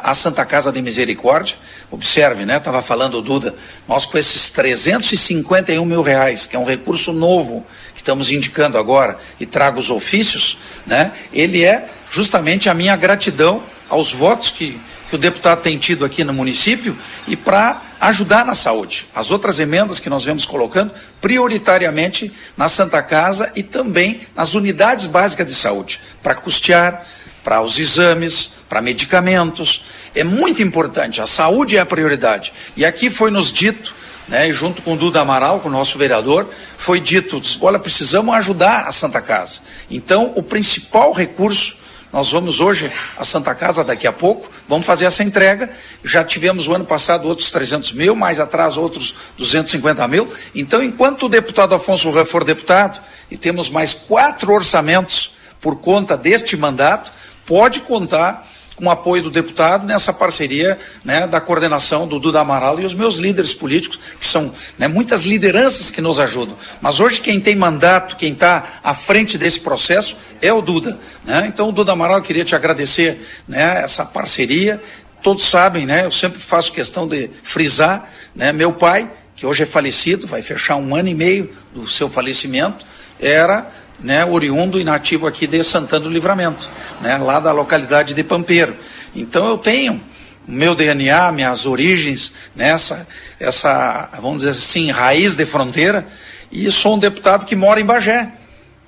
à 0.02 0.14
Santa 0.14 0.46
Casa 0.46 0.72
de 0.72 0.80
Misericórdia. 0.80 1.56
Observe, 1.90 2.46
né? 2.46 2.56
Estava 2.56 2.80
falando 2.80 3.18
o 3.18 3.22
Duda. 3.22 3.54
Nós 3.86 4.06
com 4.06 4.16
esses 4.16 4.50
351 4.50 5.84
mil 5.84 6.00
reais, 6.00 6.46
que 6.46 6.54
é 6.54 6.58
um 6.58 6.64
recurso 6.64 7.12
novo 7.12 7.66
que 7.92 8.00
estamos 8.00 8.30
indicando 8.30 8.78
agora, 8.78 9.18
e 9.40 9.44
trago 9.44 9.80
os 9.80 9.90
ofícios, 9.90 10.56
né? 10.86 11.12
Ele 11.32 11.64
é 11.64 11.88
justamente 12.10 12.68
a 12.70 12.74
minha 12.74 12.96
gratidão 12.96 13.62
aos 13.90 14.12
votos 14.12 14.52
que 14.52 14.80
que 15.08 15.14
o 15.14 15.18
deputado 15.18 15.62
tem 15.62 15.78
tido 15.78 16.04
aqui 16.04 16.22
no 16.22 16.32
município 16.32 16.96
e 17.26 17.34
para 17.34 17.80
ajudar 18.00 18.44
na 18.44 18.54
saúde. 18.54 19.06
As 19.14 19.30
outras 19.30 19.58
emendas 19.58 19.98
que 19.98 20.10
nós 20.10 20.24
vemos 20.24 20.44
colocando, 20.44 20.92
prioritariamente 21.20 22.32
na 22.56 22.68
Santa 22.68 23.02
Casa 23.02 23.50
e 23.56 23.62
também 23.62 24.20
nas 24.36 24.54
unidades 24.54 25.06
básicas 25.06 25.46
de 25.46 25.54
saúde, 25.54 25.98
para 26.22 26.34
custear, 26.34 27.06
para 27.42 27.62
os 27.62 27.78
exames, 27.78 28.50
para 28.68 28.80
medicamentos. 28.80 29.82
É 30.14 30.24
muito 30.24 30.62
importante, 30.62 31.20
a 31.20 31.26
saúde 31.26 31.76
é 31.76 31.80
a 31.80 31.86
prioridade. 31.86 32.52
E 32.76 32.84
aqui 32.84 33.10
foi 33.10 33.30
nos 33.30 33.52
dito, 33.52 33.94
né, 34.26 34.52
junto 34.52 34.82
com 34.82 34.94
o 34.94 34.96
Duda 34.96 35.20
Amaral, 35.20 35.60
com 35.60 35.68
o 35.68 35.72
nosso 35.72 35.96
vereador, 35.96 36.48
foi 36.76 37.00
dito, 37.00 37.40
olha, 37.60 37.78
precisamos 37.78 38.34
ajudar 38.34 38.86
a 38.86 38.92
Santa 38.92 39.20
Casa. 39.20 39.60
Então, 39.90 40.32
o 40.36 40.42
principal 40.42 41.12
recurso 41.12 41.78
nós 42.10 42.32
vamos 42.32 42.58
hoje 42.58 42.90
à 43.18 43.24
Santa 43.24 43.54
Casa 43.54 43.84
daqui 43.84 44.06
a 44.06 44.12
pouco, 44.12 44.50
vamos 44.66 44.86
fazer 44.86 45.04
essa 45.04 45.22
entrega. 45.22 45.70
Já 46.02 46.24
tivemos 46.24 46.66
o 46.66 46.72
ano 46.72 46.86
passado 46.86 47.28
outros 47.28 47.50
300 47.50 47.92
mil, 47.92 48.16
mais 48.16 48.40
atrás 48.40 48.78
outros 48.78 49.14
250 49.36 50.08
mil. 50.08 50.32
Então, 50.54 50.82
enquanto 50.82 51.26
o 51.26 51.28
deputado 51.28 51.74
Afonso 51.74 52.10
Rã 52.10 52.24
for 52.24 52.44
deputado, 52.44 52.98
e 53.30 53.36
temos 53.36 53.68
mais 53.68 53.92
quatro 53.92 54.52
orçamentos 54.52 55.32
por 55.60 55.80
conta 55.80 56.16
deste 56.16 56.56
mandato, 56.56 57.12
pode 57.48 57.80
contar 57.80 58.46
com 58.76 58.84
o 58.84 58.90
apoio 58.90 59.24
do 59.24 59.30
deputado 59.30 59.84
nessa 59.84 60.12
parceria 60.12 60.78
né, 61.04 61.26
da 61.26 61.40
coordenação 61.40 62.06
do 62.06 62.20
Duda 62.20 62.38
Amaral 62.40 62.78
e 62.78 62.86
os 62.86 62.94
meus 62.94 63.16
líderes 63.16 63.52
políticos, 63.52 63.98
que 64.20 64.26
são 64.26 64.52
né, 64.78 64.86
muitas 64.86 65.24
lideranças 65.24 65.90
que 65.90 66.00
nos 66.00 66.20
ajudam. 66.20 66.56
Mas 66.80 67.00
hoje 67.00 67.20
quem 67.20 67.40
tem 67.40 67.56
mandato, 67.56 68.16
quem 68.16 68.34
está 68.34 68.78
à 68.84 68.94
frente 68.94 69.36
desse 69.36 69.58
processo 69.58 70.16
é 70.40 70.52
o 70.52 70.62
Duda. 70.62 70.96
Né? 71.24 71.46
Então, 71.48 71.72
Duda 71.72 71.90
Amaral, 71.90 72.22
queria 72.22 72.44
te 72.44 72.54
agradecer 72.54 73.20
né, 73.48 73.82
essa 73.82 74.04
parceria. 74.04 74.80
Todos 75.22 75.44
sabem, 75.48 75.84
né, 75.84 76.04
eu 76.04 76.12
sempre 76.12 76.38
faço 76.38 76.70
questão 76.70 77.08
de 77.08 77.28
frisar, 77.42 78.08
né, 78.32 78.52
meu 78.52 78.72
pai, 78.72 79.10
que 79.34 79.44
hoje 79.44 79.64
é 79.64 79.66
falecido, 79.66 80.28
vai 80.28 80.40
fechar 80.40 80.76
um 80.76 80.94
ano 80.94 81.08
e 81.08 81.14
meio 81.14 81.50
do 81.74 81.88
seu 81.88 82.08
falecimento, 82.08 82.86
era 83.18 83.68
né, 84.00 84.24
oriundo 84.24 84.80
e 84.80 84.84
nativo 84.84 85.26
aqui 85.26 85.46
de 85.46 85.62
Santana 85.62 86.04
do 86.04 86.10
Livramento, 86.10 86.68
né, 87.00 87.16
lá 87.18 87.40
da 87.40 87.52
localidade 87.52 88.14
de 88.14 88.22
Pampeiro. 88.22 88.76
Então 89.14 89.46
eu 89.48 89.58
tenho 89.58 90.00
meu 90.46 90.74
DNA, 90.74 91.30
minhas 91.32 91.66
origens 91.66 92.32
nessa, 92.56 93.06
essa, 93.38 94.08
vamos 94.20 94.38
dizer 94.38 94.52
assim, 94.52 94.90
raiz 94.90 95.36
de 95.36 95.44
fronteira, 95.44 96.06
e 96.50 96.70
sou 96.70 96.96
um 96.96 96.98
deputado 96.98 97.44
que 97.44 97.54
mora 97.54 97.80
em 97.80 97.84
Bagé. 97.84 98.32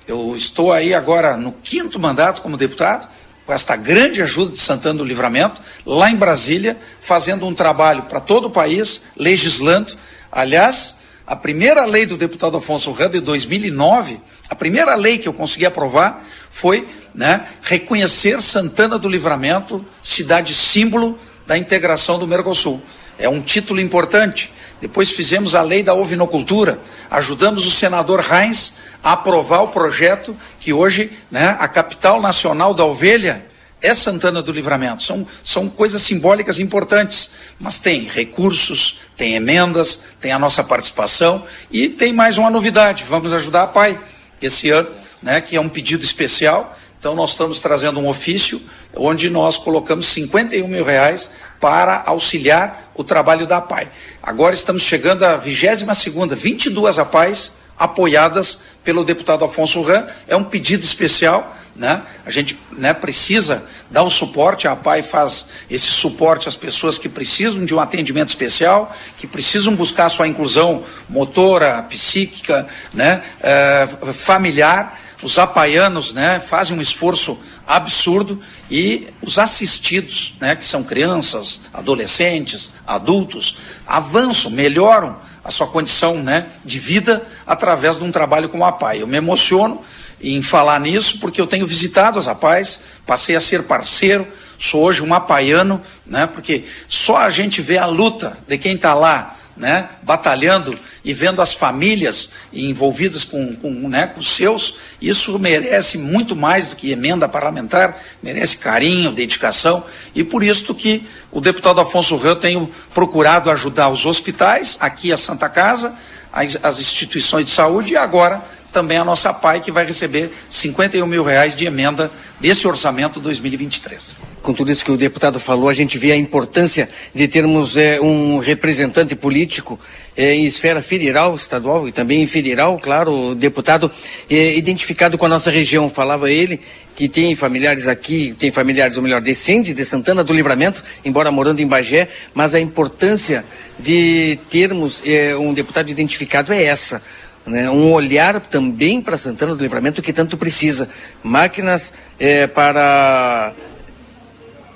Eu 0.07 0.35
estou 0.35 0.73
aí 0.73 0.93
agora 0.93 1.37
no 1.37 1.51
quinto 1.51 1.99
mandato 1.99 2.41
como 2.41 2.57
deputado, 2.57 3.07
com 3.45 3.53
esta 3.53 3.75
grande 3.75 4.23
ajuda 4.23 4.51
de 4.51 4.57
Santana 4.57 4.97
do 4.97 5.05
Livramento, 5.05 5.61
lá 5.85 6.09
em 6.09 6.15
Brasília, 6.15 6.77
fazendo 6.99 7.45
um 7.45 7.53
trabalho 7.53 8.03
para 8.03 8.19
todo 8.19 8.45
o 8.45 8.49
país, 8.49 9.03
legislando. 9.15 9.93
Aliás, 10.31 10.95
a 11.27 11.35
primeira 11.35 11.85
lei 11.85 12.05
do 12.07 12.17
deputado 12.17 12.57
Afonso 12.57 12.91
Rã 12.91 13.09
de 13.09 13.19
2009 13.19 14.19
a 14.51 14.55
primeira 14.55 14.95
lei 14.95 15.17
que 15.17 15.29
eu 15.29 15.33
consegui 15.33 15.65
aprovar 15.65 16.25
foi 16.51 16.85
né, 17.15 17.47
reconhecer 17.61 18.41
Santana 18.41 18.99
do 18.99 19.07
Livramento 19.07 19.83
cidade 20.01 20.53
símbolo 20.53 21.17
da 21.47 21.57
integração 21.57 22.19
do 22.19 22.27
Mercosul. 22.27 22.81
É 23.17 23.29
um 23.29 23.41
título 23.41 23.79
importante. 23.79 24.51
Depois 24.81 25.09
fizemos 25.09 25.55
a 25.55 25.61
lei 25.61 25.81
da 25.81 25.93
ovinocultura, 25.93 26.81
ajudamos 27.09 27.65
o 27.65 27.71
senador 27.71 28.19
Reins 28.19 28.73
a 29.01 29.13
aprovar 29.13 29.61
o 29.61 29.69
projeto 29.69 30.35
que 30.59 30.73
hoje 30.73 31.13
né, 31.31 31.55
a 31.57 31.67
capital 31.69 32.19
nacional 32.19 32.73
da 32.73 32.83
ovelha 32.83 33.45
é 33.81 33.93
Santana 33.93 34.41
do 34.41 34.51
Livramento. 34.51 35.01
São, 35.01 35.25
são 35.41 35.69
coisas 35.69 36.01
simbólicas 36.01 36.59
importantes, 36.59 37.31
mas 37.57 37.79
tem 37.79 38.03
recursos, 38.03 38.99
tem 39.15 39.33
emendas, 39.33 40.01
tem 40.19 40.33
a 40.33 40.39
nossa 40.39 40.61
participação 40.61 41.45
e 41.71 41.87
tem 41.87 42.11
mais 42.11 42.37
uma 42.37 42.49
novidade: 42.49 43.05
vamos 43.07 43.31
ajudar 43.31 43.63
a 43.63 43.67
PAI 43.67 43.97
esse 44.41 44.69
ano, 44.69 44.89
né, 45.21 45.39
que 45.41 45.55
é 45.55 45.61
um 45.61 45.69
pedido 45.69 46.03
especial. 46.03 46.77
Então 46.99 47.15
nós 47.15 47.31
estamos 47.31 47.59
trazendo 47.59 47.99
um 47.99 48.07
ofício 48.07 48.61
onde 48.95 49.29
nós 49.29 49.57
colocamos 49.57 50.05
51 50.07 50.67
mil 50.67 50.83
reais 50.83 51.31
para 51.59 52.03
auxiliar 52.05 52.91
o 52.93 53.03
trabalho 53.03 53.47
da 53.47 53.57
APAI. 53.57 53.89
Agora 54.21 54.53
estamos 54.53 54.83
chegando 54.83 55.23
à 55.23 55.35
22 55.35 55.97
segunda, 55.97 56.35
22 56.35 56.99
APAIs 56.99 57.51
apoiadas 57.77 58.59
pelo 58.83 59.03
deputado 59.03 59.43
Afonso 59.43 59.81
Ram. 59.81 60.05
É 60.27 60.35
um 60.35 60.43
pedido 60.43 60.83
especial, 60.83 61.55
né? 61.75 62.01
A 62.25 62.29
gente 62.29 62.59
né, 62.71 62.93
precisa 62.93 63.63
dar 63.89 64.03
o 64.03 64.09
suporte, 64.09 64.67
a 64.67 64.73
APAI 64.73 65.01
faz 65.01 65.47
esse 65.69 65.87
suporte 65.87 66.47
às 66.47 66.55
pessoas 66.55 66.97
que 66.97 67.07
precisam 67.07 67.63
de 67.63 67.73
um 67.73 67.79
atendimento 67.79 68.29
especial, 68.29 68.95
que 69.17 69.25
precisam 69.25 69.75
buscar 69.75 70.09
sua 70.09 70.27
inclusão 70.27 70.83
motora, 71.07 71.81
psíquica, 71.83 72.67
né, 72.93 73.23
é, 73.41 73.87
familiar. 74.13 74.99
Os 75.23 75.37
apaianos 75.37 76.13
né, 76.13 76.39
fazem 76.39 76.75
um 76.75 76.81
esforço 76.81 77.39
absurdo 77.67 78.41
e 78.69 79.07
os 79.21 79.37
assistidos, 79.37 80.33
né, 80.41 80.55
que 80.55 80.65
são 80.65 80.83
crianças, 80.83 81.59
adolescentes, 81.71 82.71
adultos, 82.87 83.55
avançam, 83.85 84.49
melhoram 84.49 85.17
a 85.43 85.51
sua 85.51 85.67
condição 85.67 86.17
né, 86.17 86.47
de 86.65 86.79
vida 86.79 87.25
através 87.45 87.97
de 87.97 88.03
um 88.03 88.11
trabalho 88.11 88.49
com 88.49 88.65
a 88.65 88.71
PAI. 88.71 89.01
Eu 89.01 89.07
me 89.07 89.17
emociono 89.17 89.81
em 90.23 90.41
falar 90.41 90.79
nisso 90.79 91.19
porque 91.19 91.39
eu 91.39 91.47
tenho 91.47 91.65
visitado 91.65 92.19
as 92.19 92.27
APAIs, 92.27 92.79
passei 93.05 93.35
a 93.35 93.41
ser 93.41 93.63
parceiro, 93.63 94.27
sou 94.59 94.83
hoje 94.83 95.01
um 95.01 95.13
apaiano, 95.13 95.81
né, 96.05 96.27
porque 96.27 96.65
só 96.87 97.17
a 97.17 97.29
gente 97.29 97.61
vê 97.61 97.77
a 97.77 97.85
luta 97.85 98.37
de 98.47 98.57
quem 98.57 98.75
está 98.75 98.93
lá 98.93 99.37
né, 99.57 99.89
batalhando 100.03 100.77
e 101.03 101.13
vendo 101.13 101.41
as 101.41 101.53
famílias 101.53 102.29
envolvidas 102.53 103.23
com, 103.23 103.55
com, 103.55 103.69
né, 103.89 104.07
com 104.07 104.19
os 104.19 104.31
seus, 104.31 104.75
isso 105.01 105.37
merece 105.37 105.97
muito 105.97 106.35
mais 106.35 106.67
do 106.67 106.75
que 106.75 106.91
emenda 106.91 107.27
parlamentar, 107.27 108.01
merece 108.21 108.57
carinho, 108.57 109.11
dedicação, 109.11 109.83
e 110.15 110.23
por 110.23 110.43
isso 110.43 110.73
que 110.73 111.07
o 111.31 111.41
deputado 111.41 111.81
Afonso 111.81 112.15
Reu 112.15 112.35
tem 112.35 112.69
procurado 112.93 113.49
ajudar 113.49 113.89
os 113.89 114.05
hospitais, 114.05 114.77
aqui 114.79 115.11
a 115.11 115.17
Santa 115.17 115.49
Casa, 115.49 115.95
as, 116.31 116.57
as 116.63 116.79
instituições 116.79 117.45
de 117.45 117.51
saúde 117.51 117.93
e 117.93 117.97
agora 117.97 118.43
também 118.71 118.97
a 118.97 119.05
nossa 119.05 119.33
PAI, 119.33 119.59
que 119.59 119.71
vai 119.71 119.85
receber 119.85 120.31
51 120.49 121.05
mil 121.05 121.23
reais 121.23 121.55
de 121.55 121.65
emenda 121.65 122.11
desse 122.39 122.67
orçamento 122.67 123.19
2023. 123.19 124.15
Com 124.41 124.53
tudo 124.53 124.71
isso 124.71 124.83
que 124.83 124.91
o 124.91 124.97
deputado 124.97 125.39
falou, 125.39 125.69
a 125.69 125.73
gente 125.73 125.97
vê 125.99 126.11
a 126.11 126.17
importância 126.17 126.89
de 127.13 127.27
termos 127.27 127.77
é, 127.77 128.01
um 128.01 128.39
representante 128.39 129.15
político 129.15 129.79
é, 130.17 130.33
em 130.33 130.45
esfera 130.45 130.81
federal, 130.81 131.35
estadual 131.35 131.87
e 131.87 131.91
também 131.91 132.25
federal, 132.25 132.79
claro, 132.79 133.35
deputado 133.35 133.91
é, 134.29 134.55
identificado 134.55 135.17
com 135.17 135.25
a 135.25 135.29
nossa 135.29 135.51
região. 135.51 135.89
Falava 135.89 136.31
ele 136.31 136.59
que 136.95 137.07
tem 137.07 137.35
familiares 137.35 137.87
aqui, 137.87 138.35
tem 138.37 138.51
familiares, 138.51 138.97
ou 138.97 139.03
melhor, 139.03 139.21
descende 139.21 139.73
de 139.73 139.85
Santana 139.85 140.23
do 140.23 140.33
Livramento, 140.33 140.83
embora 141.05 141.29
morando 141.29 141.61
em 141.61 141.67
Bagé, 141.67 142.07
mas 142.33 142.55
a 142.55 142.59
importância 142.59 143.45
de 143.79 144.37
termos 144.49 145.01
um 145.39 145.53
deputado 145.53 145.89
identificado 145.89 146.51
é 146.51 146.63
essa 146.63 147.01
né, 147.45 147.69
um 147.69 147.91
olhar 147.91 148.39
também 148.39 149.01
para 149.01 149.17
Santana 149.17 149.55
do 149.55 149.63
Livramento 149.63 150.01
que 150.01 150.13
tanto 150.13 150.37
precisa. 150.37 150.87
Máquinas 151.23 151.91
é, 152.19 152.47
para 152.47 153.53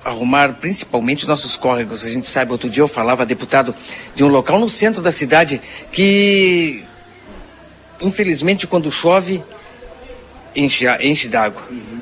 arrumar 0.04 0.54
principalmente 0.54 1.24
os 1.24 1.28
nossos 1.28 1.58
córregos. 1.58 2.06
A 2.06 2.10
gente 2.10 2.28
sabe, 2.28 2.52
outro 2.52 2.70
dia 2.70 2.84
eu 2.84 2.88
falava, 2.88 3.26
deputado, 3.26 3.76
de 4.14 4.24
um 4.24 4.28
local 4.28 4.60
no 4.60 4.70
centro 4.70 5.02
da 5.02 5.12
cidade 5.12 5.60
que, 5.92 6.84
infelizmente, 8.00 8.68
quando 8.68 8.92
chove, 8.92 9.44
enche, 10.56 10.86
enche 11.02 11.28
d'água. 11.28 11.64
Uhum. 11.70 12.02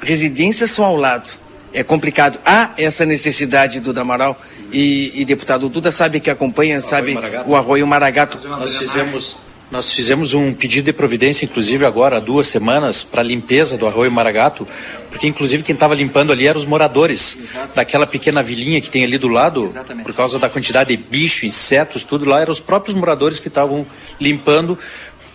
Residências 0.00 0.72
são 0.72 0.84
ao 0.84 0.96
lado. 0.96 1.30
É 1.72 1.82
complicado. 1.82 2.40
Há 2.44 2.72
essa 2.76 3.04
necessidade 3.04 3.78
do 3.78 3.92
Damaral 3.92 4.40
e, 4.72 5.12
e 5.20 5.24
deputado 5.24 5.68
Duda 5.68 5.90
sabe 5.90 6.18
que 6.18 6.30
acompanha, 6.30 6.78
o 6.78 6.82
sabe 6.82 7.16
o 7.46 7.54
Arroio 7.54 7.86
Maragato. 7.86 8.38
Nós 8.48 8.76
fizemos 8.76 9.36
nós 9.70 9.92
fizemos 9.92 10.32
um 10.32 10.54
pedido 10.54 10.86
de 10.86 10.92
providência, 10.92 11.44
inclusive 11.44 11.84
agora, 11.84 12.16
há 12.16 12.20
duas 12.20 12.46
semanas, 12.46 13.04
para 13.04 13.20
a 13.20 13.24
limpeza 13.24 13.76
do 13.76 13.86
Arroio 13.86 14.10
Maragato, 14.10 14.66
porque 15.10 15.26
inclusive 15.26 15.62
quem 15.62 15.74
estava 15.74 15.94
limpando 15.94 16.32
ali 16.32 16.46
eram 16.46 16.58
os 16.58 16.64
moradores 16.64 17.36
Exato. 17.38 17.74
daquela 17.74 18.06
pequena 18.06 18.42
vilinha 18.42 18.80
que 18.80 18.90
tem 18.90 19.04
ali 19.04 19.18
do 19.18 19.28
lado, 19.28 19.66
Exatamente. 19.66 20.06
por 20.06 20.14
causa 20.14 20.38
da 20.38 20.48
quantidade 20.48 20.96
de 20.96 21.02
bicho, 21.02 21.44
insetos, 21.44 22.02
tudo 22.02 22.24
lá, 22.24 22.40
eram 22.40 22.52
os 22.52 22.60
próprios 22.60 22.96
moradores 22.96 23.38
que 23.38 23.48
estavam 23.48 23.86
limpando, 24.18 24.78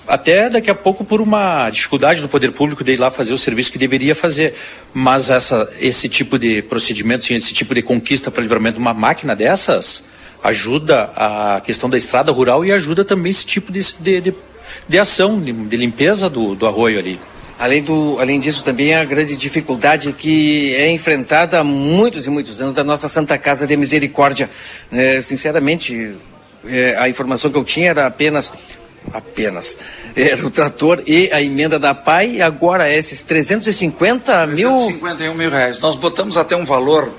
até 0.08 0.50
daqui 0.50 0.70
a 0.70 0.76
pouco 0.76 1.06
por 1.06 1.22
uma 1.22 1.70
dificuldade 1.70 2.20
do 2.20 2.28
poder 2.28 2.52
público 2.52 2.84
de 2.84 2.94
ir 2.94 3.00
lá 3.00 3.12
fazer 3.12 3.34
o 3.34 3.38
serviço 3.38 3.72
que 3.72 3.78
deveria 3.78 4.14
fazer. 4.14 4.54
Mas 4.94 5.30
essa, 5.30 5.72
esse 5.80 6.10
tipo 6.10 6.38
de 6.38 6.62
procedimento, 6.62 7.32
esse 7.32 7.54
tipo 7.54 7.74
de 7.74 7.82
conquista 7.82 8.30
para 8.30 8.42
livramento 8.42 8.76
de 8.76 8.82
uma 8.82 8.94
máquina 8.94 9.34
dessas 9.34 10.04
ajuda 10.44 11.10
a 11.16 11.62
questão 11.62 11.90
da 11.90 11.98
estrada 11.98 12.32
rural 12.32 12.66
e 12.66 12.72
ajuda 12.72 13.06
também 13.06 13.30
esse 13.30 13.46
tipo 13.46 13.72
de, 13.72 13.80
de, 14.00 14.22
de, 14.22 14.34
de 14.88 15.00
ação, 15.00 15.40
de, 15.40 15.54
de 15.54 15.78
limpeza 15.78 16.30
do, 16.30 16.54
do 16.54 16.68
arroio 16.68 17.00
ali. 17.00 17.20
Além, 17.58 17.82
do, 17.82 18.18
além 18.20 18.40
disso, 18.40 18.64
também 18.64 18.94
a 18.94 19.06
grande 19.06 19.38
dificuldade 19.38 20.12
que 20.12 20.76
é 20.76 20.92
enfrentada 20.92 21.60
há 21.60 21.64
muitos 21.64 22.26
e 22.26 22.30
muitos 22.30 22.60
anos 22.60 22.76
da 22.76 22.84
nossa 22.84 23.08
Santa 23.08 23.38
Casa 23.38 23.66
de 23.66 23.78
Misericórdia. 23.78 24.50
É, 24.92 25.22
sinceramente, 25.22 26.16
é, 26.66 26.96
a 26.98 27.08
informação 27.08 27.50
que 27.50 27.58
eu 27.58 27.64
tinha 27.64 27.92
era 27.92 28.06
apenas 28.06 28.52
apenas 29.12 29.78
era 30.16 30.46
o 30.46 30.50
trator 30.50 31.04
e 31.06 31.30
a 31.34 31.42
emenda 31.42 31.78
da 31.78 31.94
PAI, 31.94 32.36
e 32.36 32.42
agora 32.42 32.88
é 32.90 32.98
esses 32.98 33.22
350 33.22 34.48
mil. 34.48 34.70
351 34.70 35.34
mil 35.34 35.50
reais. 35.50 35.80
Nós 35.80 35.96
botamos 35.96 36.38
até 36.38 36.56
um 36.56 36.64
valor 36.64 37.12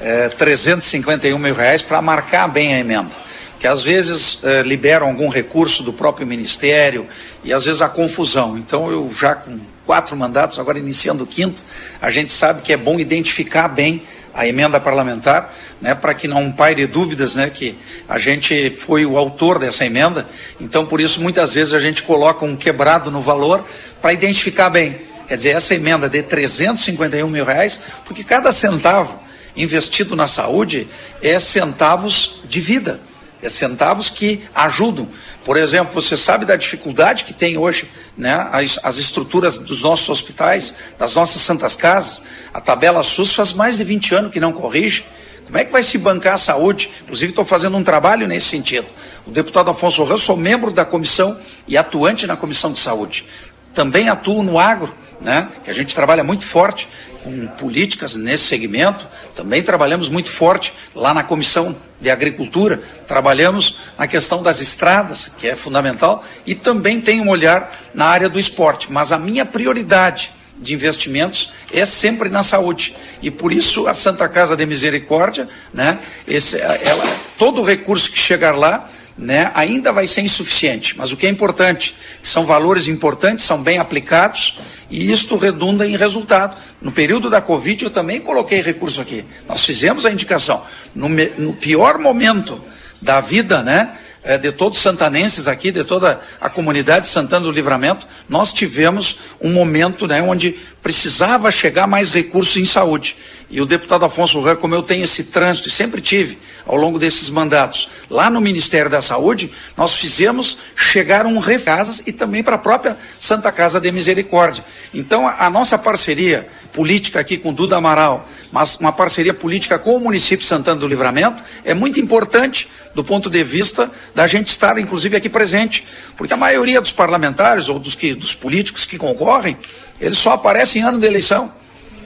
é, 0.00 0.28
351 0.28 1.38
mil 1.38 1.54
reais 1.54 1.82
para 1.82 2.00
marcar 2.00 2.48
bem 2.48 2.74
a 2.74 2.78
emenda. 2.78 3.14
Que 3.58 3.66
às 3.66 3.82
vezes 3.82 4.38
é, 4.44 4.62
liberam 4.62 5.08
algum 5.08 5.28
recurso 5.28 5.82
do 5.82 5.92
próprio 5.92 6.26
Ministério 6.26 7.08
e 7.42 7.52
às 7.52 7.64
vezes 7.64 7.82
a 7.82 7.88
confusão. 7.88 8.56
Então 8.56 8.90
eu 8.90 9.10
já 9.12 9.34
com 9.34 9.58
quatro 9.84 10.16
mandatos, 10.16 10.58
agora 10.58 10.78
iniciando 10.78 11.24
o 11.24 11.26
quinto, 11.26 11.62
a 12.00 12.10
gente 12.10 12.30
sabe 12.30 12.62
que 12.62 12.72
é 12.72 12.76
bom 12.76 13.00
identificar 13.00 13.68
bem 13.68 14.02
a 14.34 14.46
emenda 14.46 14.78
parlamentar, 14.78 15.52
né, 15.80 15.96
para 15.96 16.14
que 16.14 16.28
não 16.28 16.52
paire 16.52 16.86
dúvidas, 16.86 17.34
né, 17.34 17.50
que 17.50 17.76
a 18.08 18.18
gente 18.18 18.70
foi 18.70 19.04
o 19.04 19.16
autor 19.16 19.58
dessa 19.58 19.84
emenda. 19.84 20.28
Então, 20.60 20.86
por 20.86 21.00
isso, 21.00 21.20
muitas 21.20 21.54
vezes 21.54 21.72
a 21.72 21.80
gente 21.80 22.04
coloca 22.04 22.44
um 22.44 22.54
quebrado 22.54 23.10
no 23.10 23.20
valor 23.20 23.66
para 24.00 24.12
identificar 24.12 24.70
bem. 24.70 25.00
Quer 25.26 25.36
dizer, 25.36 25.56
essa 25.56 25.74
emenda 25.74 26.08
de 26.08 26.22
351 26.22 27.28
mil 27.28 27.44
reais, 27.44 27.80
porque 28.04 28.22
cada 28.22 28.52
centavo 28.52 29.18
investido 29.62 30.14
na 30.14 30.26
saúde 30.26 30.88
é 31.22 31.38
centavos 31.40 32.40
de 32.44 32.60
vida, 32.60 33.00
é 33.42 33.48
centavos 33.48 34.08
que 34.08 34.42
ajudam. 34.54 35.08
Por 35.44 35.56
exemplo, 35.56 35.94
você 35.94 36.16
sabe 36.16 36.44
da 36.44 36.56
dificuldade 36.56 37.24
que 37.24 37.32
tem 37.32 37.56
hoje 37.56 37.88
né, 38.16 38.48
as, 38.52 38.78
as 38.82 38.98
estruturas 38.98 39.58
dos 39.58 39.82
nossos 39.82 40.08
hospitais, 40.08 40.74
das 40.98 41.14
nossas 41.14 41.42
santas 41.42 41.74
casas. 41.74 42.22
A 42.52 42.60
tabela 42.60 43.02
SUS 43.02 43.34
faz 43.34 43.52
mais 43.52 43.78
de 43.78 43.84
20 43.84 44.14
anos 44.14 44.32
que 44.32 44.40
não 44.40 44.52
corrige. 44.52 45.04
Como 45.46 45.56
é 45.56 45.64
que 45.64 45.72
vai 45.72 45.82
se 45.82 45.96
bancar 45.96 46.34
a 46.34 46.38
saúde? 46.38 46.90
Inclusive, 47.04 47.32
estou 47.32 47.44
fazendo 47.44 47.76
um 47.76 47.82
trabalho 47.82 48.28
nesse 48.28 48.48
sentido. 48.48 48.86
O 49.26 49.30
deputado 49.30 49.70
Afonso 49.70 50.04
Ramos, 50.04 50.22
sou 50.22 50.36
membro 50.36 50.70
da 50.70 50.84
comissão 50.84 51.38
e 51.66 51.76
atuante 51.76 52.26
na 52.26 52.36
comissão 52.36 52.70
de 52.70 52.78
saúde. 52.78 53.24
Também 53.72 54.10
atuo 54.10 54.42
no 54.42 54.58
agro, 54.58 54.94
né? 55.20 55.48
que 55.64 55.70
a 55.70 55.74
gente 55.74 55.94
trabalha 55.94 56.22
muito 56.22 56.44
forte 56.44 56.86
com 57.28 57.46
políticas 57.46 58.14
nesse 58.14 58.44
segmento. 58.44 59.06
Também 59.34 59.62
trabalhamos 59.62 60.08
muito 60.08 60.30
forte 60.30 60.72
lá 60.94 61.12
na 61.12 61.22
Comissão 61.22 61.76
de 62.00 62.10
Agricultura, 62.10 62.80
trabalhamos 63.06 63.76
na 63.98 64.06
questão 64.06 64.42
das 64.42 64.60
estradas, 64.60 65.28
que 65.36 65.46
é 65.46 65.54
fundamental, 65.54 66.24
e 66.46 66.54
também 66.54 67.00
tem 67.00 67.20
um 67.20 67.28
olhar 67.28 67.76
na 67.92 68.06
área 68.06 68.28
do 68.28 68.38
esporte. 68.38 68.90
Mas 68.90 69.12
a 69.12 69.18
minha 69.18 69.44
prioridade 69.44 70.32
de 70.56 70.74
investimentos 70.74 71.52
é 71.72 71.84
sempre 71.84 72.28
na 72.28 72.42
saúde. 72.42 72.96
E 73.22 73.30
por 73.30 73.52
isso 73.52 73.86
a 73.86 73.94
Santa 73.94 74.28
Casa 74.28 74.56
de 74.56 74.64
Misericórdia, 74.64 75.48
né, 75.72 75.98
esse, 76.26 76.58
ela, 76.58 77.16
todo 77.36 77.60
o 77.60 77.64
recurso 77.64 78.10
que 78.10 78.18
chegar 78.18 78.56
lá 78.56 78.88
né, 79.16 79.50
ainda 79.54 79.92
vai 79.92 80.06
ser 80.06 80.22
insuficiente. 80.22 80.96
Mas 80.96 81.12
o 81.12 81.16
que 81.16 81.26
é 81.26 81.30
importante, 81.30 81.96
são 82.22 82.46
valores 82.46 82.86
importantes, 82.86 83.44
são 83.44 83.60
bem 83.60 83.78
aplicados 83.78 84.56
e 84.90 85.12
isto 85.12 85.36
redunda 85.36 85.86
em 85.86 85.96
resultado. 85.96 86.56
No 86.80 86.90
período 86.90 87.28
da 87.28 87.40
Covid 87.40 87.84
eu 87.84 87.90
também 87.90 88.20
coloquei 88.20 88.62
recurso 88.62 89.00
aqui. 89.00 89.24
Nós 89.48 89.64
fizemos 89.64 90.06
a 90.06 90.10
indicação. 90.10 90.62
No, 90.94 91.08
no 91.08 91.54
pior 91.54 91.98
momento 91.98 92.62
da 93.00 93.20
vida, 93.20 93.62
né, 93.62 93.96
é, 94.22 94.36
de 94.36 94.50
todos 94.52 94.78
os 94.78 94.82
santanenses 94.82 95.46
aqui, 95.46 95.70
de 95.70 95.84
toda 95.84 96.20
a 96.40 96.50
comunidade 96.50 97.06
de 97.06 97.12
Santana 97.12 97.46
do 97.46 97.50
Livramento, 97.50 98.06
nós 98.28 98.52
tivemos 98.52 99.18
um 99.40 99.52
momento 99.52 100.06
né, 100.06 100.20
onde 100.20 100.58
precisava 100.82 101.50
chegar 101.50 101.86
mais 101.86 102.10
recursos 102.10 102.56
em 102.56 102.64
saúde. 102.64 103.16
E 103.50 103.62
o 103.62 103.66
deputado 103.66 104.04
Afonso 104.04 104.40
Rã, 104.42 104.54
como 104.54 104.74
eu 104.74 104.82
tenho 104.82 105.04
esse 105.04 105.24
trânsito, 105.24 105.68
e 105.68 105.72
sempre 105.72 106.02
tive 106.02 106.38
ao 106.66 106.76
longo 106.76 106.98
desses 106.98 107.30
mandatos, 107.30 107.88
lá 108.10 108.28
no 108.28 108.42
Ministério 108.42 108.90
da 108.90 109.00
Saúde, 109.00 109.50
nós 109.74 109.96
fizemos 109.96 110.58
chegar 110.76 111.24
um 111.24 111.38
refasas 111.38 112.02
e 112.06 112.12
também 112.12 112.42
para 112.42 112.56
a 112.56 112.58
própria 112.58 112.98
Santa 113.18 113.50
Casa 113.50 113.80
de 113.80 113.90
Misericórdia. 113.90 114.62
Então, 114.92 115.26
a, 115.26 115.46
a 115.46 115.50
nossa 115.50 115.78
parceria 115.78 116.46
política 116.74 117.20
aqui 117.20 117.38
com 117.38 117.54
Duda 117.54 117.78
Amaral, 117.78 118.28
mas 118.52 118.76
uma 118.76 118.92
parceria 118.92 119.32
política 119.32 119.78
com 119.78 119.96
o 119.96 120.00
município 120.00 120.44
Santana 120.44 120.80
do 120.80 120.86
Livramento, 120.86 121.42
é 121.64 121.72
muito 121.72 121.98
importante 121.98 122.68
do 122.94 123.02
ponto 123.02 123.30
de 123.30 123.42
vista 123.42 123.90
da 124.14 124.26
gente 124.26 124.48
estar, 124.48 124.78
inclusive, 124.78 125.16
aqui 125.16 125.30
presente. 125.30 125.86
Porque 126.18 126.34
a 126.34 126.36
maioria 126.36 126.82
dos 126.82 126.92
parlamentares 126.92 127.70
ou 127.70 127.78
dos, 127.78 127.94
que, 127.94 128.14
dos 128.14 128.34
políticos 128.34 128.84
que 128.84 128.98
concorrem, 128.98 129.56
eles 129.98 130.18
só 130.18 130.32
aparecem 130.32 130.82
em 130.82 130.84
ano 130.84 130.98
de 130.98 131.06
eleição. 131.06 131.50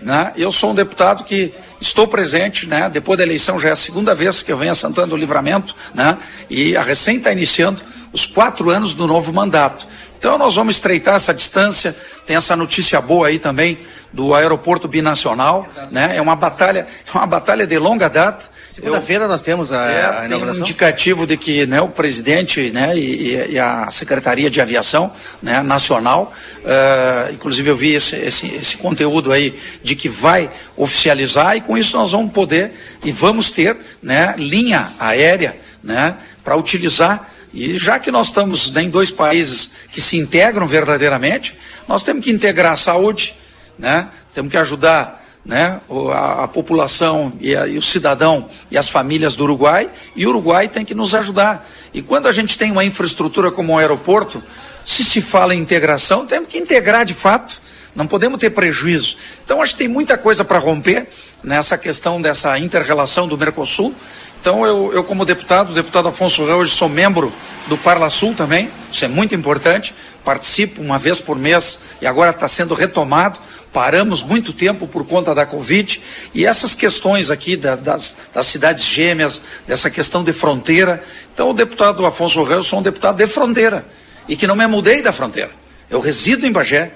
Né? 0.03 0.33
Eu 0.37 0.51
sou 0.51 0.73
um 0.73 0.75
deputado 0.75 1.25
que 1.25 1.53
estou 1.81 2.09
presente, 2.09 2.67
né? 2.67 2.91
depois 2.91 3.17
da 3.17 3.25
eleição 3.25 3.59
já 3.59 3.69
é 3.71 3.73
a 3.73 3.77
segunda 3.77 4.15
vez 4.15 4.43
que 4.43 4.53
eu 4.53 4.59
venho 4.59 4.73
a 4.73 4.75
Santana 4.75 5.07
do 5.07 5.17
Livramento, 5.17 5.75
né? 5.95 6.19
e 6.51 6.77
a 6.77 6.83
recém 6.83 7.19
está 7.19 7.33
iniciando 7.33 7.83
os 8.13 8.27
quatro 8.27 8.71
anos 8.71 8.95
do 8.95 9.07
novo 9.07 9.33
mandato. 9.33 9.87
Então 10.19 10.37
nós 10.37 10.55
vamos 10.55 10.77
estreitar 10.77 11.15
essa 11.15 11.33
distância, 11.33 11.97
tem 12.27 12.37
essa 12.37 12.55
notícia 12.55 13.01
boa 13.01 13.29
aí 13.29 13.39
também 13.39 13.79
do 14.13 14.35
aeroporto 14.35 14.87
binacional, 14.87 15.67
né? 15.91 16.17
É 16.17 16.21
uma 16.21 16.37
batalha, 16.37 16.87
é 17.07 17.17
uma 17.17 17.27
batalha 17.27 17.67
de 17.67 17.79
longa 17.79 18.09
data. 18.09 18.51
Segunda-feira 18.71 19.27
nós 19.29 19.43
temos 19.43 19.73
a, 19.73 19.87
é, 19.87 20.05
a 20.05 20.25
inauguração. 20.27 20.39
Tem 20.39 20.47
um 20.47 20.65
indicativo 20.65 21.27
de 21.27 21.37
que 21.37 21.67
né, 21.67 21.81
o 21.81 21.89
presidente 21.89 22.71
né, 22.71 22.97
e, 22.97 23.53
e 23.53 23.59
a 23.59 23.91
Secretaria 23.91 24.51
de 24.51 24.61
Aviação 24.61 25.13
né, 25.43 25.63
Nacional, 25.63 26.33
uh, 26.59 27.33
inclusive 27.33 27.69
eu 27.69 27.77
vi 27.77 27.95
esse, 27.95 28.17
esse, 28.17 28.47
esse 28.55 28.77
conteúdo 28.77 29.33
aí 29.33 29.59
de 29.83 29.95
que 29.95 30.09
vai 30.09 30.51
oficializar 30.77 31.57
e 31.57 31.61
com 31.61 31.77
isso 31.77 31.97
nós 31.97 32.13
vamos 32.13 32.33
poder 32.33 32.73
e 33.05 33.13
vamos 33.13 33.51
ter 33.51 33.77
né, 34.03 34.35
linha 34.39 34.93
aérea 34.99 35.57
né, 35.83 36.17
para 36.45 36.57
utilizar. 36.57 37.31
E 37.53 37.77
já 37.77 37.99
que 37.99 38.11
nós 38.11 38.29
estamos 38.29 38.71
né, 38.71 38.83
em 38.83 38.91
dois 38.91 39.11
países 39.11 39.71
que 39.91 40.01
se 40.01 40.17
integram 40.17 40.67
verdadeiramente, 40.67 41.55
nós 41.87 42.03
temos 42.03 42.25
que 42.25 42.31
integrar 42.31 42.73
a 42.73 42.77
saúde, 42.77 43.35
né, 43.79 44.09
temos 44.35 44.51
que 44.51 44.57
ajudar 44.57 45.23
né, 45.45 45.81
a, 46.13 46.45
a 46.45 46.49
população 46.49 47.33
e, 47.41 47.57
a, 47.57 47.67
e, 47.67 47.77
o 47.77 47.83
cidadão 47.83 48.49
e 48.71 48.79
as 48.79 48.89
famílias 48.89 49.35
do 49.35 49.45
Uruguai, 49.45 49.91
e 50.15 50.25
o 50.27 50.31
Uruguai 50.31 50.69
tem 50.69 50.85
que 50.85 50.95
nos 50.95 51.15
ajudar. 51.15 51.69
E 51.93 52.01
quando 52.01 52.27
a 52.29 52.33
gente 52.33 52.57
tem 52.57 52.71
uma 52.71 52.85
infraestrutura 52.85 53.51
como 53.51 53.73
o 53.73 53.75
um 53.75 53.79
aeroporto, 53.79 54.43
se 54.85 55.05
se 55.05 55.21
fala 55.21 55.55
em 55.55 55.59
integração, 55.59 56.27
temos 56.27 56.49
que 56.49 56.59
integrar 56.59 57.05
de 57.05 57.15
fato, 57.15 57.61
não 57.95 58.07
podemos 58.07 58.39
ter 58.39 58.51
prejuízo. 58.51 59.17
Então, 59.45 59.61
acho 59.61 59.73
que 59.73 59.81
tem 59.81 59.89
muita 59.89 60.17
coisa 60.17 60.45
para 60.45 60.59
romper 60.59 61.09
nessa 61.43 61.77
questão 61.77 62.23
dessa 62.23 62.59
inter-relação 62.59 63.29
do 63.29 63.37
Mercosul. 63.37 63.95
Então, 64.41 64.65
eu, 64.65 64.93
eu 64.93 65.05
como 65.05 65.25
deputado, 65.25 65.75
deputado 65.75 66.09
Afonso 66.09 66.45
Rã, 66.45 66.57
hoje 66.57 66.73
sou 66.73 66.89
membro 66.89 67.33
do 67.69 67.77
Parla 67.77 68.11
Sul 68.11 68.35
também, 68.35 68.71
isso 68.91 69.05
é 69.05 69.09
muito 69.09 69.35
importante, 69.35 69.95
participo 70.25 70.81
uma 70.83 70.99
vez 70.99 71.21
por 71.21 71.37
mês 71.37 71.79
e 72.01 72.07
agora 72.07 72.31
está 72.31 72.49
sendo 72.49 72.75
retomado 72.75 73.39
paramos 73.73 74.23
muito 74.23 74.53
tempo 74.53 74.87
por 74.87 75.07
conta 75.07 75.35
da 75.35 75.47
Covid 75.47 76.01
e 76.35 76.45
essas 76.45 76.75
questões 76.75 77.31
aqui 77.31 77.57
da, 77.57 77.75
das, 77.75 78.17
das, 78.33 78.47
cidades 78.47 78.85
gêmeas, 78.85 79.41
dessa 79.67 79.89
questão 79.89 80.23
de 80.23 80.33
fronteira. 80.33 81.03
Então, 81.33 81.51
o 81.51 81.55
deputado 81.55 82.05
Afonso 82.05 82.43
Ramos, 82.43 82.67
sou 82.67 82.81
um 82.81 82.83
deputado 82.83 83.17
de 83.17 83.27
fronteira 83.27 83.87
e 84.29 84.37
que 84.37 84.47
não 84.47 84.55
me 84.55 84.67
mudei 84.67 85.01
da 85.01 85.13
fronteira. 85.13 85.51
Eu 85.89 86.01
resido 86.01 86.47
em 86.47 86.53
Bagé, 86.53 86.93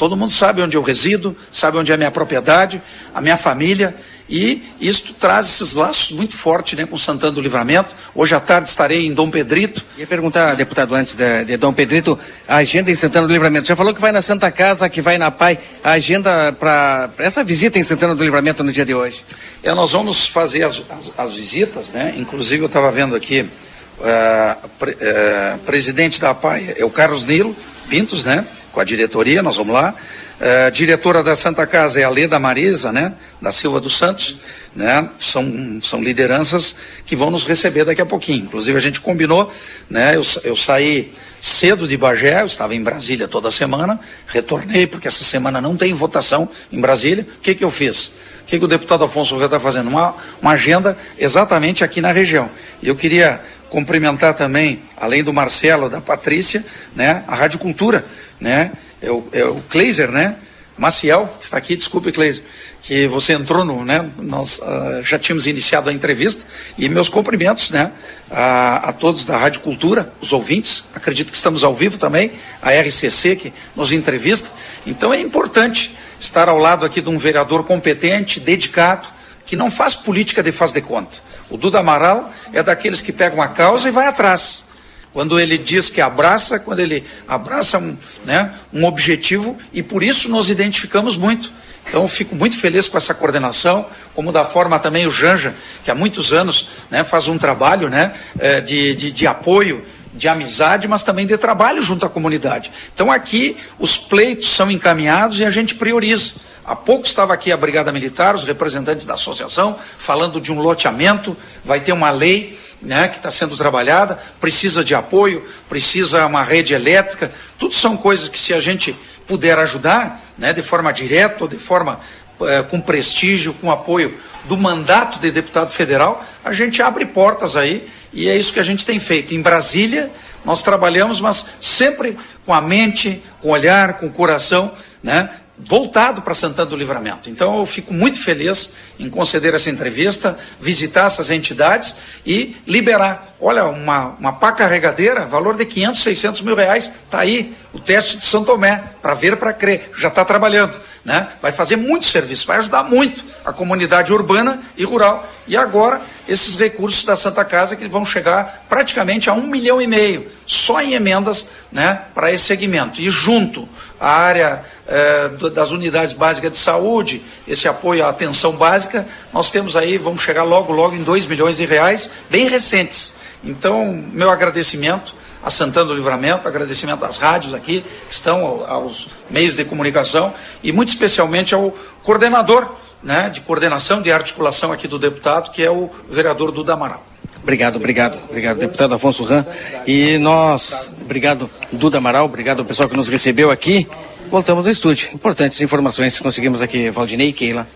todo 0.00 0.16
mundo 0.16 0.32
sabe 0.32 0.62
onde 0.62 0.78
eu 0.78 0.82
resido, 0.82 1.36
sabe 1.52 1.76
onde 1.76 1.92
é 1.92 1.94
a 1.94 1.98
minha 1.98 2.10
propriedade, 2.10 2.80
a 3.14 3.20
minha 3.20 3.36
família 3.36 3.94
e 4.30 4.62
isso 4.80 5.12
traz 5.12 5.46
esses 5.46 5.74
laços 5.74 6.10
muito 6.10 6.34
fortes 6.34 6.78
né, 6.78 6.86
com 6.86 6.96
Santana 6.96 7.32
do 7.32 7.40
Livramento. 7.42 7.94
Hoje 8.14 8.34
à 8.34 8.40
tarde 8.40 8.70
estarei 8.70 9.06
em 9.06 9.12
Dom 9.12 9.28
Pedrito. 9.28 9.84
Ia 9.98 10.06
perguntar, 10.06 10.54
deputado, 10.54 10.94
antes 10.94 11.14
de, 11.16 11.44
de 11.44 11.56
Dom 11.58 11.74
Pedrito, 11.74 12.18
a 12.48 12.56
agenda 12.56 12.90
em 12.90 12.94
Santana 12.94 13.26
do 13.26 13.32
Livramento. 13.34 13.66
Já 13.66 13.76
falou 13.76 13.92
que 13.92 14.00
vai 14.00 14.10
na 14.10 14.22
Santa 14.22 14.50
Casa, 14.50 14.88
que 14.88 15.02
vai 15.02 15.18
na 15.18 15.30
PAI. 15.30 15.58
A 15.84 15.90
agenda 15.90 16.50
para 16.50 17.10
essa 17.18 17.44
visita 17.44 17.78
em 17.78 17.82
Santana 17.82 18.14
do 18.14 18.24
Livramento 18.24 18.64
no 18.64 18.72
dia 18.72 18.86
de 18.86 18.94
hoje? 18.94 19.22
É, 19.62 19.74
nós 19.74 19.92
vamos 19.92 20.26
fazer 20.26 20.62
as, 20.62 20.80
as, 20.88 21.10
as 21.18 21.32
visitas, 21.34 21.90
né? 21.90 22.14
Inclusive 22.16 22.62
eu 22.62 22.68
estava 22.68 22.90
vendo 22.90 23.14
aqui, 23.14 23.42
uh, 23.42 24.68
pre, 24.78 24.92
uh, 24.92 25.58
presidente 25.66 26.18
da 26.18 26.32
PAI 26.32 26.76
é 26.78 26.84
o 26.86 26.90
Carlos 26.90 27.26
Nilo 27.26 27.54
Pintos, 27.90 28.24
né? 28.24 28.46
Com 28.72 28.80
a 28.80 28.84
diretoria, 28.84 29.42
nós 29.42 29.56
vamos 29.56 29.74
lá. 29.74 29.94
Uh, 30.40 30.70
diretora 30.70 31.22
da 31.22 31.34
Santa 31.34 31.66
Casa 31.66 32.00
é 32.00 32.04
a 32.04 32.08
Leda 32.08 32.38
Marisa, 32.38 32.92
né? 32.92 33.12
Da 33.42 33.50
Silva 33.50 33.80
dos 33.80 33.98
Santos, 33.98 34.40
né? 34.74 35.08
São, 35.18 35.80
são 35.82 36.02
lideranças 36.02 36.74
que 37.04 37.16
vão 37.16 37.30
nos 37.30 37.44
receber 37.44 37.84
daqui 37.84 38.00
a 38.00 38.06
pouquinho. 38.06 38.44
Inclusive 38.44 38.78
a 38.78 38.80
gente 38.80 39.00
combinou, 39.00 39.52
né? 39.88 40.14
Eu, 40.14 40.22
eu 40.44 40.56
saí 40.56 41.12
cedo 41.40 41.88
de 41.88 41.96
Bagé, 41.96 42.42
eu 42.42 42.46
estava 42.46 42.74
em 42.74 42.82
Brasília 42.82 43.26
toda 43.26 43.50
semana, 43.50 43.98
retornei 44.26 44.86
porque 44.86 45.08
essa 45.08 45.24
semana 45.24 45.60
não 45.60 45.76
tem 45.76 45.92
votação 45.92 46.48
em 46.70 46.80
Brasília. 46.80 47.26
O 47.38 47.40
que 47.40 47.54
que 47.54 47.64
eu 47.64 47.70
fiz? 47.70 48.08
O 48.42 48.44
que, 48.46 48.58
que 48.58 48.64
o 48.64 48.68
deputado 48.68 49.04
Afonso 49.04 49.36
Rê 49.36 49.46
está 49.46 49.58
fazendo? 49.58 49.88
Uma, 49.88 50.14
uma 50.40 50.52
agenda 50.52 50.96
exatamente 51.18 51.82
aqui 51.82 52.00
na 52.00 52.12
região. 52.12 52.50
E 52.82 52.88
eu 52.88 52.96
queria 52.96 53.40
cumprimentar 53.70 54.34
também, 54.34 54.82
além 54.96 55.22
do 55.22 55.32
Marcelo, 55.32 55.88
da 55.88 56.00
Patrícia, 56.00 56.64
né? 56.94 57.24
A 57.26 57.34
Rádio 57.34 57.58
Cultura, 57.58 58.04
né? 58.40 58.72
é 59.00 59.10
o, 59.10 59.26
é 59.32 59.44
o 59.44 59.56
Kleiser, 59.68 60.10
né? 60.10 60.36
Maciel, 60.76 61.28
que 61.38 61.44
está 61.44 61.58
aqui, 61.58 61.76
desculpe, 61.76 62.10
Kleiser, 62.10 62.42
que 62.80 63.06
você 63.06 63.34
entrou 63.34 63.66
no, 63.66 63.84
né? 63.84 64.10
Nós 64.16 64.60
uh, 64.60 65.02
já 65.02 65.18
tínhamos 65.18 65.46
iniciado 65.46 65.90
a 65.90 65.92
entrevista 65.92 66.42
e 66.78 66.88
meus 66.88 67.10
cumprimentos, 67.10 67.70
né? 67.70 67.92
A, 68.30 68.88
a, 68.88 68.92
todos 68.92 69.26
da 69.26 69.36
Rádio 69.36 69.60
Cultura, 69.60 70.10
os 70.22 70.32
ouvintes, 70.32 70.84
acredito 70.94 71.30
que 71.30 71.36
estamos 71.36 71.64
ao 71.64 71.74
vivo 71.74 71.98
também, 71.98 72.32
a 72.62 72.72
RCC 72.72 73.36
que 73.36 73.52
nos 73.76 73.92
entrevista. 73.92 74.50
Então 74.86 75.12
é 75.12 75.20
importante 75.20 75.94
estar 76.18 76.48
ao 76.48 76.56
lado 76.56 76.86
aqui 76.86 77.02
de 77.02 77.10
um 77.10 77.18
vereador 77.18 77.64
competente, 77.64 78.40
dedicado, 78.40 79.06
que 79.44 79.56
não 79.56 79.70
faz 79.70 79.94
política 79.94 80.42
de 80.42 80.52
faz 80.52 80.72
de 80.72 80.80
conta. 80.80 81.18
O 81.50 81.58
Duda 81.58 81.80
Amaral 81.80 82.32
é 82.54 82.62
daqueles 82.62 83.02
que 83.02 83.12
pegam 83.12 83.42
a 83.42 83.48
causa 83.48 83.88
e 83.88 83.92
vai 83.92 84.06
atrás. 84.06 84.64
Quando 85.12 85.40
ele 85.40 85.58
diz 85.58 85.90
que 85.90 86.00
abraça, 86.00 86.58
quando 86.58 86.80
ele 86.80 87.04
abraça 87.26 87.78
um, 87.78 87.96
né, 88.24 88.54
um 88.72 88.84
objetivo, 88.84 89.58
e 89.72 89.82
por 89.82 90.02
isso 90.02 90.28
nos 90.28 90.48
identificamos 90.48 91.16
muito. 91.16 91.52
Então, 91.88 92.06
fico 92.06 92.36
muito 92.36 92.56
feliz 92.56 92.88
com 92.88 92.96
essa 92.96 93.12
coordenação, 93.12 93.86
como 94.14 94.30
da 94.30 94.44
forma 94.44 94.78
também 94.78 95.06
o 95.06 95.10
Janja, 95.10 95.54
que 95.82 95.90
há 95.90 95.94
muitos 95.94 96.32
anos 96.32 96.68
né, 96.88 97.02
faz 97.02 97.26
um 97.26 97.36
trabalho 97.36 97.88
né, 97.88 98.14
eh, 98.38 98.60
de, 98.60 98.94
de, 98.94 99.10
de 99.10 99.26
apoio, 99.26 99.84
de 100.14 100.28
amizade, 100.28 100.86
mas 100.86 101.02
também 101.02 101.26
de 101.26 101.36
trabalho 101.36 101.82
junto 101.82 102.06
à 102.06 102.08
comunidade. 102.08 102.70
Então, 102.94 103.10
aqui 103.10 103.56
os 103.78 103.96
pleitos 103.96 104.50
são 104.52 104.70
encaminhados 104.70 105.40
e 105.40 105.44
a 105.44 105.50
gente 105.50 105.74
prioriza. 105.74 106.34
Há 106.64 106.76
pouco 106.76 107.06
estava 107.06 107.32
aqui 107.32 107.50
a 107.50 107.56
Brigada 107.56 107.90
Militar, 107.90 108.34
os 108.34 108.44
representantes 108.44 109.06
da 109.06 109.14
associação, 109.14 109.78
falando 109.98 110.40
de 110.40 110.52
um 110.52 110.60
loteamento, 110.60 111.36
vai 111.64 111.80
ter 111.80 111.92
uma 111.92 112.10
lei 112.10 112.58
né, 112.82 113.08
que 113.08 113.16
está 113.16 113.30
sendo 113.30 113.56
trabalhada, 113.56 114.18
precisa 114.40 114.84
de 114.84 114.94
apoio, 114.94 115.46
precisa 115.68 116.26
uma 116.26 116.42
rede 116.42 116.72
elétrica, 116.72 117.32
tudo 117.58 117.74
são 117.74 117.96
coisas 117.96 118.28
que 118.28 118.38
se 118.38 118.54
a 118.54 118.60
gente 118.60 118.96
puder 119.26 119.58
ajudar, 119.58 120.20
né, 120.36 120.52
de 120.52 120.62
forma 120.62 120.92
direta 120.92 121.44
ou 121.44 121.48
de 121.48 121.56
forma 121.56 122.00
eh, 122.42 122.62
com 122.62 122.80
prestígio, 122.80 123.52
com 123.54 123.70
apoio 123.70 124.16
do 124.44 124.56
mandato 124.56 125.18
de 125.18 125.30
deputado 125.30 125.70
federal, 125.70 126.24
a 126.44 126.52
gente 126.52 126.82
abre 126.82 127.04
portas 127.04 127.56
aí 127.56 127.88
e 128.12 128.28
é 128.28 128.36
isso 128.36 128.52
que 128.52 128.60
a 128.60 128.64
gente 128.64 128.86
tem 128.86 128.98
feito. 128.98 129.34
Em 129.34 129.42
Brasília, 129.42 130.10
nós 130.44 130.62
trabalhamos, 130.62 131.20
mas 131.20 131.46
sempre 131.60 132.18
com 132.46 132.54
a 132.54 132.60
mente, 132.60 133.22
com 133.40 133.48
o 133.48 133.52
olhar, 133.52 133.98
com 133.98 134.06
o 134.06 134.10
coração, 134.10 134.72
né, 135.02 135.30
voltado 135.66 136.22
para 136.22 136.34
Santana 136.34 136.68
do 136.68 136.76
Livramento. 136.76 137.28
Então 137.30 137.58
eu 137.58 137.66
fico 137.66 137.92
muito 137.92 138.20
feliz 138.20 138.70
em 138.98 139.08
conceder 139.08 139.54
essa 139.54 139.70
entrevista, 139.70 140.38
visitar 140.60 141.06
essas 141.06 141.30
entidades 141.30 141.94
e 142.24 142.56
liberar. 142.66 143.29
Olha, 143.42 143.64
uma, 143.64 144.16
uma 144.18 144.32
pá 144.34 144.52
carregadeira, 144.52 145.24
valor 145.24 145.56
de 145.56 145.64
500, 145.64 146.02
600 146.02 146.42
mil 146.42 146.54
reais, 146.54 146.92
está 147.04 147.20
aí 147.20 147.56
o 147.72 147.78
teste 147.78 148.18
de 148.18 148.24
São 148.24 148.44
Tomé, 148.44 148.84
para 149.00 149.14
ver, 149.14 149.36
para 149.36 149.52
crer, 149.52 149.90
já 149.96 150.08
está 150.08 150.24
trabalhando. 150.24 150.78
Né? 151.02 151.26
Vai 151.40 151.50
fazer 151.50 151.76
muito 151.76 152.04
serviço, 152.04 152.46
vai 152.46 152.58
ajudar 152.58 152.82
muito 152.82 153.24
a 153.42 153.50
comunidade 153.50 154.12
urbana 154.12 154.60
e 154.76 154.84
rural. 154.84 155.26
E 155.46 155.56
agora, 155.56 156.02
esses 156.28 156.54
recursos 156.56 157.04
da 157.04 157.16
Santa 157.16 157.42
Casa 157.44 157.76
que 157.76 157.88
vão 157.88 158.04
chegar 158.04 158.66
praticamente 158.68 159.30
a 159.30 159.32
um 159.32 159.46
milhão 159.46 159.80
e 159.80 159.86
meio, 159.86 160.30
só 160.44 160.82
em 160.82 160.92
emendas 160.92 161.48
né, 161.72 162.02
para 162.14 162.30
esse 162.30 162.44
segmento. 162.44 163.00
E 163.00 163.08
junto 163.08 163.66
à 163.98 164.10
área 164.10 164.62
eh, 164.86 165.30
das 165.54 165.70
unidades 165.70 166.12
básicas 166.12 166.52
de 166.52 166.58
saúde, 166.58 167.22
esse 167.48 167.66
apoio 167.66 168.04
à 168.04 168.10
atenção 168.10 168.52
básica, 168.52 169.06
nós 169.32 169.50
temos 169.50 169.76
aí, 169.76 169.96
vamos 169.96 170.22
chegar 170.22 170.42
logo, 170.42 170.72
logo 170.72 170.94
em 170.94 171.02
2 171.02 171.26
milhões 171.26 171.56
de 171.56 171.64
reais, 171.64 172.10
bem 172.28 172.48
recentes. 172.48 173.14
Então, 173.42 174.04
meu 174.12 174.30
agradecimento 174.30 175.14
a 175.42 175.48
Santana 175.48 175.86
do 175.86 175.94
Livramento, 175.94 176.46
agradecimento 176.46 177.04
às 177.04 177.16
rádios 177.16 177.54
aqui, 177.54 177.84
que 178.08 178.14
estão 178.14 178.64
aos 178.66 179.08
meios 179.30 179.56
de 179.56 179.64
comunicação, 179.64 180.34
e 180.62 180.70
muito 180.72 180.88
especialmente 180.88 181.54
ao 181.54 181.74
coordenador 182.02 182.74
né, 183.02 183.30
de 183.30 183.40
coordenação, 183.40 184.02
de 184.02 184.12
articulação 184.12 184.72
aqui 184.72 184.86
do 184.86 184.98
deputado, 184.98 185.50
que 185.50 185.62
é 185.62 185.70
o 185.70 185.88
vereador 186.08 186.52
Duda 186.52 186.74
Amaral. 186.74 187.06
Obrigado, 187.42 187.76
obrigado, 187.76 188.20
obrigado, 188.28 188.58
deputado 188.58 188.94
Afonso 188.94 189.24
Ram. 189.24 189.46
E 189.86 190.18
nós, 190.18 190.94
obrigado, 191.00 191.50
Duda 191.72 191.96
Amaral, 191.96 192.26
obrigado 192.26 192.58
ao 192.58 192.64
pessoal 192.66 192.88
que 192.88 192.96
nos 192.96 193.08
recebeu 193.08 193.50
aqui. 193.50 193.88
Voltamos 194.30 194.66
ao 194.66 194.70
estúdio. 194.70 195.08
Importantes 195.14 195.60
informações 195.62 196.18
que 196.18 196.22
conseguimos 196.22 196.60
aqui, 196.60 196.90
Valdinei 196.90 197.30
e 197.30 197.32
Keila. 197.32 197.66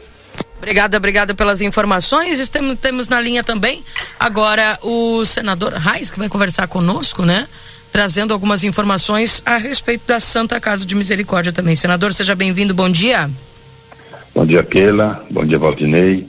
Obrigada, 0.65 0.97
obrigada 0.97 1.35
pelas 1.35 1.61
informações. 1.61 2.41
Estamos, 2.41 2.78
temos 2.81 3.07
na 3.07 3.20
linha 3.20 3.45
também 3.45 3.85
agora 4.19 4.78
o 4.82 5.23
senador 5.27 5.74
Reis, 5.74 6.11
que 6.11 6.19
vai 6.19 6.27
conversar 6.27 6.66
conosco, 6.69 7.23
né? 7.23 7.47
Trazendo 7.93 8.32
algumas 8.32 8.65
informações 8.65 9.43
a 9.45 9.59
respeito 9.59 10.07
da 10.07 10.19
Santa 10.19 10.59
Casa 10.59 10.86
de 10.86 10.95
Misericórdia 10.95 11.53
também. 11.53 11.77
Senador, 11.77 12.15
seja 12.15 12.35
bem-vindo, 12.35 12.73
bom 12.73 12.89
dia. 12.89 13.31
Bom 14.35 14.47
dia, 14.47 14.62
Keila. 14.62 15.23
Bom 15.31 15.45
dia, 15.45 15.59
Valdinei. 15.59 16.27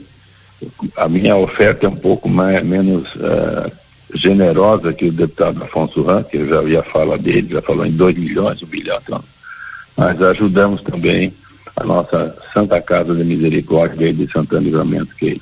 A 0.98 1.08
minha 1.08 1.34
oferta 1.34 1.86
é 1.86 1.88
um 1.88 1.96
pouco 1.96 2.28
mais, 2.28 2.62
menos 2.62 3.14
uh, 3.14 3.72
generosa 4.12 4.92
que 4.92 5.06
o 5.06 5.12
deputado 5.12 5.64
Afonso 5.64 6.02
Ram, 6.02 6.22
que 6.22 6.36
eu 6.36 6.46
já 6.46 6.62
ia 6.64 6.82
falar 6.82 7.16
dele, 7.16 7.54
já 7.54 7.62
falou 7.62 7.86
em 7.86 7.92
2 7.92 8.18
milhões, 8.18 8.62
um 8.62 8.66
bilhão, 8.66 8.98
então. 9.02 9.24
mas 9.96 10.20
ajudamos 10.20 10.82
também 10.82 11.32
a 11.76 11.84
nossa 11.84 12.34
Santa 12.54 12.80
Casa 12.80 13.14
de 13.14 13.22
Misericórdia 13.22 14.12
de 14.12 14.30
Santana 14.30 14.62
Livramento, 14.62 15.14
que 15.14 15.40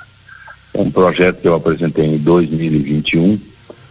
é 0.75 0.81
um 0.81 0.91
projeto 0.91 1.41
que 1.41 1.49
eu 1.49 1.55
apresentei 1.55 2.07
em 2.07 2.19
2021, 2.19 3.39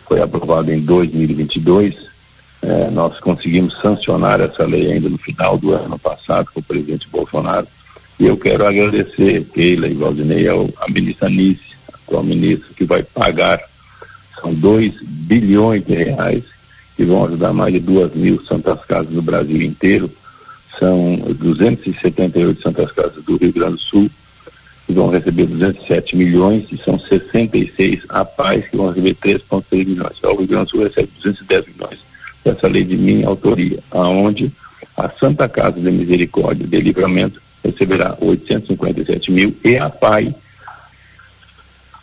foi 0.05 0.21
aprovado 0.21 0.71
em 0.71 0.79
2022. 0.79 1.95
É, 2.61 2.89
nós 2.91 3.19
conseguimos 3.19 3.77
sancionar 3.81 4.39
essa 4.41 4.65
lei 4.65 4.91
ainda 4.91 5.09
no 5.09 5.17
final 5.17 5.57
do 5.57 5.73
ano 5.73 5.97
passado 5.97 6.49
com 6.53 6.59
o 6.59 6.63
presidente 6.63 7.07
Bolsonaro. 7.09 7.67
E 8.19 8.25
eu 8.25 8.37
quero 8.37 8.65
agradecer 8.65 9.45
Keila 9.53 9.87
e 9.87 9.93
Valdinei 9.93 10.47
ao, 10.47 10.69
a 10.77 10.91
ministra 10.91 11.29
Nice, 11.29 11.73
atual 11.93 12.23
ministra, 12.23 12.67
que 12.75 12.85
vai 12.85 13.03
pagar 13.03 13.59
São 14.39 14.53
2 14.53 14.93
bilhões 15.01 15.85
de 15.85 15.93
reais 15.93 16.43
que 16.95 17.05
vão 17.05 17.25
ajudar 17.25 17.53
mais 17.53 17.73
de 17.73 17.79
duas 17.79 18.13
mil 18.13 18.43
Santas 18.45 18.79
Casas 18.85 19.11
no 19.11 19.21
Brasil 19.21 19.61
inteiro. 19.61 20.11
São 20.79 21.17
278 21.17 22.61
Santas 22.61 22.91
Casas 22.91 23.23
do 23.23 23.37
Rio 23.37 23.53
Grande 23.53 23.75
do 23.75 23.81
Sul, 23.81 24.09
que 24.85 24.93
vão 24.93 25.09
receber 25.09 25.45
207 25.45 26.15
milhões, 26.17 26.65
e 26.71 26.77
são 26.77 26.99
66 26.99 28.01
APAES 28.09 28.67
que 28.67 28.77
vão 28.77 28.89
receber 28.89 29.15
3,3 29.15 29.87
milhões. 29.87 30.23
O 30.23 30.35
Rio 30.35 30.47
Grande 30.47 30.65
do 30.65 30.69
Sul 30.71 30.83
recebe 30.83 31.09
210 31.21 31.65
milhões 31.67 31.99
dessa 32.43 32.67
lei 32.67 32.83
de 32.83 32.97
minha 32.97 33.27
autoria, 33.27 33.79
aonde 33.91 34.51
a 34.97 35.09
Santa 35.09 35.47
Casa 35.47 35.79
de 35.79 35.91
Misericórdia 35.91 36.67
de 36.67 36.79
Livramento 36.79 37.41
receberá 37.63 38.17
857 38.19 39.31
mil 39.31 39.55
e 39.63 39.77
a 39.77 39.89
PAI, 39.89 40.35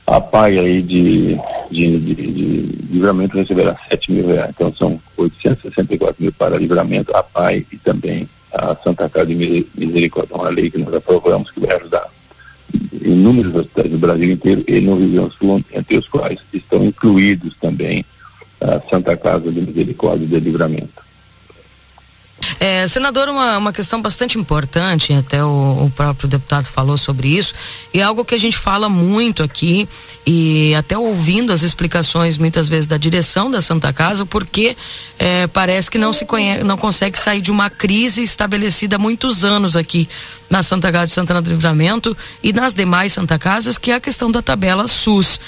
a 0.06 0.20
PAI 0.20 0.59
aí 0.59 0.82
de, 0.82 1.36
de, 1.70 1.98
de, 1.98 2.14
de 2.14 2.60
livramento 2.90 3.36
receberá 3.36 3.78
7 3.88 4.10
mil 4.10 4.26
reais. 4.26 4.51
Então 4.51 4.74
são 4.74 5.01
864 5.16 6.16
mil 6.18 6.32
para 6.32 6.56
livramento, 6.56 7.14
a 7.14 7.22
PAI 7.22 7.64
e 7.70 7.76
também 7.78 8.28
a 8.52 8.77
Santa 8.77 9.09
Casa 9.09 9.27
de 9.27 9.35
Misericórdia. 9.74 10.36
Uma 10.36 10.48
lei 10.48 10.70
que 10.70 10.78
nós 10.78 10.94
aprovamos 10.94 11.51
que 11.51 11.60
vai 11.60 11.77
ajudar 11.77 12.09
inúmeros 13.02 13.55
hospitais 13.55 13.90
do 13.90 13.98
Brasil 13.98 14.31
inteiro 14.31 14.64
e 14.66 14.81
no 14.81 14.97
Rio 14.97 15.09
Grande 15.10 15.28
do 15.28 15.35
Sul, 15.35 15.64
entre 15.72 15.97
os 15.97 16.09
quais 16.09 16.39
estão 16.52 16.85
incluídos 16.85 17.56
também 17.60 18.05
a 18.60 18.81
Santa 18.89 19.16
Casa 19.16 19.51
de 19.51 19.60
Misericórdia 19.60 20.27
de 20.27 20.40
Livramento. 20.40 21.10
É, 22.59 22.87
senador, 22.87 23.29
uma, 23.29 23.59
uma 23.59 23.73
questão 23.73 24.01
bastante 24.01 24.39
importante, 24.39 25.12
até 25.12 25.45
o, 25.45 25.85
o, 25.85 25.93
próprio 25.95 26.29
deputado 26.29 26.67
falou 26.67 26.97
sobre 26.97 27.29
isso, 27.29 27.55
e 27.93 28.01
é 28.01 28.03
algo 28.03 28.25
que 28.25 28.35
a 28.35 28.39
gente 28.39 28.57
fala 28.57 28.89
muito 28.89 29.43
aqui, 29.43 29.89
e 30.27 30.75
até 30.75 30.97
ouvindo 30.97 31.53
as 31.53 31.62
explicações 31.62 32.39
muitas 32.39 32.69
vezes 32.69 32.87
da 32.87 32.97
direção 32.97 33.51
da 33.51 33.61
Santa 33.61 33.93
Casa, 33.93 34.25
porque 34.25 34.77
é, 35.19 35.47
parece 35.47 35.91
que 35.91 35.99
não 35.99 36.12
se 36.12 36.25
conhece, 36.25 36.65
não 36.65 36.77
consegue 36.77 37.19
sair 37.19 37.41
de 37.41 37.51
uma 37.51 37.69
crise 37.69 38.23
estabelecida 38.23 38.97
há 38.97 38.99
muitos 38.99 39.45
anos 39.45 39.77
aqui 39.77 40.09
na 40.51 40.62
Santa 40.62 40.91
Casa 40.91 41.07
de 41.07 41.12
Santana 41.12 41.41
do 41.41 41.49
Livramento 41.49 42.17
e 42.43 42.53
nas 42.53 42.75
demais 42.75 43.12
Santa 43.12 43.39
Casas, 43.39 43.79
que 43.79 43.93
é 43.93 43.95
a 43.95 44.01
questão 44.01 44.31
da 44.31 44.43
tabela 44.43 44.89
SUS. 44.89 45.41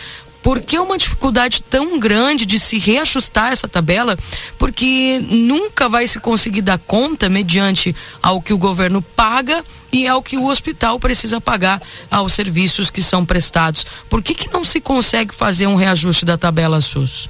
Por 0.43 0.60
que 0.60 0.78
uma 0.78 0.98
dificuldade 0.98 1.62
tão 1.62 1.98
grande 2.01 2.44
de 2.44 2.59
se 2.59 2.78
reajustar 2.78 3.52
essa 3.52 3.69
tabela? 3.69 4.19
Porque 4.59 5.20
nunca 5.31 5.89
vai 5.89 6.09
se 6.09 6.19
conseguir 6.19 6.62
dar 6.62 6.78
conta 6.78 7.28
mediante 7.28 7.94
ao 8.20 8.43
que 8.43 8.52
o 8.52 8.59
governo 8.59 9.01
paga 9.01 9.64
e 9.93 10.09
ao 10.09 10.23
que 10.23 10.36
o 10.36 10.47
hospital 10.47 10.98
precisa 10.98 11.40
pagar 11.40 11.81
aos 12.10 12.32
serviços 12.32 12.90
que 12.90 13.02
são 13.02 13.24
prestados. 13.24 13.86
Por 14.10 14.23
que, 14.23 14.35
que 14.35 14.52
não 14.52 14.64
se 14.64 14.81
consegue 14.81 15.35
fazer 15.35 15.66
um 15.66 15.77
reajuste 15.77 16.24
da 16.24 16.36
tabela 16.36 16.81
SUS? 16.81 17.28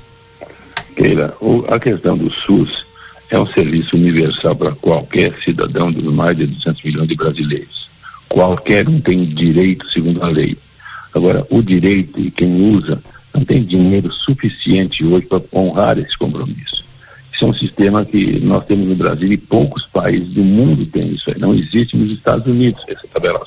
Keila, 0.97 1.37
a 1.69 1.79
questão 1.79 2.17
do 2.17 2.33
SUS 2.33 2.87
é 3.31 3.39
um 3.39 3.47
serviço 3.47 3.97
universal 3.97 4.55
para 4.55 4.73
qualquer 4.73 5.35
cidadão 5.43 5.91
dos 5.91 6.13
mais 6.13 6.37
de 6.37 6.47
200 6.47 6.83
milhões 6.83 7.09
de 7.09 7.17
brasileiros. 7.17 7.89
Qualquer 8.29 8.89
um 8.89 9.01
tem 9.01 9.25
direito 9.25 9.91
segundo 9.91 10.23
a 10.23 10.29
lei. 10.29 10.57
Agora, 11.15 11.47
o 11.51 11.63
direito 11.63 12.21
e 12.21 12.31
quem 12.31 12.75
usa 12.75 13.03
não 13.35 13.45
tem 13.45 13.63
dinheiro 13.63 14.13
suficiente 14.13 15.05
hoje 15.05 15.27
para 15.27 15.43
honrar 15.53 15.99
esse 15.99 16.17
compromisso. 16.17 16.85
Isso 17.33 17.45
é 17.45 17.49
um 17.49 17.55
sistema 17.55 18.05
que 18.05 18.41
nós 18.41 18.65
temos 18.67 18.87
no 18.89 18.95
Brasil 18.95 19.33
e 19.33 19.39
poucos 19.39 19.85
países 19.87 20.35
do 20.35 20.43
mundo 20.43 20.85
têm 20.87 21.13
isso 21.13 21.31
aí. 21.31 21.39
Não 21.39 21.55
existe 21.55 21.97
nos 21.97 22.13
Estados 22.13 22.47
Unidos 22.47 22.83
essa 22.89 23.07
tabela 23.09 23.41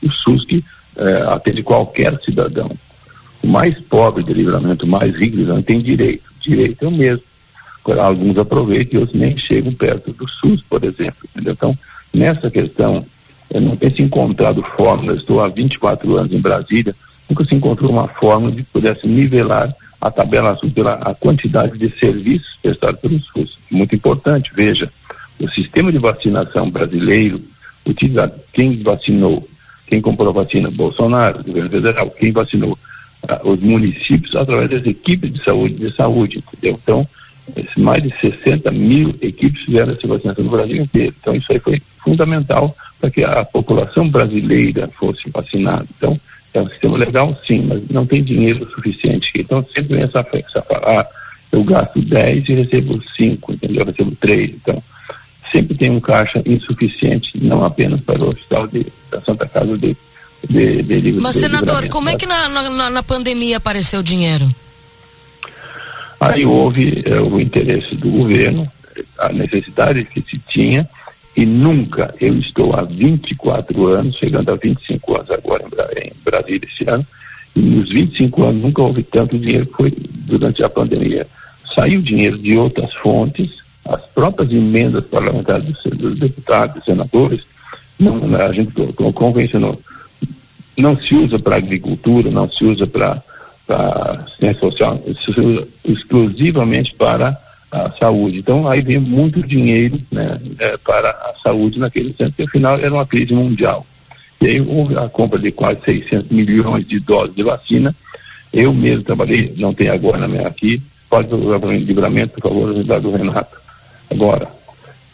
o 0.00 0.10
SUS 0.10 0.44
que 0.44 0.64
é, 0.96 1.22
atende 1.28 1.62
qualquer 1.62 2.18
cidadão. 2.24 2.70
O 3.42 3.48
mais 3.48 3.74
pobre 3.74 4.22
de 4.22 4.32
livramento, 4.32 4.86
o 4.86 4.88
mais 4.88 5.12
rico 5.14 5.38
não 5.38 5.60
tem 5.60 5.80
direito. 5.80 6.24
Direito 6.40 6.84
é 6.84 6.88
o 6.88 6.92
mesmo. 6.92 7.22
Agora, 7.84 8.02
alguns 8.04 8.38
aproveitam 8.38 8.98
e 8.98 9.00
outros 9.00 9.18
nem 9.18 9.36
chegam 9.36 9.72
perto 9.72 10.12
do 10.12 10.28
SUS, 10.28 10.62
por 10.68 10.84
exemplo. 10.84 11.28
Entendeu? 11.34 11.54
Então, 11.54 11.78
nessa 12.12 12.50
questão, 12.50 13.04
eu 13.50 13.60
não 13.60 13.76
tenho 13.76 13.96
se 13.96 14.02
encontrado 14.02 14.62
fórmulas, 14.76 15.18
estou 15.18 15.42
há 15.42 15.48
24 15.48 16.16
anos 16.16 16.32
em 16.32 16.40
Brasília, 16.40 16.94
nunca 17.28 17.44
se 17.44 17.54
encontrou 17.54 17.90
uma 17.90 18.08
fórmula 18.08 18.52
de 18.52 18.62
que 18.62 18.70
pudesse 18.70 19.06
nivelar 19.06 19.74
a 20.00 20.10
tabela 20.10 20.50
azul 20.50 20.70
pela 20.70 20.94
a 20.94 21.14
quantidade 21.14 21.76
de 21.78 21.92
serviços 21.98 22.58
prestados 22.62 23.00
pelo 23.00 23.18
SUS. 23.20 23.58
Muito 23.70 23.94
importante, 23.94 24.52
veja, 24.54 24.90
o 25.40 25.48
sistema 25.48 25.90
de 25.90 25.98
vacinação 25.98 26.70
brasileiro, 26.70 27.40
utilizado, 27.86 28.34
quem 28.52 28.80
vacinou, 28.82 29.48
quem 29.86 30.00
comprou 30.00 30.28
a 30.28 30.32
vacina, 30.32 30.70
Bolsonaro, 30.70 31.42
governo 31.42 31.70
federal, 31.70 32.10
quem 32.10 32.32
vacinou 32.32 32.78
ah, 33.28 33.40
os 33.44 33.58
municípios 33.60 34.36
através 34.36 34.68
das 34.68 34.86
equipes 34.86 35.32
de 35.32 35.42
saúde, 35.42 35.74
de 35.74 35.94
saúde, 35.94 36.38
entendeu? 36.38 36.78
Então, 36.82 37.08
mais 37.78 38.02
de 38.02 38.12
60 38.20 38.70
mil 38.72 39.14
equipes 39.22 39.62
fizeram 39.62 39.92
essa 39.92 40.06
vacinação 40.06 40.44
no 40.44 40.50
Brasil 40.50 40.82
inteiro. 40.82 41.14
Então, 41.20 41.34
isso 41.34 41.50
aí 41.50 41.58
foi 41.58 41.80
fundamental 42.04 42.76
para 43.00 43.10
que 43.10 43.24
a 43.24 43.44
população 43.44 44.08
brasileira 44.08 44.88
fosse 44.98 45.30
vacinada. 45.30 45.86
Então, 45.96 46.18
é 46.54 46.60
um 46.60 46.68
sistema 46.68 46.96
legal, 46.96 47.38
sim, 47.46 47.66
mas 47.68 47.82
não 47.90 48.06
tem 48.06 48.22
dinheiro 48.22 48.68
suficiente. 48.74 49.32
Então, 49.36 49.64
sempre 49.74 49.96
vem 49.96 50.04
essa, 50.04 50.26
essa 50.32 50.62
falar, 50.62 51.00
ah, 51.00 51.06
eu 51.52 51.62
gasto 51.64 52.00
10 52.00 52.48
e 52.48 52.54
recebo 52.54 53.02
5, 53.16 53.52
entendeu? 53.52 53.82
Eu 53.82 53.86
recebo 53.86 54.16
3. 54.16 54.50
Então, 54.50 54.82
sempre 55.50 55.76
tem 55.76 55.90
um 55.90 56.00
caixa 56.00 56.42
insuficiente, 56.46 57.32
não 57.42 57.64
apenas 57.64 58.00
para 58.00 58.22
o 58.22 58.28
hospital 58.28 58.66
de, 58.66 58.86
da 59.10 59.20
Santa 59.20 59.46
Casa 59.46 59.78
de, 59.78 59.96
de, 60.48 60.82
de 60.82 61.12
Mas, 61.14 61.34
de 61.34 61.40
senador, 61.40 61.88
como 61.88 62.08
é 62.08 62.16
que 62.16 62.26
na, 62.26 62.48
na, 62.48 62.90
na 62.90 63.02
pandemia 63.02 63.56
apareceu 63.56 64.00
o 64.00 64.02
dinheiro? 64.02 64.48
Aí 66.20 66.44
houve 66.44 67.02
é, 67.06 67.20
o 67.20 67.40
interesse 67.40 67.94
do 67.94 68.10
governo, 68.10 68.70
a 69.18 69.32
necessidade 69.32 70.04
que 70.04 70.20
se 70.28 70.38
tinha, 70.48 70.88
e 71.38 71.46
nunca, 71.46 72.12
eu 72.20 72.36
estou 72.36 72.74
há 72.74 72.82
24 72.82 73.86
anos, 73.86 74.16
chegando 74.16 74.50
a 74.50 74.56
25 74.56 75.18
anos 75.18 75.30
agora 75.30 75.64
em, 75.96 76.10
Brasília 76.24 76.68
esse 76.68 76.90
ano, 76.90 77.06
e 77.54 77.60
nos 77.60 77.90
25 77.90 78.42
anos 78.42 78.60
nunca 78.60 78.82
houve 78.82 79.04
tanto 79.04 79.38
dinheiro 79.38 79.64
que 79.66 79.72
foi 79.72 79.92
durante 80.26 80.64
a 80.64 80.68
pandemia. 80.68 81.24
Saiu 81.72 82.02
dinheiro 82.02 82.36
de 82.36 82.56
outras 82.56 82.92
fontes, 82.92 83.58
as 83.84 84.00
próprias 84.06 84.52
emendas 84.52 85.04
parlamentares 85.04 85.64
dos, 85.64 85.96
dos 85.96 86.18
deputados, 86.18 86.84
senadores, 86.84 87.42
não, 88.00 88.18
a 88.34 88.52
gente 88.52 88.72
convencionou, 89.14 89.80
não 90.76 91.00
se 91.00 91.14
usa 91.14 91.38
para 91.38 91.54
agricultura, 91.54 92.32
não 92.32 92.50
se 92.50 92.64
usa 92.64 92.84
para 92.84 93.22
assistência 94.24 94.60
social, 94.60 95.00
se 95.20 95.40
usa 95.40 95.68
exclusivamente 95.84 96.96
para 96.96 97.40
a 97.70 97.90
saúde. 97.98 98.38
Então, 98.38 98.68
aí 98.68 98.80
vem 98.80 98.98
muito 98.98 99.46
dinheiro 99.46 99.98
né, 100.10 100.38
é, 100.58 100.76
para 100.78 101.10
a 101.10 101.34
saúde 101.42 101.78
naquele 101.78 102.08
centro, 102.08 102.32
porque 102.32 102.44
afinal 102.44 102.78
era 102.78 102.92
uma 102.92 103.06
crise 103.06 103.34
mundial. 103.34 103.86
E 104.40 104.46
aí 104.46 104.60
houve 104.60 104.96
a 104.96 105.08
compra 105.08 105.38
de 105.38 105.50
quase 105.50 105.78
600 105.84 106.30
milhões 106.30 106.86
de 106.86 107.00
doses 107.00 107.34
de 107.34 107.42
vacina. 107.42 107.94
Eu 108.52 108.72
mesmo 108.72 109.02
trabalhei, 109.02 109.52
não 109.58 109.74
tem 109.74 109.88
agora 109.88 110.18
na 110.18 110.28
minha 110.28 110.46
aqui, 110.46 110.80
pode 111.10 111.28
mim 111.34 111.78
livramento, 111.78 112.40
por 112.40 112.48
favor, 112.48 112.72
do 112.72 113.10
Renato. 113.10 113.58
Agora, 114.10 114.48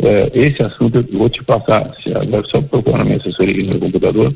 é, 0.02 0.30
esse 0.34 0.62
assunto 0.62 0.98
eu 0.98 1.18
vou 1.18 1.28
te 1.28 1.42
passar, 1.42 1.90
se 2.02 2.14
agora 2.14 2.44
só 2.48 2.60
procurar 2.60 2.98
na 2.98 3.04
minha 3.04 3.16
assessoria 3.16 3.62
no 3.64 3.70
meu 3.70 3.80
computador, 3.80 4.34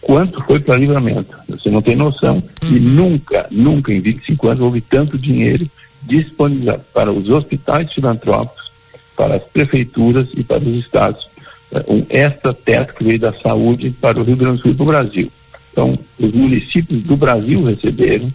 quanto 0.00 0.42
foi 0.44 0.58
para 0.58 0.76
livramento. 0.76 1.36
Você 1.48 1.70
não 1.70 1.82
tem 1.82 1.94
noção. 1.94 2.42
E 2.62 2.80
nunca, 2.80 3.46
nunca 3.50 3.92
em 3.92 4.00
25 4.00 4.48
anos 4.48 4.62
houve 4.62 4.80
tanto 4.80 5.18
dinheiro 5.18 5.68
disponibilizado 6.02 6.82
para 6.92 7.12
os 7.12 7.28
hospitais 7.28 7.92
filantrópicos, 7.92 8.70
para 9.16 9.36
as 9.36 9.42
prefeituras 9.42 10.28
e 10.34 10.42
para 10.42 10.58
os 10.58 10.76
estados. 10.76 11.28
É, 11.72 11.84
um 11.88 12.04
extra-teto 12.08 12.94
que 12.94 13.04
veio 13.04 13.18
da 13.18 13.32
saúde 13.32 13.90
para 13.90 14.18
o 14.18 14.24
Rio 14.24 14.36
Grande 14.36 14.56
do 14.56 14.62
Sul 14.62 14.72
e 14.72 14.74
para 14.74 14.82
o 14.82 14.86
Brasil. 14.86 15.32
Então, 15.72 15.98
os 16.18 16.32
municípios 16.32 17.00
do 17.02 17.16
Brasil 17.16 17.62
receberam, 17.64 18.32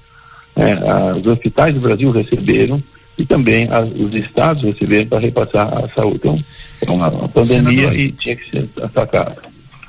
é, 0.56 1.14
os 1.20 1.28
hospitais 1.28 1.74
do 1.74 1.82
Brasil 1.82 2.12
receberam 2.12 2.82
e 3.18 3.26
também 3.26 3.68
as, 3.70 3.90
os 3.90 4.14
estados 4.14 4.64
receberam 4.64 5.08
para 5.08 5.20
repassar 5.20 5.68
a 5.68 5.90
saúde. 5.90 6.20
Então, 6.20 6.40
é 6.82 6.92
uma, 6.92 7.10
uma 7.10 7.30
pandemia 7.30 7.90
Senador. 7.90 8.00
e 8.00 8.12
tinha 8.12 8.36
que 8.36 8.50
ser 8.50 8.70
atacado. 8.82 9.36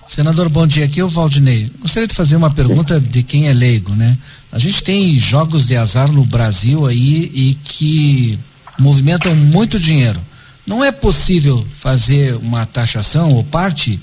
Senador, 0.07 0.48
bom 0.48 0.66
dia. 0.66 0.85
Aqui 0.85 1.01
é 1.01 1.05
o 1.05 1.09
Valdinei. 1.09 1.70
Gostaria 1.81 2.07
de 2.07 2.15
fazer 2.15 2.36
uma 2.36 2.51
pergunta 2.51 3.01
de 3.01 3.23
quem 3.24 3.48
é 3.48 3.53
leigo, 3.53 3.93
né? 3.94 4.16
A 4.52 4.59
gente 4.59 4.82
tem 4.82 5.18
jogos 5.18 5.66
de 5.66 5.77
azar 5.77 6.10
no 6.10 6.24
Brasil 6.24 6.86
aí 6.86 7.31
e 7.35 7.59
que 7.64 8.39
movimentam 8.78 9.35
muito 9.35 9.78
dinheiro. 9.78 10.20
Não 10.66 10.85
é 10.85 10.90
possível 10.90 11.64
fazer 11.74 12.35
uma 12.36 12.64
taxação 12.66 13.32
ou 13.32 13.44
parte 13.44 13.98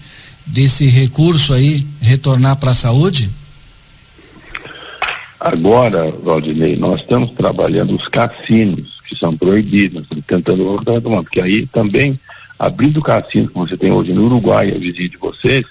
desse 0.45 0.85
recurso 0.85 1.53
aí 1.53 1.85
retornar 2.01 2.57
para 2.57 2.71
a 2.71 2.75
saúde? 2.75 3.29
Agora, 5.39 6.09
Valdinei, 6.23 6.77
nós 6.77 7.01
estamos 7.01 7.31
trabalhando 7.31 7.95
os 7.95 8.07
cassinos 8.07 9.01
que 9.07 9.17
são 9.17 9.35
proibidos, 9.35 10.05
tentando 10.25 10.77
retomar, 10.77 11.23
porque 11.23 11.41
aí 11.41 11.65
também, 11.67 12.17
abrindo 12.57 13.01
cassino 13.01 13.47
que 13.49 13.53
você 13.55 13.75
tem 13.75 13.91
hoje 13.91 14.13
no 14.13 14.25
Uruguai, 14.25 14.71
a 14.73 14.79
vizinho 14.79 15.09
de 15.09 15.17
vocês, 15.17 15.65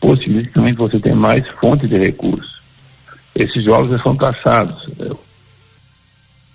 possivelmente 0.00 0.76
você 0.76 0.98
tem 0.98 1.14
mais 1.14 1.46
fonte 1.60 1.86
de 1.86 1.96
recursos 1.96 2.51
esses 3.34 3.62
jogos 3.62 4.00
são 4.02 4.14
taxados. 4.16 4.88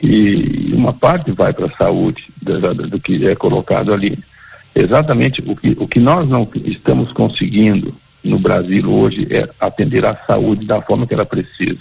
e 0.02 0.72
uma 0.74 0.94
parte 0.94 1.32
vai 1.32 1.52
para 1.52 1.66
a 1.66 1.78
saúde 1.78 2.28
do 2.42 3.00
que 3.00 3.28
é 3.28 3.36
colocado 3.36 3.94
ali. 3.94 4.18
Exatamente 4.76 5.44
o 5.46 5.56
que, 5.56 5.76
o 5.80 5.88
que 5.88 6.00
nós 6.00 6.28
não 6.30 6.48
estamos 6.66 7.12
conseguindo 7.12 7.94
no 8.24 8.38
Brasil 8.38 8.88
hoje 8.92 9.28
é 9.32 9.50
atender 9.60 10.06
a 10.06 10.16
saúde 10.16 10.68
da 10.68 10.82
forma 10.82 11.08
que 11.08 11.16
ela 11.16 11.26
precisa. 11.26 11.80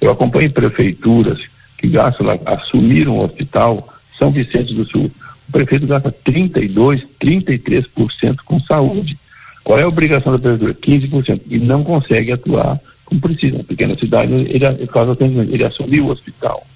Eu 0.00 0.12
acompanho 0.12 0.50
prefeituras 0.52 1.40
que 1.76 1.88
gastam, 1.88 2.26
assumiram 2.46 3.18
o 3.18 3.24
hospital 3.24 3.88
São 4.16 4.30
Vicente 4.30 4.74
do 4.74 4.88
Sul. 4.88 5.10
O 5.48 5.52
prefeito 5.52 5.86
gasta 5.86 6.12
32, 6.12 7.02
33% 7.20 8.36
com 8.44 8.60
saúde. 8.60 9.18
Qual 9.64 9.78
é 9.78 9.82
a 9.82 9.88
obrigação 9.88 10.32
da 10.32 10.38
prefeitura? 10.38 10.74
15%. 10.74 11.40
E 11.48 11.58
não 11.58 11.82
consegue 11.82 12.32
atuar 12.32 12.80
como 13.08 13.20
precisa. 13.20 13.56
Uma 13.56 13.64
pequena 13.64 13.96
cidade, 13.98 14.32
ele, 14.32 14.50
ele, 14.50 15.52
ele 15.52 15.64
assumiu 15.64 16.06
o 16.06 16.10
hospital. 16.10 16.66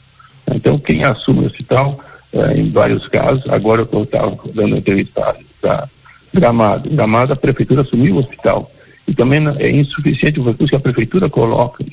Então, 0.55 0.79
quem 0.79 1.05
assume 1.05 1.41
o 1.41 1.47
hospital, 1.47 1.99
eh, 2.33 2.59
em 2.59 2.71
vários 2.71 3.07
casos, 3.07 3.43
agora 3.49 3.87
eu 3.93 4.03
estava 4.03 4.37
dando 4.55 4.77
entrevista 4.77 5.37
para 5.61 5.89
Gramado. 6.33 6.91
Gramado, 6.91 7.33
a 7.35 7.37
prefeitura 7.37 7.83
assumiu 7.83 8.17
o 8.17 8.19
hospital. 8.19 8.71
E 9.07 9.15
também 9.15 9.43
é 9.59 9.71
insuficiente 9.71 10.41
o 10.41 10.45
recurso 10.45 10.71
que 10.71 10.77
a 10.77 10.81
prefeitura 10.81 11.29
coloca, 11.29 11.85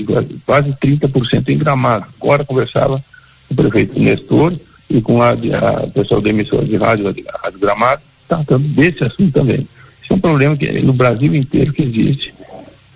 quase 0.46 0.72
30% 0.72 1.50
em 1.50 1.58
Gramado. 1.58 2.06
Agora 2.22 2.46
conversava 2.46 3.04
com 3.48 3.54
o 3.54 3.56
prefeito 3.56 4.00
Nestor 4.00 4.54
e 4.90 5.02
com 5.02 5.22
a, 5.22 5.32
a 5.32 5.88
pessoal 5.94 6.22
da 6.22 6.30
emissora 6.30 6.64
de 6.64 6.78
rádio, 6.78 7.08
a 7.08 7.42
Rádio 7.44 7.60
Gramado, 7.60 8.02
tratando 8.28 8.68
desse 8.70 9.04
assunto 9.04 9.32
também. 9.32 9.68
Isso 10.02 10.14
é 10.14 10.16
um 10.16 10.20
problema 10.20 10.56
que 10.56 10.72
no 10.82 10.94
Brasil 10.94 11.36
inteiro 11.36 11.74
que 11.74 11.84
existe 11.84 12.34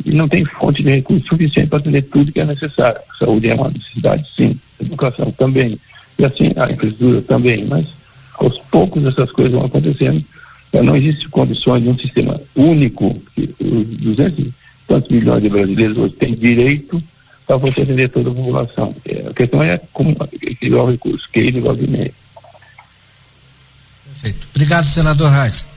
e 0.06 0.12
não 0.12 0.28
tem 0.28 0.46
fonte 0.46 0.84
de 0.84 0.90
recurso 0.90 1.28
suficiente 1.28 1.70
para 1.70 1.80
atender 1.80 2.04
tudo 2.04 2.32
que 2.32 2.40
é 2.40 2.46
necessário. 2.46 3.02
Saúde 3.20 3.50
é 3.50 3.56
uma 3.56 3.70
necessidade, 3.70 4.26
sim. 4.36 4.58
Educação 4.82 5.32
também. 5.32 5.80
E 6.18 6.26
assim, 6.26 6.52
a 6.56 6.72
infraestrutura 6.72 7.22
também. 7.22 7.66
Mas, 7.66 7.86
aos 8.36 8.58
poucos, 8.58 9.06
essas 9.06 9.32
coisas 9.32 9.54
vão 9.54 9.66
acontecendo. 9.66 10.24
Não 10.84 10.96
existe 10.96 11.30
condições 11.30 11.84
de 11.84 11.90
um 11.90 11.98
sistema 11.98 12.40
único, 12.56 13.22
que 13.36 13.54
os 13.60 13.86
200 13.86 14.40
e 14.40 14.54
tantos 14.88 15.12
milhões 15.12 15.44
de 15.44 15.50
brasileiros 15.50 15.98
hoje 15.98 16.14
têm 16.16 16.34
direito 16.34 17.02
para 17.46 17.58
você 17.58 17.82
atender 17.82 18.10
toda 18.10 18.32
a 18.32 18.34
população. 18.34 18.96
É, 19.06 19.28
a 19.30 19.34
questão 19.34 19.62
é 19.62 19.80
como 19.92 20.16
equilibrar 20.42 20.86
o 20.86 20.92
recurso, 20.92 21.30
que 21.32 21.40
ele 21.40 21.62
vai 21.62 21.76
Perfeito. 21.76 24.48
Obrigado, 24.54 24.88
senador 24.88 25.32
Reis. 25.32 25.73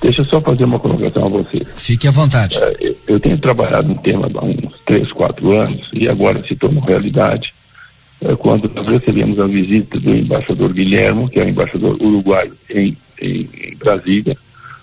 Deixa 0.00 0.22
eu 0.22 0.26
só 0.26 0.40
fazer 0.40 0.64
uma 0.64 0.78
colocação 0.78 1.26
a 1.26 1.28
você. 1.28 1.64
Fique 1.76 2.06
à 2.06 2.10
vontade. 2.10 2.56
É, 2.56 2.94
eu 3.08 3.18
tenho 3.18 3.38
trabalhado 3.38 3.88
no 3.88 3.98
tema 3.98 4.28
há 4.34 4.44
uns 4.44 4.74
três, 4.86 5.10
quatro 5.12 5.52
anos 5.52 5.88
e 5.92 6.08
agora 6.08 6.42
se 6.46 6.54
tornou 6.54 6.82
realidade. 6.82 7.52
É, 8.20 8.34
quando 8.36 8.70
nós 8.74 8.86
recebemos 8.86 9.38
a 9.40 9.46
visita 9.46 9.98
do 9.98 10.14
embaixador 10.14 10.72
Guilhermo, 10.72 11.28
que 11.28 11.40
é 11.40 11.44
o 11.44 11.48
embaixador 11.48 11.96
uruguaio 12.00 12.52
em, 12.70 12.96
em, 13.20 13.48
em 13.66 13.76
Brasília, 13.76 14.36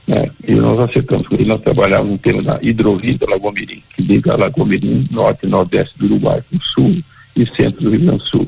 né? 0.08 0.30
e 0.48 0.54
nós 0.54 0.80
acertamos 0.80 1.28
com 1.28 1.36
ele, 1.36 1.46
nós 1.46 1.62
trabalhávamos 1.62 2.12
no 2.12 2.18
tema 2.18 2.42
da 2.42 2.60
hidrovia 2.62 3.18
da 3.18 3.28
Lagoa 3.28 3.52
Mirim, 3.54 3.82
que 3.96 4.02
liga 4.04 4.34
a 4.34 4.38
Lagoa 4.38 4.66
Mirim, 4.66 5.08
norte 5.12 5.46
e 5.46 5.50
nordeste 5.50 5.98
do 5.98 6.06
Uruguai, 6.06 6.42
com 6.52 6.60
sul 6.62 6.96
e 7.36 7.46
centro 7.46 7.84
do 7.84 7.90
Rio 7.90 8.02
Grande 8.02 8.20
do 8.20 8.28
Sul. 8.28 8.48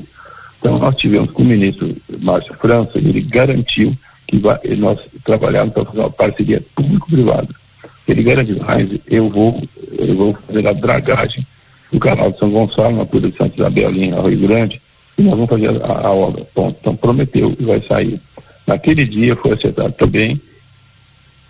Então 0.58 0.78
nós 0.78 0.94
tivemos 0.96 1.30
com 1.30 1.42
o 1.42 1.46
ministro 1.46 1.94
Márcio 2.22 2.54
França, 2.54 2.92
e 2.96 3.08
ele 3.08 3.20
garantiu 3.22 3.94
que 4.28 4.36
vai, 4.38 4.58
nós 4.76 4.98
trabalhamos 5.24 5.72
para 5.72 5.84
fazer 5.86 6.00
uma 6.00 6.10
parceria 6.10 6.62
público-privada. 6.76 7.48
Ele 8.06 8.22
garantiu, 8.22 8.56
Heinz, 8.68 9.00
eu 9.08 9.28
vou, 9.28 9.60
eu 9.98 10.14
vou 10.14 10.36
fazer 10.46 10.68
a 10.68 10.72
dragagem 10.72 11.46
do 11.90 11.98
canal 11.98 12.30
de 12.30 12.38
São 12.38 12.50
Gonçalo, 12.50 12.94
na 12.94 13.00
altura 13.00 13.30
de 13.30 13.36
Santa 13.36 13.56
Isabel, 13.56 13.90
em 13.90 14.10
Rio 14.10 14.48
Grande, 14.48 14.80
e 15.16 15.22
nós 15.22 15.32
vamos 15.32 15.48
fazer 15.48 15.70
a, 15.82 16.06
a 16.06 16.10
obra. 16.12 16.44
Ponto. 16.54 16.76
Então 16.80 16.94
prometeu 16.94 17.54
e 17.58 17.64
vai 17.64 17.82
sair. 17.82 18.20
Naquele 18.66 19.04
dia 19.06 19.34
foi 19.34 19.52
acertado 19.52 19.92
também, 19.92 20.40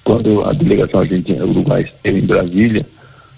quando 0.05 0.45
a 0.45 0.53
delegação 0.53 1.01
argentina 1.01 1.45
Uruguai 1.45 1.83
esteve 1.83 2.21
em 2.21 2.27
Brasília, 2.27 2.87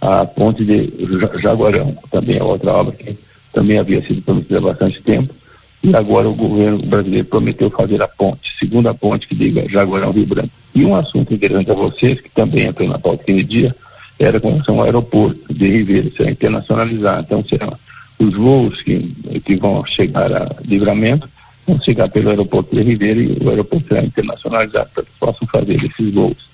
a 0.00 0.24
ponte 0.24 0.64
de 0.64 0.92
Jaguarão, 1.38 1.96
também 2.10 2.36
é 2.36 2.42
outra 2.42 2.72
obra 2.72 2.92
que 2.92 3.18
também 3.52 3.78
havia 3.78 4.04
sido 4.06 4.22
prometida 4.22 4.58
há 4.58 4.62
bastante 4.62 5.02
tempo, 5.02 5.34
e 5.82 5.94
agora 5.96 6.28
o 6.28 6.34
governo 6.34 6.78
brasileiro 6.78 7.26
prometeu 7.26 7.70
fazer 7.70 8.02
a 8.02 8.08
ponte, 8.08 8.54
segunda 8.58 8.92
ponte 8.92 9.26
que 9.26 9.34
liga 9.34 9.66
Jaguarão 9.68 10.12
Rio 10.12 10.26
Branco. 10.26 10.50
E 10.74 10.84
um 10.84 10.94
assunto 10.94 11.32
interessante 11.32 11.70
a 11.70 11.74
vocês, 11.74 12.20
que 12.20 12.28
também 12.30 12.66
entrou 12.66 12.88
na 12.88 12.98
pauta 12.98 13.22
aquele 13.22 13.42
dia, 13.42 13.74
era 14.18 14.38
com 14.38 14.50
relação 14.50 14.78
ao 14.78 14.84
aeroporto 14.84 15.52
de 15.52 15.66
Ribeira, 15.66 16.10
será 16.14 16.30
internacionalizado. 16.30 17.22
Então 17.22 17.44
serão 17.48 17.72
os 18.18 18.34
voos 18.34 18.82
que, 18.82 18.98
que 19.42 19.56
vão 19.56 19.84
chegar 19.86 20.30
a 20.30 20.46
livramento, 20.66 21.28
vão 21.66 21.80
chegar 21.80 22.08
pelo 22.10 22.28
aeroporto 22.28 22.76
de 22.76 22.82
Ribeira 22.82 23.18
e 23.18 23.38
o 23.42 23.48
aeroporto 23.48 23.88
será 23.88 24.02
internacionalizado 24.02 24.90
para 24.94 25.02
que 25.02 25.10
possam 25.18 25.48
fazer 25.48 25.82
esses 25.82 26.14
voos. 26.14 26.50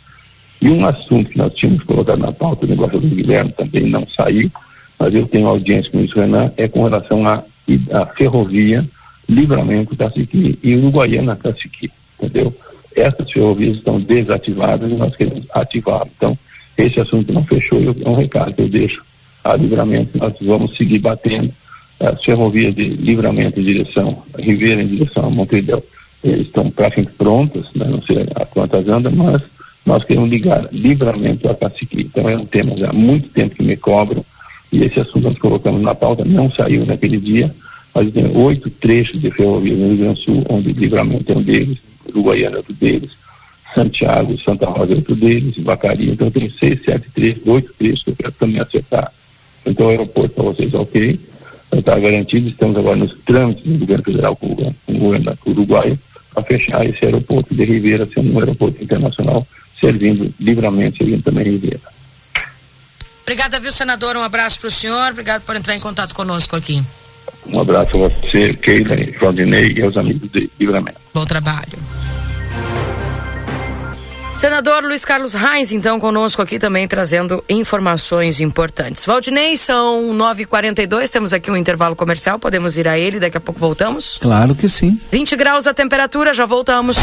E 0.62 0.68
um 0.68 0.86
assunto 0.86 1.30
que 1.30 1.38
nós 1.38 1.52
tínhamos 1.52 1.82
colocado 1.82 2.20
na 2.20 2.32
pauta, 2.32 2.64
o 2.64 2.68
negócio 2.68 3.00
do 3.00 3.08
Guilherme 3.08 3.50
também 3.52 3.90
não 3.90 4.06
saiu, 4.06 4.50
mas 4.98 5.12
eu 5.12 5.26
tenho 5.26 5.48
audiência 5.48 5.90
com 5.90 6.00
isso, 6.00 6.18
Renan, 6.18 6.50
é 6.56 6.68
com 6.68 6.84
relação 6.84 7.26
à 7.26 7.42
ferrovia 8.16 8.88
Livramento 9.28 9.96
Caciqui 9.96 10.58
e 10.62 10.76
Uruguaiana 10.76 11.36
Caciqui, 11.36 11.90
entendeu? 12.20 12.54
Essas 12.94 13.30
ferrovias 13.30 13.76
estão 13.76 14.00
desativadas 14.00 14.90
e 14.90 14.94
nós 14.94 15.14
queremos 15.14 15.44
ativar. 15.52 16.06
Então, 16.16 16.38
esse 16.76 17.00
assunto 17.00 17.32
não 17.32 17.44
fechou 17.44 17.80
e 17.80 17.86
é 17.86 18.08
um 18.08 18.14
recado 18.14 18.54
que 18.54 18.62
eu 18.62 18.68
deixo 18.68 19.04
a 19.44 19.56
Livramento. 19.56 20.16
Nós 20.18 20.32
vamos 20.40 20.76
seguir 20.76 21.00
batendo 21.00 21.52
as 22.00 22.24
ferrovias 22.24 22.74
de 22.74 22.88
Livramento 22.88 23.60
em 23.60 23.64
direção 23.64 24.22
a 24.34 24.40
Ribeira, 24.40 24.82
em 24.82 24.86
direção 24.86 25.26
a 25.26 25.30
Montevideo. 25.30 25.82
Estão 26.22 26.70
praticamente 26.70 27.12
prontas, 27.16 27.66
né? 27.74 27.86
não 27.88 28.02
sei 28.02 28.26
a 28.34 28.44
quantas 28.46 28.88
andam, 28.88 29.12
mas 29.12 29.42
nós 29.84 30.02
queremos 30.04 30.28
ligar 30.28 30.66
Livramento 30.72 31.48
a 31.48 31.54
Caciqui. 31.54 32.02
Então, 32.02 32.28
é 32.28 32.36
um 32.36 32.46
tema 32.46 32.76
já 32.76 32.90
há 32.90 32.92
muito 32.92 33.28
tempo 33.28 33.54
que 33.54 33.62
me 33.62 33.76
cobram 33.76 34.24
e 34.72 34.82
esse 34.82 35.00
assunto 35.00 35.20
nós 35.20 35.38
colocamos 35.38 35.80
na 35.82 35.94
pauta, 35.94 36.24
não 36.24 36.50
saiu 36.50 36.84
naquele 36.84 37.18
dia 37.18 37.54
mas 37.96 38.10
tem 38.10 38.30
oito 38.36 38.68
trechos 38.68 39.18
de 39.18 39.30
ferrovia 39.30 39.74
no 39.74 39.88
Rio 39.88 39.96
Grande 39.96 40.14
do 40.16 40.20
Sul, 40.20 40.44
onde 40.50 40.70
Livramento 40.74 41.32
é 41.32 41.34
um 41.34 41.42
deles, 41.42 41.78
Uruguaiana 42.10 42.56
é 42.56 42.58
outro 42.58 42.74
deles, 42.74 43.10
Santiago, 43.74 44.38
Santa 44.38 44.66
Rosa 44.66 44.92
é 44.92 44.96
outro 44.96 45.14
deles, 45.14 45.54
Vacaria, 45.60 46.12
então 46.12 46.30
tem 46.30 46.52
seis, 46.60 46.78
sete 46.84 47.08
trechos, 47.14 47.42
oito 47.46 47.72
trechos 47.78 48.02
que 48.02 48.10
eu 48.10 48.16
quero 48.16 48.32
também 48.32 48.60
acertar. 48.60 49.10
Então 49.64 49.86
o 49.86 49.88
aeroporto 49.88 50.28
para 50.28 50.44
vocês 50.44 50.74
ok, 50.74 51.18
está 51.72 51.98
garantido, 51.98 52.48
estamos 52.50 52.76
agora 52.76 52.96
nos 52.96 53.16
trâmites 53.24 53.64
do 53.64 53.78
governo 53.78 54.04
federal 54.04 54.36
com 54.36 54.46
o 54.46 54.54
governo, 54.54 54.76
governo 54.90 55.38
uruguaio 55.46 55.98
para 56.34 56.44
fechar 56.44 56.84
esse 56.84 57.02
aeroporto 57.02 57.54
de 57.54 57.64
Ribeira 57.64 58.06
sendo 58.14 58.34
um 58.34 58.38
aeroporto 58.38 58.84
internacional, 58.84 59.46
servindo 59.80 60.34
livramento, 60.38 60.98
servindo 60.98 61.22
também 61.22 61.44
Ribeira. 61.44 61.80
Obrigada, 63.22 63.58
viu, 63.58 63.72
senador? 63.72 64.18
Um 64.18 64.22
abraço 64.22 64.60
para 64.60 64.68
o 64.68 64.70
senhor. 64.70 65.12
Obrigado 65.12 65.40
por 65.44 65.56
entrar 65.56 65.74
em 65.74 65.80
contato 65.80 66.14
conosco 66.14 66.54
aqui. 66.54 66.84
Um 67.46 67.60
abraço 67.60 67.96
a 67.96 68.08
você, 68.08 68.54
Keila, 68.54 68.96
Valdinei 69.20 69.74
e 69.76 69.82
aos 69.82 69.96
amigos 69.96 70.30
de 70.30 70.50
Livramento. 70.58 70.98
Bom 71.14 71.24
trabalho. 71.24 71.78
Senador 74.36 74.84
Luiz 74.84 75.02
Carlos 75.02 75.32
Reis, 75.32 75.72
então, 75.72 75.98
conosco 75.98 76.42
aqui 76.42 76.58
também 76.58 76.86
trazendo 76.86 77.42
informações 77.48 78.38
importantes. 78.38 79.06
Valdinei, 79.06 79.56
são 79.56 80.10
9h42, 80.14 81.08
temos 81.08 81.32
aqui 81.32 81.50
um 81.50 81.56
intervalo 81.56 81.96
comercial, 81.96 82.38
podemos 82.38 82.76
ir 82.76 82.86
a 82.86 82.98
ele, 82.98 83.18
daqui 83.18 83.38
a 83.38 83.40
pouco 83.40 83.58
voltamos? 83.58 84.18
Claro 84.20 84.54
que 84.54 84.68
sim. 84.68 85.00
20 85.10 85.36
graus 85.36 85.66
a 85.66 85.72
temperatura, 85.72 86.34
já 86.34 86.44
voltamos. 86.44 86.98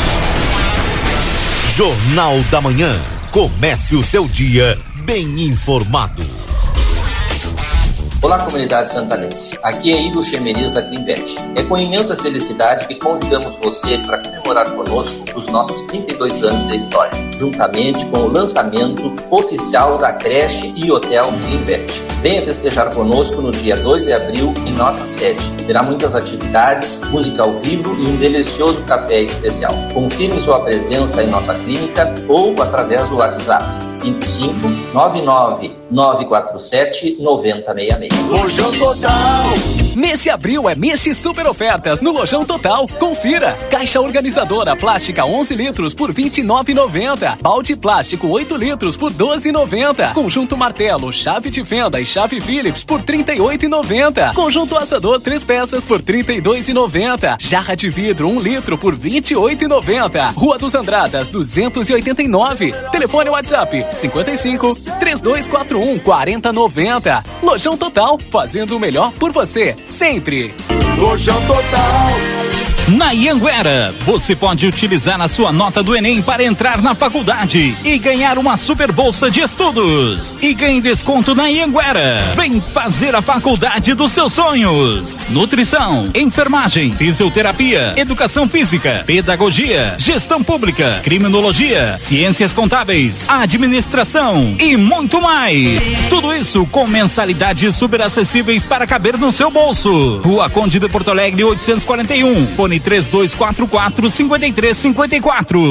Jornal 1.76 2.40
da 2.52 2.62
Manhã. 2.62 2.96
Comece 3.32 3.96
o 3.96 4.04
seu 4.04 4.28
dia 4.28 4.78
bem 5.04 5.42
informado. 5.46 6.43
Olá, 8.24 8.40
comunidade 8.40 8.90
santanense. 8.90 9.60
Aqui 9.62 9.92
é 9.92 10.02
Ido 10.02 10.24
Chemeriz 10.24 10.72
da 10.72 10.82
Clinvet. 10.82 11.36
É 11.58 11.64
com 11.64 11.78
imensa 11.78 12.16
felicidade 12.16 12.88
que 12.88 12.96
convidamos 12.96 13.58
você 13.62 13.98
para 13.98 14.18
comemorar 14.18 14.72
conosco 14.72 15.26
os 15.36 15.48
nossos 15.48 15.82
32 15.88 16.42
anos 16.42 16.66
de 16.70 16.78
história, 16.78 17.12
juntamente 17.34 18.06
com 18.06 18.20
o 18.20 18.32
lançamento 18.32 19.14
oficial 19.30 19.98
da 19.98 20.14
creche 20.14 20.74
e 20.74 20.90
hotel 20.90 21.34
Clinvet. 21.46 22.14
Venha 22.22 22.42
festejar 22.42 22.90
conosco 22.96 23.42
no 23.42 23.52
dia 23.52 23.76
2 23.76 24.06
de 24.06 24.14
abril 24.14 24.54
em 24.66 24.72
nossa 24.72 25.06
sede. 25.06 25.44
Terá 25.68 25.84
muitas 25.84 26.16
atividades, 26.16 27.02
música 27.10 27.44
ao 27.44 27.52
vivo 27.60 27.94
e 28.02 28.08
um 28.08 28.16
delicioso 28.16 28.82
café 28.84 29.24
especial. 29.24 29.74
Confirme 29.94 30.40
sua 30.40 30.62
presença 30.62 31.22
em 31.22 31.28
nossa 31.28 31.54
clínica 31.54 32.10
ou 32.30 32.56
através 32.62 33.10
do 33.10 33.18
WhatsApp 33.18 33.66
5599 33.92 35.76
947 35.92 37.18
9066. 37.20 38.13
Rojão 38.30 38.72
total. 38.78 39.84
Nesse 39.96 40.28
abril 40.28 40.68
é 40.68 40.74
mês 40.74 41.04
de 41.04 41.14
super 41.14 41.46
ofertas 41.46 42.02
no 42.02 42.12
Lojão 42.12 42.44
Total. 42.44 42.88
Confira. 42.88 43.56
Caixa 43.70 44.02
organizadora 44.02 44.76
plástica 44.76 45.24
11 45.24 45.56
litros 45.56 45.94
por 45.94 46.12
29,90. 46.12 47.38
Balde 47.40 47.76
plástico 47.76 48.28
8 48.28 48.56
litros 48.58 48.98
por 48.98 49.14
12,90. 49.14 50.14
Conjunto 50.14 50.58
martelo, 50.58 51.14
chave 51.14 51.52
de 51.52 51.64
fenda 51.64 52.02
e 52.02 52.06
chave 52.08 52.42
Phillips 52.42 52.84
por 52.84 53.04
38,90. 53.04 54.34
Conjunto 54.34 54.76
assador 54.76 55.22
3 55.22 55.44
peças 55.44 55.84
por 55.84 56.02
32,90. 56.02 57.38
Jarra 57.40 57.76
de 57.76 57.90
vidro 57.90 58.28
1 58.30 58.40
litro 58.40 58.80
por 58.80 58.98
28,90. 58.98 60.34
Rua 60.34 60.58
dos 60.58 60.74
Andradas 60.74 61.30
289. 61.30 62.74
Telefone 62.92 63.30
WhatsApp 63.30 63.86
55 63.94 64.76
3241 65.00 66.00
4090. 66.00 67.24
Lojão 67.44 67.78
Total, 67.78 68.03
fazendo 68.30 68.76
o 68.76 68.80
melhor 68.80 69.12
por 69.14 69.32
você, 69.32 69.76
sempre. 69.84 70.54
Lojão 70.98 71.40
Total. 71.46 72.44
Na 72.88 73.12
Ianguera, 73.12 73.96
você 74.02 74.36
pode 74.36 74.68
utilizar 74.68 75.22
a 75.22 75.30
sua 75.30 75.54
nota 75.54 75.82
do 75.82 75.96
Enem 75.96 76.22
para 76.22 76.44
entrar 76.44 76.82
na 76.82 76.94
faculdade 76.94 77.74
e 77.82 77.98
ganhar 77.98 78.38
uma 78.38 78.58
super 78.58 78.92
bolsa 78.92 79.32
de 79.32 79.40
estudos. 79.40 80.38
E 80.42 80.54
ganhe 80.54 80.82
desconto 80.82 81.34
na 81.34 81.48
Ianguera. 81.48 82.22
Vem 82.36 82.60
fazer 82.60 83.16
a 83.16 83.22
faculdade 83.22 83.94
dos 83.94 84.12
seus 84.12 84.34
sonhos. 84.34 85.30
Nutrição, 85.30 86.10
enfermagem, 86.14 86.92
fisioterapia, 86.92 87.94
educação 87.96 88.50
física, 88.50 89.04
pedagogia, 89.06 89.96
gestão 89.98 90.44
pública, 90.44 91.00
criminologia, 91.04 91.98
ciências 91.98 92.52
contábeis, 92.52 93.30
administração 93.30 94.58
e 94.60 94.76
muito 94.76 95.22
mais. 95.22 95.82
Tudo 96.10 96.36
isso 96.36 96.66
com 96.66 96.86
mensalidades 96.86 97.76
super 97.84 98.02
acessíveis 98.02 98.66
para 98.66 98.88
caber 98.88 99.18
no 99.18 99.30
seu 99.30 99.52
bolso. 99.52 100.22
Rua 100.24 100.50
Conde 100.50 100.80
de 100.80 100.88
Porto 100.88 101.12
Alegre 101.12 101.44
841. 101.44 102.56
Fone 102.56 102.80
3244 102.80 104.10
5354. 104.10 105.70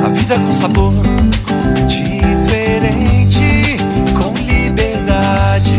A 0.00 0.08
vida 0.10 0.38
com 0.38 0.52
sabor 0.52 0.94
diferente, 1.88 3.78
com 4.14 4.32
liberdade, 4.40 5.72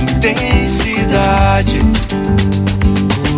intensidade. 0.00 1.82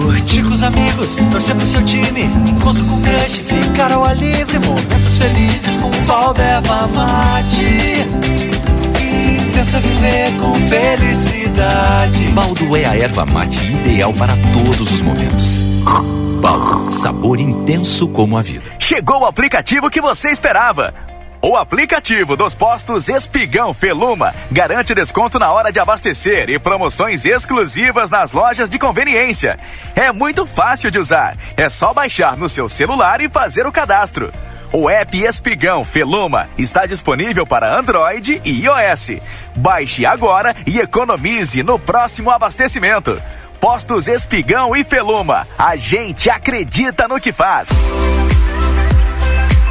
Curtir 0.04 0.44
com 0.44 0.54
os 0.54 0.62
amigos, 0.62 1.16
torcer 1.32 1.56
pro 1.56 1.66
seu 1.66 1.84
time, 1.84 2.22
encontro 2.48 2.84
com 2.84 3.02
crush, 3.02 3.40
ficar 3.40 3.90
ao 3.90 4.04
ar 4.04 4.16
livre, 4.16 4.60
momentos 4.60 5.18
felizes 5.18 5.76
com 5.78 5.88
o 5.88 6.06
pau 6.06 6.32
erva 6.38 6.86
mate. 6.94 8.59
Intensa 9.60 9.78
viver 9.78 10.38
com 10.38 10.54
felicidade. 10.70 12.24
Baldo 12.32 12.74
é 12.78 12.86
a 12.86 12.96
erva 12.96 13.26
mate 13.26 13.62
ideal 13.70 14.10
para 14.14 14.32
todos 14.54 14.90
os 14.90 15.02
momentos. 15.02 15.62
Baldo, 16.40 16.90
sabor 16.90 17.38
intenso 17.38 18.08
como 18.08 18.38
a 18.38 18.42
vida. 18.42 18.64
Chegou 18.78 19.20
o 19.20 19.26
aplicativo 19.26 19.90
que 19.90 20.00
você 20.00 20.30
esperava. 20.30 20.94
O 21.42 21.58
aplicativo 21.58 22.36
dos 22.36 22.54
postos 22.54 23.10
Espigão 23.10 23.74
Feluma 23.74 24.34
garante 24.50 24.94
desconto 24.94 25.38
na 25.38 25.52
hora 25.52 25.70
de 25.70 25.78
abastecer 25.78 26.48
e 26.48 26.58
promoções 26.58 27.26
exclusivas 27.26 28.08
nas 28.08 28.32
lojas 28.32 28.70
de 28.70 28.78
conveniência. 28.78 29.58
É 29.94 30.10
muito 30.10 30.46
fácil 30.46 30.90
de 30.90 30.98
usar. 30.98 31.36
É 31.54 31.68
só 31.68 31.92
baixar 31.92 32.34
no 32.34 32.48
seu 32.48 32.66
celular 32.66 33.20
e 33.20 33.28
fazer 33.28 33.66
o 33.66 33.72
cadastro. 33.72 34.32
O 34.72 34.88
app 34.88 35.18
Espigão 35.18 35.84
Feluma 35.84 36.48
está 36.56 36.86
disponível 36.86 37.44
para 37.44 37.76
Android 37.76 38.40
e 38.44 38.64
iOS. 38.64 39.20
Baixe 39.56 40.06
agora 40.06 40.54
e 40.64 40.78
economize 40.78 41.60
no 41.64 41.76
próximo 41.76 42.30
abastecimento. 42.30 43.20
Postos 43.60 44.06
Espigão 44.06 44.76
e 44.76 44.84
Feluma. 44.84 45.46
A 45.58 45.74
gente 45.74 46.30
acredita 46.30 47.08
no 47.08 47.20
que 47.20 47.32
faz. 47.32 47.68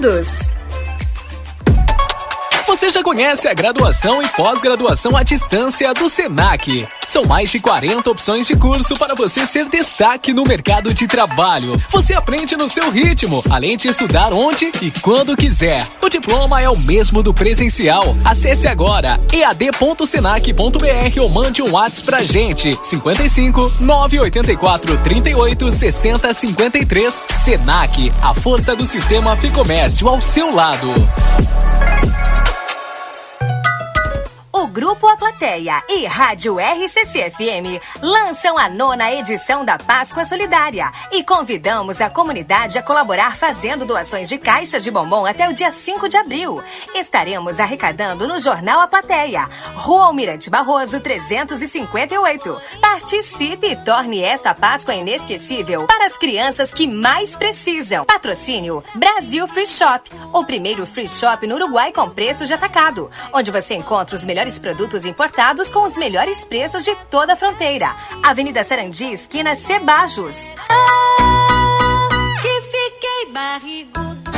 todos. 0.00 0.59
Você 2.70 2.88
já 2.88 3.02
conhece 3.02 3.48
a 3.48 3.52
graduação 3.52 4.22
e 4.22 4.28
pós-graduação 4.28 5.16
à 5.16 5.24
distância 5.24 5.92
do 5.92 6.08
Senac. 6.08 6.86
São 7.04 7.24
mais 7.24 7.50
de 7.50 7.58
40 7.58 8.08
opções 8.08 8.46
de 8.46 8.54
curso 8.54 8.94
para 8.94 9.12
você 9.12 9.44
ser 9.44 9.68
destaque 9.68 10.32
no 10.32 10.44
mercado 10.44 10.94
de 10.94 11.08
trabalho. 11.08 11.76
Você 11.90 12.14
aprende 12.14 12.56
no 12.56 12.68
seu 12.68 12.88
ritmo, 12.88 13.42
além 13.50 13.76
de 13.76 13.88
estudar 13.88 14.32
onde 14.32 14.70
e 14.80 14.92
quando 15.02 15.36
quiser. 15.36 15.84
O 16.00 16.08
diploma 16.08 16.62
é 16.62 16.70
o 16.70 16.76
mesmo 16.76 17.24
do 17.24 17.34
presencial. 17.34 18.16
Acesse 18.24 18.68
agora 18.68 19.20
ead.senac.br 19.32 21.20
ou 21.20 21.28
mande 21.28 21.62
um 21.62 21.72
WhatsApp 21.72 22.06
pra 22.06 22.22
gente. 22.22 22.78
55 22.84 23.72
984 23.80 24.96
38 24.98 25.70
60 25.72 26.32
53. 26.32 27.26
Senac, 27.36 28.12
a 28.22 28.32
força 28.32 28.76
do 28.76 28.86
sistema 28.86 29.34
Ficomércio 29.34 30.08
ao 30.08 30.22
seu 30.22 30.54
lado. 30.54 30.94
O 34.60 34.66
Grupo 34.66 35.08
A 35.08 35.16
Plateia 35.16 35.82
e 35.88 36.04
Rádio 36.04 36.58
RCC-FM 36.60 37.80
lançam 38.02 38.58
a 38.58 38.68
nona 38.68 39.10
edição 39.10 39.64
da 39.64 39.78
Páscoa 39.78 40.22
Solidária 40.22 40.92
e 41.10 41.24
convidamos 41.24 41.98
a 41.98 42.10
comunidade 42.10 42.78
a 42.78 42.82
colaborar 42.82 43.36
fazendo 43.36 43.86
doações 43.86 44.28
de 44.28 44.36
caixas 44.36 44.84
de 44.84 44.90
bombom 44.90 45.24
até 45.24 45.48
o 45.48 45.54
dia 45.54 45.70
5 45.70 46.06
de 46.10 46.18
abril. 46.18 46.62
Estaremos 46.94 47.58
arrecadando 47.58 48.28
no 48.28 48.38
Jornal 48.38 48.82
A 48.82 48.86
Plateia, 48.86 49.48
Rua 49.76 50.04
Almirante 50.04 50.50
Barroso 50.50 51.00
358. 51.00 52.60
Participe 52.82 53.68
e 53.68 53.76
torne 53.76 54.20
esta 54.20 54.54
Páscoa 54.54 54.94
inesquecível 54.94 55.86
para 55.86 56.04
as 56.04 56.18
crianças 56.18 56.74
que 56.74 56.86
mais 56.86 57.34
precisam. 57.34 58.04
Patrocínio 58.04 58.84
Brasil 58.94 59.48
Free 59.48 59.66
Shop, 59.66 60.10
o 60.34 60.44
primeiro 60.44 60.84
free 60.84 61.08
shop 61.08 61.46
no 61.46 61.54
Uruguai 61.54 61.92
com 61.92 62.10
preço 62.10 62.44
de 62.44 62.52
atacado, 62.52 63.10
onde 63.32 63.50
você 63.50 63.74
encontra 63.74 64.14
os 64.14 64.22
melhores 64.22 64.49
produtos 64.58 65.04
importados 65.04 65.70
com 65.70 65.82
os 65.84 65.96
melhores 65.96 66.44
preços 66.44 66.84
de 66.84 66.94
toda 67.10 67.34
a 67.34 67.36
fronteira. 67.36 67.94
Avenida 68.22 68.64
Sarandi, 68.64 69.12
esquina 69.12 69.54
Cebajos. 69.54 70.52
Ah, 70.68 72.36
que 72.40 72.60
fiquei 72.62 73.32
barrigudo. 73.32 74.30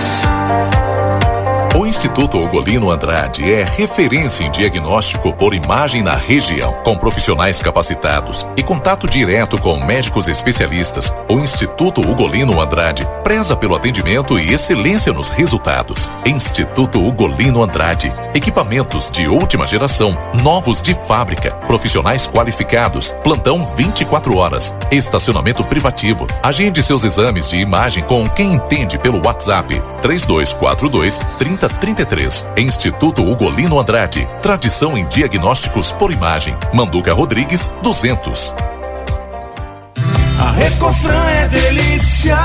Instituto 1.92 2.38
Ugolino 2.38 2.90
Andrade 2.90 3.52
é 3.52 3.64
referência 3.64 4.44
em 4.44 4.50
diagnóstico 4.50 5.30
por 5.30 5.52
imagem 5.52 6.02
na 6.02 6.14
região, 6.14 6.72
com 6.82 6.96
profissionais 6.96 7.60
capacitados 7.60 8.48
e 8.56 8.62
contato 8.62 9.06
direto 9.06 9.60
com 9.60 9.76
médicos 9.76 10.26
especialistas. 10.26 11.14
O 11.28 11.38
Instituto 11.38 12.00
Ugolino 12.00 12.62
Andrade 12.62 13.06
preza 13.22 13.54
pelo 13.54 13.76
atendimento 13.76 14.38
e 14.38 14.54
excelência 14.54 15.12
nos 15.12 15.28
resultados. 15.28 16.10
Instituto 16.24 16.98
Ugolino 16.98 17.62
Andrade, 17.62 18.10
equipamentos 18.34 19.10
de 19.10 19.28
última 19.28 19.66
geração, 19.66 20.16
novos 20.42 20.80
de 20.80 20.94
fábrica, 20.94 21.50
profissionais 21.66 22.26
qualificados, 22.26 23.14
plantão 23.22 23.66
24 23.76 24.34
horas, 24.34 24.74
estacionamento 24.90 25.62
privativo. 25.62 26.26
Agende 26.42 26.82
seus 26.82 27.04
exames 27.04 27.50
de 27.50 27.58
imagem 27.58 28.02
com 28.04 28.26
quem 28.30 28.54
entende 28.54 28.98
pelo 28.98 29.22
WhatsApp 29.22 29.78
3242 30.00 31.20
3033. 31.82 32.46
Instituto 32.58 33.28
Ugolino 33.28 33.80
Andrade. 33.80 34.28
Tradição 34.40 34.96
em 34.96 35.04
diagnósticos 35.08 35.90
por 35.90 36.12
imagem. 36.12 36.56
Manduca 36.72 37.12
Rodrigues 37.12 37.72
200. 37.82 38.54
A 40.38 40.50
Recofran 40.52 41.28
é 41.28 41.48
delícia. 41.48 42.38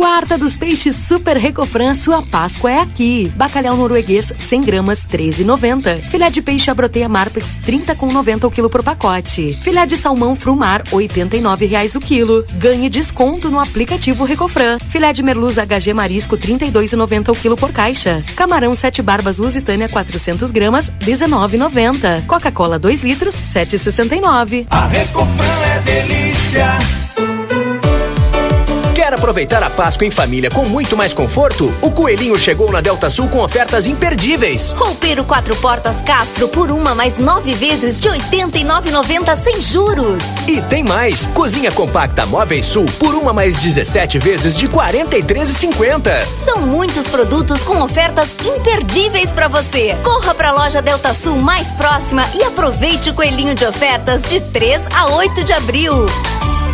Quarta 0.00 0.38
dos 0.38 0.56
Peixes 0.56 0.96
Super 0.96 1.36
Recofran, 1.36 1.92
sua 1.92 2.22
Páscoa 2.22 2.70
é 2.70 2.78
aqui. 2.78 3.30
Bacalhau 3.36 3.76
norueguês 3.76 4.32
100 4.34 4.62
gramas 4.62 5.06
13,90. 5.06 6.00
Filé 6.00 6.30
de 6.30 6.40
peixe 6.40 6.70
abroteia 6.70 7.06
Marpex 7.06 7.58
30,90 7.62 8.44
o 8.44 8.50
quilo 8.50 8.70
por 8.70 8.82
pacote. 8.82 9.52
Filé 9.60 9.84
de 9.84 9.98
salmão 9.98 10.34
Frumar 10.34 10.82
89 10.90 11.66
reais 11.66 11.94
o 11.94 12.00
quilo. 12.00 12.46
Ganhe 12.54 12.88
desconto 12.88 13.50
no 13.50 13.60
aplicativo 13.60 14.24
Recofran. 14.24 14.78
Filé 14.88 15.12
de 15.12 15.22
merluza 15.22 15.66
HG 15.66 15.92
Marisco 15.92 16.34
32,90 16.34 17.28
o 17.28 17.34
quilo 17.34 17.56
por 17.58 17.70
caixa. 17.70 18.24
Camarão 18.34 18.74
Sete 18.74 19.02
Barbas 19.02 19.36
Lusitânia 19.36 19.86
400 19.86 20.50
gramas 20.50 20.90
19,90. 21.00 22.24
Coca-Cola 22.26 22.78
2 22.78 23.02
litros 23.02 23.34
7,69. 23.34 24.66
A 24.70 24.86
Recofran 24.86 25.60
é 25.76 25.80
delícia. 25.80 27.09
Quer 29.10 29.18
aproveitar 29.18 29.60
a 29.60 29.68
Páscoa 29.68 30.06
em 30.06 30.10
família 30.10 30.48
com 30.50 30.66
muito 30.66 30.96
mais 30.96 31.12
conforto? 31.12 31.74
O 31.82 31.90
Coelhinho 31.90 32.38
chegou 32.38 32.70
na 32.70 32.80
Delta 32.80 33.10
Sul 33.10 33.28
com 33.28 33.40
ofertas 33.40 33.88
imperdíveis. 33.88 34.70
Roupeiro 34.70 35.24
quatro 35.24 35.56
portas 35.56 36.00
Castro 36.02 36.46
por 36.46 36.70
uma 36.70 36.94
mais 36.94 37.18
nove 37.18 37.52
vezes 37.52 37.98
de 37.98 38.08
89,90 38.08 39.34
sem 39.34 39.60
juros. 39.60 40.22
E 40.46 40.62
tem 40.62 40.84
mais! 40.84 41.26
Cozinha 41.34 41.72
compacta 41.72 42.24
Móveis 42.24 42.66
Sul 42.66 42.84
por 43.00 43.16
uma 43.16 43.32
mais 43.32 43.56
17 43.56 44.16
vezes 44.20 44.56
de 44.56 44.68
43,50. 44.68 46.24
São 46.44 46.60
muitos 46.60 47.08
produtos 47.08 47.64
com 47.64 47.82
ofertas 47.82 48.28
imperdíveis 48.46 49.32
para 49.32 49.48
você. 49.48 49.96
Corra 50.04 50.36
para 50.36 50.50
a 50.50 50.52
loja 50.52 50.80
Delta 50.80 51.12
Sul 51.12 51.34
mais 51.40 51.66
próxima 51.72 52.24
e 52.36 52.44
aproveite 52.44 53.10
o 53.10 53.14
coelhinho 53.14 53.56
de 53.56 53.66
ofertas 53.66 54.22
de 54.22 54.40
3 54.40 54.86
a 54.94 55.16
8 55.16 55.42
de 55.42 55.52
abril. 55.52 56.06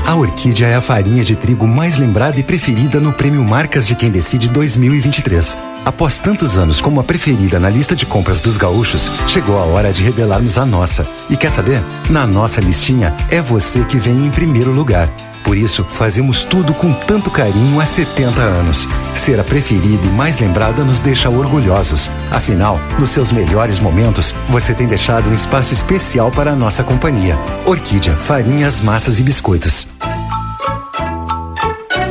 A 0.07 0.15
Orquídea 0.15 0.69
é 0.69 0.77
a 0.77 0.81
farinha 0.81 1.25
de 1.25 1.35
trigo 1.35 1.67
mais 1.67 1.99
lembrada 1.99 2.39
e 2.39 2.43
preferida 2.45 3.01
no 3.01 3.13
Prêmio 3.13 3.43
Marcas 3.43 3.89
de 3.89 3.97
Quem 3.97 4.09
Decide 4.09 4.49
2023. 4.49 5.59
Após 5.85 6.21
tantos 6.21 6.57
anos 6.57 6.81
como 6.81 7.01
a 7.01 7.05
preferida 7.05 7.59
na 7.59 7.69
lista 7.69 7.97
de 7.97 8.07
compras 8.07 8.41
dos 8.41 8.57
gaúchos, 8.57 9.11
chegou 9.27 9.59
a 9.59 9.65
hora 9.65 9.93
de 9.93 10.05
revelarmos 10.05 10.59
a 10.59 10.65
nossa. 10.65 11.05
E 11.29 11.37
quer 11.37 11.51
saber? 11.51 11.83
Na 12.09 12.25
nossa 12.25 12.61
listinha, 12.61 13.13
é 13.33 13.43
você 13.43 13.85
que 13.85 13.99
vem 13.99 14.27
em 14.27 14.31
primeiro 14.31 14.71
lugar. 14.71 15.11
Por 15.47 15.57
isso, 15.57 15.85
fazemos 15.85 16.45
tudo 16.45 16.75
com 16.75 16.93
tanto 16.93 17.31
carinho 17.31 17.81
há 17.81 17.87
70 17.87 18.43
anos. 18.43 18.89
Ser 19.15 19.39
a 19.39 19.45
preferida 19.45 20.05
e 20.05 20.11
mais 20.11 20.41
lembrada 20.41 20.83
nos 20.83 20.99
deixa 20.99 21.31
orgulhosos. 21.31 22.11
Afinal, 22.33 22.81
nos 22.99 23.11
seus 23.11 23.31
melhores 23.31 23.79
momentos, 23.79 24.35
você 24.49 24.75
tem 24.75 24.89
deixado 24.89 25.31
um 25.31 25.35
espaço 25.35 25.73
especial 25.73 26.33
para 26.33 26.51
a 26.51 26.57
nossa 26.57 26.83
companhia. 26.83 27.39
Orquídea, 27.65 28.17
farinhas, 28.17 28.81
massas 28.81 29.21
e 29.21 29.23
biscoitos. 29.23 29.87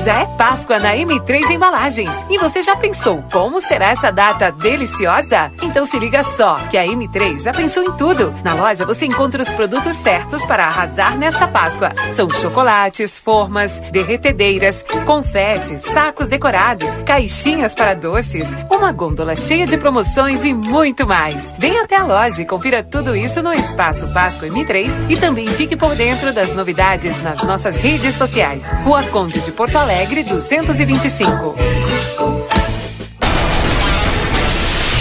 É 0.08 0.26
Páscoa 0.38 0.78
na 0.78 0.96
M3 0.96 1.50
Embalagens. 1.50 2.28
E 2.30 2.38
você 2.38 2.62
já 2.62 2.76
pensou 2.76 3.24
como 3.32 3.60
será 3.60 3.88
essa 3.88 4.12
data 4.12 4.52
deliciosa? 4.52 5.52
Então 5.64 5.84
se 5.84 5.98
liga 5.98 6.24
só, 6.24 6.58
que 6.70 6.78
a 6.78 6.86
M3 6.86 7.44
já 7.44 7.52
pensou 7.52 7.82
em 7.82 7.92
tudo. 7.94 8.32
Na 8.44 8.54
loja 8.54 8.86
você 8.86 9.08
encontra 9.08 9.42
os 9.42 9.50
produtos 9.50 9.96
certos 9.96 10.46
para 10.46 10.66
arrasar 10.68 11.18
nesta 11.18 11.48
Páscoa. 11.48 11.92
São 12.12 12.30
chocolates, 12.30 13.18
formas, 13.18 13.80
derretedeiras, 13.92 14.86
confetes, 15.08 15.82
sacos 15.82 16.30
decorados, 16.30 16.96
caixinhas 16.98 17.74
para 17.74 17.96
doces, 17.96 18.56
uma 18.70 18.92
gôndola 18.92 19.36
cheia 19.36 19.66
de 19.66 19.76
promoções 19.76 20.44
e 20.44 20.54
muito 20.54 21.08
mais. 21.08 21.52
Venha 21.58 21.84
até 21.84 21.96
a 21.96 22.06
loja 22.06 22.44
e 22.44 22.46
confira 22.46 22.84
tudo 22.84 23.16
isso 23.16 23.42
no 23.42 23.54
Espaço 23.54 24.14
Páscoa 24.14 24.48
M3 24.50 25.10
e 25.10 25.18
também 25.18 25.48
fique 25.48 25.76
por 25.76 25.96
dentro 25.96 26.32
das 26.32 26.54
novidades 26.54 27.24
nas 27.24 27.42
nossas 27.44 27.82
redes 27.82 28.14
sociais. 28.14 28.72
Rua 28.84 29.02
Conde 29.06 29.40
de 29.42 29.52
Porto 29.52 29.76
Alegre 29.78 29.95
Alegre 29.96 30.26
225. 30.26 31.56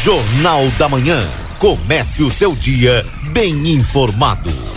Jornal 0.05 0.69
da 0.79 0.89
Manhã. 0.89 1.29
Comece 1.59 2.23
o 2.23 2.31
seu 2.31 2.55
dia 2.55 3.05
bem 3.33 3.73
informado. 3.73 4.74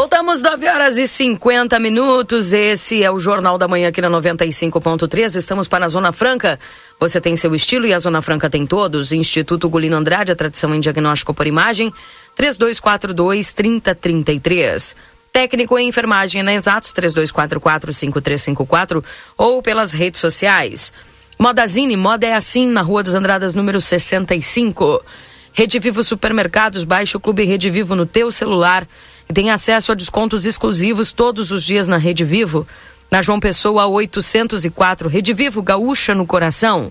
Voltamos 0.00 0.40
9 0.40 0.66
horas 0.66 0.96
e 0.96 1.06
50 1.06 1.78
minutos. 1.78 2.54
Esse 2.54 3.02
é 3.02 3.10
o 3.10 3.20
Jornal 3.20 3.58
da 3.58 3.68
Manhã 3.68 3.90
aqui 3.90 4.00
na 4.00 4.08
95.3. 4.08 5.36
Estamos 5.36 5.68
para 5.68 5.84
a 5.84 5.88
Zona 5.90 6.10
Franca. 6.10 6.58
Você 6.98 7.20
tem 7.20 7.36
seu 7.36 7.54
estilo 7.54 7.84
e 7.84 7.92
a 7.92 7.98
Zona 7.98 8.22
Franca 8.22 8.48
tem 8.48 8.66
todos. 8.66 9.12
Instituto 9.12 9.68
Gulino 9.68 9.98
Andrade, 9.98 10.32
a 10.32 10.34
tradição 10.34 10.74
em 10.74 10.80
diagnóstico 10.80 11.34
por 11.34 11.46
imagem. 11.46 11.92
3242 12.34 13.52
3033. 13.52 14.96
Técnico 15.30 15.78
em 15.78 15.88
enfermagem 15.88 16.42
na 16.42 16.54
Exatos 16.54 16.94
3244 16.94 17.92
5354 17.92 19.04
ou 19.36 19.62
pelas 19.62 19.92
redes 19.92 20.18
sociais. 20.18 20.94
Modazine, 21.38 21.94
moda 21.94 22.26
é 22.26 22.32
assim 22.32 22.66
na 22.66 22.80
Rua 22.80 23.02
dos 23.02 23.14
Andradas, 23.14 23.52
número 23.52 23.78
65. 23.78 25.04
Rede 25.52 25.78
Vivo 25.78 26.02
Supermercados, 26.02 26.84
baixe 26.84 27.18
o 27.18 27.20
Clube 27.20 27.44
Rede 27.44 27.68
Vivo 27.68 27.94
no 27.94 28.06
teu 28.06 28.30
celular 28.30 28.88
e 29.30 29.32
tem 29.32 29.48
acesso 29.52 29.92
a 29.92 29.94
descontos 29.94 30.44
exclusivos 30.44 31.12
todos 31.12 31.52
os 31.52 31.62
dias 31.62 31.86
na 31.86 31.96
Rede 31.96 32.24
Vivo. 32.24 32.66
Na 33.08 33.22
João 33.22 33.38
Pessoa 33.38 33.86
804, 33.86 35.08
Rede 35.08 35.32
Vivo 35.32 35.62
Gaúcha 35.62 36.16
no 36.16 36.26
Coração. 36.26 36.90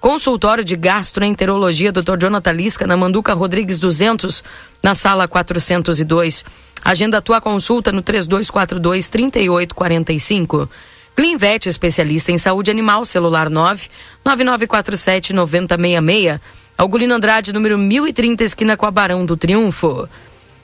Consultório 0.00 0.64
de 0.64 0.74
Gastroenterologia 0.74 1.92
Dr. 1.92 2.18
Jonathan 2.18 2.50
Lisca 2.50 2.88
na 2.88 2.96
Manduca 2.96 3.34
Rodrigues 3.34 3.78
200, 3.78 4.42
na 4.82 4.96
sala 4.96 5.28
402. 5.28 6.44
Agenda 6.84 7.22
tua 7.22 7.40
consulta 7.40 7.92
no 7.92 8.02
3242 8.02 9.08
3845. 9.08 10.68
Clinvet, 11.14 11.68
especialista 11.68 12.32
em 12.32 12.38
saúde 12.38 12.68
animal, 12.68 13.04
celular 13.04 13.48
9 13.48 13.88
9947 14.24 15.32
9066. 15.32 16.40
Algolino 16.76 17.14
Andrade, 17.14 17.52
número 17.52 17.78
1030, 17.78 18.42
esquina 18.42 18.76
com 18.76 18.86
a 18.86 18.90
Barão 18.90 19.24
do 19.24 19.36
Triunfo. 19.36 20.08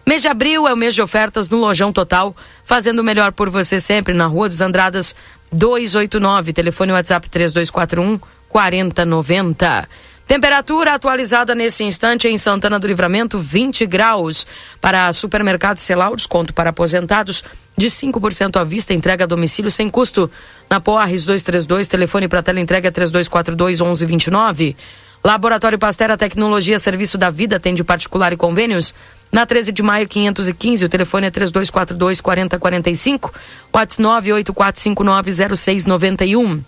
Mês 0.05 0.20
de 0.20 0.29
abril 0.29 0.66
é 0.66 0.74
o 0.74 0.77
mês 0.77 0.95
de 0.95 1.01
ofertas 1.01 1.49
no 1.49 1.59
Lojão 1.59 1.93
Total, 1.93 2.35
fazendo 2.65 2.99
o 2.99 3.05
melhor 3.05 3.33
por 3.33 3.49
você 3.49 3.79
sempre 3.79 4.12
na 4.12 4.27
Rua 4.27 4.49
dos 4.49 4.61
Andradas 4.61 5.15
289, 5.53 6.53
telefone 6.53 6.93
WhatsApp 6.93 7.31
3241 7.31 8.19
4090. 8.49 9.89
Temperatura 10.27 10.95
atualizada 10.95 11.55
nesse 11.55 11.85
instante 11.85 12.27
em 12.27 12.37
Santana 12.37 12.79
do 12.79 12.87
Livramento, 12.87 13.39
20 13.39 13.87
graus. 13.87 14.45
Para 14.81 15.12
supermercado 15.12 15.79
Celal, 15.79 16.16
desconto 16.16 16.53
para 16.53 16.70
aposentados 16.70 17.45
de 17.77 17.87
5% 17.87 18.61
à 18.61 18.65
vista, 18.65 18.93
entrega 18.93 19.24
a 19.24 19.27
domicílio 19.27 19.70
sem 19.70 19.89
custo. 19.89 20.31
Na 20.69 20.81
Poarres 20.81 21.24
232, 21.24 21.87
telefone 21.87 22.29
para 22.29 22.43
tela 22.43 22.61
entrega 22.61 22.91
3242 22.91 23.81
1129. 23.81 24.77
Laboratório 25.24 25.79
Pastera 25.79 26.16
Tecnologia 26.16 26.79
Serviço 26.81 27.16
da 27.16 27.31
Vida, 27.31 27.57
atende 27.57 27.85
particular 27.85 28.33
e 28.33 28.37
convênios. 28.37 28.93
Na 29.32 29.44
13 29.46 29.72
de 29.72 29.82
maio, 29.82 30.06
515, 30.06 30.84
o 30.84 30.88
telefone 30.90 31.28
é 31.28 31.30
3242 31.30 32.20
4045, 32.20 33.32
WhatsApp 33.72 34.02
984590691. 34.02 36.60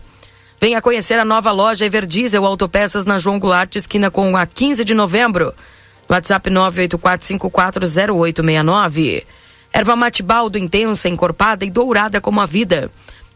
Venha 0.66 0.82
conhecer 0.82 1.16
a 1.16 1.24
nova 1.24 1.52
loja 1.52 1.86
Everdiesel 1.86 2.44
Autopeças 2.44 3.06
na 3.06 3.20
João 3.20 3.38
Goulart, 3.38 3.76
esquina 3.76 4.10
com 4.10 4.36
a 4.36 4.44
15 4.44 4.84
de 4.84 4.94
novembro. 4.94 5.54
WhatsApp 6.08 6.50
984540869. 6.50 9.22
Erva 9.72 9.94
mate 9.94 10.24
baldo 10.24 10.58
intensa, 10.58 11.08
encorpada 11.08 11.64
e 11.64 11.70
dourada 11.70 12.20
como 12.20 12.40
a 12.40 12.46
vida. 12.46 12.90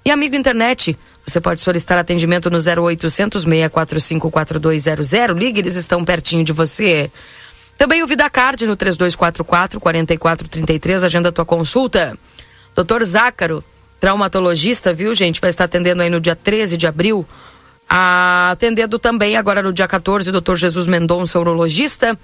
E 0.05 0.11
amigo 0.11 0.35
internet, 0.35 0.99
você 1.25 1.41
pode 1.41 1.61
solicitar 1.61 1.99
atendimento 1.99 2.51
no 2.51 2.59
0800 2.59 3.45
645 3.45 4.29
4200. 4.29 5.39
Ligue, 5.39 5.61
eles 5.61 5.77
estão 5.77 6.05
pertinho 6.05 6.43
de 6.43 6.53
você. 6.53 7.13
Também 7.79 8.03
o 8.03 8.09
VidaCard 8.09 8.67
no 8.67 8.75
3244 8.75 9.79
4433, 9.79 11.05
agenda 11.05 11.31
tua 11.31 11.45
consulta. 11.45 12.19
Doutor 12.75 13.05
Zácaro, 13.05 13.63
traumatologista, 14.01 14.93
viu, 14.93 15.15
gente? 15.15 15.41
Vai 15.41 15.51
estar 15.51 15.65
atendendo 15.65 16.03
aí 16.03 16.11
no 16.11 16.21
dia 16.21 16.35
13 16.35 16.77
de 16.77 16.87
abril, 16.87 17.27
Atendendo 17.93 19.01
também 19.01 19.37
agora 19.37 19.61
no 19.61 19.73
dia 19.73 19.89
14, 19.89 20.29
o 20.29 20.33
doutor 20.33 20.57
Jesus 20.57 20.87
Mendonça, 20.87 21.41
urologista. 21.41 22.17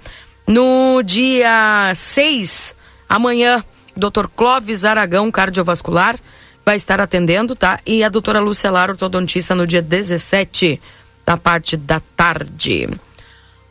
No 0.47 1.03
dia 1.03 1.91
6, 1.93 2.73
amanhã, 3.09 3.61
doutor 3.93 4.29
Clóvis 4.29 4.85
Aragão, 4.85 5.29
cardiovascular, 5.29 6.17
vai 6.63 6.77
estar 6.77 7.01
atendendo, 7.01 7.53
tá? 7.53 7.81
E 7.85 8.01
a 8.01 8.07
doutora 8.07 8.39
Lucelar, 8.39 8.89
ortodontista, 8.89 9.53
no 9.53 9.67
dia 9.67 9.81
17, 9.81 10.79
da 11.25 11.35
parte 11.35 11.75
da 11.75 12.01
tarde. 12.15 12.87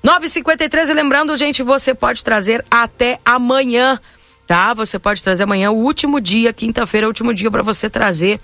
9h53, 0.04 0.90
e 0.90 0.92
lembrando, 0.92 1.34
gente, 1.34 1.62
você 1.62 1.94
pode 1.94 2.22
trazer 2.22 2.62
até 2.70 3.18
amanhã, 3.24 3.98
tá? 4.46 4.72
Você 4.74 4.98
pode 4.98 5.22
trazer 5.22 5.42
amanhã, 5.42 5.70
o 5.70 5.76
último 5.76 6.20
dia, 6.20 6.52
quinta-feira, 6.52 7.04
é 7.04 7.08
o 7.08 7.10
último 7.10 7.34
dia 7.34 7.50
para 7.50 7.62
você 7.62 7.90
trazer 7.90 8.40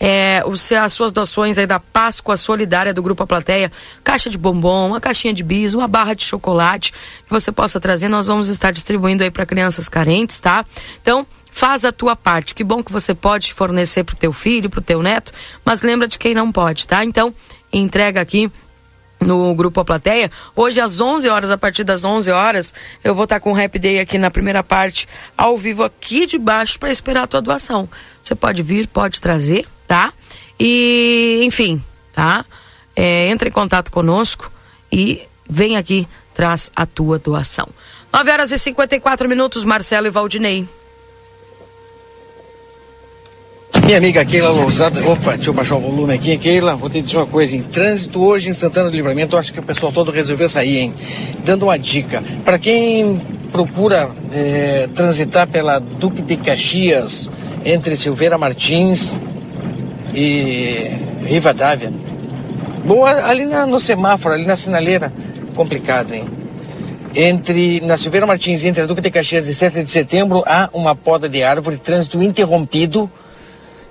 é, 0.00 0.42
os, 0.44 0.72
as 0.72 0.92
suas 0.92 1.12
doações 1.12 1.56
aí 1.58 1.66
da 1.66 1.78
Páscoa 1.78 2.36
Solidária 2.36 2.92
do 2.92 3.00
Grupo 3.00 3.22
A 3.22 3.26
Plateia, 3.26 3.70
caixa 4.02 4.28
de 4.28 4.36
bombom, 4.36 4.88
uma 4.88 5.00
caixinha 5.00 5.32
de 5.32 5.44
bis, 5.44 5.74
uma 5.74 5.86
barra 5.86 6.14
de 6.14 6.24
chocolate 6.24 6.92
que 6.92 7.30
você 7.30 7.52
possa 7.52 7.78
trazer, 7.78 8.08
nós 8.08 8.26
vamos 8.26 8.48
estar 8.48 8.72
distribuindo 8.72 9.22
aí 9.22 9.30
para 9.30 9.46
crianças 9.46 9.88
carentes, 9.88 10.40
tá? 10.40 10.64
Então, 11.00 11.24
faz 11.52 11.84
a 11.84 11.92
tua 11.92 12.16
parte. 12.16 12.52
Que 12.52 12.64
bom 12.64 12.82
que 12.82 12.90
você 12.90 13.14
pode 13.14 13.54
fornecer 13.54 14.02
pro 14.02 14.16
teu 14.16 14.32
filho, 14.32 14.68
pro 14.68 14.80
teu 14.80 15.02
neto, 15.02 15.32
mas 15.64 15.82
lembra 15.82 16.08
de 16.08 16.18
quem 16.18 16.34
não 16.34 16.50
pode, 16.50 16.88
tá? 16.88 17.04
Então, 17.04 17.32
entrega 17.72 18.20
aqui 18.20 18.50
no 19.22 19.54
grupo 19.54 19.80
A 19.80 19.84
Plateia. 19.84 20.30
Hoje 20.54 20.80
às 20.80 21.00
11 21.00 21.28
horas, 21.28 21.50
a 21.50 21.58
partir 21.58 21.84
das 21.84 22.04
11 22.04 22.30
horas, 22.30 22.74
eu 23.02 23.14
vou 23.14 23.24
estar 23.24 23.40
com 23.40 23.50
o 23.50 23.54
Rap 23.54 23.78
Day 23.78 23.98
aqui 23.98 24.18
na 24.18 24.30
primeira 24.30 24.62
parte, 24.62 25.08
ao 25.36 25.56
vivo 25.56 25.82
aqui 25.84 26.26
de 26.26 26.38
baixo 26.38 26.78
para 26.78 26.90
esperar 26.90 27.24
a 27.24 27.26
tua 27.26 27.40
doação. 27.40 27.88
Você 28.22 28.34
pode 28.34 28.62
vir, 28.62 28.86
pode 28.86 29.20
trazer, 29.20 29.66
tá? 29.86 30.12
E, 30.58 31.40
enfim, 31.44 31.82
tá? 32.12 32.44
É, 32.94 33.28
entre 33.28 33.48
em 33.48 33.52
contato 33.52 33.90
conosco 33.90 34.50
e 34.90 35.22
vem 35.48 35.76
aqui, 35.76 36.06
traz 36.34 36.70
a 36.74 36.86
tua 36.86 37.18
doação. 37.18 37.68
9 38.12 38.30
horas 38.30 38.52
e 38.52 38.58
54 38.58 39.28
minutos, 39.28 39.64
Marcelo 39.64 40.06
e 40.06 40.10
Valdinei. 40.10 40.68
Minha 43.92 43.98
amiga 43.98 44.24
Keila 44.24 44.48
Lousada, 44.48 45.06
opa, 45.06 45.34
deixa 45.34 45.50
eu 45.50 45.52
baixar 45.52 45.76
o 45.76 45.80
volume 45.80 46.14
aqui, 46.14 46.38
Keila, 46.38 46.74
vou 46.74 46.88
te 46.88 47.02
dizer 47.02 47.18
uma 47.18 47.26
coisa, 47.26 47.54
em 47.54 47.62
trânsito 47.62 48.22
hoje 48.24 48.48
em 48.48 48.54
Santana 48.54 48.88
do 48.88 48.96
Livramento, 48.96 49.36
acho 49.36 49.52
que 49.52 49.60
o 49.60 49.62
pessoal 49.62 49.92
todo 49.92 50.10
resolveu 50.10 50.48
sair, 50.48 50.78
hein? 50.78 50.94
Dando 51.44 51.64
uma 51.64 51.78
dica, 51.78 52.22
para 52.42 52.58
quem 52.58 53.20
procura 53.52 54.10
é, 54.32 54.88
transitar 54.94 55.46
pela 55.46 55.78
Duque 55.78 56.22
de 56.22 56.38
Caxias, 56.38 57.30
entre 57.66 57.94
Silveira 57.94 58.38
Martins 58.38 59.18
e 60.14 60.88
Rivadavia, 61.26 61.92
boa, 62.86 63.10
ali 63.26 63.44
na, 63.44 63.66
no 63.66 63.78
semáforo, 63.78 64.34
ali 64.34 64.46
na 64.46 64.56
sinaleira, 64.56 65.12
complicado, 65.54 66.14
hein? 66.14 66.24
Entre, 67.14 67.82
na 67.82 67.98
Silveira 67.98 68.24
Martins, 68.24 68.64
entre 68.64 68.84
a 68.84 68.86
Duque 68.86 69.02
de 69.02 69.10
Caxias 69.10 69.48
e 69.48 69.54
7 69.54 69.82
de 69.82 69.90
setembro, 69.90 70.42
há 70.46 70.70
uma 70.72 70.94
poda 70.94 71.28
de 71.28 71.42
árvore, 71.42 71.76
trânsito 71.76 72.22
interrompido, 72.22 73.10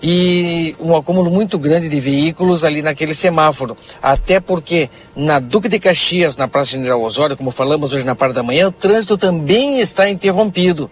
e 0.02 0.76
um 0.80 0.96
acúmulo 0.96 1.30
muito 1.30 1.60
grande 1.60 1.88
de 1.88 2.00
veículos 2.00 2.66
ali 2.66 2.82
naquele 2.82 3.14
semáforo. 3.14 3.78
Até 4.02 4.40
porque 4.40 4.90
na 5.16 5.40
Duque 5.40 5.70
de 5.70 5.80
Caxias, 5.80 6.36
na 6.36 6.48
Praça 6.48 6.72
General 6.72 7.02
Osório, 7.02 7.38
como 7.38 7.52
falamos 7.52 7.94
hoje 7.94 8.06
na 8.06 8.16
parte 8.16 8.34
da 8.34 8.42
manhã, 8.42 8.70
o 8.70 8.72
trânsito 8.72 9.18
também 9.18 9.80
está 9.80 10.10
interrompido. 10.10 10.90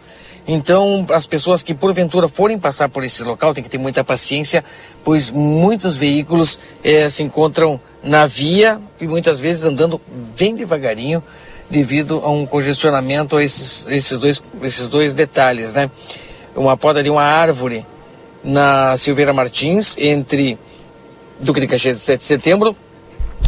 Então, 0.47 1.05
as 1.11 1.25
pessoas 1.25 1.61
que 1.61 1.73
porventura 1.73 2.27
forem 2.27 2.57
passar 2.57 2.89
por 2.89 3.03
esse 3.03 3.23
local 3.23 3.53
têm 3.53 3.63
que 3.63 3.69
ter 3.69 3.77
muita 3.77 4.03
paciência, 4.03 4.63
pois 5.03 5.29
muitos 5.29 5.95
veículos 5.95 6.59
eh, 6.83 7.09
se 7.09 7.23
encontram 7.23 7.79
na 8.03 8.25
via 8.25 8.79
e 8.99 9.07
muitas 9.07 9.39
vezes 9.39 9.65
andando 9.65 9.99
bem 10.37 10.55
devagarinho 10.55 11.23
devido 11.69 12.21
a 12.23 12.29
um 12.29 12.45
congestionamento 12.45 13.37
a 13.37 13.43
esses, 13.43 13.85
esses, 13.89 14.19
dois, 14.19 14.41
esses 14.63 14.89
dois 14.89 15.13
detalhes, 15.13 15.73
né? 15.73 15.89
Uma 16.55 16.75
poda 16.75 17.03
de 17.03 17.09
uma 17.09 17.21
árvore 17.21 17.85
na 18.43 18.97
Silveira 18.97 19.33
Martins, 19.33 19.97
entre 19.97 20.57
Duque 21.39 21.59
de 21.59 21.67
Caxias 21.67 21.97
e 21.97 22.01
7 22.01 22.19
de 22.19 22.25
setembro, 22.25 22.75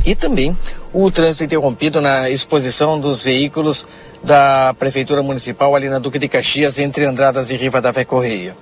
e 0.05 0.15
também 0.15 0.57
o 0.93 1.09
trânsito 1.11 1.43
interrompido 1.43 2.01
na 2.01 2.29
exposição 2.29 2.99
dos 2.99 3.23
veículos 3.23 3.87
da 4.23 4.75
Prefeitura 4.77 5.21
Municipal 5.21 5.75
ali 5.75 5.89
na 5.89 5.99
Duque 5.99 6.19
de 6.19 6.27
Caxias, 6.27 6.79
entre 6.79 7.05
Andradas 7.05 7.51
e 7.51 7.55
Riva 7.55 7.81
da 7.81 7.91
Vé 7.91 8.05
Correia. 8.05 8.55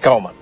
Calma. 0.00 0.34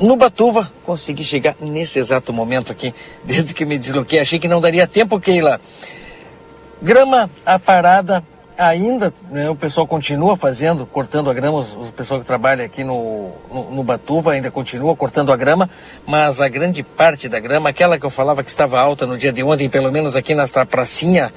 No 0.00 0.16
Batuva, 0.16 0.70
consegui 0.84 1.24
chegar 1.24 1.56
nesse 1.60 1.98
exato 1.98 2.32
momento 2.32 2.70
aqui, 2.70 2.94
desde 3.24 3.52
que 3.52 3.64
me 3.64 3.78
desloquei. 3.78 4.20
Achei 4.20 4.38
que 4.38 4.48
não 4.48 4.60
daria 4.60 4.86
tempo, 4.86 5.20
Keila. 5.20 5.60
Grama 6.80 7.28
a 7.44 7.58
parada 7.58 8.22
ainda 8.58 9.14
né, 9.30 9.48
o 9.48 9.54
pessoal 9.54 9.86
continua 9.86 10.36
fazendo, 10.36 10.84
cortando 10.84 11.30
a 11.30 11.34
grama, 11.34 11.60
o 11.60 11.92
pessoal 11.92 12.18
que 12.18 12.26
trabalha 12.26 12.64
aqui 12.64 12.82
no, 12.82 13.30
no, 13.52 13.70
no, 13.70 13.84
Batuva 13.84 14.32
ainda 14.32 14.50
continua 14.50 14.96
cortando 14.96 15.32
a 15.32 15.36
grama, 15.36 15.70
mas 16.04 16.40
a 16.40 16.48
grande 16.48 16.82
parte 16.82 17.28
da 17.28 17.38
grama, 17.38 17.68
aquela 17.68 17.96
que 17.98 18.04
eu 18.04 18.10
falava 18.10 18.42
que 18.42 18.50
estava 18.50 18.80
alta 18.80 19.06
no 19.06 19.16
dia 19.16 19.32
de 19.32 19.44
ontem, 19.44 19.68
pelo 19.68 19.92
menos 19.92 20.16
aqui 20.16 20.34
nesta 20.34 20.66
pracinha, 20.66 21.32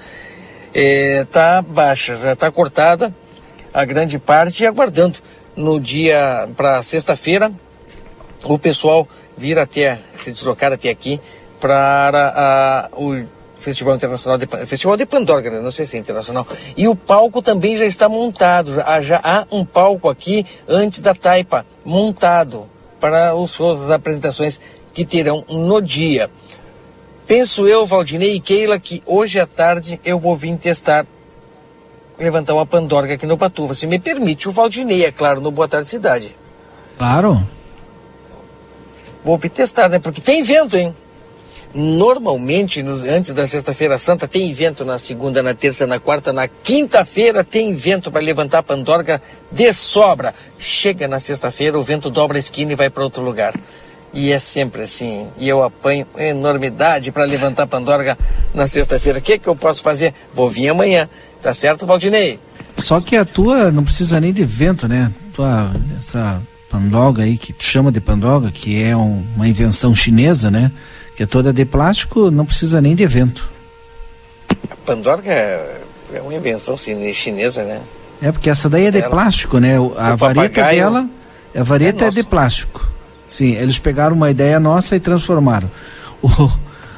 está 0.74 1.58
é, 1.58 1.62
baixa, 1.62 2.16
já 2.16 2.34
está 2.34 2.50
cortada 2.50 3.14
a 3.72 3.86
grande 3.86 4.18
parte 4.18 4.64
e 4.64 4.68
aguardando 4.68 5.20
no 5.56 5.80
dia 5.80 6.50
para 6.58 6.82
sexta-feira 6.82 7.52
o 8.44 8.58
pessoal 8.58 9.08
vir 9.38 9.60
até, 9.60 10.00
se 10.16 10.32
deslocar 10.32 10.74
até 10.74 10.90
aqui 10.90 11.22
para 11.60 12.90
o 12.94 13.24
Festival 13.62 13.96
Internacional 13.96 14.38
de 14.38 14.48
Festival 14.66 14.98
de 14.98 15.06
Pandorga, 15.06 15.62
não 15.62 15.72
sei 15.72 15.86
se 15.86 15.96
é 15.96 16.00
internacional. 16.00 16.46
E 16.76 16.88
o 16.88 16.96
palco 16.96 17.42
também 17.42 17.78
já 17.78 17.86
está 17.86 18.10
montado. 18.10 18.74
Já, 18.76 19.02
já 19.02 19.22
há 19.24 19.46
um 19.52 19.64
palco 19.64 20.10
aqui 20.10 20.46
antes 20.68 21.02
da 21.02 21.14
taipa 21.14 21.66
montado 21.86 22.68
para 23.00 23.36
os 23.36 23.54
shows, 23.54 23.82
as 23.82 23.92
apresentações 23.92 24.60
que 24.94 25.06
terão 25.06 25.46
no 25.50 25.82
dia. 25.82 26.30
Penso 27.26 27.68
eu, 27.68 27.86
Valdinei 27.86 28.36
e 28.36 28.40
Keila, 28.40 28.80
que 28.80 29.02
hoje 29.06 29.40
à 29.40 29.48
tarde 29.48 30.02
eu 30.04 30.20
vou 30.20 30.36
vir 30.36 30.58
testar 30.58 31.06
levantar 32.20 32.54
uma 32.54 32.66
pandorga 32.66 33.16
aqui 33.16 33.26
no 33.26 33.38
Patuva. 33.38 33.74
Se 33.74 33.88
me 33.88 33.98
permite, 33.98 34.48
o 34.48 34.52
Valdinei, 34.52 35.06
é 35.06 35.12
claro, 35.12 35.42
no 35.42 35.50
Boa 35.50 35.68
Tarde 35.68 35.88
Cidade. 35.88 36.36
Claro. 36.98 37.42
Vou 39.24 39.38
vir 39.38 39.50
testar, 39.50 39.90
né? 39.90 40.00
Porque 40.00 40.22
tem 40.22 40.44
vento, 40.44 40.78
hein? 40.78 40.96
Normalmente, 41.74 42.84
nos, 42.84 43.04
antes 43.04 43.34
da 43.34 43.48
Sexta-feira 43.48 43.98
Santa, 43.98 44.28
tem 44.28 44.50
evento 44.50 44.84
na 44.84 45.00
segunda, 45.00 45.42
na 45.42 45.54
terça, 45.54 45.88
na 45.88 46.00
quarta, 46.00 46.34
na 46.34 46.48
quinta-feira 46.48 47.44
tem 47.44 47.74
vento 47.76 48.12
para 48.12 48.22
levantar 48.22 48.60
a 48.60 48.64
pandorga 48.64 49.22
de 49.50 49.72
sobra. 49.74 50.34
Chega 50.60 51.08
na 51.08 51.20
sexta-feira, 51.20 51.80
o 51.80 51.84
vento 51.84 52.10
dobra 52.10 52.38
a 52.38 52.40
esquina 52.40 52.74
e 52.74 52.76
vai 52.76 52.90
para 52.90 53.04
outro 53.04 53.24
lugar. 53.24 53.54
E 54.14 54.32
é 54.32 54.40
sempre 54.40 54.82
assim. 54.82 55.28
E 55.38 55.48
eu 55.48 55.64
apanho 55.64 56.06
enormidade 56.18 57.12
para 57.12 57.24
levantar 57.24 57.64
a 57.64 57.68
pandorga 57.68 58.18
na 58.54 58.68
sexta-feira. 58.68 59.20
O 59.20 59.22
que, 59.22 59.40
que 59.40 59.48
eu 59.48 59.56
posso 59.56 59.82
fazer? 59.82 60.14
Vou 60.34 60.50
vir 60.50 60.68
amanhã. 60.68 61.10
Tá 61.42 61.54
certo, 61.54 61.88
Valdinei? 61.88 62.38
Só 62.78 63.00
que 63.00 63.16
a 63.16 63.24
tua 63.24 63.72
não 63.72 63.84
precisa 63.84 64.20
nem 64.20 64.34
de 64.34 64.44
vento, 64.44 64.88
né? 64.88 65.10
Tua, 65.34 65.72
essa 65.98 66.42
pandorga 66.70 67.24
aí 67.24 67.38
que 67.38 67.54
tu 67.54 67.64
chama 67.64 67.92
de 67.92 68.02
pandorga, 68.02 68.52
que 68.52 68.82
é 68.82 68.96
um, 68.96 69.26
uma 69.36 69.48
invenção 69.48 69.96
chinesa, 69.96 70.52
né? 70.52 70.72
Que 71.22 71.26
é 71.26 71.28
toda 71.28 71.54
de 71.54 71.66
plástico, 71.66 72.32
não 72.32 72.44
precisa 72.44 72.82
nem 72.82 72.96
de 72.96 73.04
evento. 73.04 73.48
A 74.72 74.76
Pandorga 74.76 75.32
é, 75.32 75.82
é 76.16 76.20
uma 76.20 76.34
invenção 76.34 76.76
chinesa, 76.76 77.64
né? 77.64 77.80
É, 78.20 78.32
porque 78.32 78.50
essa 78.50 78.68
daí 78.68 78.86
é 78.86 78.92
de 78.92 79.04
plástico, 79.04 79.60
né? 79.60 79.76
A 80.00 80.16
vareta 80.16 80.64
dela, 80.64 81.08
a 81.56 81.64
vareta 81.64 82.06
é, 82.06 82.08
é, 82.08 82.10
de 82.10 82.24
plástico. 82.24 82.90
Sim, 83.28 83.52
eles 83.52 83.78
pegaram 83.78 84.16
uma 84.16 84.32
ideia 84.32 84.60
nossa 84.60 84.96
e 84.96 85.00
transformaram. 85.00 85.70
O, 86.24 86.30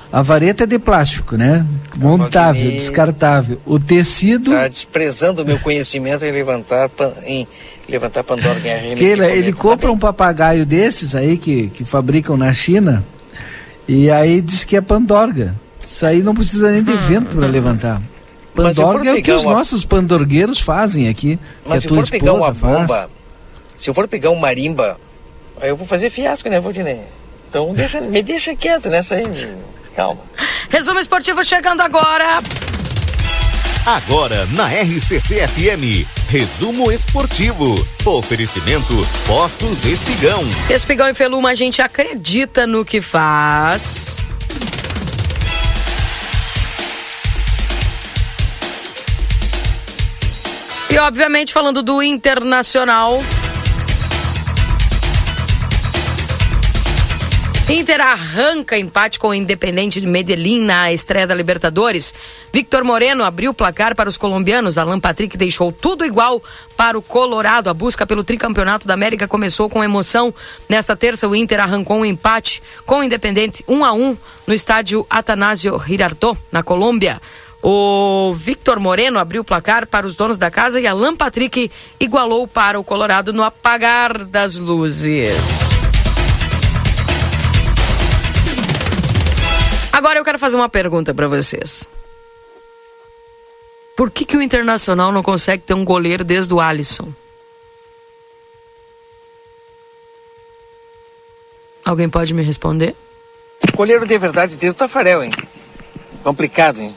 a 0.09 0.21
vareta 0.21 0.63
é 0.63 0.67
de 0.67 0.79
plástico, 0.79 1.35
né? 1.35 1.65
Montável, 1.97 2.71
descartável. 2.71 3.59
O 3.65 3.77
tecido. 3.77 4.51
Está 4.51 4.69
desprezando 4.69 5.41
o 5.41 5.45
meu 5.45 5.59
conhecimento 5.59 6.23
em 6.23 6.31
levantar, 6.31 6.89
em 7.25 7.45
levantar 7.89 8.23
Pandora 8.23 8.57
em 8.57 8.95
Keila, 8.95 9.25
ele 9.25 9.51
compra 9.51 9.91
um 9.91 9.99
papagaio 9.99 10.65
desses 10.65 11.13
aí 11.13 11.37
que, 11.37 11.67
que 11.67 11.83
fabricam 11.83 12.37
na 12.37 12.53
China 12.53 13.03
e 13.88 14.10
aí 14.10 14.41
diz 14.41 14.64
que 14.64 14.76
é 14.76 14.81
Pandorga. 14.81 15.55
Isso 15.84 16.05
aí 16.05 16.23
não 16.23 16.34
precisa 16.34 16.72
nem 16.72 16.84
de 16.84 16.93
hum. 16.93 16.97
vento 16.97 17.38
para 17.38 17.47
levantar. 17.47 18.01
Pandorga 18.55 19.10
é 19.10 19.14
o 19.14 19.22
que 19.22 19.31
os 19.31 19.43
uma... 19.43 19.55
nossos 19.55 19.84
pandorgueiros 19.84 20.60
fazem 20.60 21.10
aqui. 21.10 21.39
Mas 21.65 21.81
que 21.81 21.88
a 21.88 21.89
tua 21.89 22.01
esposa 22.01 22.53
faz. 22.53 22.88
Bomba, 22.88 23.10
se 23.77 23.89
eu 23.89 23.93
for 23.93 24.07
pegar 24.07 24.30
um 24.30 24.35
marimba, 24.35 24.97
aí 25.60 25.69
eu 25.69 25.76
vou 25.76 25.88
fazer 25.88 26.10
fiasco, 26.10 26.47
né, 26.47 26.60
Valdinei? 26.60 27.01
Então 27.49 27.73
deixa, 27.73 27.99
me 27.99 28.22
deixa 28.22 28.55
quieto 28.55 28.89
nessa 28.89 29.15
aí. 29.15 29.26
Calma. 29.95 30.22
Resumo 30.69 30.99
esportivo 30.99 31.43
chegando 31.43 31.81
agora. 31.81 32.39
Agora 33.85 34.45
na 34.53 34.68
RCC 34.68 35.45
FM. 35.45 36.07
Resumo 36.30 36.89
esportivo. 36.89 37.76
Oferecimento 38.05 38.93
Postos 39.27 39.84
Espigão. 39.84 40.41
Espigão 40.69 41.10
e 41.10 41.14
Feluma, 41.14 41.49
a 41.49 41.53
gente 41.53 41.81
acredita 41.81 42.65
no 42.65 42.85
que 42.85 43.01
faz. 43.01 44.15
E 50.89 50.97
obviamente 50.97 51.51
falando 51.51 51.84
do 51.84 52.01
Internacional, 52.01 53.22
Inter 57.73 58.01
arranca 58.01 58.77
empate 58.77 59.17
com 59.17 59.29
o 59.29 59.33
Independente 59.33 59.99
de 59.99 60.05
Medellín 60.05 60.61
na 60.61 60.93
estreia 60.93 61.25
da 61.25 61.33
Libertadores. 61.33 62.13
Victor 62.53 62.83
Moreno 62.83 63.23
abriu 63.23 63.49
o 63.49 63.53
placar 63.53 63.95
para 63.95 64.07
os 64.07 64.15
colombianos. 64.15 64.77
Alan 64.77 64.99
Patrick 64.99 65.35
deixou 65.35 65.71
tudo 65.71 66.05
igual 66.05 66.39
para 66.77 66.95
o 66.95 67.01
Colorado. 67.01 67.71
A 67.71 67.73
busca 67.73 68.05
pelo 68.05 68.23
tricampeonato 68.23 68.87
da 68.87 68.93
América 68.93 69.27
começou 69.27 69.71
com 69.71 69.83
emoção. 69.83 70.31
Nesta 70.69 70.95
terça, 70.95 71.27
o 71.27 71.35
Inter 71.35 71.61
arrancou 71.61 71.97
um 71.97 72.05
empate 72.05 72.61
com 72.85 72.99
o 72.99 73.03
Independente 73.03 73.65
1 73.67 73.83
a 73.83 73.91
1 73.91 74.17
no 74.45 74.53
estádio 74.53 75.03
Atanasio 75.09 75.79
Girardot, 75.79 76.37
na 76.51 76.61
Colômbia. 76.61 77.19
O 77.59 78.35
Victor 78.35 78.79
Moreno 78.79 79.17
abriu 79.17 79.41
o 79.41 79.45
placar 79.45 79.87
para 79.87 80.05
os 80.05 80.15
donos 80.15 80.37
da 80.37 80.51
casa 80.51 80.79
e 80.79 80.85
Alan 80.85 81.15
Patrick 81.15 81.71
igualou 81.99 82.47
para 82.47 82.79
o 82.79 82.83
Colorado 82.83 83.33
no 83.33 83.41
apagar 83.43 84.25
das 84.25 84.57
luzes. 84.57 85.72
Agora 89.94 90.18
eu 90.18 90.26
quero 90.26 90.40
fazer 90.40 90.56
uma 90.56 90.68
pergunta 90.68 91.14
para 91.14 91.28
vocês. 91.28 91.88
Por 93.95 94.10
que, 94.10 94.26
que 94.26 94.36
o 94.36 94.41
Internacional 94.41 95.11
não 95.11 95.22
consegue 95.22 95.61
ter 95.61 95.76
um 95.76 95.86
goleiro 95.86 96.24
desde 96.24 96.52
o 96.52 96.60
Alisson? 96.60 97.14
Alguém 101.86 102.10
pode 102.10 102.34
me 102.34 102.41
responder? 102.41 102.95
Goleiro 103.76 104.07
de 104.07 104.18
verdade 104.18 104.56
desde 104.56 104.76
o 104.76 104.80
Tafarel, 104.80 105.24
hein? 105.24 105.32
Complicado, 106.24 106.82
hein? 106.82 106.95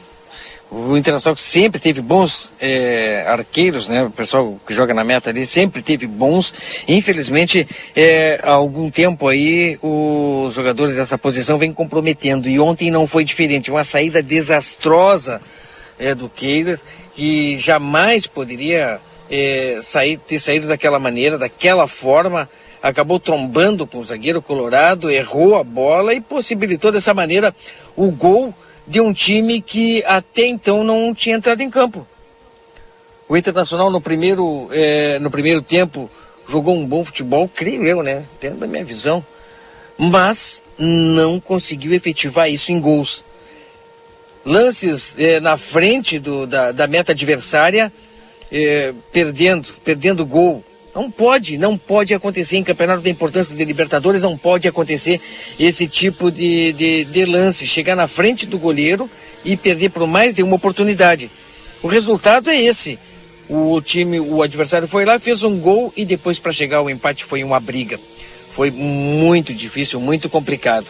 O 0.69 0.97
Internacional 0.97 1.37
sempre 1.37 1.79
teve 1.79 2.01
bons 2.01 2.51
é, 2.59 3.23
arqueiros, 3.25 3.87
né? 3.87 4.03
O 4.03 4.09
pessoal 4.09 4.59
que 4.67 4.73
joga 4.73 4.93
na 4.93 5.03
meta 5.03 5.29
ali 5.29 5.45
sempre 5.45 5.81
teve 5.81 6.05
bons. 6.05 6.53
Infelizmente, 6.89 7.65
é, 7.95 8.41
há 8.43 8.51
algum 8.51 8.89
tempo 8.89 9.29
aí, 9.29 9.79
os 9.81 10.53
jogadores 10.53 10.95
dessa 10.95 11.17
posição 11.17 11.57
vêm 11.57 11.71
comprometendo. 11.71 12.49
E 12.49 12.59
ontem 12.59 12.91
não 12.91 13.07
foi 13.07 13.23
diferente. 13.23 13.71
Uma 13.71 13.85
saída 13.85 14.21
desastrosa 14.21 15.41
é, 15.97 16.13
do 16.13 16.27
Keiler, 16.27 16.79
que 17.13 17.57
jamais 17.57 18.27
poderia 18.27 18.99
é, 19.31 19.79
sair, 19.81 20.17
ter 20.17 20.39
saído 20.39 20.67
daquela 20.67 20.99
maneira, 20.99 21.37
daquela 21.37 21.87
forma. 21.87 22.49
Acabou 22.83 23.21
trombando 23.21 23.87
com 23.87 23.99
o 23.99 24.03
zagueiro 24.03 24.41
colorado, 24.41 25.09
errou 25.09 25.55
a 25.55 25.63
bola 25.63 26.13
e 26.13 26.19
possibilitou 26.19 26.91
dessa 26.91 27.13
maneira 27.13 27.55
o 27.95 28.11
gol 28.11 28.53
de 28.87 29.01
um 29.01 29.13
time 29.13 29.61
que 29.61 30.03
até 30.05 30.45
então 30.45 30.83
não 30.83 31.13
tinha 31.13 31.35
entrado 31.35 31.61
em 31.61 31.69
campo. 31.69 32.07
O 33.27 33.35
Internacional 33.35 33.91
no 33.91 33.99
primeiro, 33.99 34.69
é, 34.71 35.19
no 35.19 35.29
primeiro 35.29 35.61
tempo 35.61 36.09
jogou 36.47 36.73
um 36.73 36.87
bom 36.87 37.03
futebol, 37.03 37.49
creio 37.53 37.85
eu, 37.85 38.01
né? 38.01 38.23
Dentro 38.39 38.59
da 38.59 38.67
minha 38.67 38.85
visão. 38.85 39.23
Mas 39.97 40.63
não 40.77 41.39
conseguiu 41.39 41.93
efetivar 41.93 42.49
isso 42.49 42.71
em 42.71 42.79
gols. 42.79 43.25
Lances 44.45 45.15
é, 45.19 45.41
na 45.41 45.57
frente 45.57 46.19
do, 46.19 46.47
da, 46.47 46.71
da 46.71 46.87
meta 46.87 47.11
adversária, 47.11 47.91
é, 48.49 48.93
perdendo, 49.11 49.67
perdendo 49.83 50.25
gol, 50.25 50.63
não 50.97 51.11
pode, 51.11 51.59
não 51.59 51.77
pode 51.77 52.15
acontecer 52.15 52.57
em 52.57 52.63
campeonato 52.63 53.03
da 53.03 53.09
importância 53.11 53.55
de 53.55 53.63
Libertadores, 53.63 54.23
não 54.23 54.35
pode 54.35 54.67
acontecer 54.67 55.21
esse 55.59 55.87
tipo 55.87 56.31
de, 56.31 56.73
de, 56.73 57.05
de 57.05 57.23
lance, 57.23 57.67
chegar 57.67 57.95
na 57.95 58.07
frente 58.07 58.47
do 58.47 58.57
goleiro 58.57 59.07
e 59.45 59.55
perder 59.55 59.89
por 59.89 60.07
mais 60.07 60.33
de 60.33 60.41
uma 60.41 60.55
oportunidade. 60.55 61.29
O 61.83 61.87
resultado 61.87 62.49
é 62.49 62.59
esse. 62.59 62.97
O 63.47 63.79
time, 63.79 64.19
o 64.19 64.41
adversário 64.41 64.87
foi 64.87 65.05
lá, 65.05 65.19
fez 65.19 65.43
um 65.43 65.59
gol 65.59 65.93
e 65.95 66.03
depois 66.03 66.39
para 66.39 66.51
chegar 66.51 66.77
ao 66.77 66.89
empate 66.89 67.23
foi 67.23 67.43
uma 67.43 67.59
briga. 67.59 67.99
Foi 68.55 68.71
muito 68.71 69.53
difícil, 69.53 69.99
muito 70.01 70.27
complicado. 70.27 70.87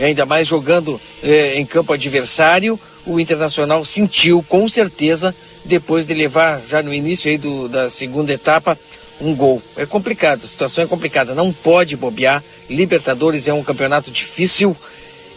E 0.00 0.02
ainda 0.02 0.26
mais 0.26 0.48
jogando 0.48 1.00
eh, 1.22 1.60
em 1.60 1.64
campo 1.64 1.92
adversário, 1.92 2.78
o 3.06 3.20
Internacional 3.20 3.84
sentiu 3.84 4.44
com 4.48 4.68
certeza, 4.68 5.32
depois 5.64 6.08
de 6.08 6.14
levar 6.14 6.60
já 6.68 6.82
no 6.82 6.92
início 6.92 7.30
aí 7.30 7.38
do, 7.38 7.68
da 7.68 7.88
segunda 7.88 8.32
etapa, 8.32 8.76
um 9.20 9.34
gol. 9.34 9.62
É 9.76 9.84
complicado, 9.86 10.42
a 10.44 10.46
situação 10.46 10.84
é 10.84 10.86
complicada. 10.86 11.34
Não 11.34 11.52
pode 11.52 11.96
bobear. 11.96 12.42
Libertadores 12.68 13.48
é 13.48 13.52
um 13.52 13.62
campeonato 13.62 14.10
difícil, 14.10 14.76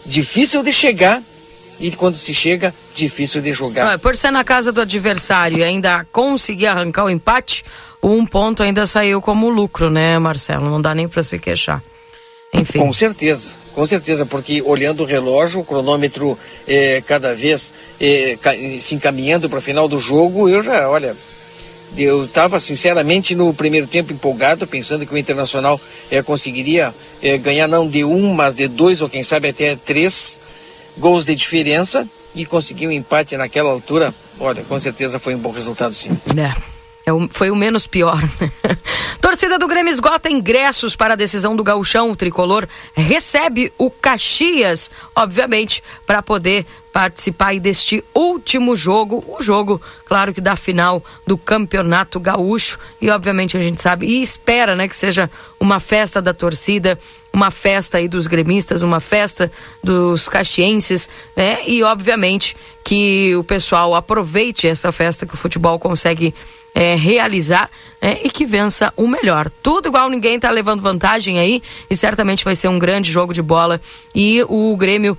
difícil 0.06 0.62
de 0.62 0.72
chegar 0.72 1.22
e 1.80 1.90
quando 1.90 2.16
se 2.16 2.32
chega, 2.32 2.72
difícil 2.94 3.40
de 3.40 3.52
jogar. 3.52 3.90
Não, 3.90 3.98
por 3.98 4.16
ser 4.16 4.30
na 4.30 4.44
casa 4.44 4.70
do 4.70 4.80
adversário 4.80 5.58
e 5.58 5.64
ainda 5.64 6.06
conseguir 6.12 6.66
arrancar 6.66 7.04
o 7.04 7.10
empate, 7.10 7.64
um 8.02 8.24
ponto 8.24 8.62
ainda 8.62 8.86
saiu 8.86 9.20
como 9.20 9.48
lucro, 9.48 9.90
né, 9.90 10.18
Marcelo? 10.18 10.68
Não 10.68 10.80
dá 10.80 10.94
nem 10.94 11.08
para 11.08 11.22
se 11.22 11.38
queixar. 11.38 11.82
Enfim. 12.52 12.78
Com 12.78 12.92
certeza. 12.92 13.62
Com 13.74 13.86
certeza, 13.86 14.26
porque 14.26 14.60
olhando 14.60 15.02
o 15.02 15.06
relógio, 15.06 15.60
o 15.60 15.64
cronômetro 15.64 16.38
é, 16.68 17.02
cada 17.06 17.34
vez 17.34 17.72
é, 17.98 18.36
se 18.78 18.94
encaminhando 18.94 19.48
para 19.48 19.60
o 19.60 19.62
final 19.62 19.88
do 19.88 19.98
jogo, 19.98 20.46
eu 20.46 20.62
já, 20.62 20.88
olha, 20.90 21.16
eu 21.96 22.24
estava 22.24 22.58
sinceramente 22.58 23.34
no 23.34 23.52
primeiro 23.52 23.86
tempo 23.86 24.12
empolgado, 24.12 24.66
pensando 24.66 25.06
que 25.06 25.14
o 25.14 25.18
Internacional 25.18 25.80
é, 26.10 26.22
conseguiria 26.22 26.94
é, 27.22 27.36
ganhar 27.38 27.68
não 27.68 27.88
de 27.88 28.04
um, 28.04 28.32
mas 28.32 28.54
de 28.54 28.68
dois 28.68 29.00
ou 29.00 29.08
quem 29.08 29.22
sabe 29.22 29.48
até 29.48 29.76
três 29.76 30.40
gols 30.98 31.26
de 31.26 31.34
diferença 31.34 32.08
e 32.34 32.44
conseguir 32.44 32.86
um 32.86 32.92
empate 32.92 33.36
naquela 33.36 33.70
altura. 33.70 34.14
Olha, 34.40 34.62
com 34.64 34.78
certeza 34.80 35.18
foi 35.18 35.34
um 35.34 35.38
bom 35.38 35.50
resultado, 35.50 35.94
sim. 35.94 36.16
É. 36.36 36.71
É 37.04 37.12
o, 37.12 37.28
foi 37.28 37.50
o 37.50 37.56
menos 37.56 37.86
pior. 37.86 38.22
Torcida 39.20 39.58
do 39.58 39.66
Grêmio 39.66 39.90
esgota 39.90 40.30
ingressos 40.30 40.94
para 40.94 41.14
a 41.14 41.16
decisão 41.16 41.56
do 41.56 41.64
gauchão. 41.64 42.10
O 42.10 42.16
tricolor 42.16 42.68
recebe 42.94 43.72
o 43.76 43.90
Caxias, 43.90 44.90
obviamente, 45.14 45.82
para 46.06 46.22
poder 46.22 46.64
participar 46.92 47.58
deste 47.58 48.04
último 48.14 48.76
jogo, 48.76 49.24
o 49.26 49.42
jogo, 49.42 49.80
claro 50.04 50.34
que 50.34 50.42
da 50.42 50.54
final 50.54 51.02
do 51.26 51.38
Campeonato 51.38 52.20
Gaúcho, 52.20 52.78
e 53.00 53.08
obviamente 53.08 53.56
a 53.56 53.60
gente 53.60 53.80
sabe 53.80 54.06
e 54.06 54.20
espera, 54.20 54.76
né, 54.76 54.86
que 54.86 54.94
seja 54.94 55.30
uma 55.58 55.80
festa 55.80 56.20
da 56.20 56.34
torcida, 56.34 56.98
uma 57.32 57.50
festa 57.50 57.96
aí 57.96 58.06
dos 58.06 58.26
gremistas, 58.26 58.82
uma 58.82 59.00
festa 59.00 59.50
dos 59.82 60.28
caxienses, 60.28 61.08
né? 61.34 61.60
E 61.66 61.82
obviamente 61.82 62.54
que 62.84 63.34
o 63.36 63.42
pessoal 63.42 63.94
aproveite 63.94 64.68
essa 64.68 64.92
festa 64.92 65.24
que 65.24 65.34
o 65.34 65.38
futebol 65.38 65.78
consegue 65.78 66.34
é, 66.74 66.94
realizar 66.94 67.70
né, 68.00 68.18
e 68.22 68.30
que 68.30 68.46
vença 68.46 68.92
o 68.96 69.06
melhor. 69.06 69.50
Tudo 69.62 69.88
igual, 69.88 70.08
ninguém 70.08 70.36
está 70.36 70.50
levando 70.50 70.80
vantagem 70.80 71.38
aí 71.38 71.62
e 71.90 71.96
certamente 71.96 72.44
vai 72.44 72.56
ser 72.56 72.68
um 72.68 72.78
grande 72.78 73.10
jogo 73.10 73.32
de 73.34 73.42
bola 73.42 73.80
e 74.14 74.42
o 74.48 74.76
Grêmio 74.76 75.16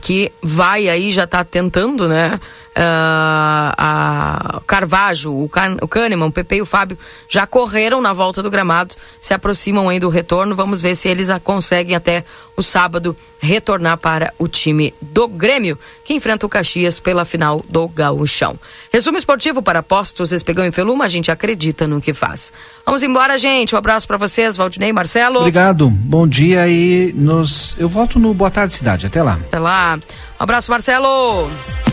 que 0.00 0.30
vai 0.40 0.88
aí, 0.88 1.12
já 1.12 1.24
está 1.24 1.42
tentando, 1.42 2.08
né? 2.08 2.40
Uh, 2.70 3.74
a 3.76 4.62
Carvajo, 4.64 5.36
o, 5.36 5.48
Can, 5.48 5.76
o 5.82 5.88
Kahneman, 5.88 6.28
o 6.28 6.32
Pepe 6.32 6.56
e 6.56 6.62
o 6.62 6.66
Fábio 6.66 6.96
já 7.28 7.44
correram 7.44 8.00
na 8.00 8.12
volta 8.12 8.40
do 8.44 8.50
gramado, 8.50 8.94
se 9.20 9.34
aproximam 9.34 9.88
aí 9.88 9.98
do 9.98 10.08
retorno. 10.08 10.54
Vamos 10.54 10.80
ver 10.80 10.94
se 10.94 11.08
eles 11.08 11.26
conseguem 11.42 11.96
até 11.96 12.24
o 12.56 12.62
sábado 12.62 13.16
retornar 13.40 13.96
para 13.98 14.32
o 14.38 14.46
time 14.46 14.94
do 15.00 15.26
Grêmio, 15.26 15.78
que 16.04 16.14
enfrenta 16.14 16.46
o 16.46 16.48
Caxias 16.48 17.00
pela 17.00 17.24
final 17.24 17.64
do 17.68 17.88
Gauchão. 17.88 18.56
Resumo 18.92 19.18
esportivo 19.18 19.62
para 19.62 19.82
postos 19.82 20.30
Espegão 20.30 20.64
e 20.64 20.70
Feluma, 20.70 21.06
a 21.06 21.08
gente 21.08 21.30
acredita 21.30 21.88
no 21.88 22.00
que 22.00 22.14
faz. 22.14 22.52
Vamos 22.84 23.02
embora, 23.02 23.38
gente. 23.38 23.74
Um 23.74 23.78
abraço 23.78 24.06
para 24.06 24.16
vocês, 24.16 24.56
Valdinei, 24.56 24.92
Marcelo. 24.92 25.40
Obrigado. 25.40 25.90
Bom 25.90 26.26
dia 26.26 26.68
e 26.68 27.12
nos 27.14 27.74
eu 27.78 27.88
volto 27.88 28.18
no 28.18 28.32
Boa 28.34 28.50
Tarde 28.50 28.74
Cidade. 28.74 29.06
Até 29.06 29.22
lá. 29.22 29.34
Até 29.34 29.58
lá. 29.58 29.98
Um 30.40 30.42
abraço, 30.42 30.70
Marcelo. 30.70 31.50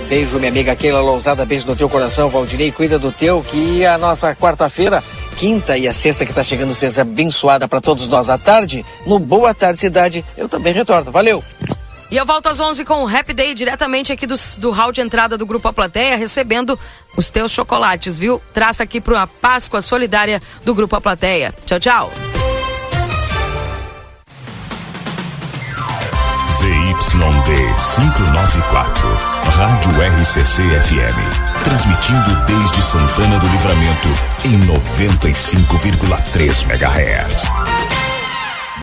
Beijo, 0.07 0.37
minha 0.37 0.49
amiga 0.49 0.73
Keila 0.73 1.01
Lousada. 1.01 1.45
Beijo 1.45 1.67
no 1.67 1.75
teu 1.75 1.89
coração, 1.89 2.29
Valdinei. 2.29 2.71
Cuida 2.71 2.97
do 2.97 3.11
teu, 3.11 3.43
que 3.43 3.85
a 3.85 3.97
nossa 3.97 4.33
quarta-feira, 4.33 5.03
quinta 5.35 5.77
e 5.77 5.85
a 5.85 5.93
sexta 5.93 6.23
que 6.23 6.31
está 6.31 6.41
chegando 6.41 6.73
seja 6.73 7.01
abençoada 7.01 7.67
para 7.67 7.81
todos 7.81 8.07
nós 8.07 8.29
à 8.29 8.37
tarde. 8.37 8.85
No 9.05 9.19
Boa 9.19 9.53
Tarde 9.53 9.81
Cidade, 9.81 10.23
eu 10.37 10.47
também 10.47 10.73
retorno. 10.73 11.11
Valeu! 11.11 11.43
E 12.09 12.15
eu 12.15 12.25
volto 12.25 12.47
às 12.47 12.57
11 12.57 12.85
com 12.85 13.03
o 13.03 13.07
Happy 13.07 13.33
Day, 13.33 13.53
diretamente 13.53 14.13
aqui 14.13 14.25
do, 14.25 14.35
do 14.59 14.71
hall 14.71 14.93
de 14.93 15.01
entrada 15.01 15.37
do 15.37 15.45
Grupo 15.45 15.67
A 15.67 15.73
Plateia, 15.73 16.15
recebendo 16.15 16.79
os 17.17 17.29
teus 17.29 17.51
chocolates, 17.51 18.17
viu? 18.17 18.41
Traça 18.53 18.83
aqui 18.83 19.01
para 19.01 19.23
a 19.23 19.27
Páscoa 19.27 19.81
Solidária 19.81 20.41
do 20.63 20.73
Grupo 20.73 20.95
A 20.95 21.01
Plateia. 21.01 21.53
Tchau, 21.65 21.81
tchau. 21.81 22.36
ZYD 26.67 27.71
594, 27.77 29.07
Rádio 29.55 29.91
RCC 30.19 30.63
FM. 30.63 31.17
Transmitindo 31.63 32.35
desde 32.45 32.81
Santana 32.81 33.39
do 33.39 33.47
Livramento 33.47 34.09
em 34.43 34.59
95,3 34.67 36.65
MHz. 36.65 37.49